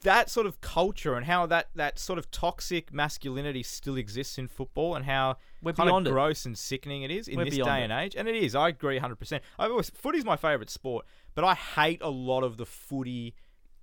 that 0.03 0.31
sort 0.31 0.47
of 0.47 0.61
culture 0.61 1.15
and 1.15 1.27
how 1.27 1.47
that, 1.47 1.69
that 1.75 1.99
sort 1.99 2.19
of 2.19 2.31
toxic 2.31 2.93
masculinity 2.93 3.63
still 3.63 3.97
exists 3.97 4.39
in 4.39 4.49
football 4.49 4.95
and 4.95 5.05
how 5.05 5.37
We're 5.63 5.73
kind 5.73 5.89
beyond 5.89 6.07
of 6.07 6.13
it. 6.13 6.15
gross 6.15 6.47
and 6.47 6.57
sickening 6.57 7.03
it 7.03 7.11
is 7.11 7.29
in 7.29 7.37
We're 7.37 7.45
this 7.45 7.57
day 7.57 7.81
it. 7.81 7.85
and 7.85 7.93
age. 7.93 8.15
And 8.17 8.27
it 8.29 8.35
is. 8.37 8.55
I 8.55 8.69
agree 8.69 8.99
100%. 8.99 9.41
I've 9.59 9.71
always, 9.71 9.91
footy's 9.91 10.25
my 10.25 10.37
favourite 10.37 10.71
sport, 10.71 11.07
but 11.35 11.45
I 11.45 11.55
hate 11.55 12.01
a 12.03 12.09
lot 12.11 12.43
of 12.43 12.57
the 12.57 12.67
footy 12.67 13.35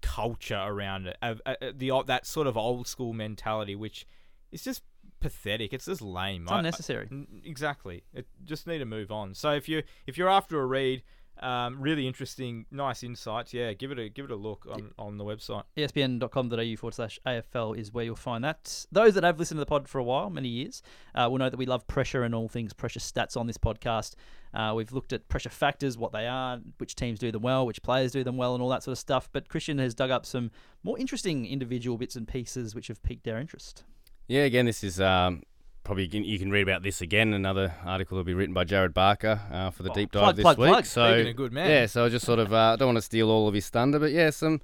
culture 0.01 0.59
around 0.65 1.07
it. 1.07 1.17
Uh, 1.21 1.35
uh, 1.45 1.55
the, 1.75 1.91
that 2.07 2.25
sort 2.25 2.47
of 2.47 2.57
old 2.57 2.87
school 2.87 3.13
mentality, 3.13 3.75
which 3.75 4.05
is 4.51 4.63
just 4.63 4.81
pathetic. 5.19 5.73
It's 5.73 5.85
just 5.85 6.01
lame. 6.01 6.43
It's 6.43 6.51
I- 6.51 6.55
I- 6.55 6.59
unnecessary. 6.59 7.07
N- 7.11 7.41
Exactly. 7.43 8.03
It 8.13 8.27
just 8.45 8.65
need 8.67 8.79
to 8.79 8.85
move 8.85 9.11
on. 9.11 9.33
So 9.33 9.51
if 9.51 9.67
you 9.67 9.83
if 10.07 10.17
you're 10.17 10.29
after 10.29 10.59
a 10.61 10.65
read, 10.65 11.03
um, 11.41 11.81
really 11.81 12.07
interesting, 12.07 12.65
nice 12.71 13.03
insights. 13.03 13.53
Yeah, 13.53 13.73
give 13.73 13.91
it 13.91 13.99
a 13.99 14.09
give 14.09 14.25
it 14.25 14.31
a 14.31 14.35
look 14.35 14.67
on, 14.69 14.91
on 14.97 15.17
the 15.17 15.23
website. 15.23 15.63
Espn.com.au 15.77 16.75
forward 16.77 16.93
slash 16.93 17.19
AFL 17.25 17.77
is 17.77 17.93
where 17.93 18.03
you'll 18.05 18.15
find 18.15 18.43
that. 18.43 18.85
Those 18.91 19.13
that 19.13 19.23
have 19.23 19.39
listened 19.39 19.57
to 19.57 19.61
the 19.61 19.65
pod 19.65 19.87
for 19.87 19.99
a 19.99 20.03
while, 20.03 20.29
many 20.29 20.49
years, 20.49 20.81
uh, 21.15 21.27
will 21.29 21.37
know 21.37 21.49
that 21.49 21.57
we 21.57 21.65
love 21.65 21.87
pressure 21.87 22.23
and 22.23 22.35
all 22.35 22.49
things 22.49 22.73
pressure 22.73 22.99
stats 22.99 23.37
on 23.37 23.47
this 23.47 23.57
podcast. 23.57 24.15
Uh, 24.53 24.73
we've 24.75 24.91
looked 24.91 25.13
at 25.13 25.27
pressure 25.29 25.49
factors, 25.49 25.97
what 25.97 26.11
they 26.11 26.27
are, 26.27 26.59
which 26.77 26.95
teams 26.95 27.19
do 27.19 27.31
them 27.31 27.41
well, 27.41 27.65
which 27.65 27.81
players 27.83 28.11
do 28.11 28.23
them 28.23 28.35
well, 28.35 28.53
and 28.53 28.63
all 28.63 28.69
that 28.69 28.83
sort 28.83 28.93
of 28.93 28.99
stuff. 28.99 29.29
But 29.31 29.47
Christian 29.47 29.77
has 29.77 29.93
dug 29.93 30.11
up 30.11 30.25
some 30.25 30.51
more 30.83 30.97
interesting 30.97 31.45
individual 31.45 31.97
bits 31.97 32.15
and 32.15 32.27
pieces 32.27 32.73
which 32.73 32.87
have 32.87 33.01
piqued 33.03 33.27
our 33.27 33.37
interest. 33.37 33.83
Yeah, 34.27 34.43
again, 34.43 34.65
this 34.65 34.83
is 34.83 34.99
um, 34.99 35.43
probably 35.89 36.03
you 36.03 36.09
can, 36.11 36.23
you 36.23 36.37
can 36.37 36.51
read 36.51 36.61
about 36.61 36.83
this 36.83 37.01
again. 37.01 37.33
Another 37.33 37.73
article 37.83 38.15
will 38.17 38.23
be 38.23 38.35
written 38.35 38.53
by 38.53 38.63
Jared 38.63 38.93
Barker 38.93 39.41
uh, 39.51 39.71
for 39.71 39.81
the 39.81 39.89
Oh, 39.89 39.93
deep 39.95 40.11
plug, 40.11 40.23
dive 40.23 40.35
this 40.35 40.43
plug, 40.43 40.57
week. 40.59 40.69
plug. 40.69 40.85
So 40.85 41.13
of 41.21 41.35
good 41.35 41.51
man. 41.51 41.67
yeah, 41.67 41.85
so 41.87 42.05
I 42.05 42.09
just 42.09 42.27
sort 42.27 42.37
of 42.37 42.53
uh, 42.53 42.75
don't 42.75 42.89
want 42.89 42.97
to 42.99 43.01
steal 43.01 43.31
all 43.31 43.47
of 43.47 43.55
his 43.55 43.67
thunder, 43.69 43.97
but 43.97 44.11
yeah, 44.11 44.29
some 44.29 44.61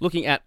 looking 0.00 0.26
at 0.26 0.42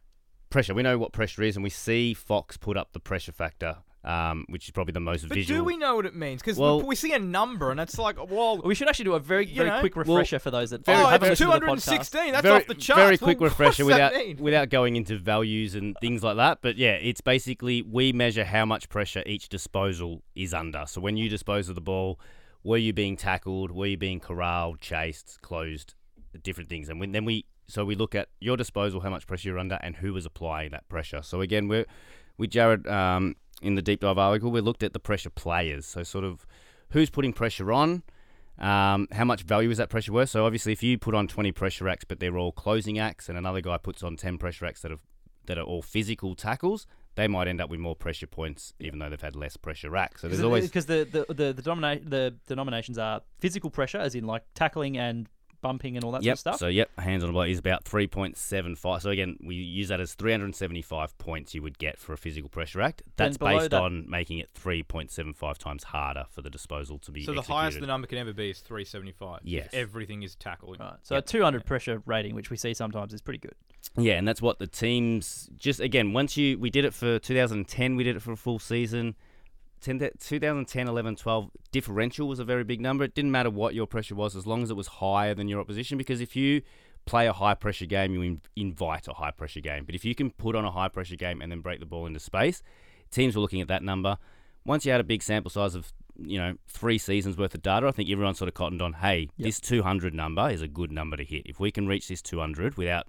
pressure. 0.49 0.73
We 0.73 0.83
know 0.83 0.97
what 0.97 1.13
pressure 1.13 1.43
is, 1.43 1.55
and 1.55 1.63
we 1.63 1.69
see 1.69 2.13
Fox 2.13 2.57
put 2.57 2.75
up 2.75 2.91
the 2.91 2.99
pressure 2.99 3.31
factor, 3.31 3.77
um, 4.07 4.45
which 4.47 4.65
is 4.65 4.71
probably 4.71 4.93
the 4.93 4.99
most 5.01 5.27
But 5.27 5.35
visual. 5.35 5.59
do 5.59 5.63
we 5.65 5.75
know 5.75 5.95
what 5.97 6.05
it 6.05 6.15
means? 6.15 6.41
Because 6.41 6.57
Well- 6.57 6.81
we 6.81 6.95
see 6.95 7.11
a 7.13 7.19
number 7.19 7.71
and 7.71 7.79
it's 7.79 7.97
like, 7.99 8.15
well, 8.29 8.61
We 8.63 8.73
should 8.73 8.87
actually 8.87 9.05
do 9.05 9.13
a 9.15 9.19
very, 9.19 9.45
You 9.45 9.55
very 9.55 9.69
know, 9.69 9.79
quick 9.81 9.95
well, 9.97 10.05
refresher 10.05 10.39
for 10.39 10.49
those 10.49 10.69
that 10.69 10.85
very- 10.85 10.97
oh, 10.97 11.07
haven't 11.07 11.31
it's 11.31 11.41
listened 11.41 11.53
to 11.53 11.59
the 11.59 11.65
podcast. 11.65 11.83
216. 11.85 12.31
That's 12.31 12.41
very, 12.43 12.55
off 12.61 12.67
the 12.67 12.75
charts. 12.75 13.01
Very 13.03 13.17
quick 13.17 13.39
Well, 13.41 13.49
refresher 13.49 13.83
without 13.85 14.13
without 14.39 14.69
going 14.69 14.95
into 14.95 15.17
values 15.17 15.75
and 15.75 15.95
things 15.99 16.23
like 16.23 16.37
that. 16.37 16.59
But 16.61 16.77
yeah, 16.77 16.93
it's 16.93 17.19
basically 17.21 17.81
we 17.81 18.13
measure 18.13 18.45
how 18.45 18.65
much 18.65 18.87
pressure 18.87 19.23
each 19.25 19.49
disposal 19.49 20.23
is 20.35 20.53
under. 20.53 20.85
So 20.87 21.01
when 21.01 21.17
you 21.17 21.27
dispose 21.27 21.67
of 21.67 21.75
the 21.75 21.81
ball, 21.81 22.19
were 22.63 22.77
you 22.77 22.93
being 22.93 23.17
tackled? 23.17 23.71
Were 23.71 23.87
you 23.87 23.97
being 23.97 24.19
corralled, 24.21 24.79
chased, 24.79 25.39
closed, 25.41 25.95
different 26.43 26.69
things, 26.69 26.87
and 26.87 26.99
when, 26.99 27.11
then 27.11 27.25
we 27.25 27.45
so 27.67 27.83
we 27.83 27.95
look 27.95 28.15
at 28.15 28.29
your 28.39 28.55
disposal, 28.55 29.01
how 29.01 29.09
much 29.09 29.27
pressure 29.27 29.49
you're 29.49 29.59
under, 29.59 29.77
and 29.81 29.97
who 29.97 30.13
was 30.13 30.25
applying 30.25 30.71
that 30.71 30.87
pressure. 30.87 31.21
So 31.21 31.41
again, 31.41 31.67
we're 31.67 31.85
with 32.37 32.51
Jared 32.51 32.87
um, 32.87 33.35
in 33.61 33.75
the 33.75 33.81
deep 33.81 34.01
dive 34.01 34.17
article, 34.17 34.51
we 34.51 34.61
looked 34.61 34.83
at 34.83 34.93
the 34.93 34.99
pressure 34.99 35.29
players. 35.29 35.85
So 35.85 36.03
sort 36.03 36.23
of 36.23 36.45
who's 36.91 37.09
putting 37.09 37.33
pressure 37.33 37.71
on. 37.71 38.03
Um, 38.59 39.07
how 39.11 39.23
much 39.23 39.43
value 39.43 39.69
is 39.69 39.77
that 39.77 39.89
pressure 39.89 40.11
worth? 40.11 40.29
So 40.29 40.45
obviously, 40.45 40.71
if 40.71 40.81
you 40.81 40.97
put 40.97 41.13
on 41.13 41.27
20 41.27 41.51
pressure 41.51 41.87
acts, 41.87 42.05
but 42.05 42.19
they're 42.19 42.37
all 42.37 42.51
closing 42.51 42.97
acts, 42.97 43.29
and 43.29 43.37
another 43.37 43.61
guy 43.61 43.77
puts 43.77 44.01
on 44.01 44.15
10 44.15 44.39
pressure 44.39 44.65
acts 44.65 44.81
that 44.81 44.89
have 44.91 45.01
that 45.45 45.57
are 45.57 45.63
all 45.63 45.81
physical 45.81 46.35
tackles, 46.35 46.85
they 47.15 47.27
might 47.27 47.47
end 47.47 47.61
up 47.61 47.69
with 47.69 47.79
more 47.79 47.95
pressure 47.95 48.27
points, 48.27 48.73
even 48.79 48.99
though 48.99 49.09
they've 49.09 49.21
had 49.21 49.35
less 49.35 49.57
pressure 49.57 49.95
acts. 49.95 50.21
So 50.21 50.27
there's 50.27 50.43
always 50.43 50.67
because 50.67 50.85
the 50.85 51.07
the 51.27 51.33
the 51.33 51.53
the, 51.53 51.61
domina- 51.61 52.01
the 52.03 52.35
denominations 52.47 52.97
are 52.97 53.21
physical 53.39 53.69
pressure, 53.69 53.97
as 53.97 54.15
in 54.15 54.25
like 54.25 54.43
tackling 54.53 54.97
and 54.97 55.27
bumping 55.61 55.95
and 55.95 56.03
all 56.03 56.11
that 56.11 56.23
yep. 56.23 56.37
sort 56.37 56.53
of 56.53 56.57
stuff. 56.57 56.59
So 56.59 56.67
yep, 56.67 56.89
hands 56.99 57.23
on 57.23 57.29
the 57.29 57.33
ball 57.33 57.43
is 57.43 57.59
about 57.59 57.83
3.75. 57.85 59.01
So 59.01 59.09
again, 59.09 59.37
we 59.43 59.55
use 59.55 59.89
that 59.89 59.99
as 59.99 60.13
375 60.13 61.17
points 61.17 61.53
you 61.53 61.61
would 61.61 61.77
get 61.77 61.99
for 61.99 62.13
a 62.13 62.17
physical 62.17 62.49
pressure 62.49 62.81
act. 62.81 63.03
That's 63.15 63.37
based 63.37 63.71
that- 63.71 63.81
on 63.81 64.09
making 64.09 64.39
it 64.39 64.49
3.75 64.53 65.57
times 65.57 65.85
harder 65.85 66.25
for 66.29 66.41
the 66.41 66.49
disposal 66.49 66.97
to 66.99 67.11
be 67.11 67.23
So 67.23 67.33
the 67.33 67.41
highest 67.41 67.79
the 67.79 67.87
number 67.87 68.07
can 68.07 68.17
ever 68.17 68.33
be 68.33 68.49
is 68.49 68.59
375. 68.59 69.41
if 69.43 69.47
Yes. 69.47 69.69
everything 69.73 70.23
is 70.23 70.35
tackling. 70.35 70.79
Right. 70.79 70.95
So 71.03 71.17
a 71.17 71.21
200 71.21 71.65
pressure 71.65 72.01
rating, 72.05 72.35
which 72.35 72.49
we 72.49 72.57
see 72.57 72.73
sometimes, 72.73 73.13
is 73.13 73.21
pretty 73.21 73.39
good. 73.39 73.55
Yeah, 73.97 74.13
and 74.13 74.27
that's 74.27 74.41
what 74.41 74.59
the 74.59 74.67
teams 74.67 75.49
just 75.57 75.79
again 75.79 76.13
once 76.13 76.37
you 76.37 76.59
we 76.59 76.69
did 76.69 76.85
it 76.85 76.93
for 76.93 77.19
2010, 77.19 77.95
we 77.95 78.03
did 78.03 78.15
it 78.15 78.21
for 78.21 78.31
a 78.31 78.37
full 78.37 78.59
season. 78.59 79.15
10, 79.81 79.99
2010, 80.19 80.87
11, 80.87 81.15
12 81.15 81.51
differential 81.71 82.27
was 82.27 82.39
a 82.39 82.45
very 82.45 82.63
big 82.63 82.81
number. 82.81 83.03
It 83.03 83.15
didn't 83.15 83.31
matter 83.31 83.49
what 83.49 83.75
your 83.75 83.87
pressure 83.87 84.15
was 84.15 84.35
as 84.35 84.47
long 84.47 84.63
as 84.63 84.71
it 84.71 84.75
was 84.75 84.87
higher 84.87 85.33
than 85.33 85.47
your 85.47 85.59
opposition 85.59 85.97
because 85.97 86.21
if 86.21 86.35
you 86.35 86.61
play 87.05 87.27
a 87.27 87.33
high 87.33 87.55
pressure 87.55 87.85
game, 87.85 88.13
you 88.13 88.39
invite 88.55 89.07
a 89.07 89.13
high 89.13 89.31
pressure 89.31 89.61
game. 89.61 89.85
But 89.85 89.95
if 89.95 90.05
you 90.05 90.13
can 90.13 90.31
put 90.31 90.55
on 90.55 90.65
a 90.65 90.71
high 90.71 90.89
pressure 90.89 91.15
game 91.15 91.41
and 91.41 91.51
then 91.51 91.61
break 91.61 91.79
the 91.79 91.85
ball 91.85 92.05
into 92.05 92.19
space, 92.19 92.61
teams 93.11 93.35
were 93.35 93.41
looking 93.41 93.61
at 93.61 93.67
that 93.69 93.83
number. 93.83 94.17
Once 94.65 94.85
you 94.85 94.91
had 94.91 95.01
a 95.01 95.05
big 95.05 95.23
sample 95.23 95.49
size 95.49 95.75
of 95.75 95.93
you 96.19 96.37
know 96.37 96.55
three 96.67 96.97
seasons 96.97 97.37
worth 97.37 97.55
of 97.55 97.61
data, 97.61 97.87
I 97.87 97.91
think 97.91 98.09
everyone 98.09 98.35
sort 98.35 98.49
of 98.49 98.53
cottoned 98.53 98.81
on, 98.81 98.93
hey, 98.93 99.29
this 99.37 99.59
200 99.59 100.13
number 100.13 100.49
is 100.49 100.61
a 100.61 100.67
good 100.67 100.91
number 100.91 101.15
to 101.17 101.23
hit. 101.23 101.43
If 101.45 101.59
we 101.59 101.71
can 101.71 101.87
reach 101.87 102.07
this 102.07 102.21
200 102.21 102.75
without 102.75 103.07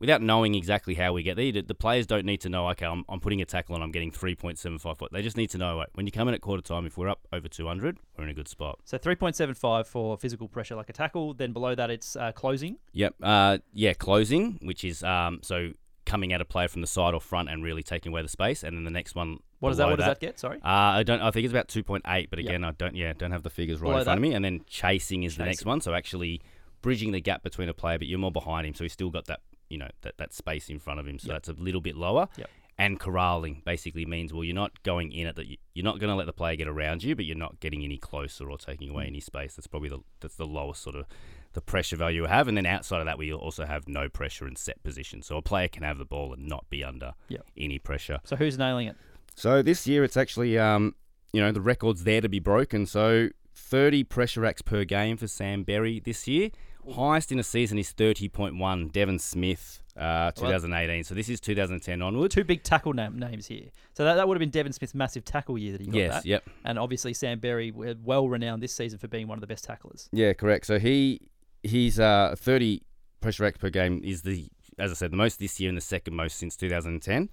without 0.00 0.22
knowing 0.22 0.54
exactly 0.54 0.94
how 0.94 1.12
we 1.12 1.22
get 1.22 1.36
there, 1.36 1.50
the 1.50 1.74
players 1.74 2.06
don't 2.06 2.24
need 2.24 2.40
to 2.42 2.48
know, 2.48 2.68
okay, 2.70 2.86
I'm, 2.86 3.04
I'm 3.08 3.20
putting 3.20 3.40
a 3.40 3.44
tackle 3.44 3.74
and 3.74 3.82
I'm 3.82 3.90
getting 3.90 4.12
3.75 4.12 4.98
foot. 4.98 5.12
They 5.12 5.22
just 5.22 5.36
need 5.36 5.50
to 5.50 5.58
know, 5.58 5.76
like, 5.76 5.88
when 5.94 6.06
you 6.06 6.12
come 6.12 6.28
in 6.28 6.34
at 6.34 6.40
quarter 6.40 6.62
time, 6.62 6.86
if 6.86 6.96
we're 6.96 7.08
up 7.08 7.26
over 7.32 7.48
200, 7.48 7.98
we're 8.16 8.24
in 8.24 8.30
a 8.30 8.34
good 8.34 8.48
spot. 8.48 8.78
So 8.84 8.98
3.75 8.98 9.86
for 9.86 10.16
physical 10.16 10.48
pressure, 10.48 10.76
like 10.76 10.88
a 10.88 10.92
tackle. 10.92 11.34
Then 11.34 11.52
below 11.52 11.74
that, 11.74 11.90
it's 11.90 12.16
uh, 12.16 12.32
closing. 12.32 12.78
Yep. 12.92 13.14
Uh, 13.22 13.58
yeah, 13.72 13.92
closing, 13.94 14.58
which 14.62 14.84
is 14.84 15.02
um, 15.02 15.40
so 15.42 15.72
coming 16.06 16.32
at 16.32 16.40
a 16.40 16.44
player 16.44 16.68
from 16.68 16.80
the 16.80 16.86
side 16.86 17.12
or 17.12 17.20
front 17.20 17.50
and 17.50 17.62
really 17.62 17.82
taking 17.82 18.12
away 18.12 18.22
the 18.22 18.28
space. 18.28 18.62
And 18.62 18.76
then 18.76 18.84
the 18.84 18.90
next 18.90 19.14
one. 19.14 19.40
What 19.60 19.70
is 19.70 19.78
that? 19.78 19.88
What 19.88 19.96
does 19.96 20.06
that 20.06 20.20
get? 20.20 20.38
Sorry. 20.38 20.58
Uh, 20.58 20.68
I 20.68 21.02
don't. 21.02 21.20
I 21.20 21.30
think 21.32 21.44
it's 21.44 21.52
about 21.52 21.68
two 21.68 21.82
point 21.82 22.04
eight, 22.06 22.30
but 22.30 22.38
Yep. 22.38 22.48
again, 22.48 22.64
I 22.64 22.70
don't. 22.72 22.94
Yeah, 22.94 23.12
don't 23.12 23.32
have 23.32 23.42
the 23.42 23.50
figures 23.50 23.80
right 23.80 23.88
Below 23.88 23.98
in 23.98 24.04
front 24.04 24.20
that? 24.20 24.26
of 24.26 24.30
me. 24.30 24.34
And 24.34 24.44
then 24.44 24.60
chasing 24.66 25.24
is 25.24 25.36
the 25.36 25.44
next 25.44 25.64
one. 25.64 25.80
So 25.80 25.92
actually 25.94 26.40
bridging 26.80 27.10
the 27.12 27.20
gap 27.20 27.42
between 27.42 27.68
a 27.68 27.74
player, 27.74 27.98
but 27.98 28.06
you're 28.06 28.18
more 28.20 28.30
behind 28.32 28.66
him, 28.66 28.74
so 28.74 28.84
he's 28.84 28.92
still 28.92 29.10
got 29.10 29.26
that 29.26 29.40
you 29.70 29.78
know 29.78 29.88
that, 30.02 30.18
that 30.18 30.32
space 30.32 30.68
in 30.68 30.78
front 30.78 31.00
of 31.00 31.06
him. 31.06 31.18
So 31.18 31.28
Yep. 31.28 31.34
that's 31.34 31.48
a 31.58 31.62
little 31.62 31.80
bit 31.80 31.96
lower. 31.96 32.28
Yep. 32.36 32.50
And 32.80 33.00
corralling 33.00 33.62
basically 33.64 34.06
means 34.06 34.32
well, 34.32 34.44
you're 34.44 34.54
not 34.54 34.82
going 34.84 35.10
in 35.10 35.26
at 35.26 35.34
that. 35.36 35.46
You're 35.74 35.84
not 35.84 35.98
going 35.98 36.10
to 36.10 36.14
let 36.14 36.26
the 36.26 36.32
player 36.32 36.54
get 36.54 36.68
around 36.68 37.02
you, 37.02 37.16
but 37.16 37.24
you're 37.24 37.36
not 37.36 37.58
getting 37.58 37.82
any 37.82 37.98
closer 37.98 38.48
or 38.48 38.56
taking 38.56 38.88
Mm. 38.88 38.92
away 38.92 39.06
any 39.06 39.18
space. 39.20 39.54
That's 39.56 39.66
probably 39.66 39.88
the 39.88 39.98
that's 40.20 40.36
the 40.36 40.46
lowest 40.46 40.82
sort 40.82 40.94
of 40.94 41.06
the 41.54 41.60
pressure 41.60 41.96
value 41.96 42.22
we 42.22 42.28
have. 42.28 42.46
And 42.46 42.56
then 42.56 42.66
outside 42.66 43.00
of 43.00 43.06
that, 43.06 43.18
we 43.18 43.32
also 43.32 43.64
have 43.66 43.88
no 43.88 44.08
pressure 44.08 44.46
in 44.46 44.54
set 44.54 44.80
position. 44.84 45.22
So 45.22 45.36
a 45.38 45.42
player 45.42 45.66
can 45.66 45.82
have 45.82 45.98
the 45.98 46.04
ball 46.04 46.32
and 46.32 46.46
not 46.46 46.70
be 46.70 46.84
under 46.84 47.14
Yep. 47.28 47.46
any 47.56 47.78
pressure. 47.80 48.20
So 48.24 48.36
who's 48.36 48.56
nailing 48.58 48.86
it? 48.88 48.96
So 49.34 49.60
this 49.62 49.86
year 49.86 50.04
it's 50.04 50.16
actually, 50.16 50.56
um, 50.58 50.94
you 51.32 51.40
know, 51.40 51.50
the 51.50 51.60
record's 51.60 52.04
there 52.04 52.20
to 52.20 52.28
be 52.28 52.38
broken. 52.38 52.86
So 52.86 53.30
30 53.54 54.04
pressure 54.04 54.44
acts 54.44 54.62
per 54.62 54.84
game 54.84 55.16
for 55.16 55.26
Sam 55.26 55.64
Berry 55.64 55.98
this 55.98 56.28
year. 56.28 56.50
Highest 56.94 57.32
in 57.32 57.38
a 57.38 57.42
season 57.42 57.78
is 57.78 57.92
30.1. 57.92 58.92
Devon 58.92 59.18
Smith, 59.18 59.82
uh, 59.96 60.30
2018. 60.32 61.04
So 61.04 61.14
this 61.14 61.28
is 61.28 61.40
2010 61.40 62.00
onward. 62.02 62.30
Two 62.30 62.44
big 62.44 62.62
tackle 62.62 62.92
nam- 62.92 63.18
names 63.18 63.46
here. 63.46 63.66
So 63.94 64.04
that, 64.04 64.14
that 64.14 64.26
would 64.28 64.34
have 64.36 64.40
been 64.40 64.50
Devon 64.50 64.72
Smith's 64.72 64.94
massive 64.94 65.24
tackle 65.24 65.58
year 65.58 65.72
that 65.72 65.80
he 65.80 65.86
got 65.88 65.94
Yes, 65.96 66.14
that. 66.14 66.26
yep. 66.26 66.44
And 66.64 66.78
obviously 66.78 67.12
Sam 67.14 67.38
Berry, 67.38 67.70
w- 67.70 67.96
well 68.02 68.28
renowned 68.28 68.62
this 68.62 68.74
season 68.74 68.98
for 68.98 69.08
being 69.08 69.26
one 69.28 69.36
of 69.36 69.40
the 69.40 69.46
best 69.46 69.64
tacklers. 69.64 70.08
Yeah, 70.12 70.32
correct. 70.32 70.66
So 70.66 70.78
he 70.78 71.20
he's 71.62 71.98
uh, 72.00 72.34
30 72.38 72.82
pressure 73.20 73.44
acts 73.44 73.58
per 73.58 73.68
game 73.70 74.00
is 74.04 74.22
the, 74.22 74.48
as 74.78 74.90
I 74.90 74.94
said, 74.94 75.10
the 75.10 75.16
most 75.16 75.38
this 75.40 75.58
year 75.58 75.68
and 75.68 75.76
the 75.76 75.82
second 75.82 76.14
most 76.14 76.36
since 76.38 76.56
2010. 76.56 77.28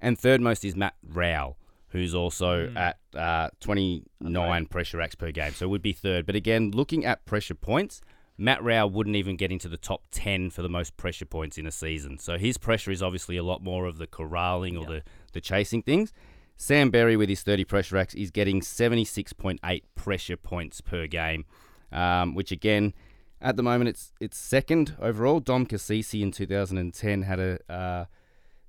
And 0.00 0.18
third 0.18 0.40
most 0.40 0.64
is 0.64 0.76
Matt 0.76 0.94
Rowell, 1.02 1.56
who's 1.88 2.14
also 2.14 2.70
at 2.76 2.98
uh, 3.14 3.48
29 3.60 4.66
pressure 4.66 5.00
acts 5.00 5.14
per 5.14 5.30
game. 5.30 5.52
So 5.52 5.68
would 5.68 5.82
be 5.82 5.92
third. 5.92 6.26
But 6.26 6.36
again, 6.36 6.70
looking 6.70 7.04
at 7.04 7.24
pressure 7.26 7.54
points, 7.54 8.00
Matt 8.40 8.62
Rowell 8.64 8.88
wouldn't 8.88 9.16
even 9.16 9.36
get 9.36 9.52
into 9.52 9.68
the 9.68 9.76
top 9.76 10.04
10 10.12 10.48
for 10.48 10.62
the 10.62 10.68
most 10.68 10.96
pressure 10.96 11.26
points 11.26 11.58
in 11.58 11.66
a 11.66 11.70
season. 11.70 12.18
So 12.18 12.38
his 12.38 12.56
pressure 12.56 12.90
is 12.90 13.02
obviously 13.02 13.36
a 13.36 13.42
lot 13.42 13.62
more 13.62 13.84
of 13.84 13.98
the 13.98 14.06
corralling 14.06 14.78
or 14.78 14.86
the, 14.86 15.02
the 15.34 15.42
chasing 15.42 15.82
things. 15.82 16.12
Sam 16.56 16.90
Berry 16.90 17.16
with 17.16 17.28
his 17.28 17.42
30 17.42 17.64
pressure 17.64 17.98
acts 17.98 18.14
is 18.14 18.30
getting 18.30 18.62
76.8 18.62 19.82
pressure 19.94 20.36
points 20.38 20.80
per 20.80 21.06
game, 21.06 21.44
um, 21.92 22.34
which 22.34 22.50
again, 22.50 22.94
At 23.42 23.56
the 23.56 23.62
moment, 23.62 23.88
it's 23.88 24.12
it's 24.20 24.38
second 24.38 24.96
overall. 25.00 25.40
Dom 25.40 25.66
Cassisi 25.66 26.20
in 26.20 26.30
2010 26.30 27.22
had 27.22 27.40
a 27.40 27.58
uh, 27.72 28.04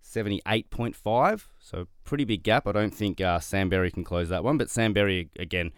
78.5, 0.03 1.47
so 1.59 1.88
pretty 2.03 2.26
big 2.26 2.43
gap. 2.43 2.67
I 2.67 2.72
don't 2.72 2.93
think 2.93 3.22
uh, 3.22 3.39
Sam 3.39 3.69
Berry 3.69 3.91
can 3.91 4.03
close 4.03 4.30
that 4.30 4.43
one, 4.43 4.57
but 4.57 4.69
Sam 4.69 4.93
Berry, 4.93 5.30
again, 5.38 5.72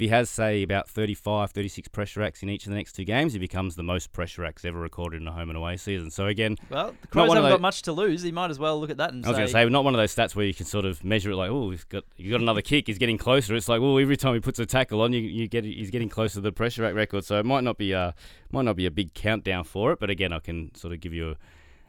he 0.00 0.08
has, 0.08 0.28
say, 0.28 0.62
about 0.62 0.88
35, 0.88 1.52
36 1.52 1.88
pressure 1.88 2.22
acts 2.22 2.42
in 2.42 2.48
each 2.50 2.64
of 2.66 2.70
the 2.70 2.76
next 2.76 2.94
two 2.94 3.04
games, 3.04 3.32
he 3.32 3.38
becomes 3.38 3.76
the 3.76 3.82
most 3.82 4.12
pressure 4.12 4.44
acts 4.44 4.64
ever 4.64 4.78
recorded 4.80 5.22
in 5.22 5.28
a 5.28 5.32
home 5.32 5.48
and 5.50 5.56
away 5.56 5.76
season. 5.76 6.10
So, 6.10 6.26
again, 6.26 6.56
Well, 6.68 6.86
the 6.88 6.92
Not 6.92 7.10
Crows 7.10 7.28
haven't 7.28 7.42
tho- 7.44 7.50
got 7.50 7.60
much 7.60 7.82
to 7.82 7.92
lose. 7.92 8.22
He 8.22 8.32
might 8.32 8.50
as 8.50 8.58
well 8.58 8.80
look 8.80 8.90
at 8.90 8.96
that 8.96 9.12
and 9.12 9.24
I 9.24 9.28
was 9.28 9.36
say, 9.36 9.40
going 9.40 9.46
to 9.46 9.52
say, 9.52 9.68
not 9.68 9.84
one 9.84 9.94
of 9.94 9.98
those 9.98 10.14
stats 10.14 10.34
where 10.34 10.44
you 10.46 10.54
can 10.54 10.66
sort 10.66 10.84
of 10.84 11.04
measure 11.04 11.30
it 11.30 11.36
like, 11.36 11.50
oh, 11.50 11.70
he's 11.70 11.84
got 11.84 12.04
you 12.16 12.30
got 12.30 12.40
another 12.40 12.62
kick, 12.62 12.86
he's 12.88 12.98
getting 12.98 13.18
closer. 13.18 13.54
It's 13.54 13.68
like, 13.68 13.80
well, 13.80 13.98
every 13.98 14.16
time 14.16 14.34
he 14.34 14.40
puts 14.40 14.58
a 14.58 14.66
tackle 14.66 15.00
on, 15.02 15.12
you 15.12 15.20
you 15.20 15.46
get 15.48 15.64
he's 15.64 15.90
getting 15.90 16.08
closer 16.08 16.34
to 16.34 16.40
the 16.40 16.52
pressure 16.52 16.84
act 16.84 16.94
record. 16.96 17.24
So 17.24 17.38
it 17.38 17.46
might 17.46 17.62
not 17.64 17.78
be 17.78 17.92
a 17.92 18.14
might 18.50 18.64
not 18.64 18.76
be 18.76 18.86
a 18.86 18.90
big 18.90 19.14
countdown 19.14 19.64
for 19.64 19.92
it, 19.92 20.00
but 20.00 20.10
again, 20.10 20.32
I 20.32 20.38
can 20.40 20.74
sort 20.74 20.92
of 20.92 21.00
give 21.00 21.12
you 21.12 21.30
a, 21.30 21.36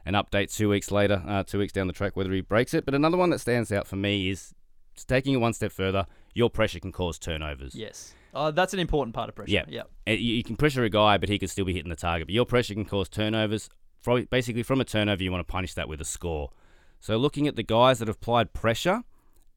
an 0.04 0.14
update 0.14 0.54
two 0.54 0.68
weeks 0.68 0.90
later, 0.90 1.22
uh, 1.26 1.42
two 1.44 1.58
weeks 1.58 1.72
down 1.72 1.86
the 1.86 1.92
track, 1.92 2.16
whether 2.16 2.32
he 2.32 2.40
breaks 2.40 2.74
it. 2.74 2.84
But 2.84 2.94
another 2.94 3.16
one 3.16 3.30
that 3.30 3.38
stands 3.40 3.70
out 3.72 3.86
for 3.86 3.96
me 3.96 4.30
is 4.30 4.54
taking 5.06 5.34
it 5.34 5.38
one 5.38 5.52
step 5.52 5.72
further. 5.72 6.06
Your 6.34 6.50
pressure 6.50 6.80
can 6.80 6.92
cause 6.92 7.18
turnovers. 7.18 7.74
yes. 7.74 8.14
Oh, 8.34 8.50
that's 8.50 8.72
an 8.72 8.80
important 8.80 9.14
part 9.14 9.28
of 9.28 9.34
pressure. 9.34 9.50
Yeah. 9.52 9.64
Yeah. 9.68 9.82
Uh, 10.08 10.12
You 10.12 10.36
you 10.36 10.42
can 10.42 10.56
pressure 10.56 10.82
a 10.84 10.88
guy, 10.88 11.18
but 11.18 11.28
he 11.28 11.38
could 11.38 11.50
still 11.50 11.66
be 11.66 11.74
hitting 11.74 11.90
the 11.90 11.96
target. 11.96 12.28
But 12.28 12.32
your 12.34 12.46
pressure 12.46 12.72
can 12.72 12.86
cause 12.86 13.08
turnovers. 13.10 13.68
Fro- 14.00 14.24
Basically, 14.24 14.62
from 14.62 14.80
a 14.80 14.84
turnover, 14.86 15.22
you 15.22 15.30
want 15.30 15.46
to 15.46 15.52
punish 15.52 15.74
that 15.74 15.86
with 15.88 16.00
a 16.00 16.04
score. 16.06 16.50
So, 16.98 17.18
looking 17.18 17.46
at 17.46 17.56
the 17.56 17.62
guys 17.62 17.98
that 17.98 18.08
have 18.08 18.16
applied 18.16 18.54
pressure, 18.54 19.02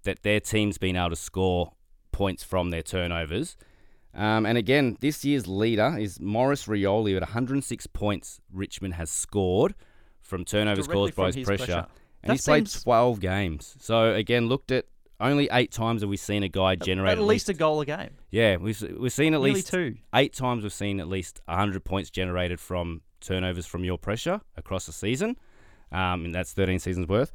that 0.03 0.23
their 0.23 0.41
team's 0.41 0.77
been 0.77 0.97
able 0.97 1.11
to 1.11 1.15
score 1.15 1.71
points 2.11 2.43
from 2.43 2.69
their 2.71 2.81
turnovers. 2.81 3.55
Um, 4.13 4.45
and 4.45 4.57
again, 4.57 4.97
this 4.99 5.23
year's 5.23 5.47
leader 5.47 5.95
is 5.97 6.19
Maurice 6.19 6.65
Rioli 6.67 7.15
at 7.15 7.21
106 7.21 7.87
points. 7.87 8.39
Richmond 8.51 8.95
has 8.95 9.09
scored 9.09 9.73
from 10.21 10.43
turnovers 10.45 10.85
Directly 10.87 11.11
caused 11.11 11.15
by 11.15 11.31
from 11.31 11.37
his 11.39 11.45
pressure, 11.47 11.65
pressure. 11.65 11.87
and 12.23 12.29
That 12.29 12.33
he's 12.33 12.45
played 12.45 12.69
12 12.69 13.19
games. 13.21 13.75
So 13.79 14.13
again, 14.13 14.47
looked 14.47 14.71
at 14.71 14.85
only 15.19 15.47
eight 15.51 15.71
times 15.71 16.01
have 16.01 16.09
we 16.09 16.17
seen 16.17 16.43
a 16.43 16.49
guy 16.49 16.75
generate 16.75 17.17
At 17.17 17.23
least 17.23 17.49
a 17.49 17.53
goal 17.53 17.81
a 17.81 17.85
game. 17.85 18.11
yeah, 18.31 18.57
we've 18.57 18.81
we've 18.99 19.13
seen 19.13 19.33
at 19.33 19.39
Nearly 19.39 19.53
least 19.53 19.69
two. 19.69 19.95
eight 20.13 20.33
times. 20.33 20.63
We've 20.63 20.73
seen 20.73 20.99
at 20.99 21.07
least 21.07 21.41
hundred 21.47 21.83
points 21.85 22.09
generated 22.09 22.59
from 22.59 23.01
turnovers 23.21 23.65
from 23.65 23.83
your 23.83 23.97
pressure 23.97 24.41
across 24.57 24.85
the 24.85 24.91
season, 24.91 25.37
um, 25.91 26.25
and 26.25 26.35
that's 26.35 26.53
thirteen 26.53 26.79
seasons 26.79 27.07
worth. 27.07 27.31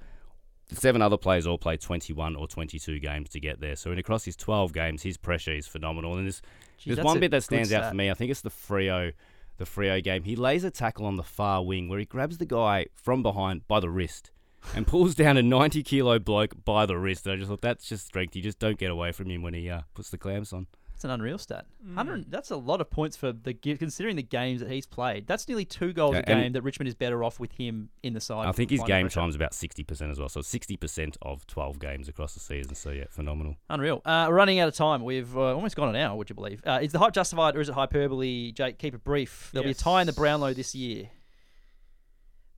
The 0.69 0.77
seven 0.77 1.03
other 1.03 1.17
players 1.17 1.47
all 1.47 1.59
played 1.59 1.81
twenty-one 1.81 2.37
or 2.37 2.47
twenty-two 2.47 3.01
games 3.01 3.31
to 3.31 3.41
get 3.41 3.61
there. 3.61 3.75
So, 3.77 3.91
in 3.91 3.99
across 3.99 4.25
his 4.25 4.37
twelve 4.37 4.73
games, 4.73 5.03
his 5.03 5.17
pressure 5.17 5.53
is 5.53 5.67
phenomenal. 5.67 6.15
And 6.17 6.27
there's 6.27 6.43
Gee, 6.79 6.95
there's 6.95 7.05
one 7.05 7.19
bit 7.19 7.31
that 7.33 7.43
stands 7.43 7.73
out 7.73 7.89
for 7.91 7.97
me. 7.97 8.11
I 8.11 8.15
think 8.15 8.31
it's 8.31 8.41
the 8.43 8.51
Freo, 8.51 9.13
the 9.57 9.65
Freo 9.65 10.03
game. 10.03 10.23
He 10.23 10.37
lays 10.37 10.63
a 10.65 10.71
tackle 10.71 11.07
on 11.07 11.17
the 11.17 11.23
far 11.25 11.65
wing 11.65 11.89
where 11.89 11.99
he 11.99 12.05
grabs 12.05 12.39
the 12.39 12.47
guy 12.47 12.87
from 12.95 13.23
behind 13.23 13.67
by 13.67 13.81
the 13.81 13.91
wrist. 13.91 14.31
And 14.75 14.87
pulls 14.87 15.15
down 15.15 15.37
a 15.37 15.43
90 15.43 15.83
kilo 15.83 16.19
bloke 16.19 16.65
by 16.65 16.87
the 16.87 16.97
wrist. 16.99 17.27
And 17.27 17.33
I 17.35 17.37
just 17.37 17.49
thought 17.49 17.63
that's 17.63 17.89
just 17.89 18.07
strength. 18.07 18.37
You 18.37 18.43
just 18.43 18.59
don't 18.59 18.79
get 18.79 18.91
away 18.91 19.13
from 19.13 19.31
him 19.31 19.43
when 19.43 19.55
he 19.55 19.69
uh, 19.71 19.83
puts 19.95 20.11
the 20.11 20.19
clamps 20.19 20.53
on. 20.53 20.67
That's 20.93 21.07
an 21.07 21.13
unreal 21.13 21.39
stat. 21.39 21.65
Mm. 21.83 22.27
that's 22.29 22.51
a 22.51 22.57
lot 22.57 22.83
of 22.83 22.91
points 22.91 23.17
for 23.17 23.33
the 23.33 23.55
considering 23.55 24.17
the 24.17 24.23
games 24.23 24.61
that 24.61 24.71
he's 24.71 24.85
played. 24.85 25.27
That's 25.27 25.49
nearly 25.49 25.65
two 25.65 25.95
goals 25.95 26.15
Yeah, 26.15 26.21
a 26.21 26.23
game 26.25 26.53
that 26.53 26.61
Richmond 26.61 26.89
is 26.89 26.95
better 26.95 27.25
off 27.25 27.41
with 27.41 27.53
him 27.53 27.89
in 28.03 28.13
the 28.13 28.21
side. 28.21 28.47
I 28.47 28.53
think 28.53 28.71
his 28.71 28.83
game 28.83 29.05
pressure. 29.07 29.21
time's 29.21 29.35
about 29.35 29.53
60% 29.53 30.11
as 30.11 30.19
well. 30.19 30.29
So 30.29 30.41
60% 30.41 31.17
of 31.23 31.47
12 31.47 31.79
games 31.79 32.11
across 32.11 32.35
the 32.35 32.41
season. 32.41 32.75
So, 32.75 32.91
yeah, 32.91 33.05
phenomenal. 33.09 33.57
Unreal. 33.71 34.03
Uh, 34.05 34.29
running 34.31 34.61
out 34.61 34.69
of 34.69 34.75
time. 34.75 35.03
We've 35.03 35.35
uh, 35.35 35.55
almost 35.55 35.75
gone 35.75 35.89
an 35.89 35.97
hour, 35.97 36.15
would 36.19 36.29
you 36.29 36.35
believe? 36.35 36.61
Uh, 36.67 36.81
is 36.83 36.93
the 36.93 36.99
hype 36.99 37.15
justified 37.15 37.57
or 37.57 37.63
is 37.63 37.71
it 37.71 37.75
hyperbole? 37.75 38.53
Jake, 38.53 38.79
keep 38.79 38.95
it 38.95 39.03
brief. 39.03 39.49
There'll 39.55 39.65
be 39.65 39.71
a 39.71 39.75
tie 39.75 40.03
in 40.03 40.07
the 40.07 40.13
Yes. 40.13 40.19
Brownlow 40.19 40.53
this 40.53 40.75
year. 40.75 41.09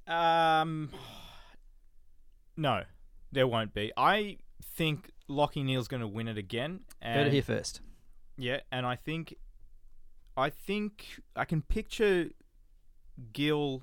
Um, 0.09 0.90
no, 2.62 2.82
there 3.32 3.46
won't 3.46 3.74
be. 3.74 3.92
I 3.96 4.38
think 4.76 5.10
Lachie 5.28 5.64
Neale's 5.64 5.88
going 5.88 6.00
to 6.00 6.08
win 6.08 6.28
it 6.28 6.38
again. 6.38 6.80
And 7.00 7.18
Heard 7.18 7.26
it 7.28 7.32
here 7.32 7.42
first. 7.42 7.80
Yeah, 8.38 8.60
and 8.70 8.86
I 8.86 8.96
think, 8.96 9.34
I 10.36 10.48
think 10.48 11.20
I 11.36 11.44
can 11.44 11.60
picture 11.62 12.30
Gill 13.32 13.82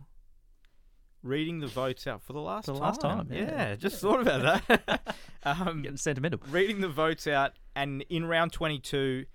reading 1.22 1.60
the 1.60 1.68
votes 1.68 2.08
out 2.08 2.22
for 2.24 2.34
the 2.34 2.40
last 2.40 2.66
For 2.66 2.72
the 2.72 2.80
time. 2.80 2.88
last 2.88 3.02
time, 3.02 3.28
yeah. 3.32 3.40
yeah, 3.42 3.76
just 3.76 4.02
thought 4.02 4.22
about 4.22 4.68
that. 4.68 5.16
um, 5.44 5.82
Getting 5.84 5.98
sentimental. 5.98 6.40
reading 6.50 6.82
the 6.82 6.88
votes 6.90 7.28
out, 7.28 7.54
and 7.76 8.04
in 8.10 8.26
round 8.26 8.52
twenty-two, 8.54 9.26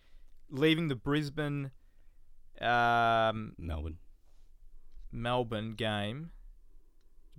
leaving 0.51 0.89
the 0.89 0.97
Brisbane, 0.97 1.71
um, 2.61 3.53
Melbourne. 3.59 3.99
Melbourne 5.13 5.75
game. 5.75 6.31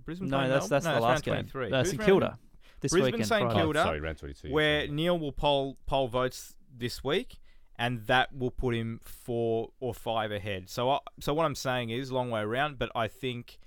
Brisbane 0.06 0.28
No, 0.28 0.48
that's 0.48 0.68
that's 0.68 0.84
No, 0.86 0.94
the 0.94 1.00
last 1.00 1.24
game. 1.24 1.34
23. 1.46 1.70
Uh, 1.72 1.78
Who's 1.78 1.88
St 1.90 1.98
round- 2.00 2.06
Kilda 2.06 2.38
this 2.80 2.92
Brisbane, 2.92 3.12
weekend. 3.12 3.26
St 3.28 3.42
Friday. 3.42 3.60
Kilda. 3.60 3.80
Oh, 3.80 3.84
sorry, 3.84 4.00
round 4.00 4.18
22. 4.18 4.50
where 4.50 4.86
Neale 4.88 5.18
will 5.18 5.32
poll 5.32 5.76
poll 5.86 6.08
votes 6.08 6.54
this 6.74 7.02
week, 7.04 7.38
and 7.76 8.00
that 8.06 8.34
will 8.34 8.50
put 8.50 8.74
him 8.74 9.00
four 9.04 9.70
or 9.80 9.92
five 9.94 10.30
ahead. 10.32 10.70
So, 10.70 10.90
I, 10.90 10.98
so 11.20 11.34
what 11.34 11.44
I'm 11.44 11.54
saying 11.54 11.90
is 11.90 12.10
long 12.12 12.30
way 12.30 12.40
around, 12.40 12.78
but 12.78 12.90
I 12.94 13.08
think 13.08 13.58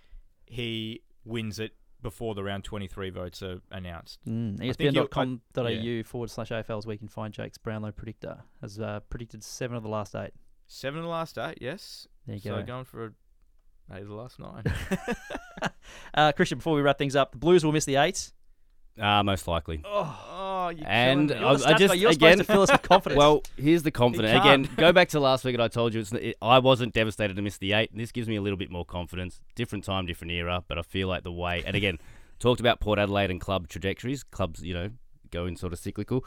he 0.46 1.02
wins 1.26 1.60
it 1.60 1.74
before 2.02 2.34
the 2.34 2.44
round 2.44 2.64
23 2.64 3.10
votes 3.10 3.44
are 3.44 3.60
announced. 3.72 4.20
Mm, 4.28 4.56
I 4.56 4.72
think 4.74 4.94
he'll- 4.94 5.08
ESPN.com.au 5.08 5.68
yeah. 5.68 6.04
forward 6.04 6.30
slash 6.30 6.50
AFLs 6.50 6.86
where 6.86 6.94
you 6.94 7.00
can 7.00 7.10
find 7.10 7.34
Jake's 7.34 7.58
Brownlow 7.58 7.92
predictor. 7.92 8.40
Has 8.62 8.80
uh, 8.80 9.02
predicted 9.10 9.44
seven 9.44 9.76
of 9.76 9.84
the 9.84 9.90
last 9.90 10.16
eight. 10.16 10.32
Seven 10.68 11.00
of 11.00 11.04
the 11.04 11.10
last 11.10 11.38
eight, 11.38 11.58
yes. 11.60 12.08
There 12.26 12.36
you 12.36 12.42
so 12.42 12.56
go. 12.58 12.64
going 12.64 12.86
for 12.86 13.06
a, 13.06 13.12
eight 13.96 14.04
of 14.04 14.08
the 14.08 14.14
last 14.14 14.40
nine. 14.40 14.64
Uh, 16.14 16.32
Christian, 16.32 16.58
before 16.58 16.76
we 16.76 16.82
wrap 16.82 16.98
things 16.98 17.16
up, 17.16 17.32
the 17.32 17.38
Blues 17.38 17.64
will 17.64 17.72
miss 17.72 17.86
the 17.86 17.96
eight. 17.98 18.32
Uh, 19.00 19.24
most 19.24 19.48
likely. 19.48 19.82
oh, 19.86 20.72
you're 20.76 20.86
And. 20.88 21.30
You're 21.30 21.40
the 21.58 21.66
I- 21.68 21.74
I 21.74 21.78
just-. 21.78 21.96
You're 21.96 22.12
again- 22.12 22.38
supposed 22.38 22.38
to 22.40 22.44
fill 22.54 22.62
us 22.64 22.72
with 22.72 22.82
confidence. 22.90 23.18
Well, 23.18 23.44
here's 23.56 23.84
the 23.84 23.92
confidence. 23.92 24.38
Again, 24.40 24.70
go 24.76 24.92
back 24.92 25.10
to 25.10 25.20
last 25.22 25.46
week, 25.46 25.54
and 25.56 25.64
I 25.64 25.70
told 25.70 25.94
you 25.94 26.02
it's, 26.02 26.12
it, 26.12 26.36
I 26.42 26.60
wasn't 26.60 26.94
devastated 26.94 27.36
to 27.38 27.42
miss 27.42 27.58
the 27.58 27.74
eight. 27.74 27.92
This 27.96 28.12
gives 28.12 28.28
me 28.28 28.36
a 28.36 28.42
little 28.42 28.58
bit 28.58 28.70
more 28.70 28.84
confidence. 28.86 29.40
Different 29.56 29.86
time, 29.86 30.06
different 30.06 30.32
era, 30.32 30.64
but 30.68 30.78
I 30.78 30.82
feel 30.82 31.08
like 31.08 31.24
the 31.24 31.32
way. 31.32 31.64
And 31.66 31.76
again, 31.78 31.98
talked 32.40 32.60
about 32.60 32.82
Port 32.82 33.00
Adelaide 33.00 33.32
and 33.32 33.40
club 33.40 33.70
trajectories. 33.70 34.24
Clubs, 34.24 34.62
you 34.64 34.74
know, 34.74 34.90
going 35.32 35.56
sort 35.56 35.72
of 35.72 35.80
cyclical. 35.80 36.26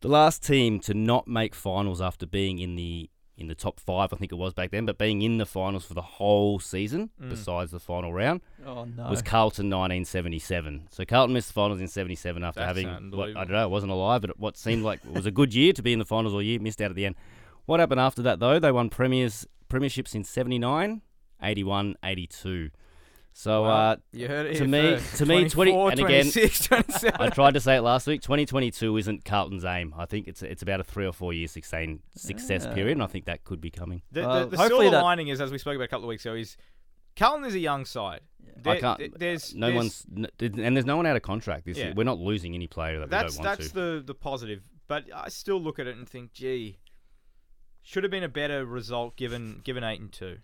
The 0.00 0.08
last 0.08 0.42
team 0.44 0.80
to 0.80 0.94
not 0.94 1.28
make 1.28 1.54
finals 1.54 2.00
after 2.00 2.26
being 2.26 2.58
in 2.58 2.74
the 2.74 3.08
in 3.40 3.48
the 3.48 3.54
top 3.54 3.80
five, 3.80 4.12
I 4.12 4.16
think 4.16 4.30
it 4.32 4.36
was 4.36 4.52
back 4.54 4.70
then, 4.70 4.84
but 4.86 4.98
being 4.98 5.22
in 5.22 5.38
the 5.38 5.46
finals 5.46 5.84
for 5.86 5.94
the 5.94 6.02
whole 6.02 6.58
season, 6.60 7.10
Mm. 7.20 7.30
besides 7.30 7.70
the 7.70 7.80
final 7.80 8.12
round, 8.12 8.42
oh 8.66 8.84
no. 8.84 9.08
was 9.08 9.22
Carlton 9.22 9.70
1977. 9.70 10.88
So 10.90 11.04
Carlton 11.04 11.32
missed 11.34 11.48
the 11.48 11.54
finals 11.54 11.80
in 11.80 11.88
77 11.88 12.44
after 12.44 12.60
That's 12.60 12.68
having, 12.78 13.10
what, 13.10 13.30
I 13.30 13.44
don't 13.44 13.52
know, 13.52 13.64
it 13.64 13.70
wasn't 13.70 13.92
alive, 13.92 14.20
but 14.22 14.38
what 14.38 14.56
seemed 14.56 14.82
like 14.82 15.00
it 15.04 15.12
was 15.12 15.26
a 15.26 15.30
good 15.30 15.54
year 15.54 15.72
to 15.72 15.82
be 15.82 15.92
in 15.92 15.98
the 15.98 16.04
finals 16.04 16.34
all 16.34 16.42
year, 16.42 16.58
missed 16.60 16.80
out 16.80 16.90
at 16.90 16.96
the 16.96 17.06
end. 17.06 17.14
What 17.66 17.80
happened 17.80 18.00
after 18.00 18.22
that, 18.22 18.40
though? 18.40 18.58
They 18.58 18.72
won 18.72 18.90
premiers 18.90 19.46
premierships 19.68 20.14
in 20.14 20.24
79, 20.24 21.00
81, 21.42 21.96
82. 22.04 22.70
So 23.32 23.62
Well, 23.62 23.70
uh, 23.92 23.96
you 24.12 24.28
heard 24.28 24.46
it 24.46 24.58
to 24.58 24.66
me- 24.66 24.96
first. 24.96 25.16
to 25.18 25.26
me, 25.26 25.48
20 25.48 25.72
and 25.72 26.00
again- 26.00 26.26
I 27.18 27.30
tried 27.30 27.54
to 27.54 27.60
say 27.60 27.76
it 27.76 27.80
last 27.82 28.06
week. 28.06 28.20
2022 28.22 28.96
isn't 28.96 29.24
Carlton's 29.24 29.64
aim. 29.64 29.94
I 29.96 30.04
think 30.04 30.26
it's 30.28 30.42
it's 30.42 30.62
about 30.62 30.80
a 30.80 30.84
three 30.84 31.06
or 31.06 31.12
four 31.12 31.32
year 31.32 31.46
success 31.48 31.88
success 32.16 32.64
Yeah. 32.66 32.74
period, 32.74 32.92
and 32.92 33.02
I 33.02 33.06
think 33.06 33.24
that 33.26 33.44
could 33.44 33.60
be 33.60 33.70
coming. 33.70 34.02
The, 34.12 34.22
Well, 34.22 34.40
the, 34.44 34.50
the 34.50 34.56
hopefully 34.58 34.84
silver 34.86 34.96
that- 34.96 35.02
lining 35.02 35.28
is, 35.28 35.40
as 35.40 35.50
we 35.52 35.58
spoke 35.58 35.76
about 35.76 35.84
a 35.84 35.88
couple 35.88 36.04
of 36.04 36.08
weeks 36.08 36.26
ago, 36.26 36.34
is 36.34 36.56
Carlton 37.16 37.44
is 37.46 37.54
a 37.54 37.58
young 37.60 37.84
side. 37.84 38.20
I 38.66 38.76
can't. 38.78 39.18
there's 39.18 39.54
no 39.54 39.66
there's- 39.68 39.76
one's 39.76 40.06
n- 40.16 40.60
and 40.64 40.76
there's 40.76 40.84
no 40.86 40.96
one 40.96 41.06
out 41.06 41.16
of 41.16 41.22
contract 41.22 41.64
this 41.64 41.78
Yeah. 41.78 41.92
We're 41.94 42.04
not 42.04 42.18
losing 42.18 42.54
any 42.54 42.66
player 42.66 42.98
that 43.00 43.10
That's 43.10 43.34
we 43.34 43.36
don't 43.38 43.46
want 43.46 43.58
that's 43.58 43.70
to. 43.70 43.74
the 43.74 44.02
the 44.06 44.14
positive, 44.14 44.62
but 44.88 45.04
I 45.14 45.28
still 45.28 45.60
look 45.62 45.78
at 45.78 45.86
it 45.86 45.96
and 45.96 46.06
think, 46.08 46.32
gee, 46.34 46.78
should 47.82 48.02
have 48.04 48.10
been 48.10 48.24
a 48.24 48.28
better 48.28 48.66
result 48.66 49.16
given 49.16 49.60
given 49.64 49.82
eight 49.84 50.00
and 50.00 50.12
two. 50.12 50.38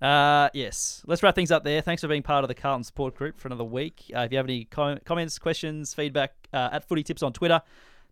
Uh, 0.00 0.48
yes. 0.54 1.02
Let's 1.06 1.22
wrap 1.22 1.34
things 1.34 1.50
up 1.50 1.64
there. 1.64 1.80
Thanks 1.80 2.02
for 2.02 2.08
being 2.08 2.22
part 2.22 2.44
of 2.44 2.48
the 2.48 2.54
Carlton 2.54 2.84
support 2.84 3.14
group 3.14 3.38
for 3.38 3.48
another 3.48 3.64
week. 3.64 4.10
Uh, 4.14 4.20
if 4.20 4.32
you 4.32 4.38
have 4.38 4.46
any 4.46 4.64
com- 4.64 4.98
comments, 5.04 5.38
questions, 5.38 5.94
feedback, 5.94 6.34
uh, 6.52 6.70
at 6.72 6.88
Footy 6.88 7.02
Tips 7.02 7.22
on 7.22 7.32
Twitter. 7.32 7.60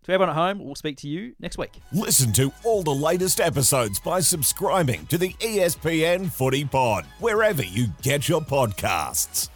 To 0.03 0.11
everyone 0.13 0.29
at 0.29 0.35
home, 0.35 0.63
we'll 0.63 0.75
speak 0.75 0.97
to 0.97 1.07
you 1.07 1.33
next 1.39 1.57
week. 1.57 1.81
Listen 1.91 2.31
to 2.33 2.51
all 2.63 2.83
the 2.83 2.91
latest 2.91 3.39
episodes 3.41 3.99
by 3.99 4.19
subscribing 4.19 5.05
to 5.07 5.17
the 5.17 5.33
ESPN 5.33 6.31
Footy 6.31 6.63
Pod, 6.63 7.05
wherever 7.19 7.63
you 7.63 7.87
get 8.03 8.29
your 8.29 8.41
podcasts. 8.41 9.49